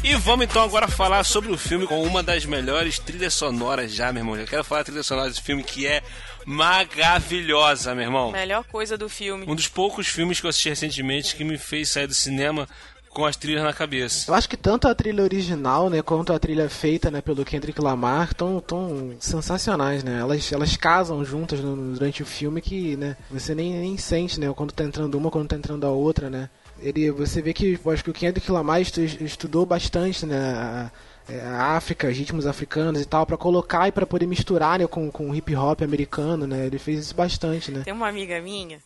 E 0.03 0.15
vamos 0.15 0.45
então 0.45 0.61
agora 0.63 0.87
falar 0.87 1.23
sobre 1.23 1.51
o 1.51 1.57
filme 1.57 1.87
com 1.87 2.01
uma 2.03 2.21
das 2.21 2.45
melhores 2.45 2.99
trilhas 2.99 3.33
sonoras 3.33 3.91
já, 3.93 4.11
meu 4.11 4.21
irmão. 4.21 4.35
Eu 4.35 4.45
quero 4.45 4.63
falar 4.63 4.81
da 4.81 4.85
trilha 4.85 5.03
sonora 5.03 5.29
desse 5.29 5.41
filme 5.41 5.63
que 5.63 5.87
é 5.87 6.01
maravilhosa, 6.45 7.95
meu 7.95 8.03
irmão. 8.05 8.31
Melhor 8.31 8.63
coisa 8.65 8.97
do 8.97 9.07
filme. 9.09 9.45
Um 9.47 9.55
dos 9.55 9.67
poucos 9.67 10.07
filmes 10.07 10.39
que 10.39 10.45
eu 10.45 10.49
assisti 10.49 10.69
recentemente 10.69 11.35
que 11.35 11.43
me 11.43 11.57
fez 11.57 11.89
sair 11.89 12.07
do 12.07 12.13
cinema 12.13 12.67
com 13.09 13.25
as 13.25 13.35
trilhas 13.35 13.63
na 13.63 13.71
cabeça. 13.71 14.29
Eu 14.29 14.33
acho 14.35 14.49
que 14.49 14.57
tanto 14.57 14.87
a 14.87 14.95
trilha 14.95 15.23
original, 15.23 15.87
né, 15.89 16.01
quanto 16.01 16.33
a 16.33 16.39
trilha 16.39 16.67
feita, 16.67 17.11
né, 17.11 17.21
pelo 17.21 17.45
Kendrick 17.45 17.79
Lamar 17.79 18.29
estão 18.31 18.59
tão 18.59 19.15
sensacionais, 19.19 20.03
né? 20.03 20.19
Elas, 20.19 20.51
elas 20.51 20.75
casam 20.75 21.23
juntas 21.23 21.59
no- 21.59 21.93
durante 21.93 22.23
o 22.23 22.25
filme 22.25 22.59
que, 22.59 22.97
né, 22.97 23.15
você 23.29 23.53
nem, 23.53 23.71
nem 23.73 23.97
sente, 23.97 24.39
né, 24.39 24.51
quando 24.55 24.71
tá 24.71 24.83
entrando 24.83 25.15
uma, 25.15 25.29
quando 25.29 25.47
tá 25.47 25.55
entrando 25.55 25.85
a 25.85 25.91
outra, 25.91 26.27
né? 26.27 26.49
Ele, 26.83 27.09
você 27.11 27.41
vê 27.41 27.53
que, 27.53 27.79
acho 27.91 28.03
que 28.03 28.09
o 28.09 28.13
Kendrick 28.13 28.51
Lamar 28.51 28.81
estu- 28.81 29.01
estudou 29.01 29.65
bastante, 29.65 30.25
né, 30.25 30.37
a, 30.37 30.91
é, 31.31 31.39
África, 31.47 32.07
os 32.09 32.17
ritmos 32.17 32.45
africanos 32.45 33.01
e 33.01 33.05
tal, 33.05 33.25
pra 33.25 33.37
colocar 33.37 33.87
e 33.87 33.91
pra 33.91 34.05
poder 34.05 34.27
misturar, 34.27 34.79
né, 34.79 34.85
com, 34.87 35.09
com 35.09 35.29
o 35.29 35.35
hip 35.35 35.55
hop 35.55 35.81
americano, 35.81 36.45
né? 36.45 36.65
Ele 36.65 36.77
fez 36.77 36.99
isso 36.99 37.15
bastante, 37.15 37.71
né? 37.71 37.81
Tem 37.83 37.93
uma 37.93 38.09
amiga 38.09 38.39
minha, 38.41 38.79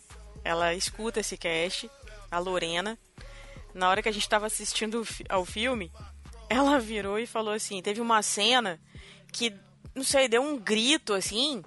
ela 0.44 0.74
escuta 0.76 1.20
esse 1.20 1.36
cast, 1.36 1.90
a 2.30 2.38
Lorena. 2.40 2.98
Na 3.74 3.90
hora 3.90 4.02
que 4.02 4.10
a 4.10 4.12
gente 4.12 4.30
tava 4.30 4.46
assistindo 4.46 5.04
ao 5.30 5.44
filme, 5.46 5.92
ela 6.50 6.80
virou 6.80 7.18
e 7.20 7.26
falou 7.26 7.54
assim: 7.54 7.82
teve 7.82 8.00
uma 8.02 8.22
cena 8.22 8.80
que, 9.32 9.54
não 9.96 10.04
sei, 10.04 10.28
deu 10.28 10.42
um 10.42 10.58
grito 10.58 11.14
assim, 11.14 11.64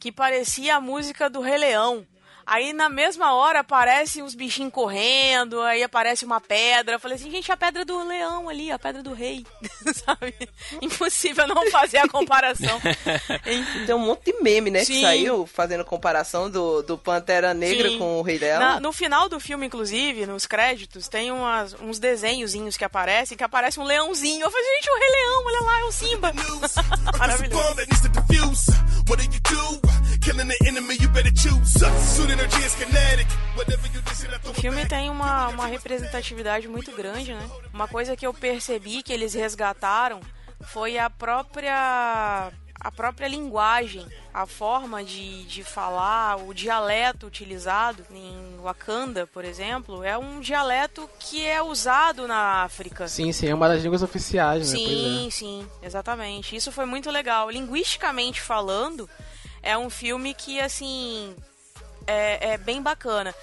que 0.00 0.10
parecia 0.12 0.76
a 0.76 0.80
música 0.80 1.30
do 1.30 1.40
Rei 1.40 1.58
Leão. 1.58 2.04
Aí 2.50 2.72
na 2.72 2.88
mesma 2.88 3.34
hora 3.34 3.60
aparecem 3.60 4.22
uns 4.22 4.34
bichinhos 4.34 4.72
correndo, 4.72 5.60
aí 5.60 5.82
aparece 5.82 6.24
uma 6.24 6.40
pedra. 6.40 6.94
Eu 6.94 7.00
falei 7.00 7.16
assim, 7.16 7.30
gente, 7.30 7.52
a 7.52 7.56
pedra 7.58 7.84
do 7.84 8.02
leão 8.08 8.48
ali, 8.48 8.70
a 8.70 8.78
pedra 8.78 9.02
do 9.02 9.12
rei. 9.12 9.44
Sabe? 9.94 10.34
Impossível 10.80 11.46
não 11.46 11.70
fazer 11.70 11.98
a 11.98 12.08
comparação. 12.08 12.80
Tem 13.86 13.94
um 13.94 13.98
monte 13.98 14.32
de 14.32 14.40
meme, 14.42 14.70
né? 14.70 14.80
Que 14.80 14.86
Sim. 14.86 15.02
saiu 15.02 15.46
fazendo 15.46 15.84
comparação 15.84 16.50
do, 16.50 16.82
do 16.82 16.96
Pantera 16.96 17.52
Negra 17.52 17.90
Sim. 17.90 17.98
com 17.98 18.18
o 18.18 18.22
Rei 18.22 18.38
Leão. 18.38 18.58
Na- 18.60 18.80
no 18.80 18.92
final 18.92 19.28
do 19.28 19.38
filme, 19.38 19.66
inclusive, 19.66 20.24
nos 20.26 20.46
créditos, 20.46 21.06
tem 21.06 21.30
umas- 21.30 21.74
uns 21.80 21.98
desenhozinhos 21.98 22.76
que 22.78 22.84
aparecem, 22.84 23.36
que 23.36 23.44
aparece 23.44 23.78
um 23.78 23.84
leãozinho. 23.84 24.42
Eu 24.46 24.50
falei, 24.50 24.66
gente, 24.76 24.90
o 24.90 24.98
Rei 24.98 25.10
Leão, 25.10 25.44
olha 25.46 25.60
lá, 25.60 25.80
é 25.80 25.84
o 25.84 25.92
Simba. 25.92 26.32
Maravilhoso. 27.18 27.58
O 34.48 34.54
filme 34.54 34.86
tem 34.86 35.10
uma, 35.10 35.48
uma 35.48 35.66
representatividade 35.66 36.68
muito 36.68 36.92
grande, 36.92 37.34
né? 37.34 37.50
Uma 37.72 37.86
coisa 37.88 38.16
que 38.16 38.26
eu 38.26 38.32
percebi 38.32 39.02
que 39.02 39.12
eles 39.12 39.34
resgataram 39.34 40.20
foi 40.60 40.98
a 40.98 41.08
própria 41.10 42.50
a 42.80 42.92
própria 42.92 43.26
linguagem, 43.26 44.06
a 44.32 44.46
forma 44.46 45.02
de, 45.02 45.44
de 45.44 45.64
falar, 45.64 46.36
o 46.36 46.54
dialeto 46.54 47.26
utilizado 47.26 48.04
em 48.12 48.56
Wakanda, 48.62 49.26
por 49.26 49.44
exemplo, 49.44 50.04
é 50.04 50.16
um 50.16 50.38
dialeto 50.38 51.10
que 51.18 51.44
é 51.44 51.60
usado 51.60 52.28
na 52.28 52.62
África. 52.62 53.08
Sim, 53.08 53.32
sim, 53.32 53.48
é 53.48 53.54
uma 53.54 53.68
das 53.68 53.82
línguas 53.82 54.02
oficiais, 54.02 54.72
né? 54.72 54.78
Pois 54.78 54.88
é. 54.88 54.94
Sim, 54.94 55.28
sim, 55.30 55.68
exatamente. 55.82 56.54
Isso 56.54 56.70
foi 56.70 56.86
muito 56.86 57.10
legal. 57.10 57.50
Linguisticamente 57.50 58.40
falando, 58.40 59.10
é 59.60 59.76
um 59.76 59.90
filme 59.90 60.32
que, 60.32 60.60
assim, 60.60 61.34
é, 62.08 62.52
é 62.52 62.58
bem 62.58 62.82
bacana. 62.82 63.34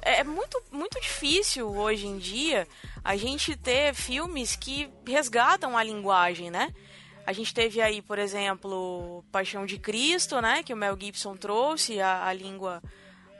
É 0.00 0.24
muito, 0.24 0.62
muito 0.70 1.00
difícil 1.00 1.68
hoje 1.68 2.06
em 2.06 2.16
dia 2.16 2.66
a 3.04 3.16
gente 3.16 3.56
ter 3.56 3.94
filmes 3.94 4.56
que 4.56 4.88
resgatam 5.06 5.76
a 5.76 5.82
linguagem, 5.82 6.50
né? 6.50 6.72
A 7.26 7.32
gente 7.32 7.52
teve 7.52 7.80
aí, 7.80 8.00
por 8.00 8.18
exemplo, 8.18 9.24
Paixão 9.32 9.66
de 9.66 9.78
Cristo, 9.78 10.40
né? 10.40 10.62
Que 10.62 10.72
o 10.72 10.76
Mel 10.76 10.96
Gibson 10.98 11.36
trouxe 11.36 12.00
a, 12.00 12.24
a 12.24 12.32
língua 12.32 12.80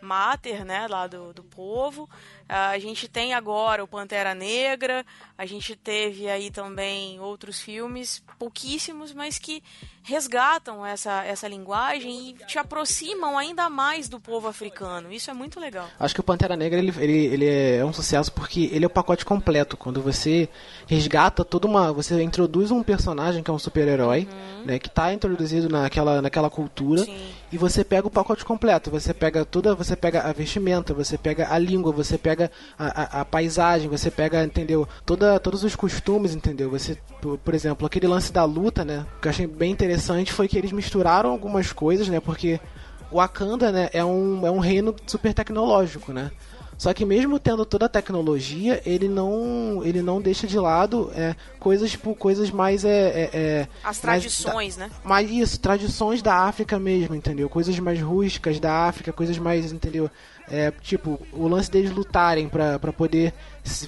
mater, 0.02 0.64
né? 0.64 0.88
Lá 0.88 1.06
do, 1.06 1.32
do 1.32 1.44
povo. 1.44 2.10
Ah, 2.48 2.70
A 2.70 2.78
gente 2.78 3.08
tem 3.08 3.34
agora 3.34 3.82
o 3.82 3.88
Pantera 3.88 4.34
Negra, 4.34 5.04
a 5.36 5.44
gente 5.46 5.74
teve 5.74 6.28
aí 6.28 6.50
também 6.50 7.18
outros 7.20 7.60
filmes, 7.60 8.22
pouquíssimos, 8.38 9.12
mas 9.12 9.38
que 9.38 9.62
resgatam 10.02 10.86
essa, 10.86 11.24
essa 11.24 11.48
linguagem 11.48 12.28
e 12.30 12.32
te 12.46 12.58
aproximam 12.58 13.36
ainda 13.36 13.68
mais 13.68 14.08
do 14.08 14.20
povo 14.20 14.46
africano. 14.46 15.12
Isso 15.12 15.28
é 15.30 15.34
muito 15.34 15.58
legal. 15.58 15.88
Acho 15.98 16.14
que 16.14 16.20
o 16.20 16.24
Pantera 16.24 16.56
Negra 16.56 16.78
ele, 16.78 16.94
ele, 16.98 17.26
ele 17.26 17.46
é 17.78 17.84
um 17.84 17.92
sucesso 17.92 18.30
porque 18.32 18.70
ele 18.72 18.84
é 18.84 18.86
o 18.86 18.90
pacote 18.90 19.24
completo. 19.24 19.76
Quando 19.76 20.00
você 20.00 20.48
resgata 20.86 21.44
toda 21.44 21.66
uma. 21.66 21.92
Você 21.92 22.22
introduz 22.22 22.70
um 22.70 22.84
personagem 22.84 23.42
que 23.42 23.50
é 23.50 23.52
um 23.54 23.58
super-herói, 23.58 24.28
né? 24.64 24.78
Que 24.78 24.86
está 24.86 25.12
introduzido 25.12 25.68
naquela, 25.68 26.22
naquela 26.22 26.48
cultura. 26.48 27.04
E 27.52 27.58
você 27.58 27.84
pega 27.84 28.06
o 28.06 28.10
pacote 28.10 28.44
completo. 28.44 28.90
Você 28.90 29.14
pega 29.14 29.44
toda. 29.44 29.74
Você 29.74 29.94
pega 29.94 30.22
a 30.22 30.32
vestimenta, 30.32 30.92
você 30.92 31.16
pega 31.16 31.52
a 31.52 31.58
língua, 31.58 31.92
você 31.92 32.18
pega 32.18 32.50
a, 32.78 33.18
a, 33.18 33.20
a 33.20 33.24
paisagem, 33.24 33.88
você 33.88 34.10
pega, 34.10 34.44
entendeu? 34.44 34.88
Toda, 35.04 35.38
todos 35.38 35.62
os 35.64 35.76
costumes, 35.76 36.34
entendeu? 36.34 36.70
Você, 36.70 36.98
por, 37.20 37.38
por 37.38 37.54
exemplo, 37.54 37.86
aquele 37.86 38.06
lance 38.06 38.32
da 38.32 38.44
luta, 38.44 38.84
né? 38.84 39.06
Que 39.20 39.28
eu 39.28 39.30
achei 39.30 39.46
bem 39.46 39.72
interessante 39.72 40.32
foi 40.32 40.48
que 40.48 40.58
eles 40.58 40.72
misturaram 40.72 41.30
algumas 41.30 41.72
coisas, 41.72 42.08
né? 42.08 42.20
Porque 42.20 42.60
o 43.10 43.16
Wakanda, 43.16 43.70
né, 43.70 43.88
é 43.92 44.04
um, 44.04 44.46
é 44.46 44.50
um 44.50 44.58
reino 44.58 44.94
super 45.06 45.32
tecnológico, 45.32 46.12
né? 46.12 46.30
Só 46.78 46.92
que 46.92 47.04
mesmo 47.04 47.38
tendo 47.38 47.64
toda 47.64 47.86
a 47.86 47.88
tecnologia, 47.88 48.82
ele 48.84 49.08
não, 49.08 49.82
ele 49.84 50.02
não 50.02 50.20
deixa 50.20 50.46
de 50.46 50.58
lado 50.58 51.10
é, 51.14 51.34
coisas, 51.58 51.90
tipo, 51.90 52.14
coisas 52.14 52.50
mais 52.50 52.84
é, 52.84 52.90
é, 53.08 53.30
é 53.32 53.68
As 53.82 53.84
mais 53.84 53.98
tradições, 54.00 54.76
né? 54.76 54.90
mas 55.02 55.30
isso, 55.30 55.58
tradições 55.58 56.20
da 56.20 56.34
África 56.34 56.78
mesmo, 56.78 57.14
entendeu? 57.14 57.48
Coisas 57.48 57.78
mais 57.78 58.00
rústicas 58.00 58.60
da 58.60 58.86
África, 58.86 59.12
coisas 59.12 59.38
mais, 59.38 59.72
entendeu? 59.72 60.10
É, 60.48 60.70
tipo, 60.70 61.20
o 61.32 61.48
lance 61.48 61.68
deles 61.70 61.90
lutarem 61.90 62.48
pra, 62.48 62.78
pra 62.78 62.92
poder 62.92 63.32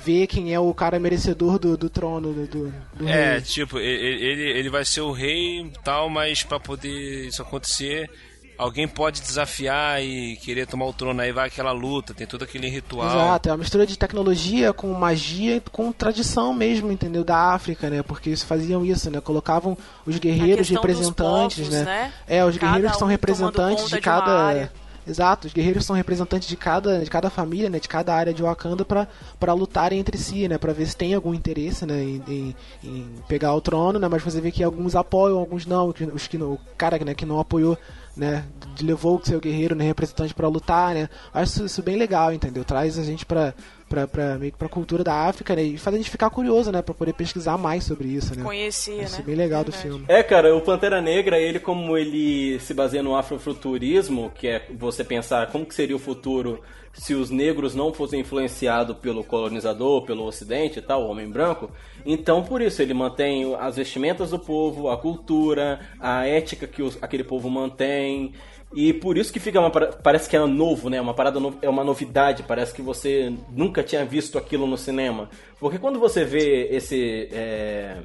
ver 0.02 0.26
quem 0.26 0.52
é 0.52 0.58
o 0.58 0.74
cara 0.74 0.98
merecedor 0.98 1.56
do, 1.58 1.76
do 1.76 1.88
trono 1.88 2.32
do, 2.32 2.46
do, 2.48 2.74
do 2.96 3.08
É, 3.08 3.32
rei. 3.34 3.40
tipo, 3.42 3.78
ele, 3.78 4.42
ele 4.58 4.68
vai 4.70 4.84
ser 4.84 5.02
o 5.02 5.12
rei 5.12 5.60
e 5.60 5.70
tal, 5.84 6.08
mas 6.10 6.42
pra 6.42 6.58
poder 6.58 7.28
isso 7.28 7.40
acontecer, 7.42 8.10
alguém 8.58 8.88
pode 8.88 9.20
desafiar 9.22 10.02
e 10.02 10.36
querer 10.36 10.66
tomar 10.66 10.86
o 10.86 10.92
trono. 10.92 11.20
Aí 11.20 11.32
vai 11.32 11.46
aquela 11.46 11.72
luta, 11.72 12.12
tem 12.12 12.26
todo 12.26 12.42
aquele 12.42 12.68
ritual. 12.68 13.08
Exato, 13.08 13.48
é 13.48 13.52
uma 13.52 13.58
mistura 13.58 13.86
de 13.86 13.96
tecnologia 13.96 14.72
com 14.72 14.92
magia 14.92 15.56
e 15.56 15.60
com 15.60 15.92
tradição 15.92 16.52
mesmo, 16.52 16.90
entendeu? 16.90 17.22
Da 17.24 17.52
África, 17.54 17.88
né? 17.88 18.02
Porque 18.02 18.30
eles 18.30 18.42
faziam 18.42 18.84
isso, 18.84 19.10
né? 19.10 19.20
Colocavam 19.20 19.76
os 20.04 20.18
guerreiros 20.18 20.68
representantes, 20.68 21.58
povos, 21.58 21.72
né? 21.72 21.84
né? 21.84 22.12
É, 22.26 22.44
os 22.44 22.56
Cada 22.56 22.66
guerreiros 22.66 22.92
que 22.92 22.98
são 22.98 23.06
um 23.06 23.10
representantes 23.10 23.84
de 23.88 23.94
de 23.94 24.00
cada. 24.00 24.30
área. 24.46 24.72
Exato, 25.06 25.46
os 25.46 25.54
guerreiros 25.54 25.86
são 25.86 25.96
representantes 25.96 26.46
de 26.46 26.54
cada, 26.54 26.98
de 27.02 27.08
cada 27.08 27.30
família, 27.30 27.70
né? 27.70 27.80
De 27.80 27.88
cada 27.88 28.14
área 28.14 28.34
de 28.34 28.42
Wakanda 28.42 28.84
pra, 28.84 29.08
pra 29.40 29.54
lutarem 29.54 29.98
entre 29.98 30.18
si, 30.18 30.46
né? 30.46 30.58
Pra 30.58 30.74
ver 30.74 30.84
se 30.86 30.94
tem 30.94 31.14
algum 31.14 31.32
interesse, 31.32 31.86
né? 31.86 31.98
Em, 32.02 32.22
em- 32.28 32.56
em 32.84 33.06
pegar 33.26 33.54
o 33.54 33.60
trono, 33.62 33.98
né? 33.98 34.06
Mas 34.06 34.22
você 34.22 34.38
vê 34.38 34.50
que 34.50 34.62
alguns 34.62 34.94
apoiam, 34.94 35.38
alguns 35.38 35.64
não. 35.64 35.92
que- 35.94 36.04
Os 36.04 36.26
que 36.26 36.36
não, 36.36 36.52
o 36.52 36.60
cara 36.76 37.02
né, 37.02 37.14
que 37.14 37.24
não 37.24 37.40
apoiou, 37.40 37.78
né? 38.18 38.44
Levou 38.80 39.18
o 39.18 39.24
seu 39.24 39.40
guerreiro, 39.40 39.74
né? 39.74 39.84
Representante 39.84 40.34
pra 40.34 40.48
lutar, 40.48 40.94
né? 40.94 41.08
Acho 41.32 41.64
isso, 41.64 41.82
bem 41.82 41.96
legal, 41.96 42.32
entendeu? 42.32 42.64
Traz 42.64 42.98
a 42.98 43.04
gente 43.04 43.24
pra, 43.24 43.54
pra, 43.88 44.06
pra, 44.06 44.38
meio 44.38 44.52
que 44.52 44.58
pra 44.58 44.68
cultura 44.68 45.02
da 45.02 45.14
África, 45.26 45.56
né? 45.56 45.62
E 45.62 45.78
faz 45.78 45.94
a 45.94 45.98
gente 45.98 46.10
ficar 46.10 46.30
curioso, 46.30 46.70
né? 46.70 46.82
Pra 46.82 46.94
poder 46.94 47.12
pesquisar 47.14 47.56
mais 47.56 47.84
sobre 47.84 48.08
isso, 48.08 48.36
né? 48.36 48.42
Conhecia, 48.44 49.02
Isso 49.02 49.16
né? 49.16 49.22
é 49.22 49.26
bem 49.26 49.34
legal 49.34 49.64
do 49.64 49.72
filme. 49.72 50.04
É, 50.08 50.22
cara, 50.22 50.54
o 50.54 50.60
Pantera 50.60 51.00
Negra, 51.00 51.38
ele 51.38 51.58
como 51.58 51.96
ele 51.96 52.58
se 52.60 52.74
baseia 52.74 53.02
no 53.02 53.16
afrofuturismo, 53.16 54.30
que 54.34 54.46
é 54.48 54.66
você 54.76 55.02
pensar 55.02 55.48
como 55.50 55.64
que 55.66 55.74
seria 55.74 55.96
o 55.96 55.98
futuro 55.98 56.60
se 56.92 57.14
os 57.14 57.30
negros 57.30 57.74
não 57.76 57.92
fossem 57.92 58.20
influenciados 58.20 58.96
pelo 58.96 59.22
colonizador, 59.22 60.02
pelo 60.04 60.24
ocidente 60.24 60.80
e 60.80 60.82
tal, 60.82 61.04
o 61.04 61.08
homem 61.10 61.28
branco. 61.30 61.70
Então, 62.04 62.42
por 62.42 62.60
isso, 62.60 62.82
ele 62.82 62.92
mantém 62.94 63.54
as 63.60 63.76
vestimentas 63.76 64.30
do 64.30 64.38
povo, 64.38 64.90
a 64.90 64.96
cultura, 64.96 65.78
a 66.00 66.26
ética 66.26 66.66
que 66.66 66.82
os- 66.82 66.98
aquele 67.00 67.22
povo 67.22 67.48
mantém. 67.48 68.32
E 68.74 68.92
por 68.92 69.16
isso 69.16 69.32
que 69.32 69.40
fica 69.40 69.58
uma, 69.58 69.70
parece 69.70 70.28
que 70.28 70.36
é 70.36 70.40
novo, 70.46 70.90
né? 70.90 71.00
Uma 71.00 71.14
parada 71.14 71.40
no- 71.40 71.56
é 71.62 71.68
uma 71.68 71.82
novidade, 71.82 72.42
parece 72.42 72.74
que 72.74 72.82
você 72.82 73.32
nunca 73.50 73.82
tinha 73.82 74.04
visto 74.04 74.36
aquilo 74.36 74.66
no 74.66 74.76
cinema. 74.76 75.30
Porque 75.58 75.78
quando 75.78 75.98
você 75.98 76.22
vê 76.24 76.68
esse 76.70 77.28
é, 77.32 77.96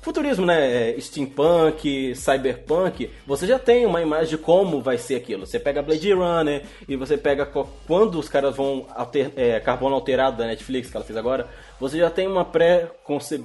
futurismo, 0.00 0.46
né? 0.46 0.92
É, 0.96 1.00
Steampunk, 1.00 2.14
cyberpunk, 2.14 3.10
você 3.26 3.46
já 3.46 3.58
tem 3.58 3.84
uma 3.84 4.00
imagem 4.00 4.30
de 4.30 4.38
como 4.38 4.80
vai 4.80 4.96
ser 4.96 5.16
aquilo. 5.16 5.46
Você 5.46 5.58
pega 5.60 5.82
Blade 5.82 6.10
Runner 6.12 6.62
e 6.88 6.96
você 6.96 7.18
pega 7.18 7.44
quando 7.86 8.18
os 8.18 8.30
caras 8.30 8.56
vão 8.56 8.86
alter, 8.94 9.30
é, 9.36 9.60
carbono 9.60 9.94
alterado 9.94 10.38
da 10.38 10.46
Netflix 10.46 10.90
que 10.90 10.96
ela 10.96 11.04
fez 11.04 11.18
agora, 11.18 11.46
você 11.78 11.98
já 11.98 12.08
tem 12.08 12.26
uma 12.26 12.46
pré 12.46 12.90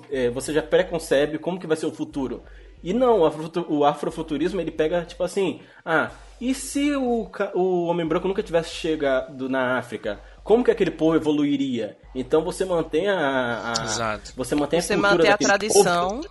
é, 0.10 0.30
você 0.30 0.54
já 0.54 0.62
preconcebe 0.62 1.38
como 1.38 1.60
que 1.60 1.68
vai 1.68 1.76
ser 1.76 1.88
o 1.88 1.92
futuro. 1.92 2.42
E 2.82 2.92
não, 2.94 3.22
o 3.70 3.86
afrofuturismo 3.86 4.60
ele 4.60 4.72
pega 4.72 5.04
tipo 5.04 5.24
assim, 5.24 5.62
ah, 5.86 6.12
e 6.50 6.54
se 6.56 6.96
o, 6.96 7.30
o 7.54 7.86
homem 7.86 8.06
branco 8.06 8.28
nunca 8.28 8.44
tivesse 8.44 8.70
chegado 8.72 9.48
na 9.50 9.78
África? 9.78 10.20
Como 10.44 10.64
que 10.64 10.72
aquele 10.72 10.92
povo 10.92 11.16
evoluiria? 11.16 11.98
Então 12.14 12.44
você 12.44 12.66
mantém 12.66 13.08
a, 13.08 13.74
a- 13.78 13.84
Exato. 13.86 14.34
você 14.36 14.56
mantém 14.56 14.82
Você 14.82 14.94
a 14.94 14.98
cultura 14.98 15.18
mantém 15.18 15.32
a 15.32 15.38
tradição. 15.38 16.10
povo. 16.22 16.30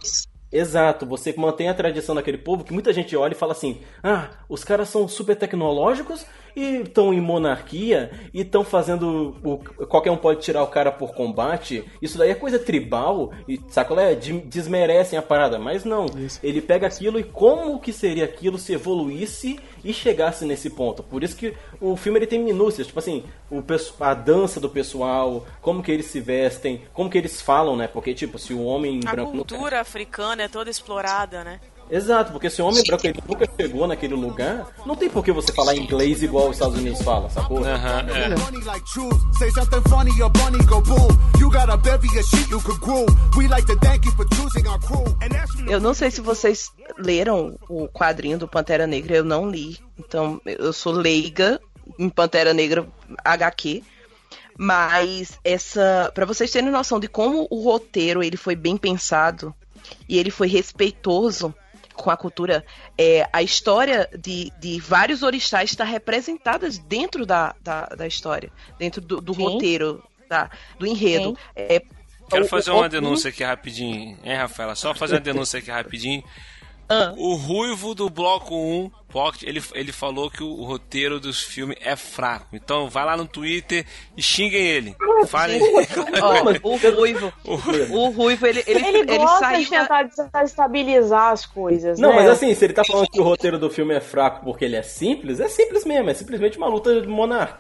Exato, 0.51 1.07
você 1.07 1.33
mantém 1.35 1.71
a 1.71 1.75
tradição 1.75 2.15
daquele 2.15 2.37
povo 2.37 2.63
que 2.63 2.75
muita 2.75 2.93
gente 2.93 3.17
olha 3.17 3.33
e 3.33 3.37
fala 3.37 3.53
assim: 3.53 3.81
ah, 4.03 4.29
os 4.51 4.63
caras 4.63 4.91
são 4.91 5.09
super 5.09 5.35
tecnológicos 5.35 6.27
e 6.55 6.83
estão 6.83 7.13
em 7.15 7.21
monarquia 7.21 8.11
e 8.33 8.41
estão 8.43 8.65
fazendo. 8.65 9.37
O, 9.43 9.59
qualquer 9.87 10.11
um 10.11 10.17
pode 10.17 10.41
tirar 10.41 10.63
o 10.63 10.67
cara 10.69 10.91
por 10.93 11.15
combate. 11.15 11.85
Isso 12.01 12.19
daí 12.19 12.31
é 12.31 12.35
coisa 12.35 12.59
tribal 12.59 13.33
e, 13.49 13.61
sacolé? 13.69 14.15
De- 14.15 14.41
Desmerecem 14.41 15.19
a 15.19 15.23
parada. 15.23 15.59
Mas 15.59 15.85
não, 15.85 16.07
ele 16.43 16.61
pega 16.61 16.87
aquilo 16.87 17.19
e 17.19 17.25
como 17.25 17.79
que 17.81 17.93
seria 17.93 18.25
aquilo 18.25 18.59
se 18.59 18.73
evoluísse 18.73 19.59
e 19.85 19.93
chegasse 19.93 20.45
nesse 20.45 20.71
ponto. 20.71 21.03
Por 21.03 21.23
isso 21.25 21.37
que 21.37 21.55
o 21.81 21.97
filme 21.97 22.19
ele 22.19 22.27
tem 22.27 22.39
minúcias, 22.43 22.87
tipo 22.87 22.99
assim, 22.99 23.25
o, 23.51 23.63
a 24.01 24.15
dança 24.15 24.61
do 24.61 24.69
pessoal, 24.71 25.45
como 25.61 25.83
que 25.83 25.91
eles 25.91 26.07
se 26.07 26.21
vestem, 26.21 26.83
como 26.93 27.11
que 27.11 27.19
eles 27.19 27.41
falam, 27.41 27.77
né? 27.77 27.89
Porque, 27.89 28.15
tipo, 28.15 28.39
se 28.39 28.55
o 28.55 28.63
homem 28.65 29.01
A 29.05 29.11
branco. 29.11 29.33
nunca- 29.33 29.49
cultura 29.55 29.81
africana 29.81 30.45
é 30.45 30.49
toda 30.49 30.71
explorada, 30.71 31.43
né? 31.43 31.61
Exato, 31.93 32.33
porque 32.33 32.49
se 32.49 32.63
o 32.63 32.65
homem 32.65 32.83
branco 32.85 33.07
ele 33.07 33.23
nunca 33.29 33.47
chegou 33.55 33.87
naquele 33.87 34.15
lugar, 34.15 34.67
não 34.87 34.97
tem 34.97 35.11
por 35.11 35.23
que 35.23 35.31
você 35.31 35.53
falar 35.53 35.77
inglês 35.77 36.23
igual 36.23 36.49
os 36.49 36.57
Estados 36.57 36.79
Unidos 36.79 37.03
falam, 37.03 37.29
sacou? 37.29 37.59
Funny 37.59 38.65
like 38.65 38.83
truth. 38.91 39.21
Say 39.39 39.51
something 39.51 39.83
funny, 39.91 40.11
your 40.17 40.31
bunny 40.31 40.57
go 40.65 40.81
boom. 40.81 41.09
You 41.39 41.51
got 41.51 41.69
a 41.69 41.77
bevy 41.77 42.09
of 42.19 42.25
shit 42.25 42.49
you 42.49 42.63
could 42.63 42.81
groom. 42.81 43.05
We 43.37 43.47
like 43.47 43.67
to 43.67 43.79
thank 43.81 44.07
you 44.07 44.13
for 44.13 44.25
choosing 44.35 44.67
our 44.67 44.79
crew. 44.81 45.05
And 45.21 45.29
that's 45.29 45.53
Eu 45.69 45.81
não 45.81 45.93
sei 45.93 46.11
se 46.11 46.23
vocês 46.23 46.71
leram 46.97 47.59
o 47.69 47.87
quadrinho 47.89 48.39
do 48.39 48.49
Pantera 48.49 48.87
Negra, 48.87 49.17
eu 49.17 49.25
não 49.25 49.51
li. 49.51 49.79
Então, 49.99 50.41
eu 50.47 50.73
sou 50.73 50.95
leiga 50.95 51.61
em 51.99 52.09
Pantera 52.09 52.55
Negra 52.55 52.87
HQ. 53.23 53.83
Mas 54.57 55.39
essa, 55.45 56.11
para 56.15 56.25
vocês 56.25 56.51
terem 56.51 56.71
noção 56.71 56.99
de 56.99 57.07
como 57.07 57.47
o 57.51 57.63
roteiro 57.63 58.23
ele 58.23 58.39
foi 58.39 58.57
bem 58.57 58.79
pensado 58.79 59.55
e 60.09 60.19
ele 60.19 60.31
foi 60.31 60.49
respeitoso 60.49 61.55
com 62.03 62.11
a 62.11 62.17
cultura, 62.17 62.65
é, 62.99 63.29
a 63.33 63.43
história 63.43 64.09
de, 64.19 64.53
de 64.59 64.81
vários 64.81 65.23
orixás 65.23 65.71
está 65.71 65.85
representada 65.85 66.69
dentro 66.89 67.25
da, 67.25 67.55
da, 67.63 67.87
da 67.87 68.07
história, 68.07 68.51
dentro 68.79 69.01
do, 69.01 69.21
do 69.21 69.33
roteiro, 69.33 70.03
tá, 70.29 70.51
do 70.79 70.87
enredo. 70.87 71.39
É, 71.55 71.83
Quero 72.29 72.47
fazer 72.49 72.71
o- 72.71 72.77
uma 72.79 72.87
o- 72.87 72.89
denúncia 72.89 73.29
aqui 73.31 73.45
rapidinho, 73.45 74.19
hein, 74.25 74.35
Rafaela? 74.37 74.75
Só 74.75 74.95
fazer 74.95 75.15
uma 75.15 75.21
denúncia 75.21 75.59
aqui 75.59 75.71
rapidinho. 75.71 76.23
Ah. 76.89 77.15
O 77.17 77.35
Ruivo 77.35 77.95
do 77.95 78.11
Bloco 78.11 78.55
1, 78.55 78.91
Pocket, 79.13 79.43
ele, 79.43 79.63
ele 79.75 79.93
falou 79.93 80.31
que 80.31 80.43
o, 80.43 80.49
o 80.49 80.65
roteiro 80.65 81.21
dos 81.21 81.43
filmes 81.43 81.77
é 81.81 81.95
fraco. 81.95 82.57
Então 82.57 82.89
vai 82.89 83.05
lá 83.05 83.17
no 83.17 83.27
Twitter 83.27 83.85
e 84.17 84.23
xinguem 84.23 84.61
ele. 84.67 84.97
Falem. 85.29 85.61
Ó, 86.21 86.69
o 86.71 86.77
Ruivo, 86.77 87.33
o 87.45 88.09
Ruivo, 88.09 88.47
ele, 88.47 88.65
ele, 88.67 88.85
Ele, 88.87 88.99
ele, 88.99 89.19
gosta 89.19 89.39
saiu 89.39 89.65
de 89.65 89.71
tentar 89.71 90.03
desestabilizar 90.05 91.33
as 91.33 91.47
coisas, 91.47 91.99
Não, 91.99 92.11
né? 92.11 92.17
mas 92.17 92.29
assim, 92.31 92.55
se 92.55 92.65
ele 92.65 92.73
tá 92.73 92.83
falando 92.85 93.09
que 93.09 93.21
o 93.21 93.25
roteiro 93.25 93.59
do 93.59 93.71
filme 93.71 93.95
é 93.95 94.01
fraco 94.01 94.45
porque 94.45 94.65
ele 94.65 94.77
é 94.77 94.83
simples, 94.83 95.41
é 95.41 95.49
simples 95.49 95.85
mesmo, 95.85 96.11
é 96.11 96.15
simplesmente 96.15 96.57
uma 96.59 96.67
luta 96.69 97.01
de 97.01 97.07
monarca. 97.07 97.59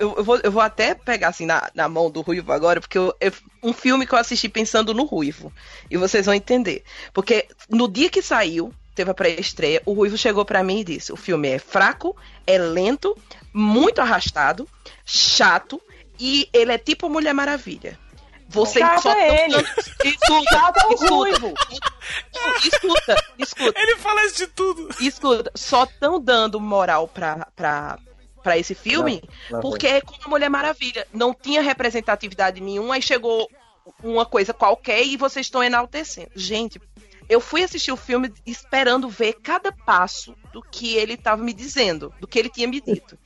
Eu, 0.00 0.14
eu 0.16 0.24
vou, 0.24 0.40
eu 0.42 0.50
vou 0.50 0.62
até 0.62 0.94
pegar 0.94 1.28
assim 1.28 1.46
na, 1.46 1.70
na 1.74 1.88
mão 1.88 2.10
do 2.10 2.20
Ruivo 2.22 2.50
agora, 2.52 2.80
porque 2.80 2.98
eu, 2.98 3.14
eu- 3.20 3.32
um 3.62 3.72
filme 3.72 4.06
que 4.06 4.14
eu 4.14 4.18
assisti 4.18 4.48
pensando 4.48 4.94
no 4.94 5.04
Ruivo. 5.04 5.52
E 5.90 5.96
vocês 5.96 6.26
vão 6.26 6.34
entender. 6.34 6.84
Porque 7.12 7.46
no 7.68 7.88
dia 7.88 8.08
que 8.08 8.22
saiu, 8.22 8.72
teve 8.96 9.10
a 9.10 9.14
pré-estreia, 9.14 9.80
o 9.86 9.92
Ruivo 9.92 10.16
chegou 10.18 10.44
pra 10.44 10.62
mim 10.64 10.80
e 10.80 10.84
disse: 10.84 11.12
o 11.12 11.16
filme 11.16 11.48
é 11.48 11.58
fraco, 11.58 12.16
é 12.46 12.58
lento, 12.58 13.16
muito 13.52 14.00
arrastado, 14.00 14.68
chato, 15.04 15.80
e 16.18 16.48
ele 16.52 16.72
é 16.72 16.78
tipo 16.78 17.08
Mulher 17.08 17.32
Maravilha. 17.34 17.98
Chato 18.72 19.02
só 19.02 19.10
é 19.12 19.26
tão 19.26 19.36
ele. 19.36 19.52
dando- 19.54 19.68
Escuta, 20.04 20.56
é 20.56 20.86
o 20.86 20.92
escuta, 20.94 21.14
Ruivo. 21.14 21.54
escuta, 22.64 23.24
escuta. 23.38 23.80
Ele 23.80 23.96
fala 23.96 24.24
isso 24.24 24.36
de 24.36 24.46
tudo. 24.46 24.88
Escuta, 25.00 25.50
só 25.54 25.84
estão 25.84 26.20
dando 26.20 26.60
moral 26.60 27.08
pra, 27.08 27.48
pra, 27.56 27.98
pra 28.42 28.56
esse 28.58 28.74
filme, 28.74 29.22
Lá- 29.50 29.56
lá 29.58 29.60
porque 29.60 29.86
é 29.86 30.00
como 30.00 30.18
a 30.24 30.28
Mulher 30.28 30.48
Maravilha. 30.48 31.06
Não 31.12 31.34
tinha 31.34 31.60
representatividade 31.60 32.60
nenhuma, 32.60 32.94
aí 32.94 33.02
chegou 33.02 33.50
uma 34.02 34.24
coisa 34.26 34.54
qualquer 34.54 35.04
e 35.04 35.16
vocês 35.16 35.46
estão 35.46 35.62
enaltecendo. 35.62 36.30
Gente, 36.34 36.80
eu 37.28 37.40
fui 37.40 37.62
assistir 37.62 37.92
o 37.92 37.96
filme 37.96 38.32
esperando 38.46 39.08
ver 39.08 39.34
cada 39.42 39.72
passo 39.72 40.36
do 40.52 40.62
que 40.62 40.96
ele 40.96 41.14
estava 41.14 41.42
me 41.42 41.52
dizendo, 41.52 42.12
do 42.20 42.26
que 42.26 42.38
ele 42.38 42.48
tinha 42.48 42.68
me 42.68 42.80
dito. 42.80 43.18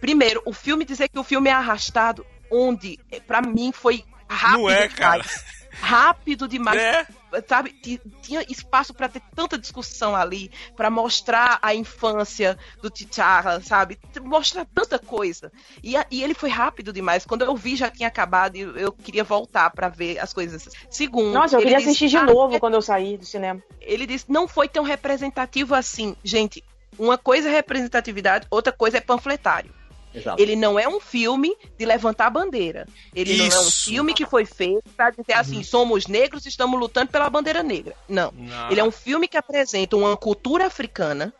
Primeiro, 0.00 0.42
o 0.46 0.52
filme 0.52 0.84
dizer 0.84 1.08
que 1.08 1.18
o 1.18 1.24
filme 1.24 1.50
é 1.50 1.52
arrastado, 1.52 2.24
onde, 2.50 2.98
pra 3.26 3.42
mim, 3.42 3.72
foi 3.72 4.04
rápido 4.28 4.62
Não 4.62 4.70
é, 4.70 4.88
cara. 4.88 5.22
demais. 5.22 5.59
Rápido 5.80 6.46
demais. 6.46 6.78
É. 6.80 7.06
Sabe, 7.48 7.70
ti- 7.72 8.00
tinha 8.22 8.42
espaço 8.48 8.92
pra 8.92 9.08
ter 9.08 9.22
tanta 9.34 9.56
discussão 9.56 10.16
ali, 10.16 10.50
pra 10.76 10.90
mostrar 10.90 11.58
a 11.62 11.72
infância 11.74 12.58
do 12.82 12.90
T'Challa, 12.90 13.60
sabe? 13.62 13.98
Mostrar 14.20 14.66
tanta 14.74 14.98
coisa. 14.98 15.52
E, 15.82 15.96
a- 15.96 16.04
e 16.10 16.22
ele 16.22 16.34
foi 16.34 16.50
rápido 16.50 16.92
demais. 16.92 17.24
Quando 17.24 17.42
eu 17.44 17.56
vi, 17.56 17.76
já 17.76 17.88
tinha 17.88 18.08
acabado 18.08 18.56
e 18.56 18.60
eu, 18.60 18.90
queria 18.92 19.22
voltar 19.22 19.70
pra 19.70 19.88
ver 19.88 20.18
as 20.18 20.32
coisas. 20.32 20.68
Segundo, 20.90 21.32
Nossa, 21.34 21.56
eu 21.56 21.60
queria 21.60 21.76
disse, 21.78 21.90
assistir 21.90 22.08
de 22.08 22.16
"Ah, 22.16 22.24
novo 22.24 22.58
quando 22.58 22.74
eu 22.74 22.82
saí 22.82 23.16
do 23.16 23.24
cinema. 23.24 23.62
ele 23.80 24.06
disse 24.06 24.24
não 24.28 24.48
foi 24.48 24.68
tão 24.68 24.82
representativo 24.82 25.74
assim. 25.74 26.16
Gente, 26.24 26.64
uma 26.98 27.16
coisa 27.16 27.48
é 27.48 27.52
representatividade, 27.52 28.46
outra 28.50 28.72
coisa 28.72 28.98
é 28.98 29.00
panfletário. 29.00 29.72
Exato. 30.14 30.42
Ele 30.42 30.56
não 30.56 30.78
é 30.78 30.88
um 30.88 31.00
filme 31.00 31.56
de 31.78 31.84
levantar 31.84 32.26
a 32.26 32.30
bandeira. 32.30 32.86
Ele 33.14 33.36
não 33.36 33.44
é 33.46 33.58
um 33.58 33.68
Isso. 33.68 33.90
filme 33.90 34.12
que 34.12 34.26
foi 34.26 34.44
feito 34.44 34.90
pra 34.96 35.10
dizer 35.10 35.34
assim, 35.34 35.62
somos 35.62 36.06
negros, 36.06 36.46
estamos 36.46 36.78
lutando 36.78 37.10
pela 37.10 37.30
bandeira 37.30 37.62
negra. 37.62 37.94
Não. 38.08 38.32
Não. 38.36 38.70
Ele 38.70 38.80
é 38.80 38.84
um 38.84 38.90
filme 38.90 39.28
que 39.28 39.36
apresenta 39.36 39.96
uma 39.96 40.16
cultura 40.16 40.66
africana, 40.66 41.32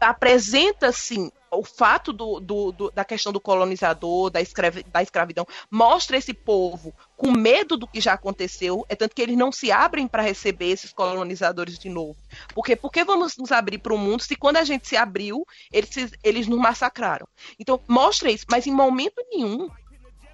apresenta, 0.00 0.92
sim, 0.92 1.30
o 1.54 1.64
fato 1.64 2.12
do, 2.12 2.40
do- 2.40 2.72
do- 2.72 2.90
da 2.90 3.04
questão 3.04 3.32
do 3.32 3.40
colonizador, 3.40 4.30
da, 4.30 4.40
escravi- 4.40 4.84
da 4.84 5.02
escravidão, 5.02 5.46
mostra 5.70 6.16
esse 6.16 6.34
povo 6.34 6.94
com 7.16 7.30
medo 7.30 7.76
do 7.76 7.86
que 7.86 8.00
já 8.00 8.12
aconteceu, 8.12 8.84
é 8.88 8.94
tanto 8.96 9.14
que 9.14 9.22
eles 9.22 9.36
não 9.36 9.50
se 9.52 9.70
abrem 9.72 10.06
para 10.06 10.22
receber 10.22 10.70
esses 10.70 10.92
colonizadores 10.92 11.78
de 11.78 11.88
novo. 11.88 12.16
Porque 12.54 12.76
por 12.76 12.90
que 12.90 13.04
vamos 13.04 13.36
nos 13.36 13.52
abrir 13.52 13.78
para 13.78 13.94
o 13.94 13.98
mundo 13.98 14.22
se 14.22 14.36
quando 14.36 14.56
a 14.58 14.64
gente 14.64 14.88
se 14.88 14.96
abriu, 14.96 15.44
eles, 15.72 15.90
eles 16.22 16.46
nos 16.46 16.58
massacraram? 16.58 17.26
Então, 17.58 17.80
mostra 17.88 18.30
isso, 18.30 18.44
mas 18.50 18.66
em 18.66 18.72
momento 18.72 19.22
nenhum 19.30 19.68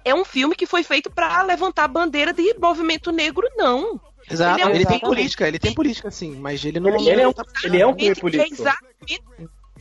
é 0.03 0.13
um 0.15 0.25
filme 0.25 0.55
que 0.55 0.65
foi 0.65 0.83
feito 0.83 1.09
para 1.11 1.41
levantar 1.43 1.83
a 1.83 1.87
bandeira 1.87 2.33
de 2.33 2.55
movimento 2.59 3.11
negro, 3.11 3.47
não. 3.55 3.99
Exato, 4.29 4.53
Ele 4.59 4.61
é 4.61 4.67
um 4.67 4.75
ele, 4.75 4.85
tem 4.85 4.99
política, 4.99 5.47
ele 5.47 5.59
tem 5.59 5.73
política 5.73 6.11
sim, 6.11 6.35
mas 6.35 6.63
ele 6.63 6.79
não. 6.79 6.89
Ele 6.95 7.21
é 7.21 7.27
um, 7.27 7.33
ele 7.63 7.81
é 7.81 7.87
um 7.87 7.93
filme 7.93 8.11
Exatamente, 8.11 8.21
político. 8.21 8.43
É 8.43 8.55
exatamente, 8.55 9.23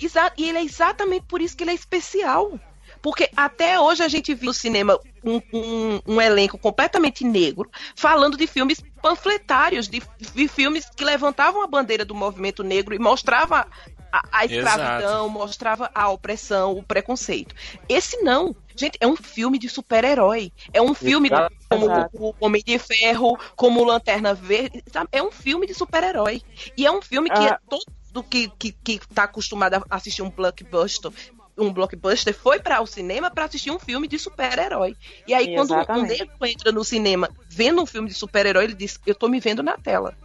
exa- 0.06 0.32
e 0.36 0.48
ele 0.48 0.58
é 0.58 0.62
exatamente 0.62 1.26
por 1.26 1.40
isso 1.40 1.56
que 1.56 1.64
ele 1.64 1.70
é 1.72 1.74
especial. 1.74 2.58
Porque 3.02 3.30
até 3.36 3.78
hoje 3.80 4.02
a 4.02 4.08
gente 4.08 4.34
viu 4.34 4.46
no 4.46 4.52
cinema 4.54 4.98
um, 5.24 5.40
um- 5.52 6.00
um 6.06 6.20
elenco 6.20 6.58
completamente 6.58 7.24
negro 7.24 7.70
falando 7.96 8.36
de 8.36 8.46
filmes 8.46 8.82
panfletários, 9.00 9.88
de, 9.88 10.02
de 10.34 10.48
filmes 10.48 10.88
que 10.94 11.04
levantavam 11.04 11.62
a 11.62 11.66
bandeira 11.66 12.04
do 12.04 12.14
movimento 12.14 12.62
negro 12.62 12.94
e 12.94 12.98
mostrava 12.98 13.66
a, 14.12 14.22
a 14.32 14.44
escravidão, 14.44 15.28
mostrava 15.28 15.90
a 15.94 16.08
opressão, 16.10 16.72
o 16.76 16.82
preconceito. 16.82 17.54
Esse 17.88 18.18
não. 18.22 18.54
Gente, 18.76 18.98
é 19.00 19.06
um 19.06 19.16
filme 19.16 19.58
de 19.58 19.68
super-herói. 19.68 20.52
É 20.72 20.82
um 20.82 20.92
filme 20.94 21.28
Exato. 21.28 21.54
como 21.68 21.84
Exato. 21.86 22.10
o 22.14 22.34
Homem 22.40 22.62
de 22.66 22.78
Ferro, 22.78 23.38
como 23.54 23.84
Lanterna 23.84 24.34
Verde. 24.34 24.82
sabe? 24.92 25.08
É 25.12 25.22
um 25.22 25.30
filme 25.30 25.66
de 25.66 25.74
super-herói. 25.74 26.42
E 26.76 26.84
é 26.86 26.90
um 26.90 27.00
filme 27.00 27.30
que 27.30 27.38
Ah. 27.38 27.54
é 27.54 27.58
todo 27.68 27.84
do 28.10 28.22
que, 28.22 28.48
que, 28.58 28.72
que 28.72 28.98
tá 29.14 29.24
acostumado 29.24 29.74
a 29.74 29.96
assistir 29.96 30.22
um 30.22 30.30
blockbuster. 30.30 31.10
Um 31.56 31.72
blockbuster 31.72 32.34
foi 32.34 32.58
para 32.60 32.80
o 32.80 32.86
cinema 32.86 33.30
para 33.30 33.44
assistir 33.44 33.70
um 33.70 33.78
filme 33.78 34.08
de 34.08 34.18
super-herói. 34.18 34.96
E 35.26 35.34
aí, 35.34 35.54
quando 35.54 35.72
um 35.72 35.76
Exatamente. 35.76 36.18
negro 36.18 36.46
entra 36.46 36.72
no 36.72 36.82
cinema 36.84 37.28
vendo 37.48 37.82
um 37.82 37.86
filme 37.86 38.08
de 38.08 38.14
super-herói, 38.14 38.64
ele 38.64 38.74
diz: 38.74 38.98
Eu 39.06 39.14
tô 39.14 39.28
me 39.28 39.40
vendo 39.40 39.62
na 39.62 39.76
tela. 39.76 40.16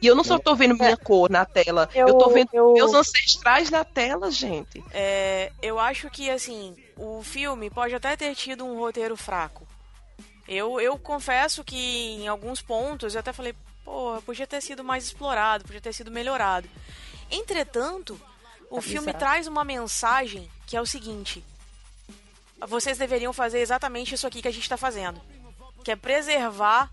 E 0.00 0.06
eu 0.06 0.14
não 0.14 0.22
só 0.22 0.38
tô 0.38 0.54
vendo 0.54 0.74
minha 0.76 0.96
cor 0.96 1.30
na 1.30 1.44
tela, 1.46 1.88
eu, 1.94 2.08
Eu- 2.08 2.18
tô 2.18 2.28
vendo 2.28 2.50
eu- 2.52 2.74
meus 2.74 2.92
ancestrais 2.94 3.70
na 3.70 3.82
tela, 3.82 4.30
gente. 4.30 4.84
É, 4.92 5.50
eu 5.62 5.78
acho 5.78 6.10
que, 6.10 6.30
assim, 6.30 6.76
o 6.96 7.22
filme 7.22 7.70
pode 7.70 7.94
até 7.94 8.14
ter 8.14 8.34
tido 8.34 8.64
um 8.64 8.78
roteiro 8.78 9.16
fraco. 9.16 9.66
Eu, 10.46 10.78
eu 10.80 10.98
confesso 10.98 11.64
que 11.64 11.76
em 11.76 12.28
alguns 12.28 12.60
pontos 12.60 13.14
eu 13.14 13.20
até 13.20 13.32
falei, 13.32 13.54
pô, 13.84 14.20
podia 14.24 14.46
ter 14.46 14.60
sido 14.60 14.84
mais 14.84 15.04
explorado, 15.06 15.64
podia 15.64 15.80
ter 15.80 15.92
sido 15.94 16.10
melhorado. 16.10 16.68
Entretanto, 17.30 18.20
o 18.70 18.80
filme 18.80 19.08
Exato. 19.08 19.18
traz 19.18 19.46
uma 19.46 19.64
mensagem 19.64 20.50
que 20.66 20.76
é 20.76 20.80
o 20.80 20.86
seguinte: 20.86 21.44
vocês 22.66 22.98
deveriam 22.98 23.32
fazer 23.32 23.60
exatamente 23.60 24.14
isso 24.14 24.26
aqui 24.26 24.42
que 24.42 24.48
a 24.48 24.52
gente 24.52 24.62
está 24.62 24.76
fazendo, 24.76 25.20
que 25.84 25.90
é 25.90 25.96
preservar 25.96 26.90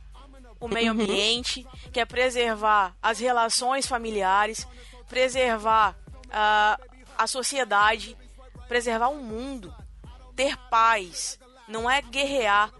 o 0.60 0.68
meio 0.68 0.92
ambiente, 0.92 1.68
que 1.92 2.00
é 2.00 2.06
preservar 2.06 2.96
as 3.02 3.20
relações 3.20 3.86
familiares, 3.86 4.68
preservar 5.10 5.96
ah, 6.32 6.80
a 7.18 7.28
sociedade, 7.28 8.18
preservar 8.68 9.10
o 9.10 9.18
mundo, 9.18 9.74
ter 10.36 10.58
paz, 10.70 11.38
não 11.68 11.90
é 11.90 12.02
guerrear. 12.02 12.72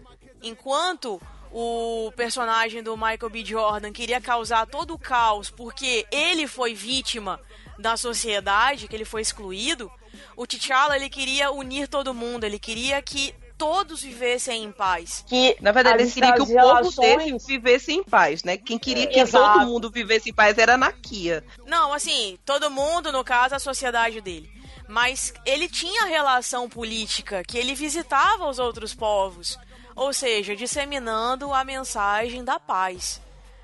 Enquanto 0.42 1.20
o 1.56 2.10
personagem 2.16 2.82
do 2.82 2.96
Michael 2.96 3.30
B. 3.30 3.44
Jordan 3.44 3.92
queria 3.92 4.20
causar 4.20 4.66
todo 4.66 4.92
o 4.94 4.98
caos 4.98 5.50
porque 5.50 6.04
ele 6.10 6.48
foi 6.48 6.74
vítima 6.74 7.40
da 7.78 7.96
sociedade, 7.96 8.88
que 8.88 8.96
ele 8.96 9.04
foi 9.04 9.22
excluído, 9.22 9.88
o 10.36 10.46
T'Challa 10.48 10.96
ele 10.96 11.08
queria 11.08 11.52
unir 11.52 11.86
todo 11.86 12.12
mundo, 12.12 12.42
ele 12.42 12.58
queria 12.58 13.00
que 13.00 13.32
todos 13.56 14.02
vivessem 14.02 14.64
em 14.64 14.72
paz. 14.72 15.24
Que, 15.28 15.56
Na 15.60 15.70
verdade, 15.70 16.02
ele 16.02 16.10
queria 16.10 16.32
que 16.34 16.40
o 16.40 16.42
as 16.42 16.48
povo 16.50 16.58
relações- 16.66 16.96
dele 17.24 17.38
vivesse 17.46 17.92
em 17.92 18.02
paz, 18.02 18.42
né? 18.42 18.56
Quem 18.56 18.76
queria 18.76 19.06
que 19.06 19.20
Exato. 19.20 19.60
todo 19.60 19.66
mundo 19.68 19.90
vivesse 19.90 20.30
em 20.30 20.34
paz 20.34 20.58
era 20.58 20.74
a 20.74 20.76
Nakia. 20.76 21.44
Não, 21.64 21.92
assim, 21.92 22.36
todo 22.44 22.68
mundo, 22.68 23.12
no 23.12 23.22
caso, 23.22 23.54
a 23.54 23.60
sociedade 23.60 24.20
dele. 24.20 24.50
Mas 24.88 25.32
ele 25.46 25.68
tinha 25.68 26.04
relação 26.06 26.68
política, 26.68 27.42
que 27.44 27.56
ele 27.56 27.74
visitava 27.76 28.48
os 28.48 28.58
outros 28.58 28.92
povos. 28.92 29.56
Ou 29.96 30.12
seja, 30.12 30.56
disseminando 30.56 31.52
a 31.52 31.64
mensagem 31.64 32.42
da 32.44 32.58
paz. 32.58 33.20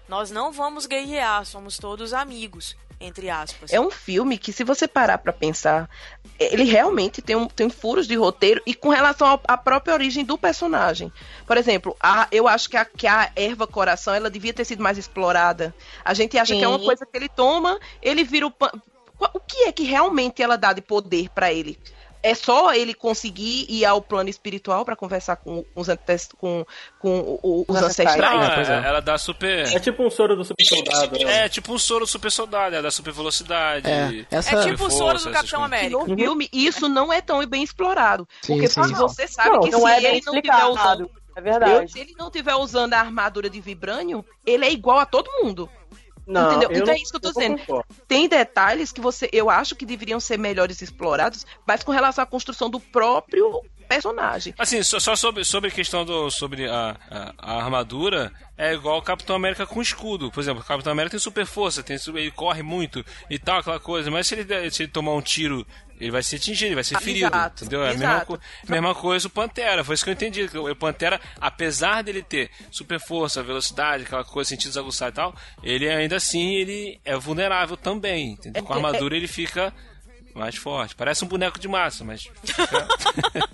Nós 0.09 0.31
não 0.31 0.53
vamos 0.53 0.87
guerrear, 0.87 1.45
somos 1.45 1.77
todos 1.79 2.13
amigos, 2.13 2.77
entre 3.01 3.31
aspas. 3.31 3.73
É 3.73 3.81
um 3.81 3.91
filme 3.91 4.37
que, 4.37 4.53
se 4.53 4.65
você 4.65 4.89
parar 4.89 5.19
pra 5.19 5.33
pensar, 5.33 5.89
ele 6.39 6.65
realmente 6.65 7.23
tem, 7.23 7.37
um, 7.37 7.47
tem 7.47 7.71
furos 7.71 8.07
de 8.09 8.17
roteiro 8.17 8.61
e 8.67 8.75
com 8.75 8.89
relação 8.89 9.41
à 9.47 9.57
própria 9.57 9.95
origem 9.95 10.25
do 10.25 10.37
personagem. 10.37 11.13
Por 11.47 11.57
exemplo, 11.57 11.97
a- 12.01 12.27
eu 12.33 12.49
acho 12.49 12.69
que 12.69 12.77
a, 12.77 12.85
que 12.85 13.07
a 13.07 13.31
erva 13.37 13.67
coração 13.69 14.13
ela 14.15 14.29
devia 14.29 14.53
ter 14.53 14.65
sido 14.65 14.83
mais 14.83 14.99
explorada. 14.99 15.73
A 16.05 16.13
gente 16.13 16.37
acha 16.37 16.55
que 16.57 16.63
é 16.65 16.69
uma 16.69 16.79
Sim. 16.79 16.85
coisa 16.87 17.07
que 17.07 17.17
ele 17.17 17.29
toma, 17.29 17.79
ele 18.03 18.25
vira 18.25 18.47
o. 18.47 18.51
pan- 18.51 18.73
O 19.35 19.39
que 19.41 19.65
é 19.65 19.73
que 19.73 19.83
realmente 19.85 20.43
ela 20.43 20.57
dá 20.57 20.73
de 20.73 20.81
poder 20.81 21.29
pra 21.31 21.53
ele? 21.53 21.79
É 22.23 22.35
só 22.35 22.75
ele 22.75 22.93
conseguir 22.93 23.65
ir 23.69 23.85
ao 23.85 24.03
plano 24.03 24.29
espiritual 24.29 24.85
pra 24.85 24.95
conversar 24.95 25.37
com 25.37 25.65
os, 25.75 25.89
antes- 25.89 26.29
com, 26.39 26.67
com 26.99 27.39
o- 27.43 27.65
os 27.67 27.77
ancestrais. 27.83 28.55
pois 28.55 28.69
é- 28.69 28.73
é. 28.75 28.87
ela 28.87 29.01
dá 29.01 29.17
super. 29.17 29.67
É 29.75 29.81
tipo 29.81 30.03
um 30.05 30.11
soro 30.11 30.37
do 30.37 30.45
super 30.45 30.65
soldado. 30.65 31.19
né? 31.25 31.45
É, 31.45 31.49
tipo 31.49 31.73
um 31.73 31.79
soro 31.79 32.07
super 32.07 32.31
soldado, 32.31 32.75
ela 32.75 32.83
dá 32.83 32.91
super 32.91 33.13
velocidade. 33.13 33.89
É, 33.91 34.27
essa- 34.31 34.51
É 34.57 34.61
super 34.61 34.71
tipo 34.73 34.85
o 34.87 34.91
soro 34.91 35.19
do 35.19 35.31
Capitão. 35.31 35.61
E 35.63 35.65
América. 35.65 35.99
no 36.07 36.17
filme, 36.17 36.49
isso 36.53 36.89
não 36.89 37.13
é 37.13 37.21
tão 37.23 37.45
bem 37.47 37.63
explorado. 37.63 38.29
Sim, 38.43 38.55
porque 38.55 38.69
sim. 38.69 38.85
se 38.85 38.93
você 38.95 39.27
sabe 39.27 39.51
Não, 39.51 39.61
que 39.61 39.71
não 39.71 39.81
se 39.81 39.87
é 39.91 40.05
ele 40.05 40.21
não 40.27 40.35
tiver 40.35 40.65
usando 40.67 41.11
É 41.37 41.41
verdade. 41.41 41.93
se 41.93 42.01
ele 42.01 42.15
não 42.19 42.31
tiver 42.31 42.55
usando 42.55 42.93
a 42.95 42.99
armadura 43.01 43.49
de 43.49 43.61
vibrânio, 43.61 44.23
ele 44.45 44.65
é 44.67 44.71
igual 44.71 44.99
a 44.99 45.07
todo 45.07 45.31
mundo. 45.43 45.71
Não, 46.31 46.51
Entendeu? 46.53 46.71
eu 46.71 46.77
Então 46.77 46.87
não- 46.87 46.95
é 46.95 46.97
isso 47.03 47.11
que 47.11 47.17
eu 47.17 47.21
tô 47.21 47.33
dizendo. 47.33 47.59
concordo. 47.59 47.87
Tem 48.07 48.29
detalhes 48.29 48.93
que 48.93 49.01
você, 49.01 49.29
eu 49.33 49.51
acho 49.51 49.75
que 49.75 49.85
deveriam 49.85 50.21
ser 50.21 50.39
melhores 50.39 50.81
explorados, 50.81 51.45
mas 51.67 51.83
com 51.83 51.91
relação 51.91 52.23
à 52.23 52.27
construção 52.27 52.71
do 52.71 52.79
próprio 52.79 53.61
personagem. 53.95 54.55
Assim, 54.59 54.83
só, 54.83 55.01
só 55.01 55.17
sobre, 55.17 55.45
sobre 55.45 55.69
a 55.71 55.73
questão 55.73 56.05
do. 56.05 56.31
sobre 56.31 56.69
a, 56.69 56.97
a, 57.11 57.35
a 57.39 57.63
armadura, 57.65 58.33
é 58.57 58.73
igual 58.73 58.99
o 58.99 59.03
Capitão 59.03 59.35
América 59.37 59.67
com 59.67 59.83
escudo. 59.83 60.31
Por 60.31 60.41
exemplo, 60.41 60.63
o 60.63 60.67
Capitão 60.67 60.93
América 60.93 61.11
tem 61.13 61.21
super 61.21 61.45
força, 61.47 61.83
tem, 61.83 61.97
ele 62.15 62.31
corre 62.31 62.63
muito 62.63 63.05
e 63.29 63.39
tal, 63.39 63.59
aquela 63.59 63.81
coisa. 63.81 64.11
Mas 64.11 64.27
se 64.27 64.35
ele, 64.35 64.71
se 64.71 64.85
ele 64.85 64.93
tomar 64.93 65.13
um 65.15 65.21
tiro, 65.21 65.67
ele 66.01 66.11
vai 66.11 66.23
ser 66.23 66.37
atingido, 66.37 66.67
ele 66.69 66.75
vai 66.77 66.85
ser 66.85 66.99
ferido. 67.01 67.27
exato, 67.27 67.65
entendeu? 67.65 67.83
É 67.85 67.91
a 67.91 67.95
mesma, 67.95 68.21
co- 68.25 68.39
mesma 68.69 68.95
coisa 68.95 69.27
o 69.27 69.31
Pantera, 69.31 69.83
foi 69.85 69.95
isso 69.95 70.05
que 70.05 70.11
eu 70.11 70.15
entendi. 70.15 70.43
O 70.57 70.77
Pantera, 70.77 71.21
apesar 71.41 72.03
dele 72.03 72.23
ter 72.23 72.51
super 72.71 72.99
força, 73.01 73.43
velocidade, 73.43 74.05
aquela 74.05 74.25
coisa, 74.25 74.49
sentidos 74.51 74.79
aguçados 74.79 75.13
e 75.15 75.17
tal, 75.17 75.35
ele 75.63 75.89
ainda 75.89 76.17
assim 76.17 76.55
ele 76.55 77.01
é 77.05 77.17
vulnerável 77.17 77.77
também. 77.77 78.31
Entendeu? 78.33 78.63
Com 78.63 78.73
a 78.73 78.77
É- 78.77 78.81
é- 78.81 78.85
armadura 78.87 79.17
ele 79.17 79.27
fica. 79.29 79.75
Mais 80.35 80.57
forte. 80.57 80.95
Parece 80.95 81.25
um 81.25 81.29
boneco 81.29 81.59
de 81.59 81.69
massa, 81.69 82.05
mas. 82.05 82.29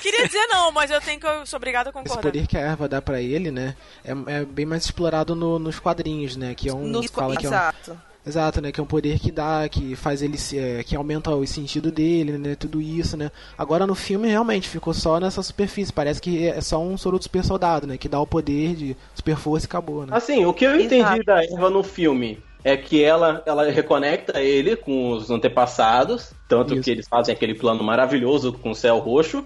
Queria 0.00 0.26
dizer 0.26 0.46
não, 0.48 0.70
mas 0.70 0.90
eu 0.90 1.00
tenho 1.00 1.18
que 1.18 1.26
eu 1.26 1.44
sou 1.44 1.56
obrigada 1.56 1.88
a 1.88 1.90
Esse 1.90 1.98
concordar. 1.98 2.22
poder 2.22 2.46
que 2.46 2.56
a 2.56 2.60
erva 2.60 2.88
dá 2.88 3.02
pra 3.02 3.20
ele, 3.20 3.50
né? 3.50 3.74
É, 4.04 4.12
é 4.40 4.44
bem 4.44 4.64
mais 4.64 4.84
explorado 4.84 5.34
no- 5.34 5.58
nos 5.58 5.78
quadrinhos, 5.78 6.36
né? 6.36 6.54
Que 6.54 6.68
é 6.68 6.72
um 6.72 6.86
Nos 6.86 7.06
fala 7.10 7.36
que 7.36 7.46
é 7.46 7.48
um, 7.48 7.52
exato. 7.52 8.00
Exato, 8.26 8.60
né? 8.60 8.70
Que 8.70 8.78
é 8.78 8.82
um 8.82 8.86
poder 8.86 9.18
que 9.18 9.32
dá, 9.32 9.68
que 9.68 9.96
faz 9.96 10.22
ele 10.22 10.36
se, 10.38 10.58
é, 10.58 10.84
que 10.84 10.94
aumenta 10.94 11.34
o 11.34 11.44
sentido 11.46 11.90
dele, 11.90 12.38
né? 12.38 12.54
Tudo 12.54 12.80
isso, 12.80 13.16
né? 13.16 13.30
Agora 13.56 13.86
no 13.86 13.94
filme 13.94 14.28
realmente 14.28 14.68
ficou 14.68 14.94
só 14.94 15.18
nessa 15.18 15.42
superfície. 15.42 15.92
Parece 15.92 16.20
que 16.20 16.46
é 16.46 16.60
só 16.60 16.80
um 16.80 16.96
soro 16.96 17.18
do 17.18 17.24
super 17.24 17.44
soldado, 17.44 17.86
né? 17.86 17.98
Que 17.98 18.08
dá 18.08 18.20
o 18.20 18.26
poder 18.26 18.76
de 18.76 18.96
super 19.14 19.36
força 19.36 19.66
e 19.66 19.68
acabou, 19.68 20.06
né? 20.06 20.16
Assim, 20.16 20.44
o 20.44 20.54
que 20.54 20.64
eu 20.64 20.78
entendi 20.80 21.22
da 21.24 21.42
Eva 21.44 21.68
no 21.70 21.82
filme 21.82 22.40
é 22.64 22.76
que 22.76 23.02
ela, 23.02 23.42
ela 23.46 23.70
reconecta 23.70 24.40
ele 24.40 24.76
com 24.76 25.10
os 25.12 25.30
antepassados, 25.30 26.32
tanto 26.48 26.80
que 26.80 26.90
eles 26.90 27.06
fazem 27.08 27.34
aquele 27.34 27.54
plano 27.54 27.82
maravilhoso 27.84 28.52
com 28.52 28.70
o 28.70 28.74
céu 28.74 28.98
roxo, 28.98 29.44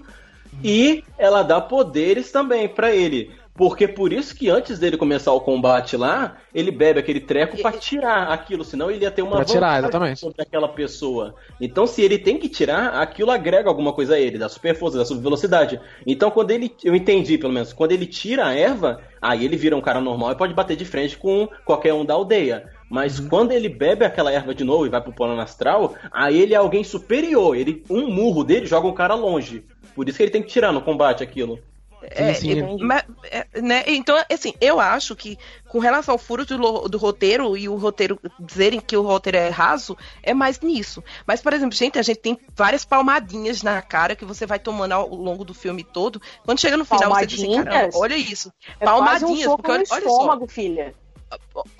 e 0.63 1.03
ela 1.17 1.43
dá 1.43 1.59
poderes 1.61 2.31
também 2.31 2.67
pra 2.67 2.93
ele. 2.93 3.31
Porque 3.55 3.87
por 3.87 4.11
isso 4.11 4.35
que 4.35 4.49
antes 4.49 4.79
dele 4.79 4.97
começar 4.97 5.31
o 5.31 5.39
combate 5.39 5.95
lá, 5.95 6.37
ele 6.55 6.71
bebe 6.71 6.99
aquele 6.99 7.19
treco 7.19 7.55
pra 7.61 7.71
tirar 7.71 8.29
aquilo, 8.29 8.63
senão 8.63 8.89
ele 8.89 9.03
ia 9.03 9.11
ter 9.11 9.21
uma 9.21 9.35
Pra 9.35 9.45
tirar, 9.45 9.59
vantagem 9.59 9.79
exatamente. 9.83 10.19
sobre 10.19 10.41
aquela 10.41 10.67
pessoa. 10.67 11.35
Então, 11.61 11.85
se 11.85 12.01
ele 12.01 12.17
tem 12.17 12.39
que 12.39 12.49
tirar, 12.49 12.95
aquilo 12.99 13.29
agrega 13.29 13.69
alguma 13.69 13.93
coisa 13.93 14.15
a 14.15 14.19
ele, 14.19 14.39
da 14.39 14.49
super 14.49 14.75
força, 14.75 14.97
da 14.97 15.05
super 15.05 15.21
velocidade. 15.21 15.79
Então, 16.05 16.31
quando 16.31 16.49
ele. 16.49 16.73
Eu 16.83 16.95
entendi, 16.95 17.37
pelo 17.37 17.53
menos, 17.53 17.71
quando 17.71 17.91
ele 17.91 18.07
tira 18.07 18.47
a 18.47 18.55
erva, 18.55 19.01
aí 19.21 19.45
ele 19.45 19.55
vira 19.55 19.77
um 19.77 19.81
cara 19.81 20.01
normal 20.01 20.31
e 20.31 20.35
pode 20.35 20.53
bater 20.55 20.75
de 20.75 20.85
frente 20.85 21.15
com 21.15 21.47
qualquer 21.63 21.93
um 21.93 22.03
da 22.03 22.15
aldeia. 22.15 22.67
Mas 22.93 23.17
Uhum. 23.17 23.27
quando 23.27 23.51
ele 23.53 23.67
bebe 23.67 24.05
aquela 24.05 24.31
erva 24.31 24.53
de 24.53 24.63
novo 24.63 24.85
e 24.85 24.89
vai 24.89 25.01
pro 25.01 25.11
plano 25.11 25.41
astral, 25.41 25.95
aí 26.11 26.39
ele 26.39 26.53
é 26.53 26.57
alguém 26.57 26.83
superior. 26.83 27.55
Ele, 27.55 27.83
um 27.89 28.07
murro 28.07 28.43
dele 28.43 28.67
joga 28.67 28.87
um 28.87 28.93
cara 28.93 29.15
longe. 29.15 29.65
Por 29.95 30.07
isso 30.07 30.15
que 30.15 30.23
ele 30.23 30.31
tem 30.31 30.43
que 30.43 30.49
tirar 30.49 30.71
no 30.71 30.79
combate 30.79 31.23
aquilo. 31.23 31.57
É, 32.03 32.21
é, 32.21 32.77
mas, 32.83 33.03
é, 33.31 33.61
né, 33.61 33.83
Então, 33.87 34.15
assim, 34.31 34.53
eu 34.61 34.79
acho 34.79 35.15
que 35.15 35.39
com 35.69 35.79
relação 35.79 36.13
ao 36.13 36.19
furo 36.19 36.45
do, 36.45 36.87
do 36.87 36.97
roteiro 36.99 37.57
e 37.57 37.67
o 37.67 37.77
roteiro 37.77 38.19
dizerem 38.39 38.79
que 38.79 38.95
o 38.95 39.01
roteiro 39.01 39.37
é 39.39 39.49
raso, 39.49 39.97
é 40.21 40.31
mais 40.31 40.59
nisso. 40.59 41.03
Mas, 41.25 41.41
por 41.41 41.51
exemplo, 41.51 41.75
gente, 41.75 41.97
a 41.97 42.03
gente 42.03 42.19
tem 42.19 42.37
várias 42.55 42.85
palmadinhas 42.85 43.63
na 43.63 43.81
cara 43.81 44.15
que 44.15 44.25
você 44.25 44.45
vai 44.45 44.59
tomando 44.59 44.91
ao 44.91 45.09
longo 45.09 45.43
do 45.43 45.55
filme 45.55 45.83
todo. 45.83 46.21
Quando 46.45 46.59
chega 46.59 46.77
no 46.77 46.85
final, 46.85 47.11
você 47.11 47.25
diz 47.25 47.39
assim, 47.39 47.55
olha 47.95 48.15
isso. 48.15 48.53
É 48.79 48.85
quase 48.85 49.25
um 49.25 49.29
palmadinhas, 49.29 49.43
soco 49.45 49.63
porque 49.63 49.71
no 49.71 49.77
olha, 49.77 49.87
olha 49.89 50.03
só. 50.03 50.11
estômago, 50.11 50.47
filha. 50.47 50.93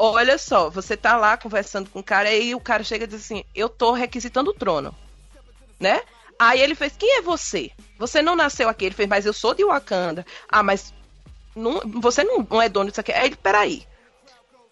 Olha 0.06 0.38
só, 0.38 0.70
você 0.70 0.98
tá 0.98 1.16
lá 1.16 1.38
conversando 1.38 1.90
com 1.90 2.00
o 2.00 2.04
cara 2.04 2.30
e 2.34 2.54
o 2.54 2.60
cara 2.60 2.84
chega 2.84 3.06
e 3.06 3.08
diz 3.08 3.22
assim: 3.24 3.46
Eu 3.56 3.70
tô 3.70 3.94
requisitando 3.94 4.52
o 4.52 4.54
trono. 4.54 4.94
Né? 5.80 6.02
Aí 6.38 6.60
ele 6.60 6.76
fez: 6.76 6.94
Quem 6.98 7.20
é 7.20 7.22
você? 7.22 7.72
Você 7.98 8.22
não 8.22 8.36
nasceu 8.36 8.68
aqui. 8.68 8.84
Ele 8.84 8.96
fez: 8.96 9.08
Mas 9.08 9.26
eu 9.26 9.32
sou 9.32 9.54
de 9.54 9.64
Wakanda. 9.64 10.26
Ah, 10.50 10.62
mas 10.62 10.94
não- 11.56 11.80
você 12.02 12.22
não, 12.22 12.46
não 12.50 12.62
é 12.62 12.68
dono 12.68 12.90
disso 12.90 13.00
aqui. 13.00 13.14
Aí 13.14 13.28
ele: 13.28 13.38
Peraí. 13.38 13.88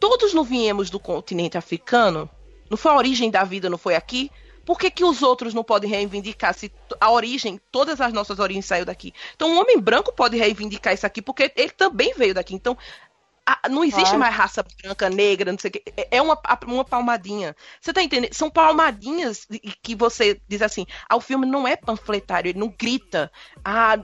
Todos 0.01 0.33
não 0.33 0.43
viemos 0.43 0.89
do 0.89 0.99
continente 0.99 1.57
africano? 1.57 2.29
Não 2.69 2.75
foi 2.75 2.91
a 2.91 2.95
origem 2.97 3.29
da 3.29 3.45
vida, 3.45 3.69
não 3.69 3.77
foi 3.77 3.95
aqui? 3.95 4.29
Por 4.65 4.77
que, 4.77 4.91
que 4.91 5.03
os 5.03 5.21
outros 5.23 5.53
não 5.53 5.63
podem 5.63 5.89
reivindicar 5.89 6.53
se 6.53 6.71
a 6.99 7.09
origem, 7.09 7.59
todas 7.71 8.01
as 8.01 8.11
nossas 8.11 8.39
origens 8.39 8.65
saiu 8.65 8.85
daqui? 8.85 9.13
Então, 9.35 9.49
um 9.49 9.59
homem 9.59 9.79
branco 9.79 10.11
pode 10.11 10.37
reivindicar 10.37 10.93
isso 10.93 11.05
aqui 11.05 11.21
porque 11.21 11.51
ele 11.55 11.71
também 11.71 12.13
veio 12.15 12.33
daqui. 12.33 12.53
Então, 12.53 12.77
a- 13.63 13.69
não 13.69 13.83
existe 13.83 14.03
Claro. 14.03 14.19
mais 14.19 14.35
raça 14.35 14.63
branca, 14.83 15.09
negra, 15.09 15.51
não 15.51 15.59
sei 15.59 15.69
o 15.69 15.71
quê. 15.71 15.83
É- 15.97 16.07
É 16.17 16.21
uma, 16.21 16.39
uma 16.67 16.85
palmadinha. 16.85 17.55
Você 17.79 17.91
tá 17.93 18.01
entendendo? 18.03 18.33
São 18.33 18.49
palmadinhas 18.49 19.47
que 19.81 19.95
você 19.95 20.39
diz 20.47 20.61
assim: 20.61 20.85
ah, 21.09 21.15
o 21.15 21.21
filme 21.21 21.45
não 21.45 21.67
é 21.67 21.75
panfletário, 21.75 22.49
ele 22.49 22.59
não 22.59 22.69
grita. 22.69 23.31
Ah, 23.63 23.95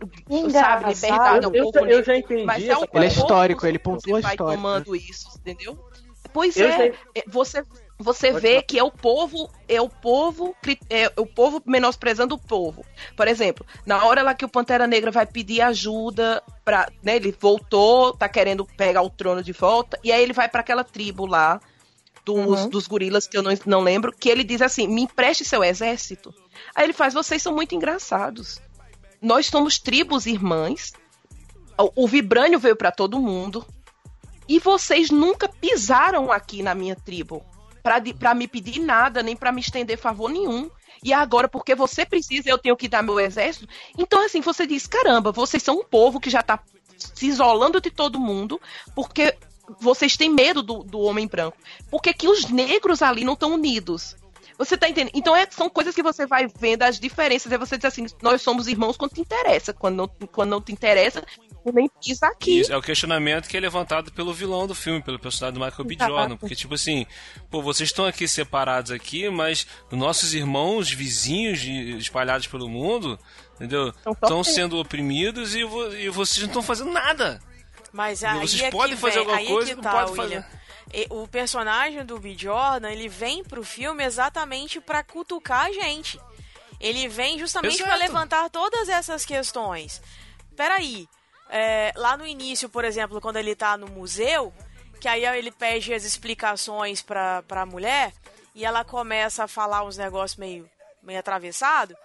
sabe, 0.52 0.94
liberdade 0.94 1.46
Eu- 1.46 1.54
eu- 1.54 1.72
povo 1.72 1.86
eu 1.86 2.04
já 2.04 2.14
negro", 2.14 2.34
entendi 2.34 2.46
Mas 2.46 2.68
é 2.68 2.78
um. 2.78 2.84
Ele 2.94 3.06
é 3.06 3.08
histórico, 3.08 3.66
ele 3.68 3.80
pontua 3.80 4.02
você 4.18 4.22
vai 4.22 4.34
histórico, 4.34 4.62
tomando 4.62 4.96
isso, 4.96 5.30
entendeu? 5.40 5.78
Pois 6.34 6.56
Eu 6.58 6.68
é, 6.68 6.78
sei. 6.78 6.94
é, 7.16 7.24
você 8.00 8.32
você 8.32 8.40
vê 8.40 8.62
que 8.62 8.78
é 8.78 8.84
o 8.84 8.92
povo, 8.92 9.50
é 9.68 9.82
o 9.82 9.90
povo, 9.90 10.56
é 10.90 11.12
o 11.18 11.26
povo 11.26 11.62
menosprezando 11.66 12.36
o 12.36 12.40
povo. 12.40 12.86
Por 13.16 13.28
exemplo, 13.28 13.66
na 13.86 14.06
hora 14.06 14.22
lá 14.22 14.36
que 14.36 14.46
o 14.46 14.50
Pantera 14.50 14.86
Negra 14.86 15.10
vai 15.10 15.26
pedir 15.26 15.62
ajuda 15.62 16.44
para, 16.64 16.92
né, 17.02 17.16
ele 17.16 17.36
voltou, 17.40 18.14
tá 18.14 18.30
querendo 18.30 18.66
pegar 18.66 19.02
o 19.02 19.10
trono 19.10 19.42
de 19.42 19.52
volta, 19.52 20.00
e 20.04 20.12
aí 20.12 20.22
ele 20.22 20.34
vai 20.34 20.48
para 20.48 20.62
aquela 20.62 20.84
tribo 20.84 21.26
lá 21.26 21.60
dos, 22.24 22.62
Uhum. 22.64 22.70
dos 22.70 22.88
gorilas 22.88 23.26
que 23.26 23.38
eu 23.38 23.42
não, 23.42 23.52
não 23.66 23.82
lembro, 23.82 24.14
que 24.14 24.30
ele 24.30 24.44
diz 24.44 24.62
assim: 24.62 24.88
"Me 24.88 25.02
empreste 25.04 25.44
seu 25.44 25.64
exército". 25.64 26.34
Aí 26.76 26.84
ele 26.86 26.94
faz: 26.94 27.14
"Vocês 27.14 27.42
são 27.42 27.54
muito 27.54 27.74
engraçados. 27.74 28.62
Nós 29.22 29.48
somos 29.48 29.80
tribos 29.80 30.26
irmãs. 30.28 30.94
O, 31.78 32.04
o 32.04 32.08
vibrânio 32.08 32.60
veio 32.60 32.76
para 32.76 32.92
todo 32.92 33.20
mundo. 33.20 33.66
E 34.48 34.60
vocês 34.60 35.10
nunca 35.10 35.50
pisaram 35.50 36.32
aqui 36.32 36.62
na 36.62 36.76
minha 36.76 36.96
tribo 36.96 37.44
pra 38.20 38.34
me 38.34 38.48
pedir 38.48 38.80
nada, 38.80 39.24
nem 39.24 39.36
pra 39.36 39.52
me 39.52 39.62
estender 39.62 39.98
favor 39.98 40.30
nenhum. 40.30 40.70
E 41.04 41.14
agora, 41.14 41.48
porque 41.48 41.76
você 41.76 42.06
precisa, 42.06 42.50
eu 42.50 42.58
tenho 42.58 42.76
que 42.76 42.88
dar 42.88 43.04
meu 43.04 43.20
exército. 43.20 43.68
Então, 43.98 44.26
assim, 44.26 44.42
você 44.42 44.66
diz: 44.66 44.88
caramba, 44.88 45.32
vocês 45.32 45.62
são 45.62 45.80
um 45.80 45.84
povo 45.84 46.20
que 46.20 46.30
já 46.30 46.42
tá 46.42 46.60
se 46.98 47.28
isolando 47.28 47.80
de 47.80 47.92
todo 47.92 48.20
mundo, 48.20 48.60
porque 48.96 49.36
vocês 49.80 50.18
têm 50.18 50.30
medo 50.30 50.64
do, 50.64 50.84
do 50.84 51.00
homem 51.00 51.28
branco. 51.28 51.58
Por 51.90 52.02
que, 52.02 52.28
os 52.28 52.50
negros 52.50 53.02
ali 53.02 53.24
não 53.24 53.34
estão 53.34 53.54
unidos? 53.54 54.16
Você 54.58 54.76
tá 54.76 54.90
entendendo? 54.90 55.14
Então 55.14 55.36
é- 55.36 55.48
são 55.50 55.70
coisas 55.70 55.94
que 55.94 56.02
você 56.02 56.26
vai 56.26 56.48
vendo 56.48 56.82
as 56.82 57.00
diferenças. 57.00 57.52
É 57.52 57.58
você 57.58 57.78
dizer 57.78 57.90
assim, 57.90 58.08
nós 58.24 58.42
somos 58.42 58.68
irmãos 58.68 58.98
quando 58.98 59.14
te 59.14 59.22
interessa. 59.22 59.72
Quando 59.72 59.96
não, 59.96 60.08
quando 60.32 60.50
não 60.50 60.62
te 60.62 60.72
interessa, 60.72 61.24
nem 61.74 61.90
pisa 62.02 62.28
aqui. 62.28 62.62
Isso 62.62 62.72
é 62.74 62.78
o 62.78 62.82
questionamento 62.82 63.48
que 63.48 63.58
é 63.58 63.60
levantado 63.60 64.12
pelo 64.12 64.34
vilão 64.34 64.66
do 64.68 64.74
filme, 64.74 65.02
pelo 65.02 65.20
personagem 65.20 65.60
do 65.60 65.66
Michael 65.66 65.86
B. 65.86 65.96
Exato. 65.96 66.12
Jordan. 66.12 66.38
Porque, 66.38 66.56
tipo 66.56 66.74
assim, 66.76 67.06
pô, 67.50 67.62
vocês 67.62 67.90
estão 67.90 68.06
aqui 68.06 68.28
separados 68.28 68.92
aqui, 68.92 69.30
mas 69.30 69.68
nossos 69.92 70.34
irmãos 70.34 70.90
vizinhos 70.92 71.62
espalhados 72.02 72.48
pelo 72.48 72.70
mundo, 72.70 73.20
entendeu? 73.56 73.92
Tão 74.04 74.14
Estão 74.14 74.44
sendo 74.44 74.78
oprimidos 74.80 75.56
e, 75.56 75.64
vo- 75.64 75.94
e 75.94 76.10
vocês 76.10 76.40
não 76.40 76.48
estão 76.48 76.62
fazendo 76.64 76.92
nada. 76.92 77.42
Mas 77.92 78.24
aí 78.24 78.40
Vocês 78.40 78.62
é 78.62 78.70
podem 78.72 78.96
que 78.96 79.02
fazer 79.02 79.14
vem, 79.16 79.20
alguma 79.22 79.38
aí 79.38 79.46
é 79.46 79.50
coisa, 79.50 79.70
que 79.70 79.76
não 79.76 79.84
tá, 79.84 79.92
podem 80.06 80.20
William. 80.24 80.42
fazer. 80.44 81.08
O 81.10 81.28
personagem 81.28 82.06
do 82.06 82.18
B. 82.20 82.34
Jordan, 82.38 82.90
ele 82.90 83.10
vem 83.10 83.44
pro 83.44 83.64
filme 83.64 84.04
exatamente 84.06 84.80
pra 84.80 85.04
cutucar 85.04 85.66
a 85.66 85.72
gente. 85.72 86.18
Ele 86.80 87.08
vem 87.10 87.38
justamente 87.40 87.78
pra 87.84 87.96
Exato. 87.96 88.00
levantar 88.04 88.50
todas 88.50 88.88
essas 88.88 89.26
questões. 89.26 90.02
Peraí, 90.56 91.08
é, 91.50 91.94
lá 91.96 92.18
no 92.18 92.26
início, 92.26 92.70
por 92.70 92.84
exemplo, 92.84 93.22
quando 93.22 93.38
ele 93.38 93.56
tá 93.56 93.78
no 93.78 93.88
museu, 93.88 94.54
que 95.00 95.08
aí 95.08 95.26
ele 95.26 95.52
pede 95.52 95.94
as 95.94 96.04
explicações 96.04 97.02
pra, 97.02 97.44
pra 97.44 97.66
mulher, 97.66 98.14
e 98.54 98.66
ela 98.66 98.84
começa 98.84 99.44
a 99.44 99.48
falar 99.48 99.84
uns 99.84 99.98
negócios 99.98 100.38
meio, 100.38 100.70
meio 101.02 101.20
atravessado, 101.20 101.96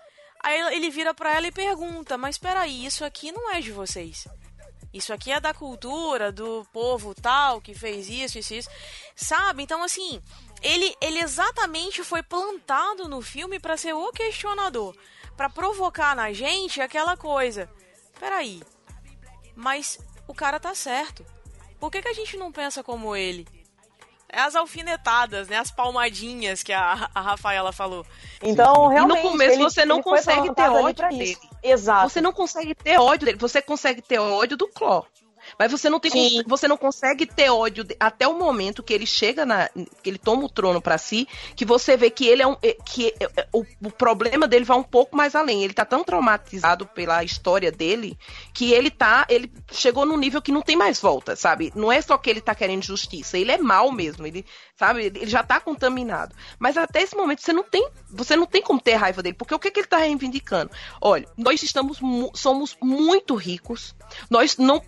aí 0.43 0.74
ele 0.74 0.90
vira 0.90 1.14
pra 1.14 1.35
ela 1.35 1.47
e 1.47 1.52
pergunta, 1.52 2.19
mas 2.19 2.39
peraí, 2.39 2.85
isso 2.85 3.05
aqui 3.05 3.32
não 3.32 3.51
é 3.51 3.60
de 3.60 3.73
vocês. 3.73 4.28
Isso 4.93 5.12
aqui 5.12 5.32
é 5.32 5.40
da 5.40 5.55
cultura, 5.55 6.31
do 6.31 6.66
povo 6.70 7.14
tal, 7.14 7.62
que 7.62 7.74
fez 7.74 8.10
isso, 8.10 8.39
isso, 8.39 8.52
isso. 8.52 8.69
Sabe? 9.16 9.62
Então, 9.62 9.82
assim, 9.82 10.20
ele, 10.60 10.94
ele 11.01 11.19
exatamente 11.19 12.05
foi 12.05 12.23
plantado 12.23 13.09
no 13.09 13.23
filme 13.23 13.59
pra 13.59 13.78
ser 13.78 13.94
o 13.94 14.12
questionador. 14.12 14.94
pra 15.35 15.48
provocar 15.48 16.14
na 16.14 16.31
gente 16.35 16.81
aquela 16.81 17.16
coisa. 17.16 17.70
Peraí, 18.20 18.62
mas 19.55 19.99
o 20.27 20.35
cara 20.35 20.59
tá 20.61 20.74
certo. 20.74 21.24
Por 21.81 21.91
que, 21.91 22.01
que 22.03 22.09
a 22.09 22.12
gente 22.15 22.37
não 22.37 22.53
pensa 22.53 22.83
como 22.83 23.15
ele? 23.16 23.47
É 24.29 24.41
as 24.41 24.57
alfinetadas, 24.57 25.49
né? 25.49 25.59
As 25.59 25.70
palmadinhas 25.70 26.62
que 26.62 26.73
a, 26.73 27.11
a 27.15 27.20
Rafaela 27.20 27.70
falou. 27.73 28.07
Então, 28.43 28.91
E 28.91 28.95
realmente, 28.95 29.23
no 29.23 29.31
começo 29.31 29.55
ele- 29.57 29.62
você 29.65 29.85
não 29.85 30.03
consegue 30.03 30.55
ter 30.55 30.69
ódio 30.70 31.09
dele. 31.11 31.24
isso. 31.33 31.51
Exato. 31.62 32.09
Você 32.09 32.20
não 32.20 32.33
consegue 32.33 32.74
ter 32.74 32.99
ódio 32.99 33.27
dele. 33.27 33.39
Você 33.39 33.61
consegue 33.61 34.01
ter 34.01 34.19
ódio 34.19 34.57
do 34.57 34.69
Cló. 34.69 35.03
Mas 35.59 35.70
você 35.70 35.89
não 35.89 36.01
tem 36.01 36.11
Sim. 36.11 36.43
você 36.47 36.66
não 36.69 36.77
consegue 36.77 37.27
ter 37.27 37.51
ódio 37.51 37.87
até 37.99 38.27
o 38.27 38.39
momento 38.39 38.83
que 38.83 38.93
ele 38.93 39.07
chega 39.07 39.45
na 39.45 39.69
que 40.03 40.11
ele 40.11 40.19
toma 40.19 40.45
o 40.45 40.49
trono 40.49 40.81
pra 40.81 40.99
si, 40.99 41.27
que 41.55 41.65
você 41.65 41.97
vê 41.97 42.11
que 42.11 42.27
ele 42.27 42.43
é 42.43 42.47
um 42.47 42.57
é- 42.62 42.77
que 42.85 43.15
é- 43.20 43.31
é- 43.37 43.49
o, 43.53 43.65
o 43.83 43.91
problema 43.91 44.47
dele 44.47 44.65
vai 44.65 44.77
um 44.77 44.83
pouco 44.83 45.16
mais 45.16 45.35
além. 45.35 45.62
Ele 45.62 45.74
tá 45.74 45.85
tão 45.85 46.05
traumatizado 46.05 46.87
pela 46.87 47.23
história 47.24 47.70
dele 47.70 48.19
que 48.53 48.73
ele 48.73 48.91
tá 48.91 49.27
ele 49.29 49.53
chegou 49.70 50.05
num 50.07 50.16
nível 50.16 50.43
que 50.43 50.53
não 50.53 50.62
tem 50.62 50.77
mais 50.77 51.01
volta, 51.01 51.37
sabe? 51.37 51.73
Não 51.74 51.91
é 51.93 52.01
só 52.01 52.16
que 52.16 52.31
ele 52.31 52.41
tá 52.41 52.55
querendo 52.55 52.83
justiça, 52.83 53.39
ele 53.39 53.53
é 53.53 53.59
mal 53.59 53.91
mesmo, 53.93 54.27
ele 54.27 54.45
sabe? 54.77 55.05
Ele 55.05 55.27
já 55.27 55.43
tá 55.43 55.61
contaminado. 55.61 56.35
Mas 56.59 56.77
até 56.77 57.03
esse 57.03 57.16
momento 57.16 57.43
você 57.43 57.53
não 57.53 57.62
tem 57.62 57.89
você 58.11 58.37
não 58.37 58.47
tem 58.47 58.62
como 58.62 58.81
ter 58.81 58.95
raiva 58.95 59.23
dele, 59.23 59.35
porque 59.37 59.55
o 59.55 59.59
que, 59.59 59.70
que 59.70 59.81
ele 59.81 59.87
tá 59.87 59.99
reivindicando? 59.99 60.70
Olha, 61.01 61.27
nós 61.37 61.62
estamos 61.62 61.99
somos 62.35 62.77
muito 62.81 63.35
ricos. 63.35 63.95
Nós 64.31 64.57
não 64.57 64.83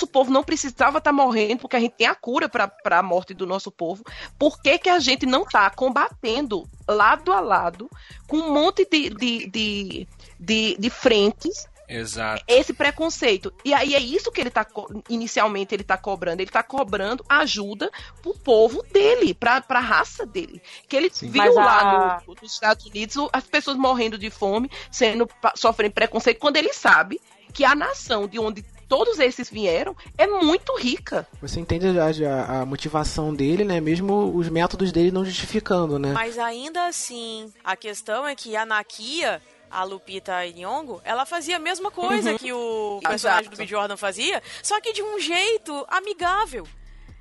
nosso 0.00 0.06
povo 0.06 0.30
não 0.30 0.42
precisava 0.42 0.96
estar 0.98 1.12
morrendo 1.12 1.58
porque 1.60 1.76
a 1.76 1.80
gente 1.80 1.92
tem 1.92 2.06
a 2.06 2.14
cura 2.14 2.48
para 2.48 2.72
a 2.98 3.02
morte 3.02 3.34
do 3.34 3.46
nosso 3.46 3.70
povo. 3.70 4.02
Por 4.38 4.60
que, 4.62 4.78
que 4.78 4.88
a 4.88 4.98
gente 4.98 5.26
não 5.26 5.44
tá 5.44 5.68
combatendo 5.68 6.66
lado 6.88 7.32
a 7.32 7.40
lado 7.40 7.90
com 8.26 8.38
um 8.38 8.52
monte 8.52 8.86
de, 8.90 9.10
de, 9.10 9.46
de, 9.48 10.08
de, 10.38 10.76
de 10.78 10.90
frentes 10.90 11.66
Exato. 11.86 12.42
esse 12.48 12.72
preconceito. 12.72 13.52
E 13.64 13.74
aí 13.74 13.94
é 13.94 14.00
isso 14.00 14.30
que 14.32 14.40
ele 14.40 14.48
tá 14.48 14.66
inicialmente 15.08 15.74
ele 15.74 15.84
tá 15.84 15.98
cobrando, 15.98 16.40
ele 16.40 16.50
tá 16.50 16.62
cobrando 16.62 17.22
ajuda 17.28 17.90
pro 18.22 18.32
povo 18.32 18.82
dele, 18.92 19.34
pra, 19.34 19.60
pra 19.60 19.80
raça 19.80 20.24
dele. 20.24 20.62
Que 20.88 20.96
ele 20.96 21.10
viu 21.20 21.30
Mas 21.34 21.54
lá 21.54 21.80
a- 21.80 22.22
no- 22.26 22.34
nos 22.40 22.52
Estados 22.54 22.86
Unidos 22.86 23.28
as 23.32 23.44
pessoas 23.44 23.76
morrendo 23.76 24.16
de 24.16 24.30
fome, 24.30 24.70
sendo 24.90 25.28
sofrendo 25.56 25.92
preconceito 25.94 26.38
quando 26.38 26.56
ele 26.56 26.72
sabe 26.72 27.20
que 27.52 27.64
a 27.64 27.74
nação 27.74 28.26
de 28.28 28.38
onde 28.38 28.64
todos 28.90 29.18
esses 29.20 29.48
vieram 29.48 29.96
é 30.18 30.26
muito 30.26 30.76
rica. 30.76 31.26
Você 31.40 31.58
entende 31.60 31.86
a, 31.98 32.04
a- 32.06 32.60
a 32.60 32.66
motivação 32.66 33.32
dele, 33.32 33.64
né? 33.64 33.80
Mesmo 33.80 34.36
os 34.36 34.48
métodos 34.50 34.90
dele 34.92 35.10
não 35.12 35.24
justificando, 35.24 35.98
né? 35.98 36.12
Mas 36.12 36.36
ainda 36.38 36.86
assim, 36.88 37.50
a 37.64 37.74
questão 37.76 38.26
é 38.26 38.34
que 38.34 38.54
a 38.56 38.66
Nakia, 38.66 39.40
a 39.70 39.84
Lupita 39.84 40.44
Nyong'o, 40.50 41.00
ela 41.04 41.24
fazia 41.24 41.56
a 41.56 41.60
mesma 41.60 41.90
coisa 41.92 42.32
Uhum. 42.32 42.38
que 42.38 42.52
o 42.52 43.00
personagem 43.02 43.42
Exato. 43.44 43.50
do 43.50 43.56
B. 43.56 43.66
Jordan 43.66 43.96
fazia, 43.96 44.42
só 44.62 44.80
que 44.80 44.92
de 44.92 45.02
um 45.02 45.18
jeito 45.20 45.86
amigável. 45.88 46.66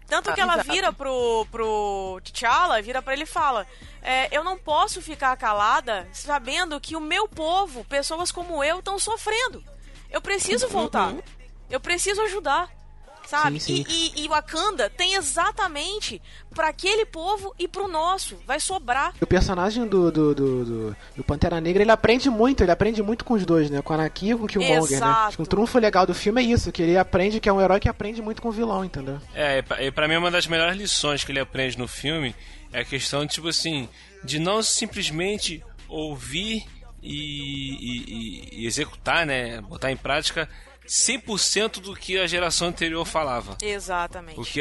Tanto 0.08 0.34
que 0.34 0.42
ela 0.42 0.58
vira 0.64 0.92
pro, 0.92 1.46
pro 1.52 2.20
T'Challa, 2.24 2.82
vira 2.82 3.00
pra 3.00 3.14
ele 3.14 3.24
e 3.24 3.28
fala: 3.28 3.68
é, 4.02 4.28
Eu 4.36 4.44
não 4.44 4.58
posso 4.58 5.04
ficar 5.04 5.38
calada 5.38 6.08
sabendo 6.12 6.82
que 6.82 6.96
o 6.96 7.00
meu 7.00 7.28
povo, 7.28 7.86
pessoas 7.86 8.32
como 8.32 8.64
eu, 8.64 8.80
estão 8.80 8.98
sofrendo. 8.98 9.64
Eu 10.10 10.20
preciso 10.20 10.68
voltar. 10.68 11.14
Eu 11.70 11.80
preciso 11.80 12.22
ajudar. 12.22 12.70
Sabe? 13.28 13.60
Sim, 13.60 13.84
sim. 13.84 13.86
E, 13.88 14.22
e, 14.22 14.26
e 14.26 14.28
Wakanda 14.28 14.90
tem 14.90 15.14
exatamente 15.14 16.20
pra 16.56 16.70
aquele 16.70 17.06
povo 17.06 17.54
e 17.60 17.68
pro 17.68 17.88
nosso. 17.88 18.36
Vai 18.48 18.60
sobrar. 18.60 19.14
O 19.22 19.28
personagem 19.28 19.86
do, 19.86 20.12
do, 20.12 20.34
do, 20.34 20.66
do- 20.66 20.96
do 21.18 21.24
Pantera 21.24 21.62
Negra, 21.62 21.84
ele 21.84 21.92
aprende 21.92 22.28
muito, 22.28 22.64
ele 22.64 22.72
aprende 22.72 23.04
muito 23.04 23.24
com 23.24 23.36
os 23.36 23.46
dois, 23.46 23.70
né? 23.70 23.84
Com 23.84 23.94
a 23.94 23.98
Anakin 23.98 24.32
e 24.32 24.36
com 24.36 24.46
o 24.46 24.48
Killmonger, 24.48 25.00
né? 25.00 25.06
Exato. 25.06 25.28
Acho 25.28 25.38
que 25.38 25.44
um 25.44 25.46
trunfo 25.46 25.78
legal 25.78 26.08
do 26.08 26.16
filme 26.16 26.42
é 26.42 26.46
isso, 26.46 26.72
que 26.72 26.82
ele 26.82 26.98
aprende 26.98 27.40
que 27.40 27.48
é 27.48 27.54
um 27.54 27.62
herói 27.62 27.80
que 27.80 27.88
aprende 27.88 28.20
muito 28.20 28.42
com 28.42 28.50
o 28.50 28.52
vilão, 28.52 28.84
entendeu? 28.84 29.20
É, 29.36 29.60
e 29.60 29.62
pra- 29.62 29.84
e 29.84 29.92
pra 29.92 30.08
mim 30.08 30.16
uma 30.16 30.32
das 30.32 30.48
melhores 30.48 30.76
lições 30.76 31.24
que 31.24 31.32
ele 31.32 31.40
aprende 31.40 31.78
no 31.78 31.88
filme 31.88 32.36
é 32.74 32.80
a 32.80 32.86
questão, 32.86 33.28
tipo 33.28 33.48
assim, 33.50 33.88
de 34.24 34.40
não 34.40 34.64
simplesmente 34.64 35.64
ouvir 35.88 36.66
e, 37.04 37.14
e- 37.14 38.04
e- 38.08 38.62
e 38.64 38.66
executar, 38.66 39.24
né? 39.26 39.62
Botar 39.62 39.92
em 39.92 39.98
prática 39.98 40.50
100% 40.90 41.80
do 41.80 41.96
que 41.96 42.18
a 42.18 42.26
geração 42.26 42.68
anterior 42.70 43.06
falava. 43.06 43.56
Exatamente. 43.62 44.40
O 44.40 44.44
que 44.44 44.60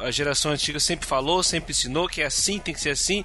a- 0.00 0.10
geração 0.12 0.52
antiga 0.52 0.78
sempre 0.78 1.06
falou, 1.06 1.42
sempre 1.42 1.72
ensinou 1.72 2.08
que 2.08 2.22
é 2.22 2.26
assim, 2.26 2.60
tem 2.60 2.72
que 2.72 2.80
ser 2.80 2.90
assim, 2.90 3.24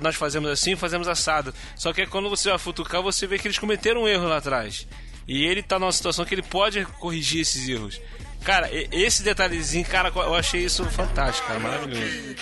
nós 0.00 0.16
fazemos 0.16 0.50
assim, 0.50 0.74
fazemos 0.74 1.06
assado. 1.06 1.54
Só 1.76 1.92
que 1.92 2.06
quando 2.06 2.30
você 2.30 2.48
vai 2.48 2.58
futucar, 2.58 3.02
você 3.02 3.26
vê 3.26 3.38
que 3.38 3.46
eles 3.46 3.58
cometeram 3.58 4.04
um 4.04 4.08
erro 4.08 4.26
lá 4.26 4.38
atrás. 4.38 4.86
E 5.28 5.44
ele 5.44 5.62
tá 5.62 5.78
numa 5.78 5.92
situação 5.92 6.24
que 6.24 6.34
ele 6.34 6.42
pode 6.42 6.84
corrigir 6.98 7.42
esses 7.42 7.68
erros. 7.68 8.00
Cara, 8.44 8.70
e- 8.72 8.88
esse 8.92 9.22
detalhezinho, 9.22 9.84
cara, 9.86 10.10
eu 10.14 10.34
achei 10.34 10.64
isso 10.64 10.84
fantástico, 10.86 11.46
cara, 11.46 11.60
maravilhoso. 11.60 12.34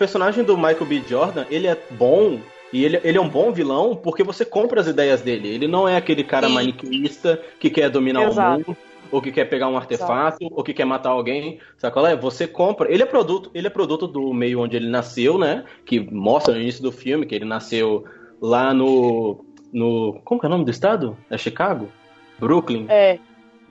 Personagem 0.00 0.42
do 0.42 0.56
Michael 0.56 0.86
B. 0.86 1.02
Jordan, 1.06 1.44
ele 1.50 1.66
é 1.66 1.76
bom 1.90 2.40
e 2.72 2.86
ele, 2.86 2.98
ele 3.04 3.18
é 3.18 3.20
um 3.20 3.28
bom 3.28 3.52
vilão 3.52 3.94
porque 3.94 4.24
você 4.24 4.46
compra 4.46 4.80
as 4.80 4.86
ideias 4.86 5.20
dele. 5.20 5.46
Ele 5.46 5.68
não 5.68 5.86
é 5.86 5.94
aquele 5.94 6.24
cara 6.24 6.48
Sim. 6.48 6.54
maniqueísta 6.54 7.38
que 7.58 7.68
quer 7.68 7.90
dominar 7.90 8.26
Exato. 8.26 8.62
o 8.62 8.66
mundo, 8.66 8.76
ou 9.12 9.20
que 9.20 9.30
quer 9.30 9.44
pegar 9.44 9.68
um 9.68 9.76
artefato, 9.76 10.38
ou 10.50 10.64
que 10.64 10.72
quer 10.72 10.86
matar 10.86 11.10
alguém. 11.10 11.58
Sabe 11.76 11.92
qual 11.92 12.06
é? 12.06 12.16
Você 12.16 12.46
compra. 12.46 12.90
Ele 12.90 13.02
é 13.02 13.06
produto, 13.06 13.50
ele 13.52 13.66
é 13.66 13.70
produto 13.70 14.06
do 14.06 14.32
meio 14.32 14.60
onde 14.60 14.74
ele 14.74 14.88
nasceu, 14.88 15.36
né? 15.36 15.64
Que 15.84 16.00
mostra 16.00 16.54
no 16.54 16.60
início 16.62 16.82
do 16.82 16.90
filme 16.90 17.26
que 17.26 17.34
ele 17.34 17.44
nasceu 17.44 18.04
lá 18.40 18.72
no. 18.72 19.44
no 19.70 20.18
como 20.24 20.40
que 20.40 20.46
é 20.46 20.48
o 20.48 20.50
nome 20.50 20.64
do 20.64 20.70
estado? 20.70 21.14
É 21.28 21.36
Chicago? 21.36 21.88
Brooklyn? 22.38 22.86
É. 22.88 23.18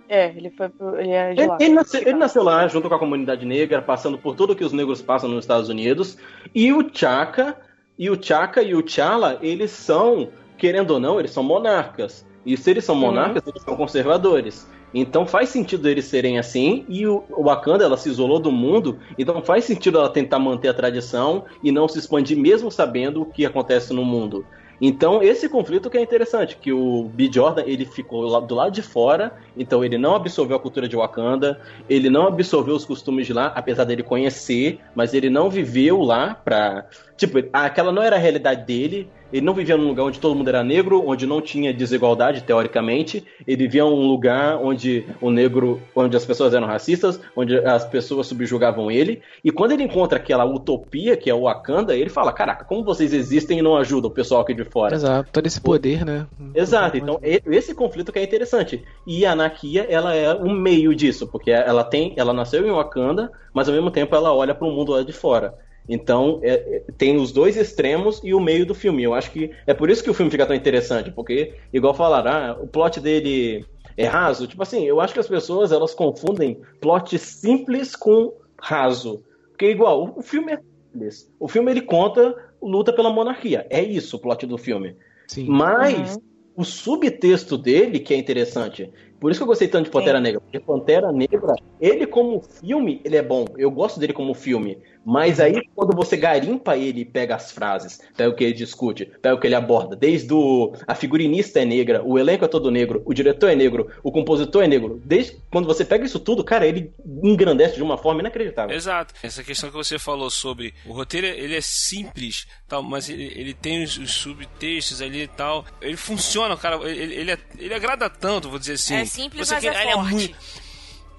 É, 0.10 0.34
ele 0.36 0.49
foi 0.49 0.68
pro. 0.69 0.99
Ele 0.99 1.11
é 1.11 1.31
Ele, 1.31 1.48
ele 1.60 1.73
nasceu, 1.76 2.02
ele 2.02 2.14
nasceu 2.14 2.44
lá 2.44 2.68
junto 2.68 2.90
com 2.90 2.95
a 2.95 2.99
comunidade 2.99 3.45
negra, 3.45 3.80
passando 3.80 4.18
por 4.18 4.36
tudo 4.36 4.56
que 4.56 4.64
os 4.65 4.73
negros 4.73 5.03
passam 5.03 5.30
nos 5.30 5.44
Estados 5.44 5.69
Unidos. 5.69 6.18
E 6.53 6.73
o 6.73 6.90
Chaka, 6.91 7.56
e 7.98 8.10
o 8.10 8.22
Chaka 8.22 8.64
e 8.64 8.73
o 8.73 8.81
T'Challa, 8.81 9.38
eles 9.40 9.69
são, 9.69 10.30
querendo 10.57 10.91
ou 10.91 10.99
não, 10.99 11.19
eles 11.19 11.31
são 11.31 11.44
monarcas. 11.44 12.26
E 12.44 12.57
se 12.57 12.72
eles 12.72 12.84
são 12.84 12.95
monarcas, 12.95 13.44
eles 13.45 13.61
são 13.61 13.76
conservadores. 13.76 14.68
Então 14.91 15.27
faz 15.27 15.49
sentido 15.49 15.88
eles 15.88 16.06
serem 16.06 16.40
assim, 16.40 16.84
e 16.90 17.06
o 17.06 17.23
o 17.30 17.44
Wakanda 17.44 17.84
ela 17.84 17.95
se 17.95 18.10
isolou 18.10 18.40
do 18.40 18.52
mundo, 18.52 18.98
então 19.19 19.40
faz 19.44 19.65
sentido 19.65 19.99
ela 19.99 20.10
tentar 20.10 20.40
manter 20.40 20.69
a 20.69 20.73
tradição 20.73 21.45
e 21.64 21.72
não 21.72 21.88
se 21.88 21.99
expandir 21.99 22.36
mesmo 22.36 22.72
sabendo 22.72 23.22
o 23.22 23.26
que 23.26 23.45
acontece 23.45 23.94
no 23.94 24.03
mundo. 24.03 24.44
Então 24.81 25.22
esse 25.22 25.49
conflito 25.49 25.89
que 25.89 25.97
é 25.97 26.01
interessante, 26.01 26.56
que 26.56 26.72
o 26.72 27.03
B. 27.14 27.30
Jordan 27.31 27.64
ele 27.65 27.85
ficou 27.85 28.41
do 28.41 28.56
lado 28.56 28.72
de 28.72 28.81
fora, 28.81 29.34
então 29.57 29.84
ele 29.84 29.97
não 29.97 30.15
absorveu 30.15 30.56
a 30.56 30.60
cultura 30.60 30.88
de 30.88 30.95
Wakanda, 30.95 31.60
ele 31.89 32.10
não 32.10 32.27
absorveu 32.27 32.76
os 32.76 32.85
costumes 32.85 33.27
de 33.27 33.34
lá, 33.34 33.47
apesar 33.47 33.84
dele 33.84 34.03
conhecer, 34.03 34.80
mas 34.95 35.14
ele 35.14 35.30
não 35.30 35.49
viveu 35.49 36.01
lá 36.01 36.34
pra. 36.34 36.85
Tipo, 37.20 37.38
aquela 37.52 37.91
não 37.91 38.02
era 38.02 38.16
a 38.16 38.20
realidade 38.20 38.66
dele. 38.66 39.10
Ele 39.32 39.46
não 39.46 39.54
vivia 39.54 39.76
num 39.76 39.90
lugar 39.90 40.06
onde 40.06 40.20
todo 40.20 40.34
mundo 40.34 40.48
era 40.48 40.64
negro, 40.64 41.04
onde 41.06 41.28
não 41.28 41.41
tinha 41.41 41.74
desigualdade, 41.74 42.44
teoricamente. 42.44 43.26
Ele 43.46 43.64
vivia 43.64 43.84
num 43.84 44.08
lugar 44.08 44.58
onde 44.58 45.06
o 45.20 45.30
negro, 45.30 45.82
onde 45.94 46.16
as 46.16 46.26
pessoas 46.26 46.54
eram 46.54 46.66
racistas, 46.66 47.20
onde 47.36 47.58
as 47.58 47.86
pessoas 47.86 48.26
subjugavam 48.26 48.90
ele. 48.90 49.22
E 49.44 49.52
quando 49.52 49.74
ele 49.74 49.84
encontra 49.84 50.18
aquela 50.18 50.46
utopia 50.46 51.18
que 51.18 51.30
é 51.30 51.34
o 51.34 51.41
Wakanda, 51.41 51.94
ele 51.94 52.10
fala: 52.10 52.32
Caraca, 52.32 52.64
como 52.64 52.86
vocês 52.86 53.12
existem 53.12 53.60
e 53.60 53.62
não 53.62 53.76
ajudam 53.76 54.10
o 54.10 54.14
pessoal 54.14 54.41
aqui 54.41 54.54
de 54.54 54.64
fora? 54.64 54.96
Exato, 54.96 55.30
todo 55.30 55.46
esse 55.46 55.60
poder, 55.60 56.06
né? 56.06 56.26
Exato, 56.56 56.98
então 56.98 57.20
esse 57.22 57.76
conflito 57.76 58.14
que 58.14 58.20
é 58.20 58.24
interessante. 58.24 58.82
E 59.06 59.26
a 59.26 59.36
Nakia, 59.36 59.86
ela 59.90 60.16
é 60.16 60.34
um 60.34 60.54
meio 60.54 60.96
disso, 60.96 61.28
porque 61.28 61.52
ela 61.52 61.84
tem, 61.84 62.14
ela 62.16 62.32
nasceu 62.32 62.66
em 62.66 62.72
Wakanda, 62.72 63.30
mas 63.54 63.68
ao 63.68 63.76
mesmo 63.76 63.91
tempo 63.91 64.16
ela 64.16 64.34
olha 64.34 64.56
para 64.56 64.68
o 64.68 64.72
mundo 64.72 64.94
lá 64.94 65.04
de 65.04 65.12
fora. 65.12 65.54
Então 65.90 66.40
é- 66.44 66.53
é- 66.53 66.84
tem 66.98 67.18
os 67.18 67.32
dois 67.32 67.57
extremos 67.57 68.22
e 68.24 68.34
o 68.34 68.40
meio 68.40 68.66
do 68.66 68.76
filme. 68.76 69.03
Eu 69.03 69.16
acho 69.16 69.32
que 69.32 69.49
é 69.66 69.74
por 69.74 69.90
isso 69.90 70.03
que 70.03 70.10
o 70.10 70.14
filme 70.14 70.32
fica 70.32 70.45
tão 70.45 70.56
interessante, 70.56 71.10
porque 71.11 71.56
igual 71.74 71.95
falaram, 71.95 72.32
ah, 72.32 72.57
o 72.61 72.68
plot 72.68 72.99
dele 72.99 73.66
é 73.98 74.06
raso. 74.06 74.48
Tipo 74.48 74.61
assim, 74.61 74.86
eu 74.86 75.02
acho 75.02 75.14
que 75.14 75.20
as 75.20 75.28
pessoas 75.28 75.72
elas 75.72 75.95
confundem 75.95 76.61
plot 76.80 77.18
simples 77.18 77.95
com 77.95 78.34
raso. 78.61 79.24
Porque 79.49 79.70
igual, 79.72 80.14
o- 80.16 80.22
filme 80.22 80.53
é 80.53 80.60
simples. 80.94 81.32
O 81.40 81.48
filme 81.48 81.72
ele 81.72 81.82
conta 81.82 82.36
luta 82.61 82.94
pela 82.94 83.11
monarquia. 83.11 83.66
É 83.70 83.82
isso 83.82 84.16
o 84.16 84.20
plot 84.20 84.45
do 84.45 84.57
filme. 84.57 84.95
Sim. 85.28 85.48
Mas 85.48 86.20
o 86.56 86.64
subtexto 86.64 87.57
dele 87.57 87.99
que 87.99 88.14
é 88.14 88.18
interessante. 88.18 88.91
Por 89.20 89.32
isso 89.32 89.40
que 89.40 89.44
eu 89.44 89.48
gostei 89.48 89.68
tanto 89.68 89.86
de 89.86 89.91
Pantera 89.91 90.20
Negra. 90.20 90.40
Porque 90.41 90.60
Pantera 90.60 91.12
Negra, 91.12 91.56
ele 91.80 92.08
como 92.08 92.41
filme, 92.41 93.02
ele 93.04 93.18
é 93.18 93.22
bom. 93.22 93.46
Eu 93.58 93.70
gosto 93.70 94.00
dele 94.00 94.14
como 94.14 94.34
filme. 94.34 94.78
Mas 95.06 95.40
aí, 95.40 95.62
quando 95.74 95.96
você 95.96 96.16
garimpa 96.18 96.78
ele 96.78 97.02
e 97.02 97.06
pega 97.06 97.36
as 97.36 97.52
frases, 97.52 98.00
pega 98.16 98.30
o 98.30 98.36
que 98.36 98.44
ele 98.44 98.54
discute, 98.54 99.06
pega 99.22 99.34
o 99.34 99.40
que 99.40 99.48
ele 99.48 99.56
aborda, 99.56 99.96
desde 99.96 100.32
o. 100.34 100.74
A 100.86 100.94
figurinista 100.94 101.60
é 101.60 101.66
negra, 101.66 102.04
o 102.04 102.20
elenco 102.20 102.46
é 102.46 102.48
todo 102.48 102.70
negro, 102.70 103.02
o 103.06 103.14
diretor 103.14 103.50
é 103.50 103.56
negro, 103.56 103.90
o 104.04 104.12
compositor 104.12 104.64
é 104.64 104.68
negro. 104.68 105.02
Desde 105.04 105.38
quando 105.50 105.66
você 105.66 105.84
pega 105.84 106.06
isso 106.06 106.20
tudo, 106.20 106.44
cara, 106.44 106.68
ele 106.68 106.91
engrandece 107.24 107.76
de 107.76 107.82
uma 107.82 107.98
forma 107.98 108.20
inacreditável. 108.22 108.76
Exato. 108.76 109.14
Essa 109.24 109.44
questão 109.44 109.70
que 109.70 109.76
você 109.76 109.98
falou 109.98 110.30
sobre 110.30 110.74
o 110.86 110.91
roteiro, 110.94 111.26
ele 111.28 111.56
é 111.56 111.62
simples, 111.62 112.46
tal, 112.68 112.84
mas 112.84 113.10
ele, 113.10 113.34
ele 113.36 113.54
tem 113.54 113.82
os, 113.84 113.98
os 113.98 114.12
subtextos 114.12 115.02
ali 115.02 115.24
e 115.24 115.28
tal. 115.28 115.66
Ele 115.82 115.98
funciona, 115.98 116.56
cara. 116.58 116.76
Ele, 116.88 117.16
ele, 117.16 117.32
é- 117.32 117.38
ele 117.58 117.74
agrada 117.74 118.10
tanto, 118.10 118.50
vou 118.50 118.60
dizer 118.60 118.74
assim. 118.74 118.96
É 118.96 119.06
simples, 119.10 119.48
Você 119.48 119.53
mas 119.56 119.64
quer- 119.64 119.76
é 119.76 119.84
ele 119.84 119.91
forte. 119.94 120.11
muito- 120.14 120.36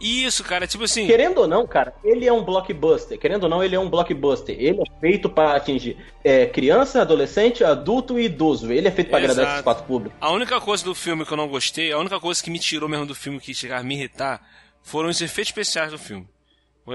Isso, 0.01 0.43
cara, 0.43 0.67
tipo 0.67 0.85
assim. 0.85 1.07
Querendo 1.07 1.43
ou 1.43 1.47
não, 1.47 1.67
cara, 1.67 1.95
ele 2.03 2.27
é 2.27 2.33
um 2.33 2.43
blockbuster. 2.43 3.19
Querendo 3.19 3.45
ou 3.45 3.51
não, 3.51 3.63
ele 3.63 3.77
é 3.77 3.79
um 3.79 3.91
blockbuster. 3.91 4.57
Ele 4.59 4.81
é 4.81 5.01
feito 5.01 5.29
para 5.29 5.55
atingir 5.57 5.99
é, 6.25 6.47
criança, 6.47 7.03
adolescente, 7.03 7.63
adulto 7.63 8.19
e 8.19 8.25
idoso. 8.25 8.73
Ele 8.73 8.89
é 8.89 8.91
feito 8.91 9.09
para 9.11 9.19
agradar 9.19 9.47
esses 9.53 9.61
quatro 9.63 9.85
públicos. 9.85 10.17
A 10.19 10.31
única 10.31 10.59
coisa 10.59 10.83
do 10.83 10.95
filme 10.95 11.27
que 11.27 11.33
eu 11.33 11.37
não 11.37 11.49
gostei, 11.49 11.93
a 11.93 11.99
única 11.99 12.19
coisa 12.19 12.43
que 12.43 12.51
me 12.51 12.59
tirou 12.59 12.89
mesmo 12.89 13.05
do 13.05 13.15
filme 13.15 13.39
que 13.39 13.53
chegava 13.53 13.83
a 13.83 13.85
me 13.85 13.95
irritar, 13.95 14.41
foram 14.83 15.11
os 15.11 15.21
efeitos 15.21 15.51
especiais 15.51 15.91
do 15.93 15.99
filme. 15.99 16.27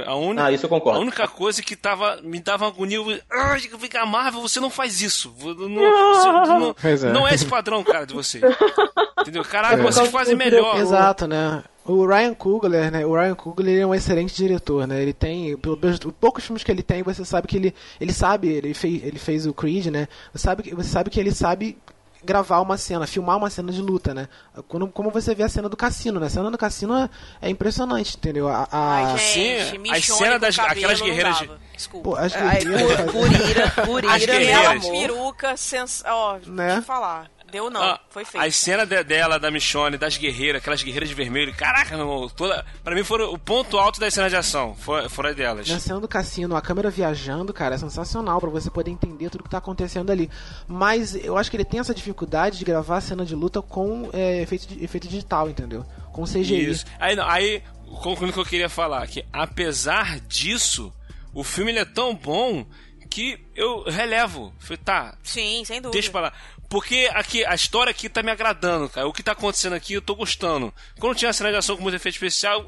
A 0.06 0.16
única, 0.16 0.46
Ah, 0.46 0.52
isso 0.52 0.66
eu 0.66 0.70
concordo. 0.70 1.00
A 1.00 1.02
única 1.02 1.28
coisa 1.28 1.62
que 1.62 1.76
tava, 1.76 2.20
me 2.24 2.40
dava 2.40 2.68
agonia, 2.68 2.98
eu, 2.98 3.06
"Ah, 3.32 4.06
Marvel, 4.06 4.42
você 4.42 4.60
não 4.60 4.70
faz 4.70 5.02
isso. 5.02 5.34
Não, 5.40 5.56
você 5.56 6.28
não, 6.28 6.74
Pois 6.74 7.04
é. 7.04 7.12
não 7.12 7.28
é 7.28 7.34
esse 7.34 7.46
padrão, 7.46 7.84
cara, 7.84 8.06
de 8.06 8.14
você. 8.14 8.42
Entendeu? 9.22 9.44
Caralho, 9.44 9.84
vocês 9.84 10.10
fazem 10.10 10.36
melhor. 10.36 10.78
Exato, 10.80 11.28
né? 11.28 11.64
O 11.86 12.06
Ryan 12.06 12.34
Coogler, 12.34 12.92
né? 12.92 13.06
O 13.06 13.14
Ryan 13.14 13.36
Coogler 13.36 13.82
é 13.82 13.86
um 13.86 13.94
excelente 13.94 14.36
diretor, 14.36 14.88
né? 14.88 15.02
Ele 15.02 15.14
tem, 15.14 15.56
pelo 15.56 15.78
pelos 15.78 16.00
poucos 16.20 16.44
filmes 16.44 16.64
que 16.64 16.72
ele 16.72 16.82
tem, 16.82 17.04
você 17.04 17.24
sabe 17.24 17.48
que 17.48 17.56
ele, 17.58 17.76
ele 18.02 18.12
sabe, 18.12 18.48
ele 18.50 18.74
fez, 18.74 19.04
ele 19.04 19.20
fez 19.20 19.46
o 19.46 19.54
Creed, 19.54 19.88
né? 19.88 20.08
Você 20.34 20.40
sabe 20.40 20.74
você 20.74 20.90
sabe 20.90 21.12
que 21.12 21.20
ele 21.20 21.32
sabe 21.32 21.78
gravar 22.26 22.60
uma 22.60 22.78
cena, 22.78 23.08
filmar 23.08 23.38
uma 23.38 23.50
cena 23.50 23.72
de 23.72 23.82
luta, 23.82 24.14
né? 24.14 24.28
Quando, 24.68 24.88
como 24.88 25.12
você 25.12 25.34
vê 25.36 25.44
a 25.44 25.50
cena 25.50 25.70
do 25.70 25.78
cassino, 25.78 26.20
né? 26.20 26.28
A 26.28 26.30
cena 26.30 26.50
do 26.52 26.58
cassino 26.58 26.96
é, 26.98 27.10
é 27.42 27.50
impressionante, 27.50 28.18
entendeu? 28.18 28.48
A, 28.50 28.68
a... 28.72 28.96
Ai, 28.96 29.18
gente, 29.18 29.80
cenas 30.02 30.34
com 30.36 30.40
das- 30.40 30.60
aquelas 30.60 31.00
não 31.00 31.06
guerreiras 31.08 31.38
de-. 31.38 31.52
Desculpa. 31.76 32.10
Pô, 32.10 32.16
as 32.16 32.36
Ai, 32.36 32.60
guerreiras- 32.64 33.02
por, 33.04 33.12
por 33.12 33.32
ira, 33.32 33.70
por 33.86 34.06
As 34.06 34.22
ira, 34.24 34.34
meu 34.34 34.42
guerreiras. 34.42 34.86
Aquela 34.86 34.92
peruca 35.02 35.58
sens... 35.58 36.04
Ó, 36.08 36.34
Né? 36.48 36.66
deixa 36.66 36.80
eu 36.80 36.84
falar. 36.84 37.30
Deu 37.56 37.70
não, 37.70 37.82
Ah, 37.82 38.00
foi 38.10 38.26
feito. 38.26 38.44
As 38.46 38.54
cenas 38.58 38.86
de- 38.90 39.02
dela, 39.06 39.40
da 39.40 39.50
Michonne, 39.50 39.98
das 39.98 40.18
guerreiras, 40.18 40.62
aquelas 40.62 40.84
guerreiras 40.84 41.08
de 41.08 41.16
vermelho. 41.16 41.56
Caraca, 41.56 41.96
meu 41.96 42.02
irmão, 42.06 42.28
toda, 42.28 42.66
pra 42.84 42.94
mim 42.94 43.02
foram 43.06 43.32
o 43.32 43.40
ponto 43.40 43.78
alto 43.78 43.98
das 43.98 44.14
cenas 44.14 44.30
de 44.30 44.36
ação. 44.36 44.76
As 45.06 45.36
delas. 45.38 45.70
Na 45.70 45.80
cena 45.80 46.02
do 46.02 46.08
cassino, 46.08 46.54
a 46.58 46.62
câmera 46.62 46.90
viajando, 46.90 47.54
cara, 47.54 47.76
é 47.76 47.78
sensacional 47.78 48.42
pra 48.42 48.50
você 48.50 48.70
poder 48.70 48.92
entender 48.92 49.30
tudo 49.30 49.46
que 49.46 49.50
tá 49.50 49.60
acontecendo 49.60 50.12
ali. 50.12 50.30
Mas 50.68 51.16
eu 51.16 51.38
acho 51.38 51.50
que 51.50 51.56
ele 51.56 51.64
tem 51.64 51.80
essa 51.80 51.96
dificuldade 51.96 52.60
de 52.60 52.66
gravar 52.66 52.98
a 52.98 53.02
cena 53.02 53.26
de 53.26 53.34
luta 53.36 53.62
com 53.62 54.10
é, 54.12 54.42
efeito, 54.42 54.68
efeito 54.84 55.08
digital, 55.08 55.50
entendeu? 55.50 55.86
Com 56.12 56.26
CGI. 56.26 56.72
Isso. 56.72 56.86
Aí, 57.00 57.16
não, 57.16 57.26
aí, 57.26 57.64
concluindo 58.04 58.32
o 58.32 58.34
que 58.34 58.40
eu 58.40 58.46
queria 58.46 58.68
falar, 58.68 59.08
que 59.08 59.24
apesar 59.32 60.20
disso, 60.20 60.92
o 61.34 61.42
filme 61.42 61.72
ele 61.72 61.80
é 61.80 61.86
tão 61.86 62.14
bom 62.14 62.66
que 63.10 63.40
eu 63.56 63.84
relevo. 63.84 64.54
Falei, 64.60 64.78
tá, 64.84 65.18
Sim, 65.24 65.64
sem 65.64 65.78
dúvida. 65.78 65.92
deixa 65.94 66.12
pra 66.12 66.20
lá. 66.22 66.34
Porque 66.70 67.10
aqui, 67.14 67.46
a 67.46 67.54
história 67.56 67.92
aqui 67.92 68.10
tá 68.10 68.22
me 68.24 68.32
agradando, 68.32 68.90
cara. 68.90 69.08
O 69.08 69.14
que 69.14 69.22
tá 69.24 69.32
acontecendo 69.34 69.74
aqui, 69.74 69.94
eu 69.94 70.02
tô 70.02 70.16
gostando. 70.16 70.74
Quando 71.00 71.16
tinha 71.16 71.30
a 71.30 71.34
cena 71.34 71.52
de 71.52 71.58
ação 71.58 71.76
com 71.78 71.84
muito 71.84 71.96
efeito 71.96 72.16
especial, 72.16 72.66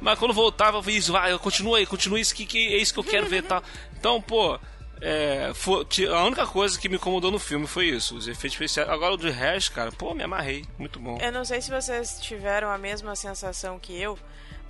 mas 0.00 0.18
quando 0.18 0.32
voltava, 0.32 0.78
eu 0.78 0.82
fiz, 0.82 1.08
vai, 1.08 1.36
continua 1.38 1.78
aí, 1.78 1.86
continua 1.86 2.18
isso 2.20 2.34
que, 2.34 2.46
que 2.46 2.74
é 2.74 2.76
isso 2.78 2.92
que 2.92 3.00
eu 3.00 3.04
quero 3.04 3.26
ver 3.26 3.42
tal. 3.42 3.62
Então, 3.98 4.20
pô, 4.22 4.58
é, 5.00 5.50
foi- 5.54 5.84
a 6.08 6.24
única 6.24 6.46
coisa 6.46 6.78
que 6.78 6.88
me 6.88 6.96
incomodou 6.96 7.30
no 7.30 7.38
filme 7.38 7.66
foi 7.66 7.86
isso, 7.86 8.16
os 8.16 8.26
efeitos 8.28 8.52
especiais. 8.54 8.88
Agora 8.88 9.14
o 9.14 9.18
de 9.18 9.30
resto, 9.30 9.72
cara, 9.72 9.90
pô, 9.92 10.14
me 10.14 10.22
amarrei. 10.22 10.64
Muito 10.78 10.98
bom. 11.00 11.18
Eu 11.20 11.32
não 11.32 11.44
sei 11.44 11.60
se 11.60 11.70
vocês 11.70 12.18
tiveram 12.20 12.70
a 12.70 12.78
mesma 12.78 13.14
sensação 13.16 13.78
que 13.78 14.00
eu, 14.00 14.18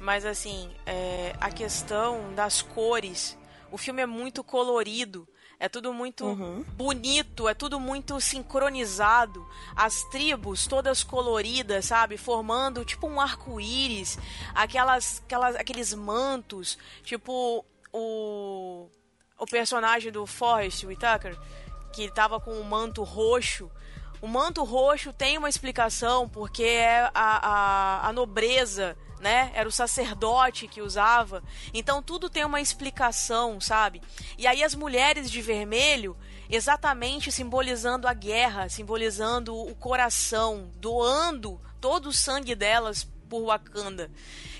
mas 0.00 0.24
assim, 0.24 0.70
é, 0.86 1.34
a 1.40 1.50
questão 1.50 2.32
das 2.34 2.62
cores. 2.62 3.36
O 3.70 3.78
filme 3.78 4.02
é 4.02 4.06
muito 4.06 4.42
colorido. 4.42 5.28
É 5.62 5.68
tudo 5.68 5.92
muito 5.92 6.24
bonito, 6.72 7.46
é 7.46 7.52
tudo 7.52 7.78
muito 7.78 8.18
sincronizado. 8.18 9.46
As 9.76 10.02
tribos 10.04 10.66
todas 10.66 11.04
coloridas, 11.04 11.84
sabe? 11.84 12.16
Formando 12.16 12.82
tipo 12.82 13.06
um 13.06 13.20
arco-íris. 13.20 14.18
Aquelas, 14.54 15.22
aquelas, 15.22 15.56
aqueles 15.56 15.92
mantos. 15.92 16.78
Tipo 17.04 17.62
o, 17.92 18.88
o 19.38 19.46
personagem 19.46 20.10
do 20.10 20.26
Forrest 20.26 20.82
Whitaker, 20.84 21.38
que 21.92 22.10
tava 22.10 22.40
com 22.40 22.52
um 22.52 22.64
manto 22.64 23.02
roxo. 23.02 23.70
O 24.22 24.26
manto 24.26 24.64
roxo 24.64 25.12
tem 25.12 25.36
uma 25.36 25.48
explicação, 25.50 26.26
porque 26.26 26.62
é 26.62 27.10
a, 27.12 27.12
a, 27.14 28.08
a 28.08 28.12
nobreza, 28.14 28.96
né? 29.20 29.52
Era 29.54 29.68
o 29.68 29.72
sacerdote 29.72 30.66
que 30.66 30.80
usava. 30.80 31.42
Então 31.72 32.02
tudo 32.02 32.30
tem 32.30 32.44
uma 32.44 32.60
explicação, 32.60 33.60
sabe? 33.60 34.02
E 34.38 34.46
aí 34.46 34.64
as 34.64 34.74
mulheres 34.74 35.30
de 35.30 35.42
vermelho, 35.42 36.16
exatamente 36.48 37.30
simbolizando 37.30 38.08
a 38.08 38.14
guerra, 38.14 38.68
simbolizando 38.68 39.54
o 39.54 39.74
coração, 39.74 40.70
doando 40.76 41.60
todo 41.80 42.08
o 42.08 42.12
sangue 42.12 42.54
delas 42.54 43.04
por 43.28 43.44
Wakanda. 43.44 44.10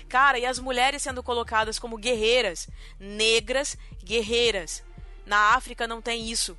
Cara, 0.07 0.37
e 0.37 0.45
as 0.45 0.59
mulheres 0.59 1.01
sendo 1.01 1.23
colocadas 1.23 1.79
como 1.79 1.97
guerreiras, 1.97 2.69
negras, 2.99 3.77
guerreiras. 4.03 4.83
Na 5.25 5.55
África 5.55 5.87
não 5.87 6.01
tem 6.01 6.29
isso, 6.29 6.57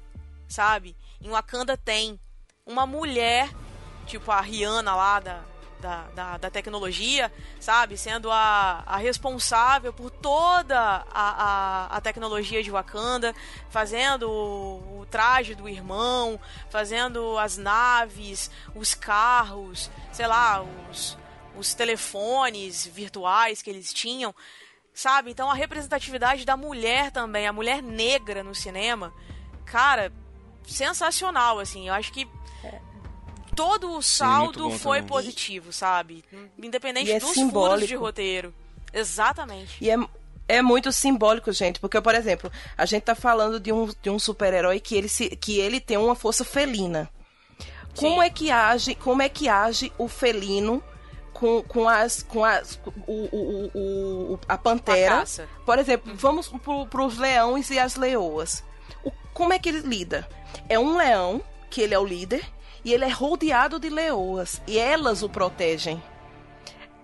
sabe? 0.49 0.97
Em 1.21 1.29
Wakanda 1.29 1.77
tem 1.77 2.19
uma 2.65 2.87
mulher, 2.87 3.51
tipo 4.07 4.31
a 4.31 4.41
Rihanna 4.41 4.95
lá 4.95 5.21
da, 5.21 5.45
da, 5.83 6.05
da, 6.15 6.37
da 6.39 6.51
tecnologia, 6.51 7.31
sabe? 7.61 7.99
Sendo 7.99 8.31
a, 8.31 8.85
a 8.87 8.97
responsável 8.97 9.93
por 9.93 10.11
toda 10.11 10.79
a, 10.79 11.05
a, 11.13 11.97
a 11.97 12.01
tecnologia 12.01 12.63
de 12.63 12.71
Wakanda, 12.71 13.35
fazendo 13.69 14.31
o, 14.31 15.01
o 15.01 15.07
traje 15.11 15.55
do 15.55 15.69
irmão, 15.69 16.41
fazendo 16.71 17.37
as 17.37 17.59
naves, 17.59 18.51
os 18.75 18.95
carros, 18.95 19.91
sei 20.13 20.27
lá, 20.27 20.65
os, 20.89 21.19
os 21.57 21.75
telefones 21.75 22.87
virtuais 22.87 23.61
que 23.61 23.69
eles 23.69 23.93
tinham. 23.93 24.33
Sabe? 24.95 25.31
Então 25.31 25.51
a 25.51 25.55
representatividade 25.55 26.45
da 26.45 26.57
mulher 26.57 27.11
também, 27.11 27.47
a 27.47 27.53
mulher 27.53 27.83
negra 27.83 28.45
no 28.45 28.55
cinema, 28.55 29.13
cara, 29.65 30.13
sensacional, 30.67 31.59
assim. 31.59 31.89
Eu 31.89 31.95
acho 31.95 32.13
que 32.13 32.29
todo 33.55 33.93
o 33.97 34.03
saldo 34.03 34.69
bom 34.71 34.79
foi 34.79 34.99
também. 34.99 35.09
positivo, 35.09 35.73
sabe? 35.73 36.25
Independente 36.63 37.09
E 37.11 37.13
é 37.13 37.19
dos 37.21 37.33
furos 37.35 37.87
de 37.87 37.95
roteiro. 37.95 38.55
Exatamente. 38.93 39.77
E 39.81 39.91
é, 39.91 39.97
é 40.49 40.63
muito 40.63 40.93
simbólico, 40.93 41.53
gente, 41.53 41.81
porque, 41.81 42.01
por 42.01 42.15
exemplo, 42.15 42.51
a 42.77 42.85
gente 42.87 43.03
tá 43.05 43.15
falando 43.15 43.59
de 43.61 43.73
um, 43.73 43.89
de 44.03 44.11
um 44.11 44.19
super-herói 44.19 44.81
que 44.81 44.95
ele, 44.95 45.09
se, 45.09 45.31
que 45.37 45.59
ele 45.59 45.81
tem 45.81 45.97
uma 45.97 46.15
força 46.15 46.45
felina. 46.45 47.09
Como 47.97 48.23
é 48.23 48.31
que 48.31 48.51
age, 48.51 48.95
como 48.95 49.21
é 49.23 49.29
que 49.29 49.49
age 49.49 49.93
o 49.99 50.09
felino 50.09 50.83
com, 51.35 51.63
com 51.63 51.87
as 51.89 52.23
com 52.23 52.43
as 52.43 52.81
o, 53.07 53.13
o, 53.13 53.71
o, 54.35 54.39
a 54.49 54.57
pantera? 54.57 55.23
A. 55.23 55.65
Por 55.67 55.79
exemplo, 55.79 56.11
vamos 56.15 56.49
pro, 56.49 56.87
pros 56.87 57.19
leões 57.19 57.69
e 57.71 57.79
as 57.79 57.97
leoas. 57.97 58.65
O- 59.05 59.13
como 59.35 59.53
é 59.53 59.59
que 59.59 59.69
ele 59.69 59.81
lida? 59.81 60.27
É 60.71 60.79
um 60.79 60.97
leão 60.97 61.43
que 61.71 61.83
ele 61.83 61.93
é 61.95 61.99
o 61.99 62.05
líder 62.05 62.43
e 62.85 62.93
ele 62.93 63.05
é 63.05 63.09
rodeado 63.09 63.79
de 63.79 63.89
leoas 63.89 64.61
e 64.67 64.79
elas 64.79 65.23
o 65.23 65.29
protegem. 65.29 66.03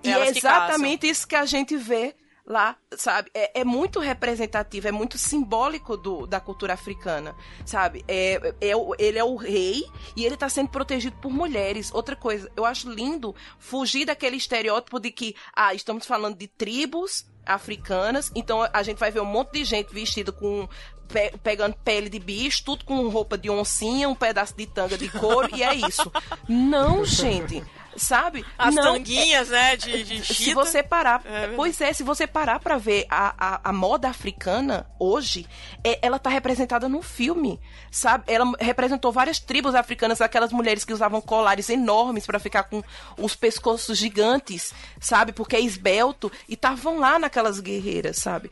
E 0.03 0.11
é 0.11 0.29
exatamente 0.29 1.09
isso 1.09 1.27
que 1.27 1.35
a 1.35 1.45
gente 1.45 1.77
vê 1.77 2.15
lá, 2.49 2.77
sabe? 2.97 3.31
É, 3.35 3.61
é 3.61 3.65
muito 3.65 4.01
representativo, 4.01 4.89
é 4.89 4.93
muito 4.93 5.19
simbólico 5.19 5.97
do, 5.99 6.27
da 6.27 6.41
cultura 6.41 6.73
africana, 6.73 7.37
sabe? 7.67 8.03
É, 8.09 8.55
é, 8.61 8.73
ele 8.99 9.19
é 9.19 9.25
o 9.25 9.37
rei 9.37 9.85
e 10.17 10.25
ele 10.25 10.37
tá 10.37 10.49
sendo 10.49 10.71
protegido 10.71 11.17
por 11.19 11.31
mulheres. 11.31 11.93
Outra 11.93 12.17
coisa, 12.17 12.51
eu 12.57 12.65
acho 12.65 12.91
lindo 12.91 13.35
fugir 13.59 14.07
daquele 14.07 14.37
estereótipo 14.37 14.99
de 14.99 15.11
que, 15.11 15.37
ah, 15.55 15.75
estamos 15.75 16.07
falando 16.07 16.39
de 16.39 16.49
tribos 16.49 17.27
africanas, 17.45 18.31
então 18.35 18.67
a 18.73 18.83
gente 18.83 18.99
vai 18.99 19.11
ver 19.11 19.21
um 19.21 19.27
monte 19.27 19.53
de 19.53 19.65
gente 19.65 19.93
vestida 19.93 20.33
com 20.33 20.69
pe- 21.09 21.33
pegando 21.43 21.75
pele 21.85 22.09
de 22.09 22.19
bicho, 22.19 22.63
tudo 22.65 22.85
com 22.85 23.09
roupa 23.09 23.37
de 23.39 23.49
oncinha, 23.51 24.09
um 24.09 24.15
pedaço 24.15 24.55
de 24.57 24.67
tanga 24.67 24.97
de 24.97 25.09
couro 25.09 25.49
e 25.57 25.63
é 25.63 25.75
isso. 25.75 26.11
Não, 26.49 27.05
gente. 27.05 27.63
Sabe? 27.99 28.45
As 28.57 28.75
não, 28.75 28.95
tanguinhas, 28.95 29.49
né, 29.49 29.77
de, 29.77 30.05
de 30.05 30.25
se 30.25 30.35
chita. 30.35 30.55
você 30.55 30.83
parar, 30.83 31.23
É 31.25 31.49
pois 31.49 31.81
é, 31.81 31.93
se 31.93 32.03
você 32.03 32.27
parar 32.27 32.61
pra 32.61 32.79
ver 32.79 33.07
a, 33.11 33.35
a, 33.39 33.61
a 33.71 33.73
moda 33.73 34.09
africana 34.09 34.87
hoje, 34.99 35.47
é, 35.83 35.99
ela 36.03 36.19
tá 36.19 36.31
representada 36.31 36.89
no 36.89 37.03
filme, 37.03 37.61
sabe? 37.91 38.25
Ela 38.27 38.51
representou 38.61 39.13
várias 39.13 39.39
tribos 39.39 39.75
africanas, 39.75 40.21
aquelas 40.21 40.53
mulheres 40.53 40.85
que 40.85 40.93
usavam 40.93 41.21
colares 41.21 41.69
enormes 41.71 42.27
pra 42.27 42.39
ficar 42.39 42.65
com 42.65 42.83
os 43.19 43.35
pescoços 43.35 43.99
gigantes, 43.99 44.73
sabe? 45.01 45.33
Porque 45.33 45.57
é 45.57 45.61
esbelto 45.61 46.31
e 46.49 46.55
estavam 46.55 46.99
lá 46.99 47.19
naquelas 47.19 47.61
guerreiras, 47.61 48.17
sabe? 48.17 48.51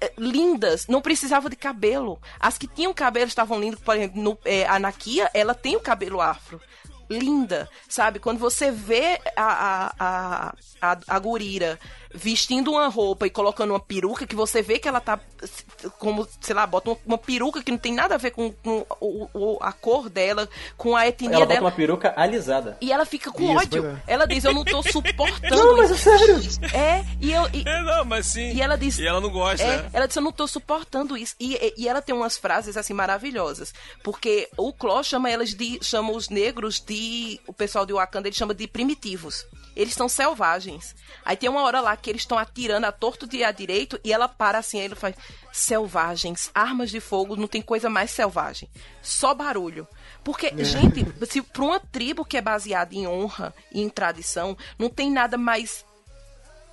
É, 0.00 0.12
Lindas, 0.18 0.86
não 0.86 1.00
precisava 1.00 1.48
de 1.48 1.56
cabelo. 1.56 2.20
As 2.40 2.58
que 2.58 2.66
tinham 2.66 2.92
cabelo 2.94 3.26
estavam 3.26 3.60
lindas, 3.60 3.80
por 3.80 3.96
exemplo, 3.96 4.20
no, 4.22 4.38
é, 4.44 4.66
a 4.66 4.78
Nakia, 4.78 5.30
ela 5.34 5.54
tem 5.54 5.76
o 5.76 5.80
cabelo 5.80 6.20
afro 6.20 6.60
linda, 7.08 7.68
sabe? 7.88 8.18
Quando 8.18 8.38
você 8.38 8.70
vê 8.70 9.20
a, 9.36 9.44
a, 9.44 9.92
a, 9.98 10.54
a, 10.80 10.98
a 11.08 11.18
vestindo 12.14 12.70
uma 12.72 12.88
roupa 12.88 13.26
e 13.26 13.30
colocando 13.30 13.70
uma 13.70 13.80
peruca, 13.80 14.26
que 14.26 14.34
você 14.36 14.62
vê 14.62 14.78
que 14.78 14.88
ela 14.88 15.00
tá 15.00 15.18
como, 15.98 16.26
sei 16.40 16.54
lá, 16.54 16.66
bota 16.66 16.90
uma, 16.90 16.98
uma 17.06 17.18
peruca 17.18 17.62
que 17.62 17.70
não 17.70 17.78
tem 17.78 17.92
nada 17.92 18.14
a 18.14 18.18
ver 18.18 18.30
com, 18.30 18.50
com 18.52 18.86
o, 19.00 19.28
o- 19.34 19.58
a 19.60 19.72
cor 19.72 20.08
dela, 20.08 20.48
com 20.76 20.96
a 20.96 21.06
etnia 21.06 21.30
Ela 21.30 21.38
bota 21.40 21.54
dela. 21.54 21.66
uma 21.66 21.72
peruca 21.72 22.14
alisada. 22.16 22.76
E 22.80 22.92
ela 22.92 23.04
fica 23.04 23.30
com 23.30 23.42
Isso, 23.44 23.52
ódio. 23.58 23.86
é. 23.86 24.02
Ela 24.06 24.26
diz, 24.26 24.44
eu 24.44 24.54
não 24.54 24.64
tô 24.64 24.82
suportando 24.82 25.56
Não, 25.56 25.76
mas 25.76 25.90
isso. 25.90 26.08
é 26.10 26.18
sério. 26.18 26.40
É, 26.74 27.04
e 27.20 27.32
eu. 27.32 27.42
E, 27.52 27.62
É, 27.66 27.82
não, 27.82 28.04
mas 28.04 28.26
sim. 28.26 28.52
E 28.52 28.60
ela 28.60 28.76
diz. 28.76 28.98
E 28.98 29.06
ela 29.06 29.20
não 29.20 29.30
gosta, 29.30 29.64
é, 29.64 29.76
né? 29.82 29.90
Ela 29.92 30.06
disse, 30.06 30.18
eu 30.18 30.22
não 30.22 30.32
tô 30.32 30.46
suportando 30.46 31.16
isso. 31.16 31.34
E, 31.38 31.54
e- 31.54 31.74
e 31.78 31.88
ela 31.88 32.00
tem 32.02 32.14
umas 32.14 32.36
frases 32.36 32.76
assim 32.76 32.92
maravilhosas. 32.94 33.74
Porque 34.02 34.48
o 34.56 34.72
Cló 34.72 35.02
chama 35.02 35.30
elas 35.30 35.50
de. 35.54 35.78
chama 35.82 36.12
os 36.12 36.28
negros 36.28 36.80
de. 36.80 37.40
O 37.46 37.52
pessoal 37.52 37.84
de 37.86 37.92
Wakanda 37.92 38.28
ele 38.28 38.36
chama 38.36 38.54
de 38.54 38.66
primitivos. 38.66 39.44
Eles 39.76 39.92
são 39.94 40.08
selvagens. 40.08 40.96
Aí 41.24 41.36
tem 41.36 41.50
uma 41.50 41.62
hora 41.62 41.80
lá 41.80 41.94
que 41.96 42.08
eles 42.08 42.22
estão 42.22 42.38
atirando 42.38 42.86
a 42.86 42.92
torto 42.92 43.28
e 43.36 43.44
a 43.44 43.52
direito 43.52 44.00
e 44.02 44.12
ela 44.12 44.26
para 44.26 44.58
assim, 44.58 44.78
aí 44.78 44.86
ele 44.86 44.94
faz 44.94 45.14
selvagens, 45.52 46.50
armas 46.54 46.90
de 46.90 46.98
fogo, 47.00 47.36
não 47.36 47.46
tem 47.46 47.60
coisa 47.60 47.90
mais 47.90 48.10
selvagem. 48.10 48.68
Só 49.02 49.34
barulho. 49.34 49.86
Porque, 50.24 50.46
É. 50.56 50.64
gente, 50.64 51.04
se 51.30 51.42
para 51.42 51.62
uma 51.62 51.78
tribo 51.78 52.24
que 52.24 52.36
é 52.36 52.40
baseada 52.40 52.94
em 52.94 53.06
honra 53.06 53.54
e 53.70 53.80
em 53.82 53.88
tradição, 53.88 54.56
não 54.78 54.88
tem 54.88 55.10
nada 55.10 55.36
mais 55.38 55.84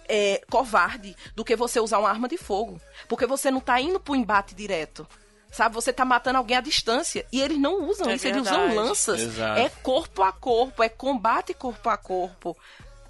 é, 0.07 0.41
covarde 0.49 1.15
do 1.35 1.45
que 1.45 1.55
você 1.55 1.79
usar 1.79 1.99
uma 1.99 2.09
arma 2.09 2.27
de 2.27 2.37
fogo. 2.37 2.79
Porque 3.07 3.25
você 3.25 3.49
não 3.51 3.59
tá 3.59 3.79
indo 3.79 3.99
pro 3.99 4.15
embate 4.15 4.53
direto. 4.55 5.07
Sabe, 5.51 5.75
você 5.75 5.93
tá 5.93 6.03
matando 6.03 6.39
alguém 6.39 6.57
à 6.57 6.61
distância. 6.61 7.25
E 7.31 7.39
eles 7.39 7.59
não 7.59 7.87
usam 7.87 8.09
É 8.09 8.15
isso, 8.15 8.27
eles 8.27 8.43
verdade. 8.43 8.71
usam 8.71 8.75
lanças. 8.75 9.21
Exato. 9.21 9.59
É 9.59 9.69
corpo 9.69 10.23
a 10.23 10.31
corpo, 10.31 10.81
é 10.81 10.89
combate 10.89 11.53
corpo 11.53 11.89
a 11.89 11.95
corpo. 11.97 12.57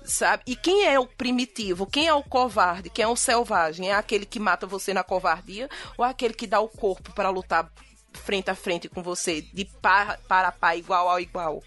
Sabe? 0.06 0.44
E 0.46 0.56
quem 0.56 0.86
é 0.86 1.00
o 1.00 1.08
primitivo? 1.08 1.86
Quem 1.88 2.08
é 2.08 2.14
o 2.14 2.24
covarde? 2.24 2.90
Quem 2.90 3.04
é 3.04 3.08
o 3.08 3.16
selvagem? 3.16 3.90
É 3.90 3.94
aquele 3.94 4.26
que 4.26 4.40
mata 4.40 4.68
você 4.68 4.94
na 4.94 5.04
covardia 5.04 5.70
ou 5.98 6.06
é 6.06 6.10
aquele 6.10 6.34
que 6.34 6.46
dá 6.48 6.60
o 6.60 6.68
corpo 6.68 7.14
para 7.14 7.30
lutar 7.30 7.72
frente 8.14 8.50
a 8.52 8.56
frente 8.56 8.88
com 8.90 9.02
você, 9.02 9.42
de 9.42 9.66
par 9.66 10.20
para 10.28 10.52
par, 10.52 10.78
igual 10.78 11.10
ao 11.10 11.20
igual? 11.20 11.64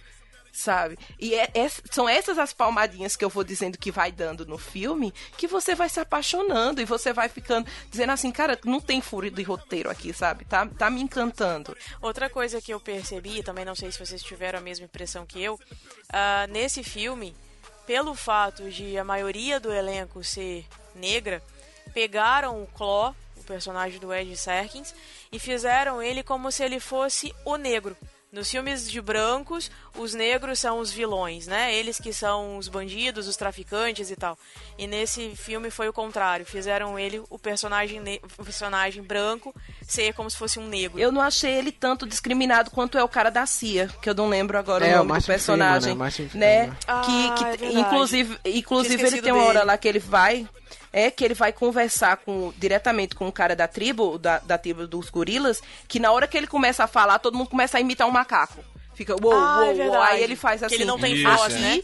Sabe? 0.53 0.99
E 1.21 1.35
é- 1.35 1.51
é- 1.55 1.69
são 1.91 2.09
essas 2.09 2.39
as 2.39 2.53
palmadinhas 2.53 3.15
que 3.15 3.23
eu 3.23 3.29
vou 3.29 3.45
dizendo 3.45 3.77
que 3.77 3.91
vai 3.91 4.11
dando 4.11 4.47
no 4.47 4.57
filme 4.57 5.13
que 5.37 5.47
você 5.47 5.75
vai 5.75 5.89
se 5.89 6.01
apaixonando 6.01 6.81
e 6.81 6.85
você 6.87 7.13
vai 7.13 7.29
ficando 7.29 7.69
dizendo 7.91 8.13
assim, 8.13 8.31
cara, 8.33 8.59
não 8.65 8.81
tem 8.81 9.03
furo 9.03 9.31
de 9.31 9.43
roteiro 9.43 9.91
aqui, 9.91 10.15
sabe? 10.15 10.47
Tá, 10.47 10.67
tá 10.67 10.89
me 10.89 11.03
encantando. 11.03 11.77
Outra 12.01 12.31
coisa 12.31 12.61
que 12.61 12.73
eu 12.73 12.81
percebi, 12.81 13.43
também 13.43 13.67
não 13.67 13.75
sei 13.75 13.93
se 13.93 13.99
vocês 13.99 14.23
tiveram 14.23 14.59
a 14.59 14.63
mesma 14.63 14.87
impressão 14.87 15.27
que 15.27 15.43
eu, 15.43 15.61
ah, 16.11 16.47
nesse 16.49 16.83
filme, 16.83 17.37
pelo 17.87 18.15
fato 18.15 18.71
de 18.71 18.99
a 18.99 19.05
maioria 19.05 19.61
do 19.61 19.73
elenco 19.73 20.23
ser 20.25 20.67
negra, 20.95 21.43
pegaram 21.95 22.63
o 22.63 22.67
Claw, 22.67 23.15
o 23.37 23.45
personagem 23.45 24.01
do 24.01 24.13
Ed 24.13 24.37
Serkins, 24.37 24.95
e 25.31 25.39
fizeram 25.39 26.03
ele 26.03 26.23
como 26.23 26.51
se 26.51 26.65
ele 26.65 26.81
fosse 26.81 27.35
o 27.45 27.57
negro. 27.57 27.97
Nos 28.33 28.51
filmes 28.51 28.91
de 28.91 29.01
brancos, 29.01 29.71
os 29.97 30.13
negros 30.13 30.59
são 30.59 30.81
os 30.81 30.91
vilões, 30.91 31.47
né? 31.47 31.75
Eles 31.75 31.99
que 31.99 32.13
são 32.13 32.59
os 32.59 32.69
bandidos, 32.69 33.29
os 33.29 33.37
traficantes 33.37 34.11
e 34.11 34.17
tal. 34.17 34.37
E 34.77 34.87
nesse 34.87 35.35
filme 35.37 35.71
foi 35.71 35.89
o 35.89 35.93
contrário. 35.93 36.45
Fizeram 36.45 36.99
ele, 36.99 37.23
o 37.31 37.39
personagem, 37.39 38.01
o 38.37 38.45
personagem 38.45 39.03
branco, 39.03 39.55
ser 39.87 40.13
como 40.13 40.29
se 40.29 40.37
fosse 40.37 40.59
um 40.59 40.67
negro. 40.67 40.99
Eu 40.99 41.13
não 41.13 41.21
achei 41.23 41.53
ele 41.53 41.71
tanto 41.73 42.07
discriminado 42.07 42.71
quanto 42.71 42.99
é 42.99 43.05
o 43.05 43.09
cara 43.09 43.31
da 43.31 43.47
CIA, 43.47 43.89
que 44.03 44.11
eu 44.11 44.15
não 44.15 44.29
lembro 44.29 44.59
agora 44.59 44.85
É, 44.85 44.91
o 44.91 44.95
o 44.95 44.97
nome 44.99 45.09
do 45.09 45.13
Martin 45.13 45.27
personagem. 45.29 45.97
Freeman, 45.97 46.31
né? 46.35 46.67
Né? 46.67 46.77
Ah, 46.87 47.03
que, 47.03 47.35
que 47.39 47.45
é 47.45 47.57
verdade. 47.57 47.81
inclusive, 47.81 48.39
inclusive 48.45 49.07
ele 49.07 49.23
tem 49.23 49.33
uma 49.33 49.45
hora 49.45 49.61
dele. 49.61 49.67
lá 49.67 49.79
que 49.79 49.89
ele 49.89 49.99
vai 49.99 50.47
é 50.99 51.11
que 51.11 51.23
ele 51.23 51.35
vai 51.35 51.53
conversar 51.53 52.17
com 52.17 52.53
diretamente 52.57 53.15
com 53.15 53.29
o 53.29 53.33
cara 53.33 53.55
da 53.55 53.69
tribo, 53.69 54.17
da, 54.19 54.39
da 54.39 54.57
tribo 54.57 54.87
dos 54.87 55.11
gorilas, 55.11 55.63
que 55.87 56.01
na 56.01 56.11
hora 56.11 56.27
que 56.27 56.37
ele 56.39 56.47
começa 56.47 56.85
a 56.85 56.87
falar, 56.87 57.19
todo 57.19 57.37
mundo 57.37 57.51
começa 57.51 57.77
a 57.77 57.81
imitar 57.83 58.07
um 58.09 58.11
macaco. 58.11 58.65
Fica 58.95 59.15
uou, 59.15 59.35
Ah, 59.35 59.59
é 59.59 59.61
uou, 59.61 59.67
uou. 59.69 59.75
verdade. 59.77 60.13
Aí 60.13 60.23
ele 60.23 60.35
faz 60.37 60.61
Que 60.61 60.67
assim. 60.67 60.75
ele 60.77 60.85
não 60.87 60.99
tem 60.99 61.23
voz, 61.23 61.55
é. 61.55 61.59
né? 61.59 61.83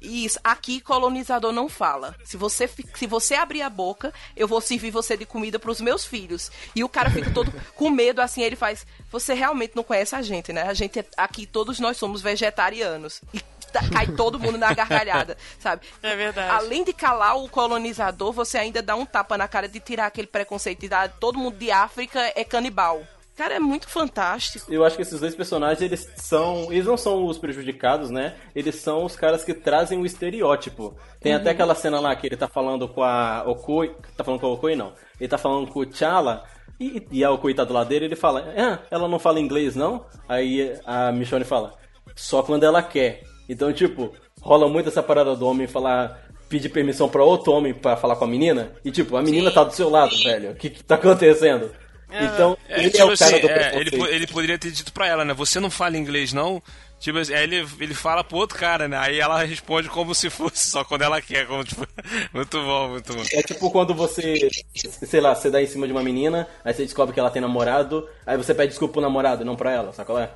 Isso, 0.00 0.38
aqui 0.44 0.80
colonizador 0.80 1.50
não 1.50 1.68
fala. 1.68 2.14
Se 2.24 2.36
você, 2.36 2.70
se 2.94 3.04
você 3.08 3.34
abrir 3.34 3.62
a 3.62 3.68
boca, 3.68 4.14
eu 4.36 4.46
vou 4.46 4.60
servir 4.60 4.92
você 4.92 5.16
de 5.16 5.26
comida 5.26 5.58
pros 5.58 5.80
meus 5.80 6.04
filhos. 6.04 6.52
E 6.76 6.84
o 6.84 6.88
cara 6.88 7.10
fica 7.10 7.32
todo 7.32 7.52
com 7.74 7.90
medo, 7.90 8.20
assim, 8.20 8.42
ele 8.42 8.54
faz. 8.54 8.86
Você 9.10 9.34
realmente 9.34 9.74
não 9.74 9.82
conhece 9.82 10.14
a 10.14 10.22
gente, 10.22 10.52
né? 10.52 10.62
A 10.62 10.74
gente 10.74 11.00
é- 11.00 11.04
aqui, 11.16 11.44
todos 11.46 11.80
nós 11.80 11.96
somos 11.96 12.22
vegetarianos. 12.22 13.20
E 13.34 13.42
cai 13.92 14.06
todo 14.08 14.38
mundo 14.38 14.58
na 14.58 14.72
gargalhada, 14.72 15.36
sabe? 15.58 15.86
É 16.02 16.16
verdade. 16.16 16.50
Além 16.50 16.84
de 16.84 16.92
calar 16.92 17.36
o 17.36 17.48
colonizador, 17.48 18.32
você 18.32 18.58
ainda 18.58 18.82
dá 18.82 18.94
um 18.96 19.06
tapa 19.06 19.38
na 19.38 19.48
cara 19.48 19.68
de 19.68 19.80
tirar 19.80 20.06
aquele 20.06 20.26
preconceito 20.26 20.80
de 20.80 20.88
dar 20.88 21.08
todo 21.08 21.38
mundo 21.38 21.56
de 21.56 21.70
África 21.70 22.32
é 22.34 22.44
canibal. 22.44 23.02
Cara, 23.38 23.54
é 23.54 23.60
muito 23.60 23.88
fantástico. 23.88 24.66
Eu 24.68 24.84
acho 24.84 24.96
que 24.96 25.02
esses 25.02 25.20
dois 25.20 25.32
personagens, 25.32 25.80
eles 25.80 26.10
são. 26.16 26.72
Eles 26.72 26.86
não 26.86 26.96
são 26.96 27.24
os 27.24 27.38
prejudicados, 27.38 28.10
né? 28.10 28.34
Eles 28.52 28.74
são 28.74 29.04
os 29.04 29.14
caras 29.14 29.44
que 29.44 29.54
trazem 29.54 30.00
o 30.00 30.04
estereótipo. 30.04 30.96
Tem 31.20 31.32
até 31.32 31.50
aquela 31.50 31.72
cena 31.76 32.00
lá 32.00 32.16
que 32.16 32.26
ele 32.26 32.36
tá 32.36 32.48
falando 32.48 32.88
com 32.88 33.00
a 33.00 33.44
Okoi. 33.46 33.94
Tá 34.16 34.24
falando 34.24 34.40
com 34.40 34.46
a 34.48 34.52
Okoi, 34.54 34.74
não. 34.74 34.92
Ele 35.20 35.28
tá 35.28 35.38
falando 35.38 35.70
com 35.70 35.78
o 35.78 35.86
T'Challa. 35.86 36.42
E, 36.80 37.06
e 37.12 37.22
a 37.22 37.30
Okoi 37.30 37.54
tá 37.54 37.62
do 37.62 37.72
lado 37.72 37.88
dele 37.88 38.06
ele 38.06 38.16
fala: 38.16 38.52
Ah, 38.56 38.80
ela 38.90 39.06
não 39.06 39.20
fala 39.20 39.38
inglês, 39.38 39.76
não? 39.76 40.04
Aí 40.28 40.76
a 40.84 41.12
Michonne 41.12 41.44
fala: 41.44 41.74
Só 42.16 42.42
quando 42.42 42.64
ela 42.64 42.82
quer. 42.82 43.22
Então, 43.48 43.72
tipo, 43.72 44.12
rola 44.40 44.68
muito 44.68 44.88
essa 44.88 45.02
parada 45.02 45.34
do 45.34 45.46
homem 45.46 45.66
falar. 45.66 46.26
Pedir 46.48 46.70
permissão 46.70 47.10
pra 47.10 47.22
outro 47.22 47.52
homem 47.52 47.74
pra 47.74 47.94
falar 47.96 48.16
com 48.16 48.24
a 48.24 48.28
menina. 48.28 48.72
E, 48.82 48.90
tipo, 48.90 49.16
a 49.16 49.22
menina 49.22 49.50
tá 49.50 49.62
do 49.64 49.74
seu 49.74 49.90
lado, 49.90 50.16
velho. 50.22 50.52
O 50.52 50.54
que, 50.54 50.70
que 50.70 50.82
tá 50.82 50.94
acontecendo? 50.94 51.70
Então, 52.10 52.56
É, 52.66 52.80
ele 52.80 52.90
tipo 52.90 53.02
é 53.02 53.04
o 53.04 53.18
cara 53.18 53.36
assim, 53.36 53.40
do 53.40 53.50
é, 53.50 53.76
ele, 53.78 54.02
ele 54.14 54.26
poderia 54.26 54.58
ter 54.58 54.70
dito 54.70 54.90
pra 54.94 55.06
ela, 55.06 55.26
né? 55.26 55.34
Você 55.34 55.60
não 55.60 55.68
fala 55.70 55.98
inglês, 55.98 56.32
não? 56.32 56.62
Tipo 56.98 57.18
assim, 57.18 57.34
aí 57.34 57.44
ele, 57.44 57.68
ele 57.78 57.94
fala 57.94 58.24
pro 58.24 58.38
outro 58.38 58.58
cara, 58.58 58.88
né? 58.88 58.96
Aí 58.96 59.20
ela 59.20 59.44
responde 59.44 59.88
como 59.90 60.14
se 60.14 60.30
fosse 60.30 60.70
só 60.70 60.82
quando 60.82 61.02
ela 61.02 61.20
quer. 61.20 61.46
Como, 61.46 61.62
tipo, 61.62 61.86
muito 62.32 62.58
bom, 62.62 62.88
muito 62.88 63.12
bom. 63.12 63.22
É 63.32 63.42
tipo 63.42 63.70
quando 63.70 63.94
você, 63.94 64.48
sei 64.74 65.20
lá, 65.20 65.34
você 65.34 65.50
dá 65.50 65.62
em 65.62 65.66
cima 65.66 65.86
de 65.86 65.92
uma 65.92 66.02
menina, 66.02 66.48
aí 66.64 66.72
você 66.72 66.82
descobre 66.82 67.12
que 67.12 67.20
ela 67.20 67.30
tem 67.30 67.42
namorado, 67.42 68.08
aí 68.26 68.38
você 68.38 68.54
pede 68.54 68.70
desculpa 68.70 68.94
pro 68.94 69.02
namorado, 69.02 69.44
não 69.44 69.54
pra 69.54 69.70
ela, 69.70 69.92
sabe 69.92 70.06
qual 70.06 70.18
é? 70.18 70.30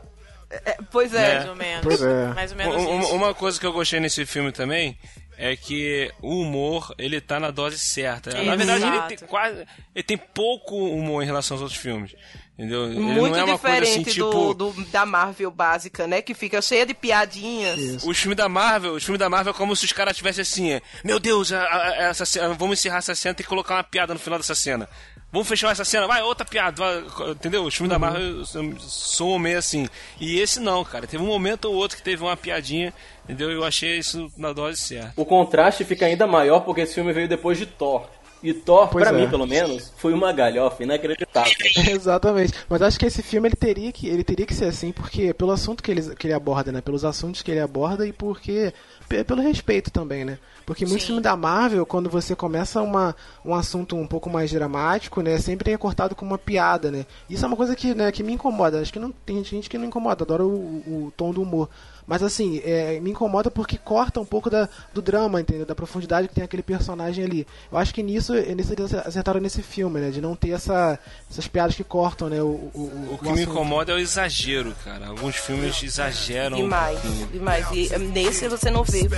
Pois 0.91 1.13
é. 1.15 1.35
Mais 1.39 1.49
ou 1.49 1.57
menos. 1.57 1.83
Pois 1.83 2.03
é. 2.03 2.27
Mais 2.35 2.51
ou 2.53 2.57
menos 2.57 2.75
Um- 2.77 2.89
um- 2.91 3.01
isso. 3.01 3.15
uma 3.15 3.35
coisa 3.35 3.59
que 3.59 3.67
eu 3.67 3.73
gostei 3.73 4.01
nesse 4.01 4.25
filme 4.27 4.53
também 4.53 4.99
é 5.39 5.57
que 5.57 6.11
o 6.21 6.41
humor, 6.43 6.95
ele 6.99 7.21
tá 7.21 7.41
na 7.41 7.51
dose 7.51 7.79
certa. 7.79 8.31
Na 8.43 8.55
verdade, 8.55 8.85
ele 8.85 8.91
tem 9.03 9.15
Exato. 9.17 9.27
quase. 9.27 9.67
Ele 9.95 10.03
tem 10.05 10.17
pouco 10.17 10.77
humor 10.77 11.23
em 11.23 11.27
relação 11.27 11.55
aos 11.57 11.63
outros 11.63 11.81
filmes. 11.81 12.15
Entendeu? 12.57 12.85
Ele 12.85 13.01
Muito 13.01 13.31
não 13.33 13.39
é 13.39 13.45
uma 13.45 13.59
coisa 13.59 13.77
diferente 13.81 14.11
assim, 14.11 14.21
tipo. 14.21 14.55
do, 14.55 14.71
do- 14.73 14.85
da 14.91 15.07
Marvel 15.07 15.51
básica, 15.51 16.07
né? 16.07 16.21
Que 16.21 16.35
fica 16.35 16.61
cheia 16.61 16.85
de 16.85 16.93
piadinhas. 16.93 18.05
Os 18.05 18.19
filmes 18.19 18.37
da 18.37 18.47
Marvel, 18.49 18.93
os 18.93 19.03
filmes 19.03 19.19
da 19.19 19.29
Marvel 19.29 19.53
é 19.53 19.57
como 19.57 19.75
se 19.75 19.87
os 19.87 19.93
caras 19.93 20.15
tivessem 20.17 20.43
assim, 20.43 20.81
meu 21.03 21.19
Deus, 21.19 21.51
a- 21.51 21.63
a- 21.65 21.95
essa 22.11 22.27
cena, 22.27 22.51
vamos 22.55 22.79
encerrar 22.79 22.99
essa 22.99 23.15
cena, 23.15 23.35
tem 23.35 23.43
que 23.43 23.49
colocar 23.49 23.75
uma 23.77 23.83
piada 23.83 24.13
no 24.13 24.21
final 24.21 24.39
dessa 24.39 24.55
cena. 24.55 24.87
Vamos 25.33 25.49
fechar 25.49 25.73
essa 25.73 25.85
cena, 25.85 26.07
vai, 26.07 26.21
outra 26.23 26.45
piada, 26.45 26.77
vai, 26.77 27.31
entendeu? 27.31 27.65
Os 27.65 27.75
filmes 27.75 27.91
da 27.91 27.99
Marvel 27.99 28.45
são 28.79 29.39
meio 29.39 29.57
assim. 29.57 29.89
E 30.21 30.39
esse 30.39 30.61
não, 30.61 30.85
cara. 30.85 31.07
Teve 31.07 31.23
um 31.23 31.27
momento 31.27 31.65
ou 31.65 31.75
outro 31.75 31.97
que 31.97 32.03
teve 32.03 32.23
uma 32.23 32.37
piadinha, 32.37 32.93
entendeu? 33.25 33.51
Eu 33.51 33.65
achei 33.65 33.99
isso 33.99 34.31
na 34.37 34.53
dose 34.53 34.79
certa. 34.79 35.15
O 35.17 35.25
contraste 35.25 35.85
fica 35.85 36.05
ainda 36.05 36.27
maior 36.27 36.61
porque 36.61 36.83
esse 36.83 36.95
filme 36.95 37.15
veio 37.15 37.27
depois 37.27 37.57
de 37.57 37.65
Thor. 37.65 38.07
E 38.43 38.53
Thor, 38.53 38.89
Pois 38.89 39.07
pra 39.07 39.17
é. 39.17 39.21
mim 39.21 39.31
pelo 39.31 39.47
menos, 39.47 39.93
foi 39.97 40.13
uma 40.13 40.33
galhofa 40.33 40.83
inacreditável. 40.83 41.53
Exatamente. 41.91 42.53
Mas 42.69 42.83
acho 42.83 42.99
que 42.99 43.07
esse 43.07 43.23
filme 43.23 43.49
ele 43.49 43.57
teria 43.57 43.93
que, 43.93 44.09
ele 44.09 44.25
teria 44.25 44.45
que 44.45 44.55
ser 44.55 44.65
assim, 44.67 44.91
porque 44.93 45.33
pelo 45.33 45.53
assunto 45.53 45.83
que 45.83 45.91
ele, 45.91 46.15
que 46.17 46.27
ele 46.27 46.35
aborda, 46.35 46.73
né? 46.73 46.81
Pelos 46.81 47.05
assuntos 47.05 47.43
que 47.43 47.51
ele 47.51 47.61
aborda 47.61 48.07
e 48.07 48.13
porque. 48.13 48.73
pe- 49.09 49.23
Pelo 49.25 49.41
respeito 49.43 49.91
também, 49.91 50.25
né? 50.25 50.39
Porque 50.67 50.85
muitos 50.87 51.07
filmes 51.07 51.23
da 51.25 51.37
Marvel, 51.37 51.85
quando 51.85 52.09
você 52.09 52.35
começa 52.37 52.81
uma, 52.83 53.15
um 53.45 53.55
assunto 53.55 53.97
um 53.97 54.07
pouco 54.07 54.31
mais 54.31 54.51
dramático, 54.51 55.21
né? 55.21 55.39
Sempre 55.39 55.73
é 55.73 55.77
cortado 55.77 56.15
com 56.15 56.25
uma 56.25 56.39
piada, 56.39 56.91
né? 56.91 57.05
Isso 57.29 57.45
é 57.45 57.49
uma 57.49 57.57
coisa 57.57 57.75
que, 57.77 57.95
né, 57.95 58.11
que 58.13 58.23
me 58.23 58.33
incomoda. 58.33 58.81
Acho 58.81 58.93
que 58.93 58.99
não 58.99 59.11
tem 59.11 59.43
gente 59.45 59.69
que 59.69 59.77
não 59.79 59.85
incomoda, 59.87 60.25
adora 60.25 60.45
o, 60.45 60.49
o 60.49 61.13
tom 61.17 61.33
do 61.33 61.43
humor. 61.43 61.69
Mas 62.07 62.23
assim, 62.23 62.61
é, 62.65 62.99
me 63.01 63.11
incomoda 63.11 63.51
porque 63.51 63.79
corta 63.79 64.21
um 64.21 64.25
pouco 64.25 64.51
da, 64.51 64.69
do 64.93 65.01
drama, 65.01 65.41
entendeu? 65.41 65.65
Da 65.65 65.75
profundidade 65.75 66.29
que 66.29 66.35
tem 66.35 66.45
aquele 66.45 66.63
personagem 66.63 67.25
ali. 67.25 67.47
Eu 67.71 67.79
acho 67.79 67.95
que 67.95 68.03
nisso, 68.03 68.35
nisso 68.35 68.73
eles 68.73 68.95
acertaram 68.95 69.41
nesse 69.41 69.63
filme, 69.63 70.01
né? 70.01 70.11
De 70.11 70.21
não 70.21 70.35
ter 70.35 70.51
essa, 70.51 70.99
essas 71.31 71.47
piadas 71.47 71.75
que 71.75 71.85
cortam, 71.85 72.29
né? 72.29 72.43
O, 72.43 72.71
o, 72.75 73.09
O 73.13 73.19
que 73.19 73.33
me 73.33 73.43
incomoda 73.43 73.93
é 73.93 73.95
o 73.95 73.99
exagero, 73.99 74.75
cara. 74.85 75.09
Alguns 75.09 75.37
filmes 75.37 75.83
exageram. 75.83 76.57
Demais, 76.57 76.99
um 77.05 77.27
demais. 77.27 77.67
E 77.73 77.93
eh, 77.93 77.99
nesse 77.99 78.49
você 78.49 78.71
não 78.71 78.85
vê. 78.85 79.09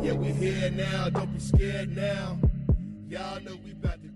Yeah, 0.00 0.20
we 0.20 0.28
here 0.28 0.70
now, 0.70 1.10
don't 1.10 1.32
be 1.32 1.40
scared 1.40 1.94
now. 1.94 2.38
Y'all 3.08 3.40
know 3.40 3.56
we 3.64 3.72
about 3.72 3.98
to 4.00 4.08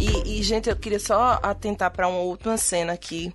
E, 0.00 0.38
e, 0.40 0.42
gente, 0.42 0.68
eu 0.68 0.76
queria 0.76 0.98
só 0.98 1.38
atentar 1.42 1.90
pra 1.90 2.08
uma 2.08 2.18
última 2.18 2.56
cena 2.56 2.92
aqui. 2.92 3.32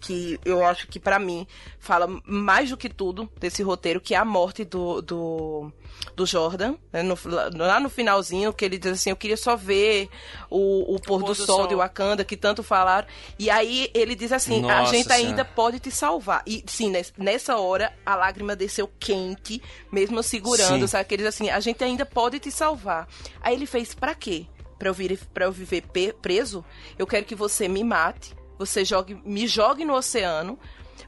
Que 0.00 0.40
eu 0.46 0.64
acho 0.64 0.86
que 0.88 0.98
pra 0.98 1.18
mim 1.18 1.46
fala 1.78 2.08
mais 2.24 2.70
do 2.70 2.76
que 2.76 2.88
tudo 2.88 3.28
desse 3.38 3.62
roteiro, 3.62 4.00
que 4.00 4.14
é 4.14 4.16
a 4.16 4.24
morte 4.24 4.64
do, 4.64 5.02
do, 5.02 5.70
do 6.16 6.24
Jordan. 6.24 6.74
né, 6.90 7.02
no- 7.02 7.18
lá 7.58 7.78
no 7.78 7.90
finalzinho, 7.90 8.50
que 8.52 8.64
ele 8.64 8.78
diz 8.78 8.92
assim: 8.92 9.10
Eu 9.10 9.16
queria 9.16 9.36
só 9.36 9.56
ver 9.56 10.08
o, 10.48 10.94
o 10.94 11.00
pôr 11.00 11.18
do, 11.20 11.26
do 11.26 11.34
sol, 11.34 11.46
sol. 11.58 11.66
de 11.66 11.74
Wakanda, 11.74 12.24
que 12.24 12.36
tanto 12.36 12.62
falaram. 12.62 13.06
E 13.38 13.50
aí 13.50 13.90
ele 13.92 14.14
diz 14.14 14.32
assim: 14.32 14.58
A 14.70 14.78
Nossa 14.80 14.90
gente 14.96 15.12
ainda 15.12 15.28
Senhora. 15.28 15.44
pode 15.44 15.78
te 15.80 15.90
salvar. 15.90 16.42
E 16.46 16.64
sim, 16.66 16.90
nes- 16.90 17.12
nessa 17.18 17.58
hora 17.58 17.92
a 18.06 18.14
lágrima 18.14 18.56
desceu 18.56 18.90
quente, 18.98 19.62
mesmo 19.92 20.22
segurando, 20.22 20.80
Sim. 20.80 20.86
sabe? 20.86 21.04
Que 21.04 21.14
ele 21.16 21.24
diz 21.24 21.34
assim: 21.34 21.50
a 21.50 21.60
gente 21.60 21.84
ainda 21.84 22.06
pode 22.06 22.38
te 22.38 22.50
salvar. 22.50 23.06
Aí 23.42 23.54
ele 23.54 23.66
fez 23.66 23.94
pra 23.94 24.14
quê? 24.14 24.46
Pra 24.78 24.88
eu, 24.88 24.94
vir, 24.94 25.18
pra 25.34 25.44
eu 25.44 25.52
viver 25.52 25.82
preso? 26.22 26.64
Eu 26.98 27.06
quero 27.06 27.26
que 27.26 27.34
você 27.34 27.68
me 27.68 27.84
mate, 27.84 28.34
você 28.66 28.84
jogue, 28.84 29.20
me 29.24 29.46
jogue 29.48 29.84
no 29.84 29.94
oceano. 29.94 30.58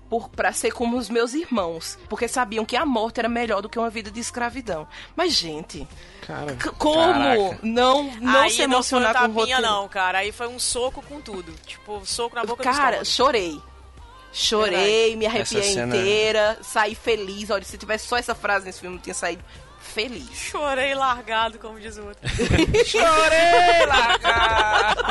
Por, 0.09 0.29
pra 0.29 0.53
ser 0.53 0.73
como 0.73 0.99
os 0.99 1.09
meus 1.09 1.33
irmãos. 1.33 1.99
Porque 2.07 2.29
sabiam 2.29 2.67
que 2.67 2.77
a 2.77 2.85
morte 2.85 3.19
era 3.19 3.31
melhor 3.31 3.63
do 3.63 3.69
que 3.69 3.79
uma 3.79 3.89
vida 3.89 4.11
de 4.11 4.21
escravidão. 4.21 4.87
Mas, 5.17 5.33
gente, 5.33 5.89
Cara, 6.27 6.55
como 6.77 6.97
Caraca. 6.97 7.59
não, 7.63 8.05
não 8.21 8.41
Aí 8.43 8.51
se 8.51 8.59
não 8.59 8.75
emocionar 8.75 9.13
foi 9.17 9.21
com 9.23 9.33
o 9.33 9.35
tapinha, 9.39 9.57
roteiro? 9.57 9.75
não, 9.75 9.89
cara. 9.89 10.19
Aí 10.19 10.31
foi 10.31 10.49
um 10.49 10.59
soco 10.59 11.01
com 11.09 11.19
tudo. 11.19 11.51
Tipo, 11.67 12.03
soco 12.05 12.35
na 12.37 12.45
boca 12.45 12.63
do 12.63 12.77
Cara, 12.77 13.03
estômago. 13.03 13.07
chorei. 13.07 13.61
Chorei, 14.35 15.17
me 15.17 15.25
Essa 15.27 15.35
arrepiei 15.37 15.63
cena- 15.63 15.97
inteira, 15.97 16.59
saí 16.63 16.95
feliz. 16.95 17.51
Olha, 17.51 17.65
se 17.65 17.77
tivesse 17.79 18.07
só 18.07 18.17
essa 18.17 18.35
frase 18.35 18.67
nesse 18.67 18.81
filme, 18.81 18.97
eu 18.97 19.03
tinha 19.03 19.15
saído 19.15 19.43
feliz. 19.83 20.31
Chorei 20.35 20.95
largado, 20.95 21.59
como 21.59 21.79
diz 21.79 21.97
o 21.99 22.07
outro. 22.07 22.29
Chorei 22.87 23.87
largado. 23.87 25.03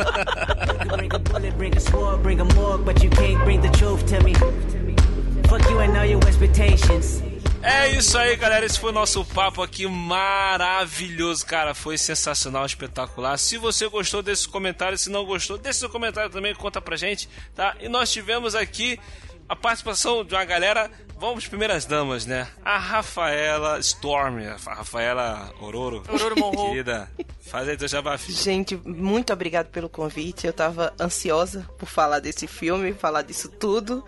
Bring 0.95 1.09
a 1.13 1.19
bullet, 1.19 1.51
bring 1.57 1.75
a 1.75 1.79
sword, 1.79 2.23
bring 2.23 2.39
a 2.39 2.45
morgue, 2.55 2.83
but 2.85 3.03
you 3.03 3.09
can't 3.11 3.43
bring 3.43 3.61
the 3.61 3.69
truth 3.77 4.03
to 4.05 4.23
me. 4.23 4.33
Fuck 5.47 5.69
you 5.69 5.79
and 5.79 5.97
all 5.97 6.05
your 6.05 6.21
expectations. 6.27 7.21
É 7.63 7.89
isso 7.89 8.17
aí, 8.17 8.35
galera. 8.35 8.65
Esse 8.65 8.79
foi 8.79 8.89
o 8.89 8.93
nosso 8.93 9.23
papo 9.23 9.61
aqui 9.61 9.85
maravilhoso, 9.85 11.45
cara. 11.45 11.75
Foi 11.75 11.95
sensacional, 11.95 12.65
espetacular. 12.65 13.37
Se 13.37 13.57
você 13.57 13.87
gostou 13.87 14.23
desse 14.23 14.47
comentário, 14.47 14.97
se 14.97 15.11
não 15.11 15.23
gostou, 15.23 15.59
deixa 15.59 15.79
seu 15.79 15.89
comentário 15.89 16.31
também, 16.31 16.55
conta 16.55 16.81
pra 16.81 16.97
gente, 16.97 17.29
tá? 17.53 17.75
E 17.79 17.87
nós 17.87 18.11
tivemos 18.11 18.55
aqui 18.55 18.99
a 19.47 19.55
participação 19.55 20.23
de 20.25 20.33
uma 20.33 20.43
galera. 20.43 20.89
Vamos, 21.21 21.47
primeiras 21.47 21.85
damas, 21.85 22.25
né? 22.25 22.47
A 22.65 22.79
Rafaela 22.79 23.77
Storm, 23.77 24.39
a 24.39 24.73
Rafaela 24.73 25.53
Ororo. 25.61 26.01
Ororo 26.11 26.35
Monroe. 26.35 26.69
Querida, 26.73 27.11
faz 27.41 27.69
aí 27.69 27.77
teu 27.77 27.87
jabá, 27.87 28.17
filho. 28.17 28.35
Gente, 28.35 28.75
muito 28.75 29.31
obrigado 29.31 29.67
pelo 29.67 29.87
convite. 29.87 30.47
Eu 30.47 30.51
tava 30.51 30.91
ansiosa 30.99 31.69
por 31.77 31.87
falar 31.87 32.17
desse 32.17 32.47
filme, 32.47 32.91
falar 32.91 33.21
disso 33.21 33.49
tudo. 33.49 34.03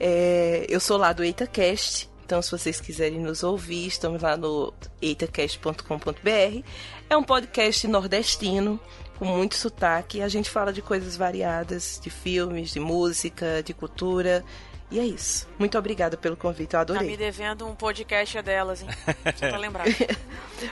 É, 0.00 0.66
eu 0.68 0.80
sou 0.80 0.96
lá 0.96 1.12
do 1.12 1.22
EitaCast, 1.22 2.10
então 2.24 2.42
se 2.42 2.50
vocês 2.50 2.80
quiserem 2.80 3.20
nos 3.20 3.44
ouvir, 3.44 3.86
estamos 3.86 4.20
lá 4.20 4.36
no 4.36 4.74
eitacast.com.br. 5.00 6.64
É 7.08 7.16
um 7.16 7.22
podcast 7.22 7.86
nordestino, 7.86 8.80
com 9.20 9.24
muito 9.24 9.54
sotaque. 9.54 10.20
A 10.20 10.26
gente 10.26 10.50
fala 10.50 10.72
de 10.72 10.82
coisas 10.82 11.16
variadas, 11.16 12.00
de 12.02 12.10
filmes, 12.10 12.72
de 12.72 12.80
música, 12.80 13.62
de 13.62 13.72
cultura. 13.72 14.44
E 14.94 15.00
é 15.00 15.04
isso. 15.04 15.48
Muito 15.58 15.76
obrigada 15.76 16.16
pelo 16.16 16.36
convite, 16.36 16.72
eu 16.74 16.84
Tá 16.86 16.92
me 16.92 16.98
adorei. 17.00 17.16
devendo 17.16 17.66
um 17.66 17.74
podcast 17.74 18.40
delas, 18.42 18.80
hein? 18.82 18.88
Só 19.36 19.48
pra 19.48 19.58
lembrar. 19.58 19.84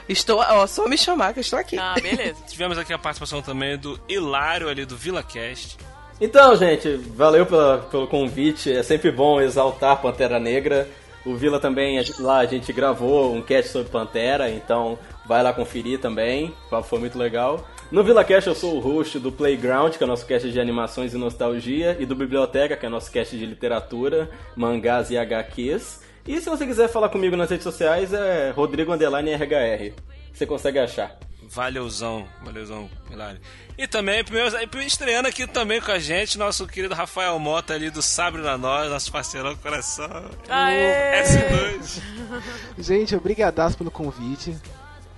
Estou, 0.07 0.39
ó, 0.39 0.65
só 0.65 0.87
me 0.87 0.97
chamar 0.97 1.33
que 1.33 1.39
eu 1.39 1.41
estou 1.41 1.59
aqui. 1.59 1.77
Ah, 1.77 1.95
beleza. 2.01 2.35
Tivemos 2.47 2.77
aqui 2.77 2.93
a 2.93 2.97
participação 2.97 3.41
também 3.41 3.77
do 3.77 3.99
Hilário 4.07 4.69
ali 4.69 4.85
do 4.85 4.95
VilaCast. 4.95 5.77
Então, 6.21 6.55
gente, 6.55 6.95
valeu 6.95 7.45
pela, 7.45 7.79
pelo 7.91 8.07
convite. 8.07 8.71
É 8.71 8.81
sempre 8.81 9.11
bom 9.11 9.41
exaltar 9.41 10.01
Pantera 10.01 10.39
Negra. 10.39 10.87
O 11.25 11.35
Vila 11.35 11.59
também, 11.59 11.99
a 11.99 12.03
gente- 12.03 12.21
lá 12.21 12.37
a 12.39 12.45
gente 12.45 12.71
gravou 12.71 13.33
um 13.33 13.41
cast 13.41 13.71
sobre 13.71 13.89
Pantera, 13.89 14.49
então 14.49 14.97
vai 15.25 15.43
lá 15.43 15.51
conferir 15.53 15.99
também. 15.99 16.53
O 16.67 16.69
papo 16.69 16.87
foi 16.87 16.99
muito 16.99 17.17
legal. 17.17 17.67
No 17.93 18.03
VilaCast 18.03 18.49
eu 18.49 18.55
sou 18.55 18.77
o 18.77 18.79
host 18.79 19.19
do 19.19 19.31
Playground, 19.31 19.93
que 19.93 20.03
é 20.03 20.05
o 20.05 20.09
nosso 20.09 20.25
cast 20.25 20.51
de 20.51 20.59
animações 20.59 21.13
e 21.13 21.17
nostalgia, 21.17 21.95
e 21.99 22.07
do 22.07 22.15
Biblioteca, 22.15 22.75
que 22.75 22.83
é 22.83 22.89
o 22.89 22.91
nosso 22.91 23.11
cast 23.11 23.37
de 23.37 23.45
literatura, 23.45 24.31
mangás 24.55 25.11
e 25.11 25.15
HQs. 25.15 26.01
E 26.27 26.41
se 26.41 26.49
você 26.49 26.65
quiser 26.65 26.87
falar 26.87 27.09
comigo 27.09 27.37
nas 27.37 27.51
redes 27.51 27.63
sociais, 27.63 28.11
é 28.11 28.49
Rodrigo 28.49 28.91
Underline 28.91 29.35
RHR. 29.35 29.93
Você 30.33 30.43
consegue 30.43 30.79
achar. 30.79 31.15
Valeuzão, 31.43 32.27
valeuzão, 32.43 32.89
Hilário. 33.11 33.39
E 33.77 33.87
também, 33.87 34.23
primeiro, 34.23 34.49
estreando 34.79 35.27
aqui 35.27 35.45
também 35.45 35.79
com 35.79 35.91
a 35.91 35.99
gente, 35.99 36.35
nosso 36.35 36.65
querido 36.65 36.95
Rafael 36.95 37.37
Mota 37.37 37.75
ali 37.75 37.91
do 37.91 38.01
Sabre 38.01 38.41
na 38.41 38.57
Nós, 38.57 38.89
nosso 38.89 39.11
parceirão 39.11 39.53
do 39.53 39.59
coração. 39.59 40.31
Aê! 40.49 41.21
S2. 41.21 42.01
Gente, 42.79 43.15
obrigadaço 43.15 43.77
pelo 43.77 43.91
convite. 43.91 44.57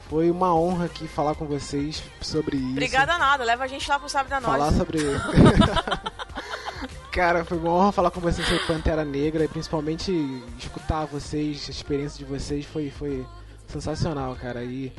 Foi 0.10 0.30
uma 0.30 0.54
honra 0.56 0.86
aqui 0.86 1.08
falar 1.08 1.34
com 1.36 1.46
vocês 1.46 2.04
sobre 2.22 2.58
isso. 2.58 2.72
Obrigada 2.72 3.18
nada, 3.18 3.44
leva 3.44 3.64
a 3.64 3.68
gente 3.68 3.90
lá 3.90 4.00
pro 4.00 4.08
Sábado 4.08 4.30
da 4.30 4.40
Noite. 4.40 4.60
Falar 4.60 4.72
sobre. 4.74 5.00
Cara, 7.12 7.44
foi 7.46 7.58
uma 7.58 7.72
honra 7.72 7.92
falar 7.94 8.12
com 8.12 8.20
vocês 8.20 8.46
sobre 8.46 8.62
Pantera 8.66 9.06
Negra 9.06 9.46
e 9.46 9.48
principalmente 9.48 10.12
escutar 10.60 11.06
vocês, 11.06 11.66
a 11.70 11.72
experiência 11.72 12.18
de 12.18 12.26
vocês 12.26 12.66
foi, 12.66 12.90
foi 12.90 13.26
sensacional, 13.68 14.36
cara. 14.36 14.66
E 14.66 14.92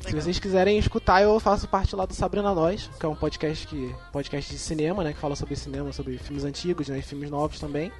se 0.00 0.14
vocês 0.14 0.38
quiserem 0.38 0.78
escutar, 0.78 1.22
eu 1.22 1.40
faço 1.40 1.66
parte 1.66 1.96
lá 1.96 2.04
do 2.04 2.12
Sabrina 2.12 2.54
Nós, 2.54 2.90
que 3.00 3.06
é 3.06 3.08
um 3.08 3.14
podcast 3.14 3.66
que 3.66 3.90
podcast 4.12 4.52
de 4.52 4.58
cinema, 4.58 5.02
né, 5.02 5.14
que 5.14 5.18
fala 5.18 5.34
sobre 5.34 5.56
cinema, 5.56 5.90
sobre 5.92 6.18
filmes 6.18 6.44
antigos, 6.44 6.88
né, 6.88 6.98
e 6.98 7.02
filmes 7.02 7.30
novos 7.30 7.58
também. 7.58 7.90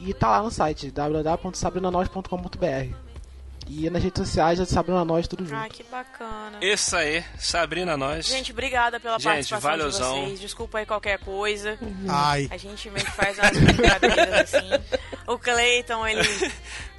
E 0.00 0.14
tá 0.14 0.30
lá 0.30 0.40
no 0.42 0.50
site 0.50 0.92
www.sabrinanois.com.br. 0.92 3.13
E 3.66 3.88
nas 3.90 4.02
redes 4.02 4.26
sociais 4.26 4.60
é 4.60 4.64
Sabrina 4.64 5.04
Nós 5.04 5.26
tudo 5.26 5.44
junto. 5.44 5.56
Ai, 5.56 5.70
que 5.70 5.82
bacana. 5.84 6.58
Isso 6.60 6.94
aí, 6.96 7.24
Sabrina 7.38 7.96
Nós. 7.96 8.26
Gente, 8.26 8.52
obrigada 8.52 9.00
pela 9.00 9.18
Gente, 9.18 9.24
participação 9.24 9.70
valeuzão. 9.70 10.14
de 10.14 10.20
vocês. 10.26 10.40
Desculpa 10.40 10.78
aí 10.78 10.86
qualquer 10.86 11.18
coisa. 11.18 11.78
Ai. 12.08 12.46
A 12.50 12.56
gente 12.56 12.90
meio 12.90 13.04
que 13.04 13.12
faz 13.12 13.38
umas 13.38 13.56
brincadeiras 13.58 14.54
assim. 14.54 14.70
O 15.26 15.38
Clayton, 15.38 16.06
ele 16.06 16.22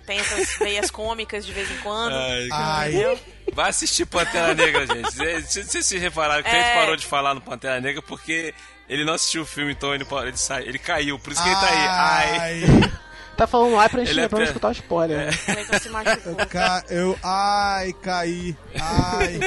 tem 0.05 0.19
essas 0.19 0.57
veias 0.57 0.89
cômicas 0.89 1.45
de 1.45 1.53
vez 1.53 1.69
em 1.69 1.77
quando. 1.77 2.13
Ai, 2.15 2.49
Ai. 2.51 3.19
Vai 3.53 3.69
assistir 3.69 4.05
Pantera 4.05 4.53
Negra, 4.55 4.87
gente. 4.87 5.13
Vocês 5.13 5.67
se, 5.69 5.83
se 5.83 5.97
repararam 5.99 6.41
que 6.43 6.49
o 6.49 6.51
Cleiton 6.51 6.69
É. 6.69 6.75
parou 6.79 6.95
de 6.95 7.05
falar 7.05 7.33
no 7.35 7.41
Pantera 7.41 7.79
Negra 7.79 8.01
porque 8.01 8.53
ele 8.89 9.05
não 9.05 9.13
assistiu 9.13 9.43
o 9.43 9.45
filme, 9.45 9.71
então 9.71 9.93
ele, 9.93 10.05
ele, 10.23 10.37
sai, 10.37 10.63
ele 10.63 10.79
caiu. 10.79 11.17
Por 11.19 11.31
isso 11.31 11.41
que 11.43 11.47
ele 11.49 11.55
tá 11.59 11.69
aí. 11.69 11.87
Ai. 11.87 12.61
Tá 13.37 13.47
falando 13.47 13.75
lá 13.75 13.89
pra 13.89 14.03
gente 14.05 14.19
é 14.19 14.27
pra 14.29 14.39
não 14.39 14.45
escutar 14.45 14.67
o 14.69 14.71
spoiler. 14.71 15.45
Clayton 15.45 15.79
se 15.79 15.89
machucou. 15.89 16.35
Ca- 16.47 16.83
eu. 16.89 17.17
Ai, 17.23 17.93
caí. 18.01 18.55
Ai. 18.79 19.39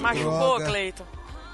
Machucou, 0.00 0.30
Droga. 0.38 0.64
Clayton. 0.66 1.06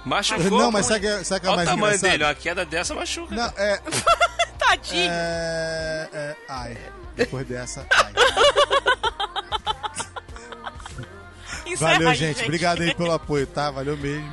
Machucou. 0.05 0.59
Não, 0.59 0.71
mas 0.71 0.87
sabe 0.87 1.01
que, 1.01 1.25
sabe 1.25 1.41
que 1.41 1.47
é 1.47 1.51
Olha 1.51 1.57
mais 1.57 1.69
o 1.69 1.73
tamanho 1.73 2.01
dele, 2.01 2.25
uma 2.25 2.35
queda 2.35 2.65
dessa 2.65 2.95
machuca. 2.95 3.35
Não, 3.35 3.53
é. 3.57 3.81
Tadinho. 4.59 5.11
É. 5.11 6.09
é 6.13 6.37
ai. 6.49 6.77
Depois 7.17 7.47
dessa. 7.47 7.87
Ai. 7.91 8.13
Valeu, 11.79 12.15
gente. 12.15 12.45
Obrigado 12.45 12.83
aí 12.83 12.95
pelo 12.95 13.13
apoio, 13.13 13.47
tá? 13.47 13.71
Valeu 13.71 13.97
mesmo. 13.97 14.31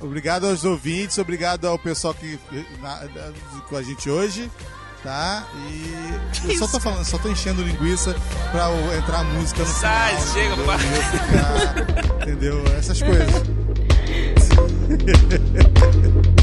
Obrigado 0.00 0.46
aos 0.46 0.64
ouvintes, 0.64 1.18
obrigado 1.18 1.66
ao 1.66 1.78
pessoal 1.78 2.14
que 2.14 2.38
na- 2.80 3.00
na- 3.04 3.32
com 3.68 3.76
a 3.76 3.82
gente 3.82 4.08
hoje, 4.08 4.48
tá? 5.08 5.46
E 6.44 6.52
eu 6.52 6.58
só 6.58 6.66
tô 6.66 6.78
falando, 6.78 7.02
só 7.04 7.16
tô 7.16 7.30
enchendo 7.30 7.62
linguiça 7.62 8.14
pra 8.52 8.68
entrar 8.94 9.20
a 9.20 9.24
música 9.24 9.60
no 9.60 9.66
Sai, 9.66 10.14
final. 10.16 10.34
chega, 10.34 10.56
entendeu? 10.56 11.02
ficar, 11.02 12.22
entendeu? 12.22 12.64
Essas 12.76 13.00
coisas. 13.00 13.42